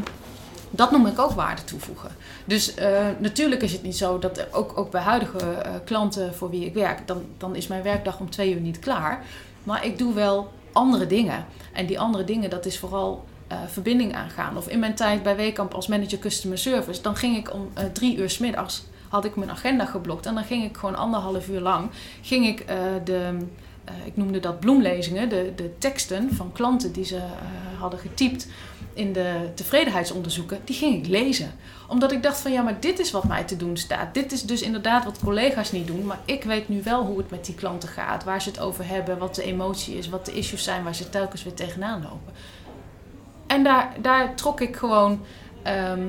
dat 0.70 0.90
noem 0.90 1.06
ik 1.06 1.18
ook 1.18 1.30
waarde 1.30 1.64
toevoegen. 1.64 2.10
Dus 2.44 2.74
eh, 2.74 3.06
natuurlijk 3.18 3.62
is 3.62 3.72
het 3.72 3.82
niet 3.82 3.96
zo 3.96 4.18
dat 4.18 4.54
ook, 4.54 4.78
ook 4.78 4.90
bij 4.90 5.00
huidige 5.00 5.38
eh, 5.38 5.70
klanten 5.84 6.34
voor 6.34 6.50
wie 6.50 6.64
ik 6.64 6.74
werk, 6.74 7.06
dan, 7.06 7.24
dan 7.38 7.56
is 7.56 7.66
mijn 7.66 7.82
werkdag 7.82 8.20
om 8.20 8.30
twee 8.30 8.54
uur 8.54 8.60
niet 8.60 8.78
klaar. 8.78 9.24
Maar 9.64 9.84
ik 9.84 9.98
doe 9.98 10.14
wel 10.14 10.52
andere 10.72 11.06
dingen. 11.06 11.46
En 11.72 11.86
die 11.86 12.00
andere 12.00 12.24
dingen, 12.24 12.50
dat 12.50 12.66
is 12.66 12.78
vooral 12.78 13.24
eh, 13.46 13.58
verbinding 13.66 14.14
aangaan. 14.14 14.56
Of 14.56 14.68
in 14.68 14.78
mijn 14.78 14.94
tijd 14.94 15.22
bij 15.22 15.36
Weekamp 15.36 15.74
als 15.74 15.86
manager 15.86 16.18
customer 16.18 16.58
service, 16.58 17.02
dan 17.02 17.16
ging 17.16 17.36
ik 17.36 17.52
om 17.52 17.68
drie 17.92 18.16
uur 18.16 18.30
's 18.30 18.38
middags 18.38 18.84
had 19.08 19.24
ik 19.24 19.36
mijn 19.36 19.50
agenda 19.50 19.84
geblokt. 19.84 20.26
En 20.26 20.34
dan 20.34 20.44
ging 20.44 20.64
ik 20.64 20.76
gewoon 20.76 20.96
anderhalf 20.96 21.48
uur 21.48 21.60
lang, 21.60 21.90
ging 22.22 22.46
ik 22.46 22.60
eh, 22.60 22.76
de, 23.04 23.36
eh, 23.84 23.94
ik 24.04 24.16
noemde 24.16 24.40
dat 24.40 24.60
bloemlezingen, 24.60 25.28
de, 25.28 25.52
de 25.56 25.78
teksten 25.78 26.34
van 26.34 26.52
klanten 26.52 26.92
die 26.92 27.04
ze 27.04 27.16
eh, 27.16 27.80
hadden 27.80 27.98
getypt 27.98 28.46
in 28.94 29.12
de 29.12 29.50
tevredenheidsonderzoeken, 29.54 30.60
die 30.64 30.76
ging 30.76 30.94
ik 30.94 31.06
lezen. 31.06 31.54
Omdat 31.88 32.12
ik 32.12 32.22
dacht 32.22 32.40
van 32.40 32.52
ja, 32.52 32.62
maar 32.62 32.80
dit 32.80 32.98
is 32.98 33.10
wat 33.10 33.24
mij 33.24 33.44
te 33.44 33.56
doen 33.56 33.76
staat. 33.76 34.14
Dit 34.14 34.32
is 34.32 34.42
dus 34.42 34.62
inderdaad 34.62 35.04
wat 35.04 35.18
collega's 35.18 35.72
niet 35.72 35.86
doen, 35.86 36.06
maar 36.06 36.20
ik 36.24 36.44
weet 36.44 36.68
nu 36.68 36.82
wel 36.82 37.04
hoe 37.04 37.18
het 37.18 37.30
met 37.30 37.44
die 37.44 37.54
klanten 37.54 37.88
gaat, 37.88 38.24
waar 38.24 38.42
ze 38.42 38.48
het 38.48 38.60
over 38.60 38.88
hebben, 38.88 39.18
wat 39.18 39.34
de 39.34 39.42
emotie 39.42 39.98
is, 39.98 40.08
wat 40.08 40.26
de 40.26 40.32
issues 40.32 40.64
zijn 40.64 40.84
waar 40.84 40.94
ze 40.94 41.08
telkens 41.08 41.42
weer 41.44 41.54
tegenaan 41.54 42.02
lopen. 42.02 42.32
En 43.46 43.64
daar, 43.64 43.94
daar 44.00 44.34
trok 44.34 44.60
ik 44.60 44.76
gewoon 44.76 45.20
ehm, 45.62 46.02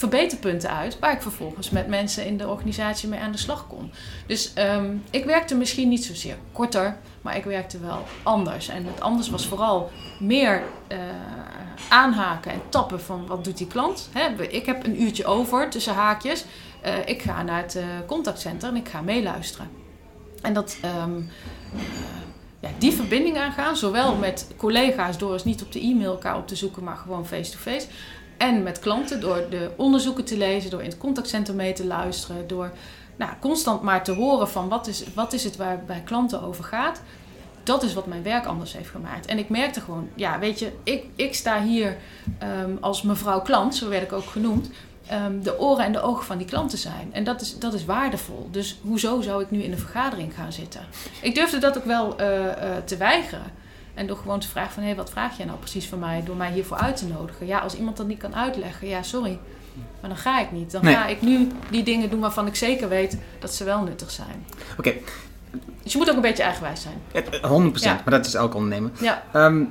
verbeterpunten 0.00 0.70
uit, 0.70 0.98
waar 0.98 1.12
ik 1.12 1.22
vervolgens 1.22 1.70
met 1.70 1.88
mensen 1.88 2.26
in 2.26 2.36
de 2.36 2.48
organisatie 2.48 3.08
mee 3.08 3.20
aan 3.20 3.32
de 3.32 3.38
slag 3.38 3.66
kon. 3.66 3.92
Dus 4.26 4.52
ehm, 4.54 4.96
ik 5.10 5.24
werkte 5.24 5.54
misschien 5.54 5.88
niet 5.88 6.04
zozeer 6.04 6.36
korter, 6.52 6.96
maar 7.20 7.36
ik 7.36 7.44
werkte 7.44 7.78
wel 7.78 8.04
anders. 8.22 8.68
En 8.68 8.86
het 8.86 9.00
anders 9.00 9.30
was 9.30 9.46
vooral 9.46 9.90
meer 10.18 10.62
eh, 10.88 10.98
aanhaken 11.88 12.52
en 12.52 12.60
tappen 12.68 13.00
van 13.00 13.26
wat 13.26 13.44
doet 13.44 13.58
die 13.58 13.66
klant. 13.66 14.08
Ik 14.48 14.66
heb 14.66 14.84
een 14.84 15.02
uurtje 15.02 15.24
over 15.24 15.70
tussen 15.70 15.94
haakjes. 15.94 16.44
Eh, 16.80 16.92
ik 17.06 17.22
ga 17.22 17.42
naar 17.42 17.62
het 17.62 17.76
eh, 17.76 17.84
contactcenter 18.06 18.68
en 18.68 18.76
ik 18.76 18.88
ga 18.88 19.00
meeluisteren. 19.00 19.68
En 20.42 20.52
dat, 20.52 20.76
ehm, 20.82 21.16
eh, 21.74 21.80
ja, 22.60 22.68
die 22.78 22.92
verbinding 22.92 23.38
aangaan, 23.38 23.76
zowel 23.76 24.16
met 24.16 24.46
collega's 24.56 25.18
door 25.18 25.32
eens 25.32 25.44
niet 25.44 25.62
op 25.62 25.72
de 25.72 25.80
e-mail 25.80 26.10
elkaar 26.10 26.36
op 26.36 26.48
te 26.48 26.56
zoeken, 26.56 26.84
maar 26.84 26.96
gewoon 26.96 27.26
face-to-face. 27.26 27.86
En 28.40 28.62
met 28.62 28.78
klanten 28.78 29.20
door 29.20 29.46
de 29.50 29.70
onderzoeken 29.76 30.24
te 30.24 30.36
lezen, 30.36 30.70
door 30.70 30.82
in 30.82 30.88
het 30.88 30.98
contactcentrum 30.98 31.56
mee 31.56 31.72
te 31.72 31.86
luisteren, 31.86 32.48
door 32.48 32.70
nou, 33.16 33.32
constant 33.40 33.82
maar 33.82 34.04
te 34.04 34.12
horen 34.12 34.48
van 34.48 34.68
wat 34.68 34.86
is, 34.86 35.04
wat 35.14 35.32
is 35.32 35.44
het 35.44 35.56
waar 35.56 35.84
bij 35.86 36.02
klanten 36.04 36.42
over 36.42 36.64
gaat. 36.64 37.00
Dat 37.62 37.82
is 37.82 37.94
wat 37.94 38.06
mijn 38.06 38.22
werk 38.22 38.46
anders 38.46 38.72
heeft 38.72 38.88
gemaakt. 38.88 39.26
En 39.26 39.38
ik 39.38 39.48
merkte 39.48 39.80
gewoon, 39.80 40.08
ja, 40.14 40.38
weet 40.38 40.58
je, 40.58 40.72
ik, 40.82 41.04
ik 41.16 41.34
sta 41.34 41.62
hier 41.62 41.96
ehm, 42.38 42.70
als 42.80 43.02
mevrouw 43.02 43.40
klant, 43.40 43.74
zo 43.74 43.88
werd 43.88 44.02
ik 44.02 44.12
ook 44.12 44.26
genoemd, 44.26 44.70
ehm, 45.06 45.40
de 45.42 45.58
oren 45.58 45.84
en 45.84 45.92
de 45.92 46.02
ogen 46.02 46.24
van 46.24 46.38
die 46.38 46.46
klanten 46.46 46.78
zijn. 46.78 47.08
En 47.12 47.24
dat 47.24 47.40
is, 47.40 47.58
dat 47.58 47.74
is 47.74 47.84
waardevol. 47.84 48.48
Dus 48.50 48.78
hoezo 48.82 49.20
zou 49.20 49.42
ik 49.42 49.50
nu 49.50 49.62
in 49.62 49.72
een 49.72 49.78
vergadering 49.78 50.34
gaan 50.34 50.52
zitten? 50.52 50.80
Ik 51.22 51.34
durfde 51.34 51.58
dat 51.58 51.78
ook 51.78 51.84
wel 51.84 52.16
eh, 52.16 52.48
eh, 52.48 52.84
te 52.84 52.96
weigeren. 52.96 53.59
En 53.94 54.06
door 54.06 54.16
gewoon 54.16 54.40
te 54.40 54.48
vragen 54.48 54.72
van, 54.72 54.82
hé, 54.82 54.88
hey, 54.88 54.96
wat 54.98 55.10
vraag 55.10 55.36
jij 55.36 55.46
nou 55.46 55.58
precies 55.58 55.86
van 55.88 55.98
mij? 55.98 56.22
Door 56.24 56.36
mij 56.36 56.52
hiervoor 56.52 56.76
uit 56.76 56.96
te 56.96 57.06
nodigen. 57.06 57.46
Ja, 57.46 57.58
als 57.58 57.74
iemand 57.76 57.96
dat 57.96 58.06
niet 58.06 58.18
kan 58.18 58.34
uitleggen, 58.34 58.88
ja, 58.88 59.02
sorry. 59.02 59.38
Maar 60.00 60.10
dan 60.10 60.18
ga 60.18 60.40
ik 60.40 60.52
niet. 60.52 60.70
Dan 60.70 60.84
Nee. 60.84 60.94
ga 60.94 61.06
ik 61.06 61.22
nu 61.22 61.48
die 61.70 61.82
dingen 61.82 62.10
doen 62.10 62.20
waarvan 62.20 62.46
ik 62.46 62.54
zeker 62.56 62.88
weet 62.88 63.18
dat 63.38 63.54
ze 63.54 63.64
wel 63.64 63.82
nuttig 63.82 64.10
zijn. 64.10 64.44
Oké, 64.78 64.92
Dus 65.82 65.92
je 65.92 65.98
moet 65.98 66.08
ook 66.10 66.16
een 66.16 66.20
beetje 66.22 66.42
eigenwijs 66.42 66.80
zijn. 66.82 66.94
eh, 67.12 67.50
100%, 67.50 67.84
Ja. 67.96 68.00
maar 68.04 68.14
dat 68.18 68.26
is 68.26 68.34
elk 68.34 68.54
ondernemer. 68.54 68.90
Ja, 69.00 69.22
Ehm, 69.32 69.62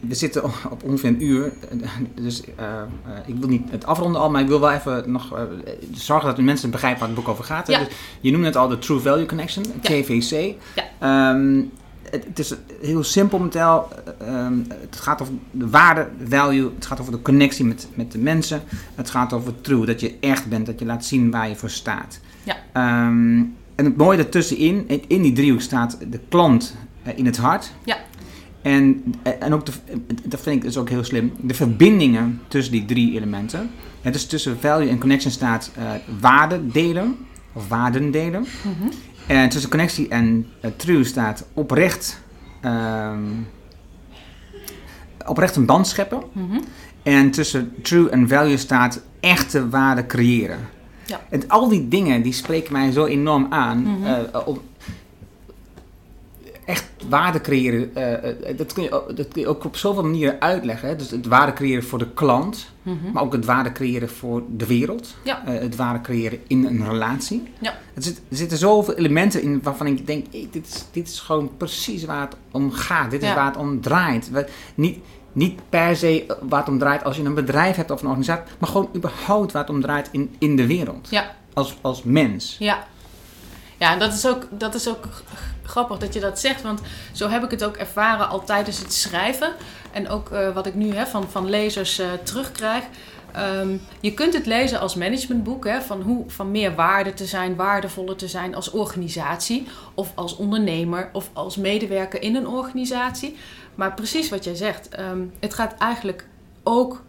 we 0.00 0.14
zitten 0.14 0.44
op 0.44 0.82
ongeveer 0.84 1.08
een 1.08 1.22
uur, 1.24 1.52
dus 2.14 2.42
eh, 2.44 2.80
eh, 2.80 2.82
ik 3.26 3.34
wil 3.34 3.48
niet 3.48 3.70
het 3.70 3.86
afronden 3.86 4.20
al, 4.20 4.30
maar 4.30 4.40
ik 4.42 4.48
wil 4.48 4.60
wel 4.60 4.72
even 4.72 5.10
nog 5.12 5.32
eh, 5.36 5.42
zorgen 5.92 6.26
dat 6.26 6.36
de 6.36 6.42
mensen 6.42 6.70
begrijpen 6.70 6.98
waar 7.00 7.08
het 7.08 7.16
boek 7.18 7.28
over 7.28 7.44
gaat. 7.44 7.66
Ja. 7.66 7.78
Dus 7.78 7.88
je 8.20 8.30
noemde 8.30 8.46
het 8.46 8.56
al 8.56 8.68
de 8.68 8.78
True 8.78 8.98
Value 9.00 9.26
Connection, 9.26 9.64
TVC. 9.80 10.54
Ja. 10.74 11.36
Het, 12.10 12.24
het 12.24 12.38
is 12.38 12.54
heel 12.80 13.02
simpel 13.02 13.38
meteen. 13.38 13.80
ehm, 14.18 14.58
het 14.68 14.96
gaat 14.96 15.22
over 15.22 15.34
de 15.50 15.68
waarde, 15.68 16.08
value, 16.28 16.70
het 16.74 16.86
gaat 16.86 17.00
over 17.00 17.12
de 17.12 17.22
connectie 17.22 17.64
met, 17.64 17.88
met 17.94 18.12
de 18.12 18.18
mensen. 18.18 18.62
Het 18.94 19.10
gaat 19.10 19.32
over 19.32 19.60
true, 19.60 19.86
dat 19.86 20.00
je 20.00 20.14
echt 20.20 20.48
bent, 20.48 20.66
dat 20.66 20.78
je 20.78 20.84
laat 20.84 21.04
zien 21.04 21.30
waar 21.30 21.48
je 21.48 21.56
voor 21.56 21.70
staat. 21.70 22.20
Ja. 22.42 22.56
Ehm, 22.72 23.42
en 23.74 23.84
het 23.84 23.96
mooie 23.96 24.18
ertussenin, 24.18 24.84
in, 24.88 25.02
in 25.08 25.22
die 25.22 25.32
driehoek 25.32 25.60
staat 25.60 25.98
de 26.10 26.20
klant 26.28 26.74
eh, 27.02 27.18
in 27.18 27.26
het 27.26 27.36
hart. 27.36 27.72
Ja. 27.84 27.96
En, 28.62 29.14
eh, 29.22 29.32
en 29.38 29.52
ook, 29.52 29.66
de, 29.66 29.72
dat 30.24 30.40
vind 30.40 30.56
ik 30.56 30.62
dus 30.62 30.76
ook 30.76 30.88
heel 30.88 31.04
slim, 31.04 31.32
de 31.40 31.54
verbindingen 31.54 32.40
tussen 32.48 32.72
die 32.72 32.84
drie 32.84 33.14
elementen. 33.14 33.70
Het 34.00 34.14
is 34.14 34.26
tussen 34.26 34.60
value 34.60 34.88
en 34.88 34.98
connection 34.98 35.32
staat 35.32 35.70
eh 35.76 35.90
waarde 36.20 36.66
delen, 36.66 37.16
of 37.52 37.68
waarden 37.68 38.10
delen. 38.10 38.40
Mhm. 38.40 38.88
En 39.28 39.48
tussen 39.48 39.70
connectie 39.70 40.08
en 40.08 40.46
true 40.76 41.04
staat 41.04 41.46
oprecht, 41.52 42.20
ehm, 42.60 43.22
oprecht 45.26 45.56
een 45.56 45.66
band 45.66 45.86
scheppen. 45.86 46.22
Mhm. 46.32 46.58
En 47.02 47.30
tussen 47.30 47.74
true 47.82 48.10
en 48.10 48.28
value 48.28 48.56
staat 48.56 49.02
echte 49.20 49.68
waarde 49.68 50.06
creëren. 50.06 50.58
Ja. 51.04 51.20
En 51.30 51.48
al 51.48 51.68
die 51.68 51.88
dingen 51.88 52.22
die 52.22 52.32
spreken 52.32 52.72
mij 52.72 52.92
zo 52.92 53.04
enorm 53.04 53.46
aan. 53.50 53.82
Mhm. 53.82 54.04
eh, 54.04 54.46
om 54.46 54.60
echt 56.68 56.86
waarde 57.08 57.40
creëren, 57.40 57.94
eh, 57.94 58.30
eh, 58.50 58.56
dat, 58.58 58.72
kun 58.72 58.82
je, 58.82 58.90
ook- 58.92 59.16
dat 59.16 59.28
kun 59.28 59.40
je 59.42 59.48
ook 59.48 59.64
op 59.64 59.76
zoveel 59.76 60.02
manieren 60.02 60.40
uitleggen. 60.40 60.88
Hè? 60.88 60.96
Dus 60.96 61.10
het 61.10 61.26
waarde 61.26 61.52
creëren 61.52 61.82
voor 61.84 61.98
de 61.98 62.10
klant, 62.10 62.70
Mhm. 62.82 63.12
maar 63.12 63.22
ook 63.22 63.32
het 63.32 63.44
waarde 63.44 63.72
creëren 63.72 64.08
voor 64.10 64.42
de 64.56 64.66
wereld. 64.66 65.14
Ja. 65.24 65.46
Eh, 65.46 65.60
het 65.60 65.76
waarde 65.76 66.00
creëren 66.00 66.38
in 66.46 66.64
een 66.64 66.88
relatie. 66.88 67.42
Ja. 67.60 67.70
Er, 67.94 68.02
zit, 68.02 68.16
er 68.30 68.36
zitten 68.36 68.58
zoveel 68.58 68.94
elementen 68.94 69.42
in 69.42 69.60
waarvan 69.62 69.86
ik 69.86 70.06
denk, 70.06 70.26
hey, 70.30 70.48
dit, 70.50 70.66
is, 70.66 70.84
dit 70.92 71.08
is 71.08 71.20
gewoon 71.20 71.50
precies 71.56 72.04
waar 72.04 72.20
het 72.20 72.36
om 72.50 72.72
gaat. 72.72 73.10
Dit 73.10 73.22
is 73.22 73.28
Ja. 73.28 73.34
waar 73.34 73.46
het 73.46 73.56
om 73.56 73.80
draait. 73.80 74.30
We- 74.30 74.48
niet, 74.74 74.98
niet 75.32 75.60
per 75.68 75.96
se 75.96 76.36
waar 76.48 76.60
het 76.60 76.68
om 76.68 76.78
draait 76.78 77.04
als 77.04 77.16
je 77.16 77.22
een 77.24 77.34
bedrijf 77.34 77.76
hebt 77.76 77.90
of 77.90 78.00
een 78.00 78.06
organisatie, 78.08 78.44
maar 78.58 78.68
gewoon 78.68 78.88
überhaupt 78.96 79.52
waar 79.52 79.62
het 79.62 79.70
om 79.70 79.80
draait 79.80 80.08
in, 80.12 80.34
in 80.38 80.56
de 80.56 80.66
wereld. 80.66 81.08
Ja. 81.10 81.34
Als, 81.54 81.76
als 81.80 82.02
mens. 82.02 82.56
Ja. 82.58 82.86
Ja, 83.78 83.92
en 83.92 83.98
dat 83.98 84.12
is, 84.12 84.26
ook, 84.26 84.46
dat 84.50 84.74
is 84.74 84.88
ook 84.88 85.08
grappig 85.68 85.98
dat 85.98 86.14
je 86.14 86.20
dat 86.20 86.40
zegt. 86.40 86.62
Want 86.62 86.80
zo 87.12 87.28
heb 87.28 87.44
ik 87.44 87.50
het 87.50 87.64
ook 87.64 87.76
ervaren 87.76 88.28
al 88.28 88.44
tijdens 88.44 88.78
het 88.78 88.92
schrijven. 88.92 89.52
En 89.92 90.08
ook 90.08 90.30
eh, 90.30 90.54
wat 90.54 90.66
ik 90.66 90.74
nu 90.74 90.94
hè, 90.94 91.06
van, 91.06 91.30
van 91.30 91.48
lezers 91.48 91.98
eh, 91.98 92.06
terugkrijg. 92.22 92.84
Ehm, 93.32 93.76
je 94.00 94.14
kunt 94.14 94.34
het 94.34 94.46
lezen 94.46 94.80
als 94.80 94.94
managementboek. 94.94 95.66
Hè, 95.66 95.80
van 95.80 96.02
hoe 96.02 96.24
van 96.26 96.50
meer 96.50 96.74
waarde 96.74 97.14
te 97.14 97.26
zijn, 97.26 97.56
waardevoller 97.56 98.16
te 98.16 98.28
zijn 98.28 98.54
als 98.54 98.70
organisatie. 98.70 99.66
Of 99.94 100.12
als 100.14 100.36
ondernemer 100.36 101.10
of 101.12 101.30
als 101.32 101.56
medewerker 101.56 102.22
in 102.22 102.36
een 102.36 102.48
organisatie. 102.48 103.36
Maar 103.74 103.94
precies 103.94 104.28
wat 104.28 104.44
jij 104.44 104.54
zegt. 104.54 104.88
ehm, 104.88 105.22
het 105.40 105.54
gaat 105.54 105.74
eigenlijk 105.78 106.26
ook 106.62 107.02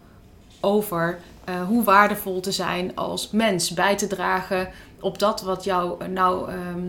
over 0.60 1.18
eh, 1.44 1.62
hoe 1.66 1.84
waardevol 1.84 2.40
te 2.40 2.52
zijn 2.52 2.96
als 2.96 3.30
mens. 3.30 3.70
Bij 3.70 3.96
te 3.96 4.06
dragen 4.06 4.68
op 5.00 5.18
dat 5.18 5.42
wat 5.42 5.64
jou 5.64 6.08
nou 6.08 6.50
ehm, 6.50 6.80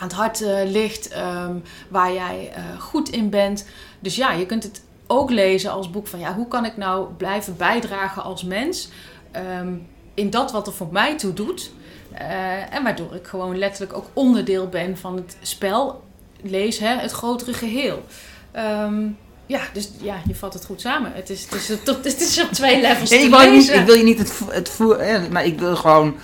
aan 0.00 0.08
het 0.08 0.16
hart 0.16 0.42
eh, 0.42 0.70
ligt, 0.70 1.08
ehm, 1.08 1.54
waar 1.88 2.12
jij 2.12 2.52
eh, 2.54 2.80
goed 2.80 3.08
in 3.08 3.30
bent. 3.30 3.66
Dus 4.00 4.16
ja, 4.16 4.32
je 4.32 4.46
kunt 4.46 4.62
het 4.62 4.82
ook 5.06 5.30
lezen 5.30 5.70
als 5.70 5.90
boek 5.90 6.06
van 6.06 6.18
ja, 6.18 6.34
hoe 6.34 6.48
kan 6.48 6.64
ik 6.64 6.76
nou 6.76 7.12
blijven 7.16 7.56
bijdragen 7.56 8.22
als 8.22 8.44
mens 8.44 8.88
ehm, 9.30 9.72
in 10.14 10.30
dat 10.30 10.52
wat 10.52 10.66
er 10.66 10.72
voor 10.72 10.88
mij 10.90 11.18
toe 11.18 11.32
doet. 11.32 11.70
Eh, 12.12 12.74
en 12.74 12.82
waardoor 12.82 13.14
ik 13.14 13.26
gewoon 13.26 13.58
letterlijk 13.58 13.96
ook 13.96 14.06
onderdeel 14.12 14.68
ben 14.68 14.98
van 14.98 15.16
het 15.16 15.36
spel. 15.42 16.02
Lees 16.42 16.78
hè, 16.78 16.96
het 16.96 17.12
grotere 17.12 17.52
geheel. 17.52 18.04
Ehm, 18.52 19.06
ja, 19.46 19.60
dus 19.72 19.90
ja, 20.00 20.16
je 20.26 20.34
vat 20.34 20.54
het 20.54 20.64
goed 20.64 20.80
samen. 20.80 21.12
Het 21.14 21.30
is, 21.30 21.42
het 21.42 21.54
is, 21.54 21.68
het 21.68 22.06
is, 22.06 22.12
het 22.12 22.20
is 22.20 22.42
op 22.42 22.50
twee 22.50 22.80
levels 22.80 23.10
Nee, 23.10 23.18
te 23.18 23.24
ik, 23.24 23.30
wil 23.30 23.40
je 23.40 23.50
niet, 23.50 23.66
lezen. 23.66 23.80
ik 23.80 23.86
wil 23.86 23.94
je 23.94 24.04
niet 24.04 24.18
het, 24.18 24.40
het 24.50 24.68
voer, 24.68 25.26
maar 25.30 25.44
ik 25.44 25.58
wil 25.58 25.76
gewoon 25.76 26.16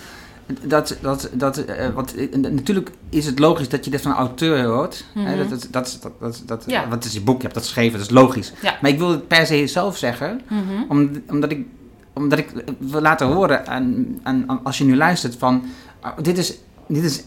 dat, 0.62 0.96
dat, 1.00 1.30
dat 1.32 1.58
eh, 1.58 1.88
want 1.88 2.14
eh, 2.14 2.32
natuurlijk 2.50 2.90
is 3.08 3.26
het 3.26 3.38
logisch 3.38 3.68
dat 3.68 3.84
je 3.84 3.90
dit 3.90 4.00
van 4.00 4.10
een 4.10 4.16
auteur 4.16 4.64
hoort. 4.64 5.04
hè, 5.14 5.20
Mhm. 5.36 5.48
dat, 5.48 5.48
dat, 5.50 5.68
dat, 5.70 5.98
dat, 6.00 6.18
dat, 6.20 6.42
dat, 6.46 6.64
Ja. 6.66 6.88
Wat 6.88 7.04
is 7.04 7.12
je 7.12 7.20
boek? 7.20 7.36
Je 7.36 7.42
hebt 7.42 7.54
dat 7.54 7.62
geschreven, 7.64 7.98
dat 7.98 8.06
is 8.08 8.14
logisch. 8.14 8.52
Ja. 8.62 8.78
Maar 8.80 8.90
ik 8.90 8.98
wil 8.98 9.10
het 9.10 9.28
per 9.28 9.46
se 9.46 9.66
zelf 9.66 9.96
zeggen, 9.96 10.40
Mhm. 10.48 10.62
om, 10.88 11.10
omdat 11.28 11.50
ik 11.50 11.66
omdat 12.12 12.38
ik 12.38 12.52
wil 12.78 13.00
laten 13.00 13.26
horen 13.26 13.66
aan, 13.66 14.06
aan, 14.22 14.60
als 14.62 14.78
je 14.78 14.84
nu 14.84 14.96
luistert 14.96 15.34
van 15.36 15.64
ah, 16.00 16.12
dit 16.22 16.38
is, 16.38 16.54
dit 16.88 17.02
is 17.04 17.24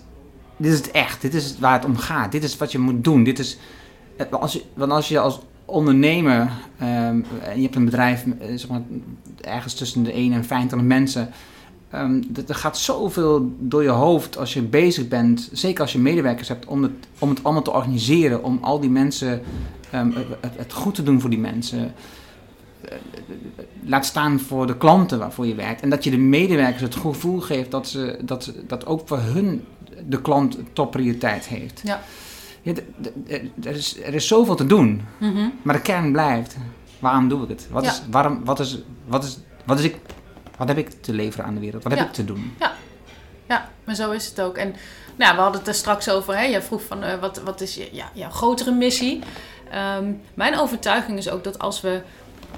dit 0.57 0.72
is 0.72 0.78
het 0.78 0.91
echt, 0.91 1.22
dit 1.22 1.34
is 1.34 1.55
waar 1.59 1.74
het 1.74 1.86
om 1.86 1.97
gaat, 1.97 2.32
dit 2.32 2.43
is 2.43 2.57
wat 2.57 2.72
je 2.72 2.80
moet 2.80 3.03
doen, 3.03 3.24
dit 3.24 3.39
is 3.39 3.57
eh, 4.17 4.26
als 4.32 4.53
je, 4.53 4.63
want 4.74 4.91
als 4.91 5.07
je 5.07 5.20
als 5.20 5.39
ondernemer 5.65 6.51
ehm, 6.78 7.22
en 7.43 7.55
je 7.55 7.61
hebt 7.61 7.76
een 7.76 7.86
bedrijf 7.86 8.26
eh, 8.39 8.47
zeg 8.55 8.70
maar, 8.70 8.82
ergens 9.41 9.74
tussen 9.74 10.03
de 10.03 10.11
1 10.13 10.34
en 10.34 10.45
25 10.45 10.88
mensen 10.88 11.30
ehm, 11.90 12.22
er 12.48 12.56
gaat 12.56 12.78
zoveel 12.78 13.52
door 13.60 13.84
je 13.84 13.90
hoofd 13.90 14.38
als 14.38 14.54
je 14.54 14.62
bezig 14.62 15.08
bent, 15.08 15.50
zeker 15.54 15.82
als 15.82 15.92
je 15.92 16.00
medewerkers 16.00 16.48
hebt, 16.48 16.66
om 16.66 16.84
het, 16.84 16.92
om 17.20 17.30
het 17.30 17.44
allemaal 17.44 17.64
te 17.64 17.72
organiseren, 17.72 18.44
om 18.44 18.58
al 18.62 18.80
die 18.80 18.90
mensen 18.90 19.42
ehm, 19.92 20.12
het, 20.40 20.52
het 20.56 20.74
goed 20.74 20.96
te 20.96 21.04
doen 21.04 21.22
voor 21.22 21.30
die 21.30 21.40
mensen. 21.40 21.94
Laat 23.84 24.06
staan 24.06 24.40
voor 24.40 24.68
de 24.68 24.78
klanten 24.78 25.20
waarvoor 25.20 25.46
je 25.48 25.56
werkt. 25.56 25.82
En 25.82 25.90
dat 25.90 26.04
je 26.04 26.10
de 26.12 26.18
medewerkers 26.18 26.82
het 26.82 26.96
gevoel 26.96 27.40
geeft 27.40 27.72
dat, 27.72 27.88
ze, 27.88 28.20
dat, 28.22 28.54
dat 28.68 28.86
ook 28.86 29.08
voor 29.08 29.20
hun 29.20 29.64
de 30.08 30.22
klant 30.22 30.58
topprioriteit 30.74 31.48
heeft. 31.48 31.82
Ja. 31.84 32.02
Er, 32.64 33.76
is, 33.76 34.02
er 34.04 34.14
is 34.14 34.28
zoveel 34.28 34.56
te 34.56 34.66
doen, 34.66 35.02
Mhm. 35.20 35.48
maar 35.62 35.76
de 35.76 35.82
kern 35.82 36.12
blijft. 36.12 36.56
Waarom 37.00 37.28
doe 37.30 37.44
ik 37.44 37.50
het? 37.50 37.68
Wat, 37.72 37.84
Ja. 37.84 37.90
is, 37.90 38.02
waarom, 38.12 38.46
wat, 38.46 38.60
is, 38.60 38.82
wat, 39.08 39.24
is, 39.24 39.40
wat, 39.66 39.80
is 39.80 39.86
ik, 39.86 39.96
wat 40.60 40.68
heb 40.68 40.78
ik 40.78 40.89
te 41.01 41.14
leveren 41.14 41.45
aan 41.45 41.53
de 41.53 41.60
wereld? 41.60 41.84
Wat 41.84 41.91
heb 41.91 42.02
Ja. 42.02 42.07
ik 42.07 42.14
te 42.14 42.26
doen? 42.26 42.56
Ja, 43.48 43.69
maar 43.84 43.95
zo 43.95 44.11
is 44.11 44.26
het 44.26 44.41
ook. 44.41 44.57
En 44.57 44.76
nou, 45.15 45.36
we 45.36 45.41
hadden 45.41 45.60
het 45.60 45.69
er 45.69 45.76
straks 45.76 46.10
over. 46.10 46.38
Hè? 46.38 46.44
Jij 46.44 46.61
vroeg 46.61 46.81
van 46.84 47.03
eh, 47.03 47.19
wat, 47.19 47.41
wat 47.41 47.61
is 47.61 47.76
je, 47.76 47.90
ja, 47.91 48.10
jouw 48.14 48.30
grotere 48.30 48.72
missie? 48.72 49.19
Ehm, 49.72 50.11
mijn 50.34 50.57
overtuiging 50.60 51.18
is 51.18 51.30
ook 51.30 51.44
dat 51.44 51.60
als 51.60 51.81
we 51.81 52.02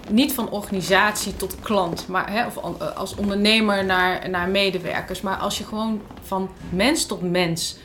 niet 0.09 0.33
van 0.33 0.49
organisatie 0.49 1.35
tot 1.35 1.59
klant, 1.59 2.07
maar 2.07 2.31
hè, 2.31 2.45
of 2.45 2.57
eh, 2.57 2.95
als 2.97 3.15
ondernemer 3.15 3.85
naar, 3.85 4.29
naar 4.29 4.49
medewerkers, 4.49 5.21
maar 5.21 5.37
als 5.37 5.57
je 5.57 5.63
gewoon 5.65 6.01
van 6.23 6.49
mens 6.69 7.05
tot 7.05 7.21
mens 7.21 7.77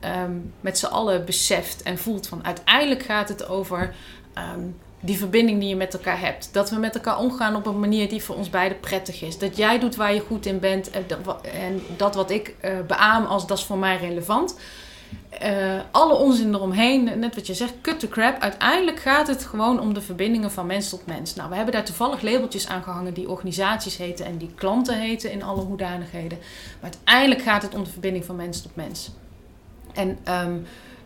ehm, 0.00 0.32
met 0.60 0.78
z'n 0.78 0.86
allen 0.86 1.24
beseft 1.24 1.82
en 1.82 1.98
voelt 1.98 2.26
van 2.26 2.44
uiteindelijk 2.44 3.02
gaat 3.02 3.28
het 3.28 3.48
over 3.48 3.94
ehm, 4.34 4.60
die 5.04 5.18
verbinding 5.18 5.60
die 5.60 5.68
je 5.68 5.76
met 5.76 5.94
elkaar 5.94 6.20
hebt. 6.20 6.48
Dat 6.52 6.70
we 6.70 6.76
met 6.76 6.94
elkaar 6.94 7.18
omgaan 7.18 7.56
op 7.56 7.66
een 7.66 7.80
manier 7.80 8.08
die 8.08 8.22
voor 8.22 8.36
ons 8.36 8.50
beiden 8.50 8.80
prettig 8.80 9.22
is. 9.22 9.38
Dat 9.38 9.56
jij 9.56 9.78
doet 9.78 9.96
waar 9.96 10.14
je 10.14 10.20
goed 10.20 10.46
in 10.46 10.58
bent 10.58 10.90
en 10.90 11.04
dat, 11.06 11.40
en 11.40 11.82
dat 11.96 12.14
wat 12.14 12.30
ik 12.30 12.54
eh 12.60 12.72
beaam 12.86 13.24
als 13.24 13.46
dat 13.46 13.58
is 13.58 13.64
voor 13.64 13.78
mij 13.78 13.96
relevant. 13.96 14.54
Eh, 15.28 15.80
alle 15.90 16.14
onzin 16.14 16.54
eromheen, 16.54 17.18
net 17.18 17.34
wat 17.34 17.46
je 17.46 17.54
zegt, 17.54 17.72
cut 17.80 18.00
the 18.00 18.08
crap. 18.08 18.40
Uiteindelijk 18.40 19.00
gaat 19.00 19.26
het 19.26 19.44
gewoon 19.44 19.80
om 19.80 19.94
de 19.94 20.00
verbindingen 20.00 20.50
van 20.50 20.66
mens 20.66 20.88
tot 20.88 21.06
mens. 21.06 21.34
Nou, 21.34 21.48
we 21.48 21.54
hebben 21.54 21.74
daar 21.74 21.84
toevallig 21.84 22.22
labeltjes 22.22 22.68
aan 22.68 22.82
gehangen 22.82 23.14
die 23.14 23.28
organisaties 23.28 23.96
heten 23.96 24.26
en 24.26 24.36
die 24.36 24.50
klanten 24.54 25.00
heten 25.00 25.32
in 25.32 25.42
alle 25.42 25.62
hoedanigheden. 25.62 26.38
Maar 26.80 26.90
uiteindelijk 26.90 27.42
gaat 27.42 27.62
het 27.62 27.74
om 27.74 27.84
de 27.84 27.90
verbinding 27.90 28.24
van 28.24 28.36
mens 28.36 28.62
tot 28.62 28.76
mens. 28.76 29.10
En 29.94 30.18
ehm, 30.24 30.56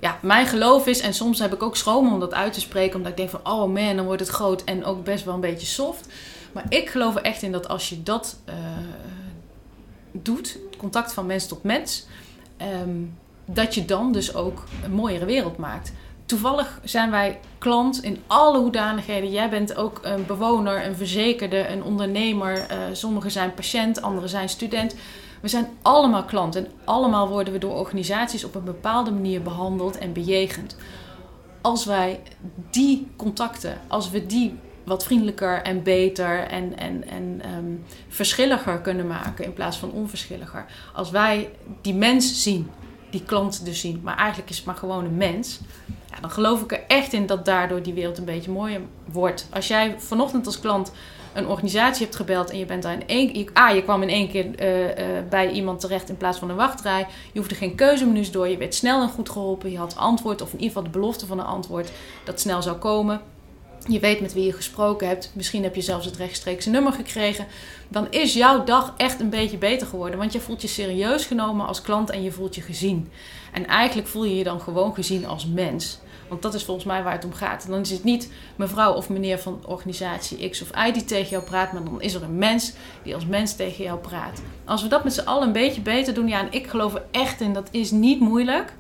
ja, 0.06 0.18
mijn 0.22 0.46
geloof 0.46 0.86
is, 0.86 1.00
en 1.00 1.14
soms 1.14 1.38
heb 1.38 1.54
ik 1.54 1.62
ook 1.62 1.76
schroom 1.76 2.12
om 2.12 2.20
dat 2.20 2.34
uit 2.34 2.52
te 2.52 2.60
spreken, 2.60 2.96
omdat 2.96 3.10
ik 3.10 3.16
denk 3.16 3.30
van, 3.30 3.40
oh 3.42 3.74
man, 3.74 3.96
dan 3.96 4.04
wordt 4.04 4.20
het 4.20 4.30
groot 4.30 4.64
en 4.64 4.84
ook 4.84 5.04
best 5.04 5.24
wel 5.24 5.34
een 5.34 5.40
beetje 5.40 5.66
soft. 5.66 6.08
Maar 6.52 6.64
ik 6.68 6.88
geloof 6.90 7.14
er 7.16 7.22
echt 7.22 7.42
in 7.42 7.52
dat 7.52 7.68
als 7.68 7.88
je 7.88 8.02
dat, 8.02 8.36
eh, 8.44 8.54
doet, 10.12 10.58
contact 10.78 11.12
van 11.12 11.26
mens 11.26 11.46
tot 11.46 11.62
mens, 11.62 12.06
ehm, 12.56 13.04
dat 13.44 13.74
je 13.74 13.84
dan 13.84 14.12
dus 14.12 14.34
ook 14.34 14.64
een 14.84 14.92
mooiere 14.92 15.24
wereld 15.24 15.56
maakt. 15.56 15.92
Toevallig 16.26 16.80
zijn 16.84 17.10
wij 17.10 17.40
klant 17.58 18.02
in 18.02 18.22
alle 18.26 18.58
hoedanigheden. 18.58 19.30
Jij 19.30 19.48
bent 19.48 19.76
ook 19.76 20.00
een 20.02 20.26
bewoner, 20.26 20.86
een 20.86 20.96
verzekerde, 20.96 21.68
een 21.68 21.82
ondernemer. 21.82 22.56
Uh, 22.56 22.76
sommigen 22.92 23.30
zijn 23.30 23.54
patiënt, 23.54 24.02
anderen 24.02 24.28
zijn 24.28 24.48
student. 24.48 24.94
We 25.46 25.52
zijn 25.52 25.68
allemaal 25.82 26.24
klant 26.24 26.56
en 26.56 26.66
allemaal 26.84 27.28
worden 27.28 27.52
we 27.52 27.58
door 27.58 27.74
organisaties 27.74 28.44
op 28.44 28.54
een 28.54 28.64
bepaalde 28.64 29.10
manier 29.10 29.42
behandeld 29.42 29.98
en 29.98 30.12
bejegend. 30.12 30.76
Als 31.60 31.84
wij 31.84 32.20
die 32.70 33.08
contacten, 33.16 33.78
als 33.88 34.10
we 34.10 34.26
die 34.26 34.58
wat 34.84 35.04
vriendelijker 35.04 35.62
en 35.62 35.82
beter 35.82 36.46
en, 36.46 36.78
en, 36.78 37.08
en 37.08 37.42
um, 37.56 37.84
verschilliger 38.08 38.80
kunnen 38.80 39.06
maken 39.06 39.44
in 39.44 39.52
plaats 39.52 39.76
van 39.76 39.90
onverschilliger. 39.90 40.66
Als 40.94 41.10
wij 41.10 41.50
die 41.82 41.94
mens 41.94 42.42
zien, 42.42 42.70
die 43.10 43.22
klant 43.22 43.64
dus 43.64 43.80
zien, 43.80 44.00
maar 44.02 44.16
eigenlijk 44.16 44.50
is 44.50 44.56
het 44.56 44.66
maar 44.66 44.76
gewoon 44.76 45.04
een 45.04 45.16
mens. 45.16 45.60
Ja, 46.10 46.20
dan 46.20 46.30
geloof 46.30 46.62
ik 46.62 46.72
er 46.72 46.84
echt 46.86 47.12
in 47.12 47.26
dat 47.26 47.44
daardoor 47.44 47.82
die 47.82 47.94
wereld 47.94 48.18
een 48.18 48.24
beetje 48.24 48.50
mooier 48.50 48.80
wordt. 49.04 49.48
Als 49.52 49.68
jij 49.68 49.94
vanochtend 49.98 50.46
als 50.46 50.60
klant 50.60 50.92
een 51.36 51.46
organisatie 51.48 52.04
hebt 52.04 52.16
gebeld 52.16 52.50
en 52.50 52.58
je 52.58 52.66
bent 52.66 52.82
daar 52.82 52.92
in 52.92 53.08
één 53.08 53.32
keer. 53.32 53.50
Ah, 53.52 53.74
je 53.74 53.82
kwam 53.82 54.02
in 54.02 54.08
één 54.08 54.30
keer 54.30 54.62
uh, 54.62 54.82
uh, 54.82 54.88
bij 55.30 55.50
iemand 55.50 55.80
terecht 55.80 56.08
in 56.08 56.16
plaats 56.16 56.38
van 56.38 56.50
een 56.50 56.56
wachtrij. 56.56 57.06
Je 57.32 57.38
hoefde 57.38 57.54
geen 57.54 57.74
keuzemenu's 57.74 58.30
door. 58.30 58.48
Je 58.48 58.56
werd 58.56 58.74
snel 58.74 59.02
en 59.02 59.08
goed 59.08 59.30
geholpen. 59.30 59.70
Je 59.70 59.78
had 59.78 59.96
antwoord, 59.96 60.42
of 60.42 60.52
in 60.52 60.60
ieder 60.60 60.68
geval 60.68 60.82
de 60.82 60.98
belofte 60.98 61.26
van 61.26 61.38
een 61.38 61.44
antwoord 61.44 61.90
dat 62.24 62.40
snel 62.40 62.62
zou 62.62 62.76
komen. 62.76 63.20
Je 63.88 64.00
weet 64.00 64.20
met 64.20 64.32
wie 64.32 64.44
je 64.44 64.52
gesproken 64.52 65.08
hebt. 65.08 65.30
Misschien 65.34 65.62
heb 65.62 65.74
je 65.74 65.80
zelfs 65.80 66.06
het 66.06 66.16
rechtstreekse 66.16 66.70
nummer 66.70 66.92
gekregen. 66.92 67.46
Dan 67.88 68.06
is 68.10 68.34
jouw 68.34 68.64
dag 68.64 68.94
echt 68.96 69.20
een 69.20 69.30
beetje 69.30 69.58
beter 69.58 69.86
geworden. 69.86 70.18
Want 70.18 70.32
je 70.32 70.40
voelt 70.40 70.62
je 70.62 70.68
serieus 70.68 71.26
genomen 71.26 71.66
als 71.66 71.82
klant 71.82 72.10
en 72.10 72.22
je 72.22 72.32
voelt 72.32 72.54
je 72.54 72.60
gezien. 72.60 73.10
En 73.52 73.66
eigenlijk 73.66 74.08
voel 74.08 74.24
je 74.24 74.36
je 74.36 74.44
dan 74.44 74.60
gewoon 74.60 74.94
gezien 74.94 75.26
als 75.26 75.46
mens. 75.46 75.98
Want 76.28 76.42
dat 76.42 76.54
is 76.54 76.64
volgens 76.64 76.86
mij 76.86 77.02
waar 77.02 77.12
het 77.12 77.24
om 77.24 77.32
gaat. 77.32 77.64
En 77.64 77.70
dan 77.70 77.80
is 77.80 77.90
het 77.90 78.04
niet 78.04 78.30
mevrouw 78.56 78.92
of 78.92 79.08
meneer 79.08 79.38
van 79.38 79.60
organisatie 79.66 80.48
X 80.48 80.62
of 80.62 80.86
Y 80.88 80.92
die 80.92 81.04
tegen 81.04 81.30
jou 81.30 81.42
praat, 81.42 81.72
maar 81.72 81.84
dan 81.84 82.02
is 82.02 82.14
er 82.14 82.22
een 82.22 82.38
mens 82.38 82.72
die 83.02 83.14
als 83.14 83.26
mens 83.26 83.56
tegen 83.56 83.84
jou 83.84 83.98
praat. 83.98 84.42
Als 84.64 84.82
we 84.82 84.88
dat 84.88 85.04
met 85.04 85.14
z'n 85.14 85.26
allen 85.26 85.46
een 85.46 85.52
beetje 85.52 85.80
beter 85.80 86.14
doen, 86.14 86.28
ja, 86.28 86.40
en 86.40 86.52
ik 86.52 86.66
geloof 86.66 86.94
er 86.94 87.02
echt 87.10 87.40
in, 87.40 87.52
dat 87.52 87.68
is 87.70 87.90
niet 87.90 88.20
moeilijk. 88.20 88.72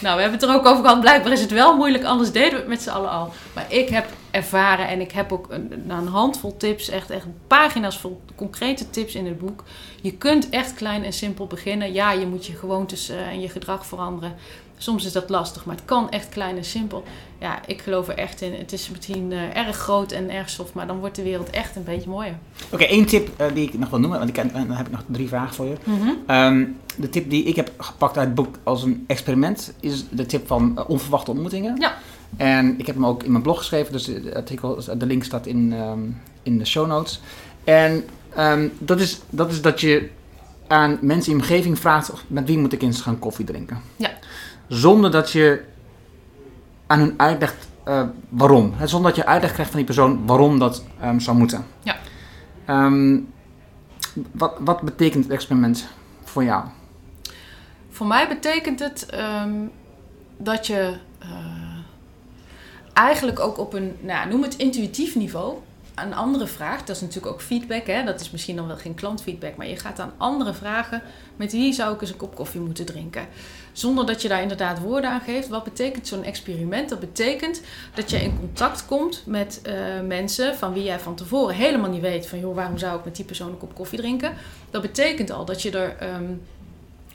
Nou, 0.00 0.14
we 0.16 0.22
hebben 0.22 0.40
het 0.40 0.48
er 0.48 0.54
ook 0.54 0.66
over 0.66 0.84
gehad, 0.84 1.00
blijkbaar 1.00 1.32
is 1.32 1.40
het 1.40 1.50
wel 1.50 1.76
moeilijk, 1.76 2.04
anders 2.04 2.32
deden 2.32 2.50
we 2.50 2.56
het 2.56 2.68
met 2.68 2.82
z'n 2.82 2.90
allen 2.90 3.10
al. 3.10 3.32
Maar 3.54 3.72
ik 3.72 3.88
heb 3.88 4.06
ervaren 4.30 4.88
en 4.88 5.00
ik 5.00 5.12
heb 5.12 5.32
ook 5.32 5.46
een, 5.50 5.90
een 5.90 6.06
handvol 6.06 6.56
tips, 6.56 6.88
echt, 6.88 7.10
echt 7.10 7.26
pagina's 7.46 7.98
vol 7.98 8.20
concrete 8.34 8.90
tips 8.90 9.14
in 9.14 9.26
het 9.26 9.38
boek. 9.38 9.64
Je 10.00 10.12
kunt 10.12 10.48
echt 10.48 10.74
klein 10.74 11.04
en 11.04 11.12
simpel 11.12 11.46
beginnen. 11.46 11.92
Ja, 11.92 12.12
je 12.12 12.26
moet 12.26 12.46
je 12.46 12.56
gewoontes 12.56 13.10
uh, 13.10 13.28
en 13.28 13.40
je 13.40 13.48
gedrag 13.48 13.86
veranderen. 13.86 14.34
Soms 14.82 15.04
is 15.04 15.12
dat 15.12 15.28
lastig, 15.28 15.64
maar 15.64 15.74
het 15.74 15.84
kan 15.84 16.10
echt 16.10 16.28
klein 16.28 16.56
en 16.56 16.64
simpel. 16.64 17.04
Ja, 17.38 17.66
ik 17.66 17.80
geloof 17.80 18.08
er 18.08 18.14
echt 18.14 18.40
in. 18.40 18.54
Het 18.54 18.72
is 18.72 18.90
misschien 18.90 19.30
uh, 19.30 19.56
erg 19.56 19.76
groot 19.76 20.12
en 20.12 20.30
erg 20.30 20.50
soft, 20.50 20.74
maar 20.74 20.86
dan 20.86 20.98
wordt 20.98 21.16
de 21.16 21.22
wereld 21.22 21.50
echt 21.50 21.76
een 21.76 21.84
beetje 21.84 22.10
mooier. 22.10 22.34
Oké, 22.64 22.74
okay, 22.74 22.86
één 22.86 23.06
tip 23.06 23.40
uh, 23.40 23.46
die 23.54 23.68
ik 23.68 23.78
nog 23.78 23.90
wil 23.90 23.98
noemen, 23.98 24.18
want 24.18 24.30
ik, 24.30 24.44
uh, 24.44 24.52
dan 24.52 24.70
heb 24.70 24.86
ik 24.86 24.92
nog 24.92 25.02
drie 25.06 25.28
vragen 25.28 25.54
voor 25.54 25.66
je. 25.66 25.76
Mm 25.84 26.00
-hmm. 26.00 26.36
um, 26.36 26.76
de 26.96 27.08
tip 27.08 27.30
die 27.30 27.44
ik 27.44 27.56
heb 27.56 27.72
gepakt 27.78 28.16
uit 28.16 28.26
het 28.26 28.34
boek 28.34 28.58
als 28.62 28.82
een 28.82 29.04
experiment 29.06 29.72
is 29.80 30.04
de 30.10 30.26
tip 30.26 30.46
van 30.46 30.84
onverwachte 30.86 31.30
ontmoetingen. 31.30 31.76
Ja. 31.80 31.94
En 32.36 32.78
ik 32.78 32.86
heb 32.86 32.94
hem 32.94 33.06
ook 33.06 33.22
in 33.22 33.30
mijn 33.30 33.42
blog 33.42 33.58
geschreven, 33.58 33.92
dus 33.92 34.04
de, 34.04 34.34
artikel, 34.34 34.82
de 34.96 35.06
link 35.06 35.24
staat 35.24 35.46
in, 35.46 35.72
um, 35.72 36.20
in 36.42 36.58
de 36.58 36.64
show 36.64 36.86
notes. 36.86 37.20
En 37.64 38.04
um, 38.38 38.72
dat, 38.78 39.00
is, 39.00 39.20
dat 39.30 39.50
is 39.50 39.62
dat 39.62 39.80
je 39.80 40.08
aan 40.66 40.98
mensen 41.00 41.32
in 41.32 41.38
je 41.38 41.42
omgeving 41.42 41.78
vraagt 41.78 42.12
met 42.26 42.46
wie 42.46 42.58
moet 42.58 42.72
ik 42.72 42.82
eens 42.82 43.00
gaan 43.00 43.18
koffie 43.18 43.44
drinken. 43.44 43.80
Ja. 43.96 44.10
Zonder 44.70 45.10
dat 45.10 45.30
je 45.30 45.64
aan 46.86 46.98
hun 46.98 47.14
uitlegt 47.16 47.68
uh, 47.88 48.02
waarom. 48.28 48.74
Zonder 48.84 49.10
dat 49.10 49.20
je 49.20 49.26
uitleg 49.26 49.52
krijgt 49.52 49.70
van 49.70 49.78
die 49.78 49.94
persoon 49.94 50.26
waarom 50.26 50.58
dat 50.58 50.84
um, 51.04 51.20
zou 51.20 51.36
moeten. 51.36 51.66
Ja. 51.82 51.96
Um, 52.68 53.32
wat, 54.32 54.56
wat 54.60 54.80
betekent 54.80 55.24
het 55.24 55.32
experiment 55.32 55.86
voor 56.24 56.44
jou? 56.44 56.64
Voor 57.90 58.06
mij 58.06 58.28
betekent 58.28 58.78
het 58.78 59.06
um, 59.44 59.70
dat 60.36 60.66
je 60.66 60.96
uh, 61.22 61.28
eigenlijk 62.92 63.40
ook 63.40 63.58
op 63.58 63.72
een, 63.72 63.96
nou, 64.00 64.28
noem 64.28 64.42
het 64.42 64.56
intuïtief 64.56 65.14
niveau, 65.14 65.58
aan 65.94 66.12
anderen 66.12 66.48
vraagt. 66.48 66.86
Dat 66.86 66.96
is 66.96 67.02
natuurlijk 67.02 67.32
ook 67.32 67.42
feedback. 67.42 67.86
Hè? 67.86 68.04
Dat 68.04 68.20
is 68.20 68.30
misschien 68.30 68.56
dan 68.56 68.66
wel 68.66 68.76
geen 68.76 68.94
klantfeedback. 68.94 69.56
Maar 69.56 69.66
je 69.66 69.76
gaat 69.76 69.98
aan 69.98 70.12
anderen 70.16 70.54
vragen. 70.54 71.02
Met 71.36 71.52
wie 71.52 71.72
zou 71.72 71.94
ik 71.94 72.00
eens 72.00 72.10
een 72.10 72.16
kop 72.16 72.34
koffie 72.34 72.60
moeten 72.60 72.86
drinken? 72.86 73.26
Zonder 73.72 74.06
dat 74.06 74.22
je 74.22 74.28
daar 74.28 74.42
inderdaad 74.42 74.78
woorden 74.78 75.10
aan 75.10 75.20
geeft. 75.20 75.48
Wat 75.48 75.64
betekent 75.64 76.06
zo'n 76.06 76.24
experiment? 76.24 76.88
Dat 76.88 77.00
betekent 77.00 77.60
dat 77.94 78.10
je 78.10 78.22
in 78.22 78.38
contact 78.38 78.86
komt 78.86 79.22
met 79.26 79.60
uh, 79.66 79.74
mensen 80.06 80.56
van 80.56 80.72
wie 80.72 80.82
jij 80.82 81.00
van 81.00 81.14
tevoren 81.14 81.54
helemaal 81.54 81.90
niet 81.90 82.00
weet. 82.00 82.26
Van 82.26 82.40
joh, 82.40 82.54
waarom 82.54 82.78
zou 82.78 82.98
ik 82.98 83.04
met 83.04 83.16
die 83.16 83.24
persoon 83.24 83.50
een 83.50 83.58
kop 83.58 83.74
koffie 83.74 83.98
drinken? 83.98 84.34
Dat 84.70 84.82
betekent 84.82 85.30
al 85.30 85.44
dat 85.44 85.62
je 85.62 85.70
er... 85.70 86.14
Um, 86.14 86.42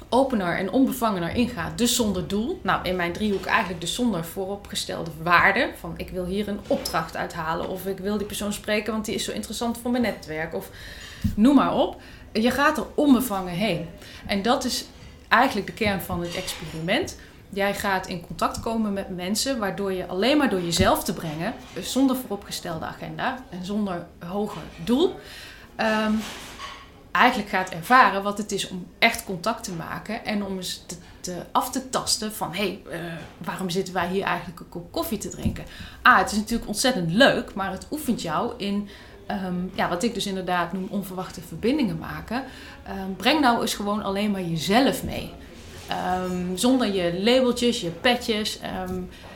opener 0.09 0.57
en 0.57 0.71
onbevangener 0.71 1.35
ingaat, 1.35 1.77
dus 1.77 1.95
zonder 1.95 2.27
doel. 2.27 2.59
Nou, 2.63 2.87
in 2.87 2.95
mijn 2.95 3.11
driehoek 3.11 3.45
eigenlijk 3.45 3.81
dus 3.81 3.93
zonder 3.93 4.25
vooropgestelde 4.25 5.11
waarde. 5.21 5.69
Van 5.79 5.93
ik 5.97 6.09
wil 6.09 6.25
hier 6.25 6.47
een 6.47 6.59
opdracht 6.67 7.15
uithalen 7.15 7.69
of 7.69 7.85
ik 7.85 7.97
wil 7.97 8.17
die 8.17 8.27
persoon 8.27 8.53
spreken, 8.53 8.93
want 8.93 9.05
die 9.05 9.15
is 9.15 9.23
zo 9.23 9.31
interessant 9.31 9.77
voor 9.77 9.91
mijn 9.91 10.03
netwerk 10.03 10.53
of 10.53 10.69
noem 11.35 11.55
maar 11.55 11.75
op. 11.75 12.01
Je 12.31 12.51
gaat 12.51 12.77
er 12.77 12.85
onbevangen 12.95 13.53
heen. 13.53 13.87
En 14.27 14.41
dat 14.41 14.63
is 14.63 14.85
eigenlijk 15.35 15.67
de 15.67 15.73
kern 15.73 16.01
van 16.01 16.21
het 16.21 16.35
experiment. 16.35 17.17
Jij 17.49 17.73
gaat 17.73 18.07
in 18.07 18.27
contact 18.27 18.59
komen 18.59 18.93
met 18.93 19.15
mensen, 19.15 19.59
waardoor 19.59 19.93
je 19.93 20.07
alleen 20.07 20.37
maar 20.37 20.49
door 20.49 20.61
jezelf 20.61 21.03
te 21.03 21.13
brengen, 21.13 21.53
dus 21.73 21.91
zonder 21.91 22.15
vooropgestelde 22.15 22.85
agenda 22.85 23.43
en 23.49 23.65
zonder 23.65 24.05
hoger 24.19 24.61
doel, 24.83 25.15
um, 25.77 26.19
eigenlijk 27.11 27.49
gaat 27.49 27.69
ervaren 27.69 28.23
wat 28.23 28.37
het 28.37 28.51
is 28.51 28.67
om 28.67 28.87
echt 28.99 29.23
contact 29.23 29.63
te 29.63 29.71
maken 29.71 30.25
en 30.25 30.43
om 30.43 30.55
eens 30.55 30.85
te, 31.21 31.41
af 31.51 31.71
te 31.71 31.89
tasten 31.89 32.33
van 32.33 32.53
hé, 32.53 32.79
hey, 32.87 32.99
uh, 32.99 33.13
waarom 33.37 33.69
zitten 33.69 33.93
wij 33.93 34.07
hier 34.07 34.23
eigenlijk 34.23 34.59
een 34.59 34.69
kop 34.69 34.91
koffie 34.91 35.17
te 35.17 35.29
drinken? 35.29 35.65
Ah, 36.01 36.17
het 36.17 36.31
is 36.31 36.37
natuurlijk 36.37 36.67
ontzettend 36.67 37.11
leuk, 37.11 37.53
maar 37.53 37.71
het 37.71 37.87
oefent 37.91 38.21
jou 38.21 38.53
in 38.57 38.89
um, 39.31 39.71
ja, 39.73 39.89
wat 39.89 40.03
ik 40.03 40.13
dus 40.13 40.25
inderdaad 40.25 40.73
noem 40.73 40.87
onverwachte 40.89 41.41
verbindingen 41.41 41.97
maken. 41.97 42.43
Um, 42.89 43.15
breng 43.15 43.39
nou 43.39 43.61
eens 43.61 43.73
gewoon 43.73 44.03
alleen 44.03 44.31
maar 44.31 44.41
jezelf 44.41 45.03
mee. 45.03 45.31
Um, 46.23 46.57
zonder 46.57 46.93
je 46.93 47.21
labeltjes, 47.23 47.81
je 47.81 47.89
petjes. 47.89 48.59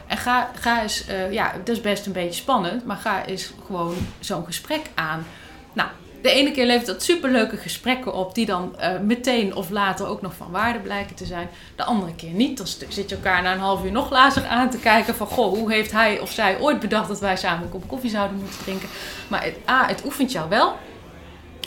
en 0.07 0.17
ga, 0.17 0.51
ga 0.55 0.81
eens, 0.81 1.09
uh, 1.09 1.31
ja, 1.31 1.53
dat 1.57 1.75
is 1.75 1.81
best 1.81 2.05
een 2.05 2.11
beetje 2.11 2.41
spannend, 2.41 2.85
maar 2.85 2.97
ga 2.97 3.25
eens 3.25 3.53
gewoon 3.65 3.95
zo'n 4.19 4.45
gesprek 4.45 4.81
aan. 4.95 5.25
Nou, 5.73 5.89
de 6.21 6.31
ene 6.31 6.51
keer 6.51 6.65
levert 6.65 6.85
dat 6.85 7.03
superleuke 7.03 7.57
gesprekken 7.57 8.13
op, 8.13 8.35
die 8.35 8.45
dan 8.45 8.75
uh, 8.79 8.99
meteen 8.99 9.55
of 9.55 9.69
later 9.69 10.07
ook 10.07 10.21
nog 10.21 10.35
van 10.35 10.51
waarde 10.51 10.79
blijken 10.79 11.15
te 11.15 11.25
zijn. 11.25 11.49
De 11.75 11.83
andere 11.83 12.15
keer 12.15 12.31
niet. 12.31 12.57
Dan 12.57 12.67
zit 12.67 13.09
je 13.09 13.15
elkaar 13.15 13.41
na 13.41 13.53
een 13.53 13.59
half 13.59 13.83
uur 13.83 13.91
nog 13.91 14.09
lazer 14.09 14.45
aan 14.45 14.69
te 14.69 14.77
kijken 14.77 15.15
van, 15.15 15.27
goh, 15.27 15.53
hoe 15.53 15.71
heeft 15.71 15.91
hij 15.91 16.19
of 16.19 16.31
zij 16.31 16.59
ooit 16.59 16.79
bedacht 16.79 17.07
dat 17.07 17.19
wij 17.19 17.37
samen 17.37 17.63
een 17.63 17.69
kop 17.69 17.87
koffie 17.87 18.09
zouden 18.09 18.37
moeten 18.37 18.59
drinken. 18.63 18.89
Maar 19.27 19.43
het, 19.43 19.55
A, 19.69 19.87
het 19.87 20.05
oefent 20.05 20.31
jou 20.31 20.49
wel. 20.49 20.75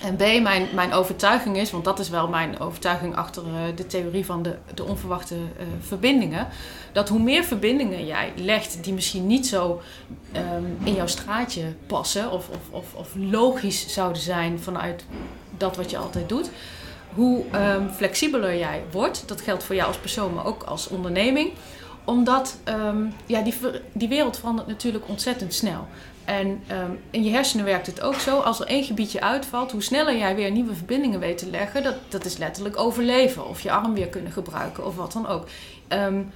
En 0.02 0.16
B, 0.16 0.42
mijn, 0.42 0.68
mijn 0.74 0.92
overtuiging 0.92 1.56
is, 1.56 1.70
want 1.70 1.84
dat 1.84 1.98
is 1.98 2.08
wel 2.08 2.28
mijn 2.28 2.60
overtuiging 2.60 3.16
achter 3.16 3.42
uh, 3.46 3.76
de 3.76 3.86
theorie 3.86 4.24
van 4.24 4.42
de, 4.42 4.56
de 4.74 4.84
onverwachte 4.84 5.34
uh, 5.34 5.66
verbindingen. 5.80 6.48
Dat 6.92 7.08
hoe 7.08 7.18
meer 7.18 7.44
verbindingen 7.44 8.06
jij 8.06 8.32
legt 8.36 8.84
die 8.84 8.92
misschien 8.92 9.26
niet 9.26 9.46
zo 9.46 9.80
um, 10.36 10.78
in 10.84 10.94
jouw 10.94 11.06
straatje 11.06 11.62
passen 11.86 12.30
of, 12.30 12.48
of, 12.48 12.58
of, 12.70 12.94
of, 12.94 13.08
logisch 13.14 13.88
zouden 13.88 14.22
zijn 14.22 14.60
vanuit 14.60 15.04
dat 15.56 15.76
wat 15.76 15.90
je 15.90 15.98
altijd 15.98 16.28
doet. 16.28 16.50
Hoe 17.14 17.44
um, 17.54 17.90
flexibeler 17.90 18.58
jij 18.58 18.82
wordt, 18.90 19.22
dat 19.26 19.40
geldt 19.40 19.64
voor 19.64 19.74
jou 19.74 19.88
als 19.88 19.98
persoon, 19.98 20.34
maar 20.34 20.46
ook 20.46 20.62
als 20.62 20.88
onderneming 20.88 21.52
omdat 22.04 22.58
um, 22.64 23.12
ja, 23.26 23.42
die, 23.42 23.54
die 23.92 24.08
wereld 24.08 24.38
verandert 24.38 24.68
natuurlijk 24.68 25.08
ontzettend 25.08 25.54
snel. 25.54 25.86
En 26.24 26.62
um, 26.70 27.00
in 27.10 27.24
je 27.24 27.30
hersenen 27.30 27.64
werkt 27.64 27.86
het 27.86 28.00
ook 28.00 28.14
zo. 28.14 28.38
Als 28.38 28.60
er 28.60 28.66
één 28.66 28.84
gebiedje 28.84 29.20
uitvalt, 29.20 29.72
hoe 29.72 29.82
sneller 29.82 30.16
jij 30.16 30.34
weer 30.34 30.50
nieuwe 30.50 30.74
verbindingen 30.74 31.20
weet 31.20 31.38
te 31.38 31.50
leggen, 31.50 31.82
dat, 31.82 31.96
dat 32.08 32.24
is 32.24 32.36
letterlijk 32.36 32.78
overleven. 32.78 33.48
Of 33.48 33.60
je 33.60 33.70
arm 33.70 33.94
weer 33.94 34.08
kunnen 34.08 34.32
gebruiken 34.32 34.86
of 34.86 34.96
wat 34.96 35.12
dan 35.12 35.26
ook. 35.26 35.46
Um, 35.88 36.32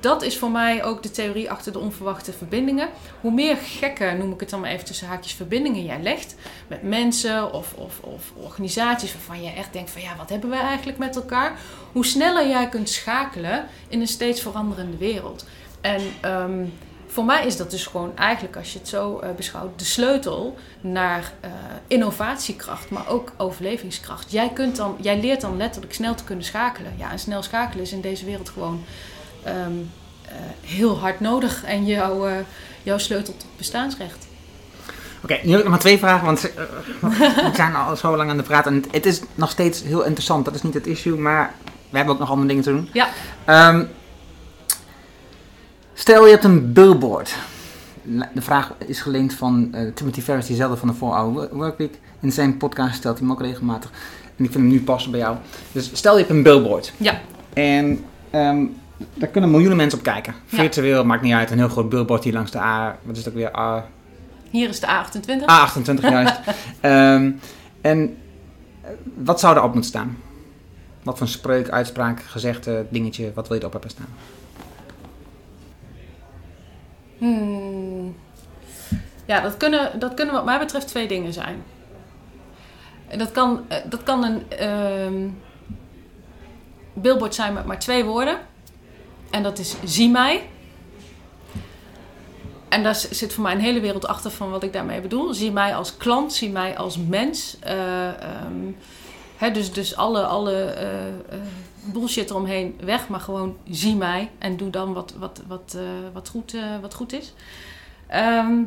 dat 0.00 0.22
is 0.22 0.38
voor 0.38 0.50
mij 0.50 0.84
ook 0.84 1.02
de 1.02 1.10
theorie 1.10 1.50
achter 1.50 1.72
de 1.72 1.78
onverwachte 1.78 2.32
verbindingen. 2.32 2.88
Hoe 3.20 3.32
meer 3.32 3.56
gekke, 3.56 4.14
noem 4.18 4.32
ik 4.32 4.40
het 4.40 4.50
dan 4.50 4.60
maar 4.60 4.70
even 4.70 4.84
tussen 4.84 5.06
haakjes, 5.06 5.32
verbindingen 5.32 5.84
jij 5.84 6.02
legt 6.02 6.34
met 6.66 6.82
mensen 6.82 7.52
of, 7.52 7.72
of, 7.74 8.00
of 8.00 8.32
organisaties 8.36 9.12
waarvan 9.12 9.42
je 9.42 9.50
echt 9.50 9.72
denkt 9.72 9.90
van 9.90 10.02
ja, 10.02 10.16
wat 10.16 10.28
hebben 10.28 10.50
wij 10.50 10.60
eigenlijk 10.60 10.98
met 10.98 11.16
elkaar? 11.16 11.58
Hoe 11.92 12.06
sneller 12.06 12.48
jij 12.48 12.68
kunt 12.68 12.88
schakelen 12.88 13.66
in 13.88 14.00
een 14.00 14.08
steeds 14.08 14.40
veranderende 14.40 14.96
wereld. 14.96 15.46
En 15.80 16.02
um, 16.24 16.72
voor 17.08 17.24
mij 17.24 17.46
is 17.46 17.56
dat 17.56 17.70
dus 17.70 17.86
gewoon 17.86 18.16
eigenlijk, 18.16 18.56
als 18.56 18.72
je 18.72 18.78
het 18.78 18.88
zo 18.88 19.18
eh, 19.18 19.30
beschouwt, 19.36 19.78
de 19.78 19.84
sleutel 19.84 20.56
naar 20.80 21.32
eh, 21.40 21.50
innovatiekracht, 21.86 22.90
maar 22.90 23.08
ook 23.08 23.32
overlevingskracht. 23.36 24.32
Jij, 24.32 24.50
kunt 24.54 24.76
dan, 24.76 24.96
jij 25.00 25.20
leert 25.20 25.40
dan 25.40 25.56
letterlijk 25.56 25.94
snel 25.94 26.14
te 26.14 26.24
kunnen 26.24 26.44
schakelen. 26.44 26.92
Ja, 26.96 27.10
en 27.10 27.18
snel 27.18 27.42
schakelen 27.42 27.84
is 27.84 27.92
in 27.92 28.00
deze 28.00 28.24
wereld 28.24 28.48
gewoon 28.48 28.84
ehm, 29.44 29.72
eh, 30.24 30.32
heel 30.60 30.98
hard 30.98 31.20
nodig 31.20 31.64
en 31.64 31.86
jouw, 31.86 32.28
jouw 32.82 32.98
sleutel 32.98 33.36
tot 33.36 33.46
bestaansrecht. 33.56 34.26
Oké, 35.22 35.38
nu 35.42 35.50
heb 35.50 35.58
ik 35.58 35.64
nog 35.64 35.68
maar 35.68 35.78
twee 35.78 35.98
vragen, 35.98 36.26
want 36.26 36.40
we 37.00 37.50
zijn 37.54 37.74
al 37.74 37.96
zo 37.96 38.16
lang 38.16 38.30
aan 38.30 38.36
de 38.36 38.42
praat. 38.42 38.66
En 38.66 38.74
het, 38.74 38.88
het 38.90 39.06
is 39.06 39.20
nog 39.34 39.50
steeds 39.50 39.82
heel 39.82 40.04
interessant, 40.04 40.44
dat 40.44 40.54
is 40.54 40.62
niet 40.62 40.74
het 40.74 40.86
issue, 40.86 41.16
maar 41.16 41.54
we 41.90 41.96
hebben 41.96 42.14
ook 42.14 42.20
nog 42.20 42.30
andere 42.30 42.48
dingen 42.48 42.62
te 42.62 42.70
doen. 42.70 42.88
Ja, 42.92 43.08
Ehm, 43.48 43.84
stel 45.98 46.24
je 46.24 46.30
hebt 46.30 46.44
een 46.44 46.72
billboard. 46.72 47.36
De 48.34 48.42
vraag 48.42 48.74
is 48.86 49.00
geleend 49.00 49.34
van 49.34 49.68
eh, 49.72 49.92
Timothy 49.94 50.20
Ferris, 50.20 50.46
diezelfde 50.46 50.76
van 50.76 50.88
de 50.88 50.94
4-Hour 50.94 51.48
Workweek. 51.52 51.98
In 52.20 52.32
zijn 52.32 52.56
podcast 52.56 52.94
stelt 52.94 53.18
hij 53.18 53.26
hem 53.26 53.36
ook 53.36 53.42
regelmatig. 53.42 53.90
En 54.36 54.44
ik 54.44 54.50
vind 54.50 54.54
hem 54.54 54.66
nu 54.66 54.82
passen 54.82 55.10
bij 55.10 55.20
jou. 55.20 55.36
Dus 55.72 55.90
stel 55.92 56.12
je 56.12 56.18
hebt 56.18 56.30
een 56.30 56.42
billboard. 56.42 56.92
ja, 56.96 57.20
En 57.52 58.04
ehm, 58.30 58.64
daar 59.14 59.28
kunnen 59.28 59.50
miljoenen 59.50 59.76
mensen 59.76 59.98
op 59.98 60.04
kijken. 60.04 60.34
Ja. 60.46 60.58
Virtueel, 60.58 61.04
maakt 61.04 61.22
niet 61.22 61.32
uit. 61.32 61.50
Een 61.50 61.58
heel 61.58 61.68
groot 61.68 61.88
billboard 61.88 62.24
hier 62.24 62.32
langs 62.32 62.50
de 62.50 62.58
A... 62.58 62.98
Wat 63.02 63.16
is 63.16 63.24
het 63.24 63.28
ook 63.28 63.38
weer? 63.40 63.56
A, 63.56 63.86
hier 64.50 64.68
is 64.68 64.80
de 64.80 64.86
A28. 64.86 65.40
A28 65.40 66.00
juist. 66.00 66.40
Ehm, 66.80 67.30
en 67.80 68.16
eh, 68.80 68.90
wat 69.14 69.40
zou 69.40 69.56
erop 69.56 69.72
moeten 69.72 69.90
staan? 69.90 70.16
Wat 71.02 71.18
voor 71.18 71.28
spreuk, 71.28 71.68
uitspraak, 71.68 72.22
gezegde, 72.22 72.86
dingetje, 72.90 73.30
wat 73.34 73.46
wil 73.48 73.56
je 73.56 73.62
erop 73.62 73.72
hebben 73.72 73.90
staan? 73.90 74.08
Hmm. 77.18 78.16
Ja, 79.26 79.40
dat 79.40 79.56
kunnen, 79.56 79.98
dat 79.98 80.14
kunnen 80.14 80.34
wat 80.34 80.44
mij 80.44 80.58
betreft 80.58 80.88
twee 80.88 81.08
dingen 81.08 81.32
zijn. 81.32 81.64
Dat 83.16 83.32
kan, 83.32 83.64
eh, 83.68 83.78
dat 83.84 84.02
kan 84.02 84.24
een 84.24 84.50
ehm, 84.50 85.28
billboard 86.92 87.34
zijn 87.34 87.52
met 87.52 87.64
maar 87.64 87.78
twee 87.78 88.04
woorden. 88.04 88.38
En 89.30 89.42
dat 89.42 89.58
is 89.58 89.74
zie 89.84 90.10
mij. 90.10 90.42
En 92.68 92.82
daar 92.82 92.94
zit 92.94 93.32
voor 93.32 93.42
mij 93.42 93.52
een 93.52 93.60
hele 93.60 93.80
wereld 93.80 94.06
achter 94.06 94.30
van 94.30 94.50
wat 94.50 94.62
ik 94.62 94.72
daarmee 94.72 95.00
bedoel. 95.00 95.34
Zie 95.34 95.52
mij 95.52 95.74
als 95.74 95.96
klant, 95.96 96.32
zie 96.32 96.50
mij 96.50 96.76
als 96.76 96.96
mens. 96.96 97.56
Eh, 97.60 98.08
ehm, 98.08 99.52
dus, 99.52 99.72
dus 99.72 99.96
alle, 99.96 100.22
alle 100.24 100.62
eh, 100.62 101.38
bullshit 101.84 102.30
eromheen 102.30 102.78
weg, 102.84 103.08
maar 103.08 103.20
gewoon 103.20 103.56
zie 103.70 103.96
mij 103.96 104.30
en 104.38 104.56
doe 104.56 104.70
dan 104.70 104.92
wat, 104.92 105.14
wat, 105.18 105.42
wat, 105.46 105.74
eh, 105.76 105.82
wat, 106.12 106.28
goed, 106.28 106.54
eh, 106.54 106.62
wat 106.80 106.94
goed 106.94 107.12
is. 107.12 107.32
Ehm, 108.06 108.62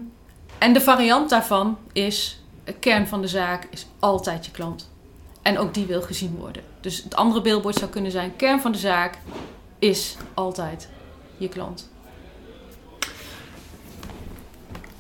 en 0.57 0.73
de 0.73 0.81
variant 0.81 1.29
daarvan 1.29 1.77
is, 1.93 2.43
de 2.63 2.73
kern 2.73 3.07
van 3.07 3.21
de 3.21 3.27
zaak 3.27 3.67
is 3.69 3.85
altijd 3.99 4.45
je 4.45 4.51
klant. 4.51 4.89
En 5.41 5.57
ook 5.57 5.73
die 5.73 5.85
wil 5.85 6.01
gezien 6.01 6.35
worden. 6.35 6.63
Dus 6.81 7.03
het 7.03 7.15
andere 7.15 7.41
billboard 7.41 7.75
zou 7.75 7.91
kunnen 7.91 8.11
zijn, 8.11 8.35
kern 8.35 8.61
van 8.61 8.71
de 8.71 8.77
zaak 8.77 9.17
is 9.79 10.17
altijd 10.33 10.89
je 11.38 11.49
klant. 11.49 11.89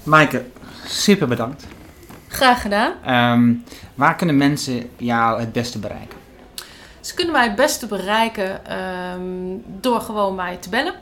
Maaike, 0.03 0.45
super 0.85 1.27
bedankt. 1.27 1.67
Graag 2.27 2.61
gedaan. 2.61 2.93
Ehm, 3.03 3.53
waar 3.95 4.15
kunnen 4.15 4.37
mensen 4.37 4.89
jou 4.97 5.39
het 5.39 5.51
beste 5.51 5.79
bereiken? 5.79 6.20
Ze 7.01 7.13
kunnen 7.13 7.33
mij 7.33 7.43
het 7.43 7.55
beste 7.55 7.87
bereiken 7.87 8.65
ehm, 8.65 9.57
door 9.65 10.01
gewoon 10.01 10.35
mij 10.35 10.57
te 10.57 10.69
bellen. 10.69 10.93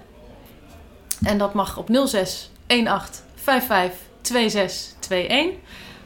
En 1.23 1.37
dat 1.37 1.53
mag 1.53 1.77
op 1.77 1.89
06 2.05 2.51
18 2.67 3.23
55 3.35 4.07
26 4.23 5.09
21. 5.09 5.59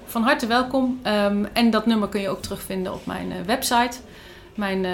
Van 0.06 0.24
harte 0.24 0.48
welkom. 0.48 0.99
Ehm, 1.03 1.45
en 1.53 1.70
dat 1.70 1.86
nummer 1.86 2.10
kun 2.10 2.22
je 2.22 2.30
ook 2.30 2.41
terugvinden 2.41 2.94
op 2.94 3.06
mijn 3.06 3.32
eh, 3.32 3.38
website. 3.45 3.98
Mijn 4.56 4.86
eh, 4.86 4.94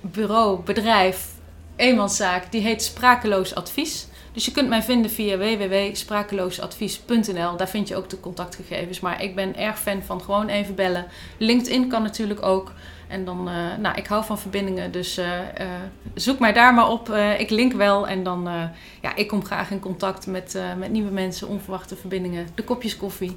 bureau, 0.00 0.62
bedrijf, 0.62 1.28
eenmanszaak, 1.76 2.52
die 2.52 2.60
heet 2.60 2.82
Sprakeloos 2.82 3.54
Advies. 3.54 4.08
Dus 4.32 4.44
je 4.44 4.52
kunt 4.52 4.68
mij 4.68 4.82
vinden 4.82 5.10
via 5.10 5.38
www.sprakeloosadvies.nl. 5.38 7.56
Daar 7.56 7.68
vind 7.68 7.88
je 7.88 7.96
ook 7.96 8.10
de 8.10 8.20
contactgegevens. 8.20 9.00
Maar 9.00 9.22
ik 9.22 9.34
ben 9.34 9.56
erg 9.56 9.78
fan 9.78 10.02
van 10.02 10.20
gewoon 10.20 10.48
even 10.48 10.74
bellen. 10.74 11.06
LinkedIn 11.38 11.88
kan 11.88 12.02
natuurlijk 12.02 12.42
ook. 12.42 12.72
En 13.10 13.24
dan, 13.24 13.48
eh, 13.48 13.76
nou, 13.78 13.96
ik 13.96 14.06
hou 14.06 14.24
van 14.24 14.38
verbindingen, 14.38 14.92
dus 14.92 15.16
eh, 15.16 15.40
eh, 15.40 15.68
zoek 16.14 16.38
mij 16.38 16.52
daar 16.52 16.74
maar 16.74 16.88
op. 16.88 17.10
Eh, 17.10 17.40
ik 17.40 17.50
link 17.50 17.72
wel 17.72 18.08
en 18.08 18.22
dan, 18.22 18.48
eh, 18.48 18.62
ja, 19.02 19.14
ik 19.16 19.28
kom 19.28 19.44
graag 19.44 19.70
in 19.70 19.80
contact 19.80 20.26
met, 20.26 20.54
eh, 20.54 20.74
met 20.74 20.90
nieuwe 20.90 21.10
mensen, 21.10 21.48
onverwachte 21.48 21.96
verbindingen, 21.96 22.46
de 22.54 22.64
kopjes 22.64 22.96
koffie. 22.96 23.36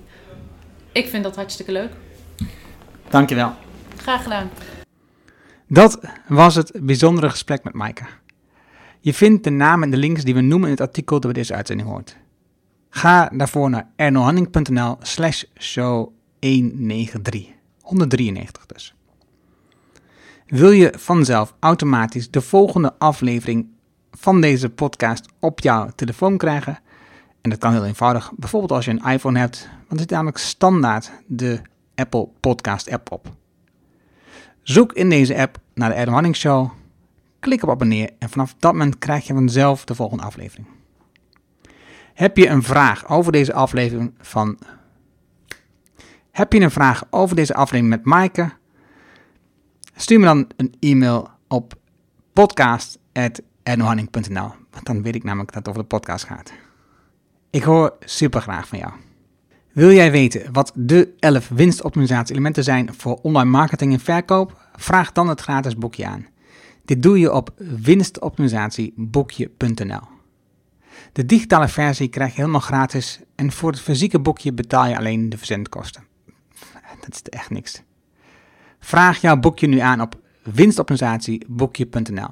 Ik 0.91 1.07
vind 1.07 1.23
dat 1.23 1.35
hartstikke 1.35 1.71
leuk. 1.71 1.91
Dankjewel. 3.09 3.53
Graag 3.97 4.23
gedaan. 4.23 4.49
Dat 5.67 5.99
was 6.27 6.55
het 6.55 6.71
bijzondere 6.81 7.29
gesprek 7.29 7.63
met 7.63 7.73
Maaike. 7.73 8.05
Je 8.99 9.13
vindt 9.13 9.43
de 9.43 9.49
namen 9.49 9.83
en 9.83 9.91
de 9.91 9.97
links 9.97 10.23
die 10.23 10.33
we 10.33 10.41
noemen 10.41 10.67
in 10.67 10.73
het 10.73 10.87
artikel 10.87 11.19
dat 11.19 11.33
bij 11.33 11.41
deze 11.41 11.53
uitzending 11.53 11.89
hoort. 11.89 12.17
Ga 12.89 13.29
daarvoor 13.33 13.69
naar 13.69 13.89
ernohanning.nl 13.95 14.97
slash 15.01 15.43
show 15.59 16.11
193. 16.39 17.47
193 17.81 18.65
dus. 18.65 18.95
Wil 20.53 20.71
je 20.71 20.93
vanzelf 20.97 21.55
automatisch 21.59 22.31
de 22.31 22.41
volgende 22.41 22.93
aflevering 22.97 23.67
van 24.11 24.41
deze 24.41 24.69
podcast 24.69 25.25
op 25.39 25.59
jouw 25.59 25.89
telefoon 25.95 26.37
krijgen? 26.37 26.79
En 27.41 27.49
dat 27.49 27.59
kan 27.59 27.71
heel 27.71 27.85
eenvoudig, 27.85 28.31
bijvoorbeeld 28.35 28.71
als 28.71 28.85
je 28.85 28.91
een 28.91 29.11
iPhone 29.11 29.39
hebt, 29.39 29.69
want 29.77 29.91
er 29.91 29.99
zit 29.99 30.09
namelijk 30.09 30.37
standaard 30.37 31.11
de 31.27 31.61
Apple 31.95 32.29
Podcast 32.39 32.91
app 32.91 33.11
op. 33.11 33.31
Zoek 34.61 34.93
in 34.93 35.09
deze 35.09 35.37
app 35.37 35.57
naar 35.73 35.89
de 35.89 35.95
Adam 35.95 36.13
Hanning 36.13 36.35
Show, 36.35 36.69
klik 37.39 37.63
op 37.63 37.69
abonneer 37.69 38.09
en 38.19 38.29
vanaf 38.29 38.55
dat 38.59 38.71
moment 38.71 38.97
krijg 38.97 39.27
je 39.27 39.33
vanzelf 39.33 39.85
de 39.85 39.95
volgende 39.95 40.23
aflevering. 40.23 40.67
Heb 42.13 42.37
je 42.37 42.47
een 42.47 42.63
vraag 42.63 43.09
over 43.09 43.31
deze 43.31 43.53
aflevering 43.53 44.13
van... 44.17 44.59
Heb 46.31 46.53
je 46.53 46.61
een 46.61 46.71
vraag 46.71 47.03
over 47.09 47.35
deze 47.35 47.53
aflevering 47.53 47.89
met 47.89 48.05
Maaike? 48.05 48.61
Stuur 49.95 50.19
me 50.19 50.25
dan 50.25 50.47
een 50.55 50.73
e-mail 50.79 51.29
op 51.47 51.73
podcast.ernohanning.nl 52.33 54.51
Want 54.71 54.85
dan 54.85 55.01
weet 55.01 55.15
ik 55.15 55.23
namelijk 55.23 55.53
dat 55.53 55.59
het 55.59 55.67
over 55.67 55.81
de 55.81 55.87
podcast 55.87 56.25
gaat. 56.25 56.53
Ik 57.49 57.63
hoor 57.63 57.95
super 57.99 58.41
graag 58.41 58.67
van 58.67 58.79
jou. 58.79 58.91
Wil 59.71 59.91
jij 59.91 60.11
weten 60.11 60.53
wat 60.53 60.71
de 60.75 61.13
11 61.19 61.47
winstoptimalisatie-elementen 61.47 62.63
zijn 62.63 62.93
voor 62.93 63.19
online 63.21 63.49
marketing 63.49 63.93
en 63.93 63.99
verkoop? 63.99 64.57
Vraag 64.75 65.11
dan 65.11 65.27
het 65.27 65.41
gratis 65.41 65.77
boekje 65.77 66.07
aan. 66.07 66.27
Dit 66.85 67.03
doe 67.03 67.19
je 67.19 67.33
op 67.33 67.49
winstoptimalisatieboekje.nl. 67.57 70.01
De 71.11 71.25
digitale 71.25 71.67
versie 71.67 72.07
krijg 72.07 72.31
je 72.31 72.39
helemaal 72.39 72.61
gratis 72.61 73.19
en 73.35 73.51
voor 73.51 73.71
het 73.71 73.79
fysieke 73.79 74.19
boekje 74.19 74.53
betaal 74.53 74.85
je 74.85 74.97
alleen 74.97 75.29
de 75.29 75.37
verzendkosten. 75.37 76.03
Dat 76.99 77.13
is 77.13 77.21
echt 77.21 77.49
niks. 77.49 77.83
Vraag 78.85 79.21
jouw 79.21 79.37
boekje 79.37 79.67
nu 79.67 79.79
aan 79.79 80.01
op 80.01 80.15
winstoptimalisatieboekje.nl. 80.43 82.29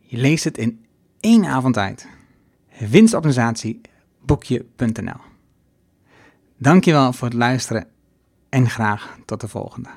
Je 0.00 0.16
leest 0.16 0.44
het 0.44 0.58
in 0.58 0.84
één 1.20 1.44
avond 1.44 1.76
uit. 1.76 2.08
Winstoptimalisatieboekje.nl. 2.78 5.20
Dankjewel 6.56 7.12
voor 7.12 7.28
het 7.28 7.36
luisteren 7.36 7.86
en 8.48 8.70
graag 8.70 9.16
tot 9.24 9.40
de 9.40 9.48
volgende. 9.48 9.88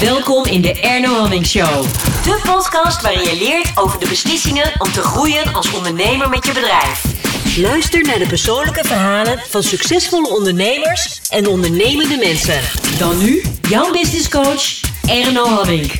Welkom 0.00 0.44
in 0.44 0.62
de 0.62 0.80
Erno 0.80 1.14
Hamming 1.14 1.46
Show. 1.46 1.82
De 2.22 2.40
podcast 2.44 3.02
waarin 3.02 3.22
je 3.22 3.36
leert 3.38 3.78
over 3.78 4.00
de 4.00 4.08
beslissingen 4.08 4.72
om 4.78 4.92
te 4.92 5.02
groeien 5.02 5.54
als 5.54 5.74
ondernemer 5.74 6.28
met 6.28 6.46
je 6.46 6.52
bedrijf. 6.52 7.27
Luister 7.60 8.02
naar 8.02 8.18
de 8.18 8.26
persoonlijke 8.26 8.84
verhalen 8.84 9.38
van 9.48 9.62
succesvolle 9.62 10.28
ondernemers 10.28 11.20
en 11.28 11.46
ondernemende 11.46 12.16
mensen. 12.16 12.60
Dan 12.98 13.18
nu 13.18 13.42
jouw 13.68 13.92
business 13.92 14.28
coach 14.28 14.80
Erno 15.06 15.44
Hamming. 15.44 15.90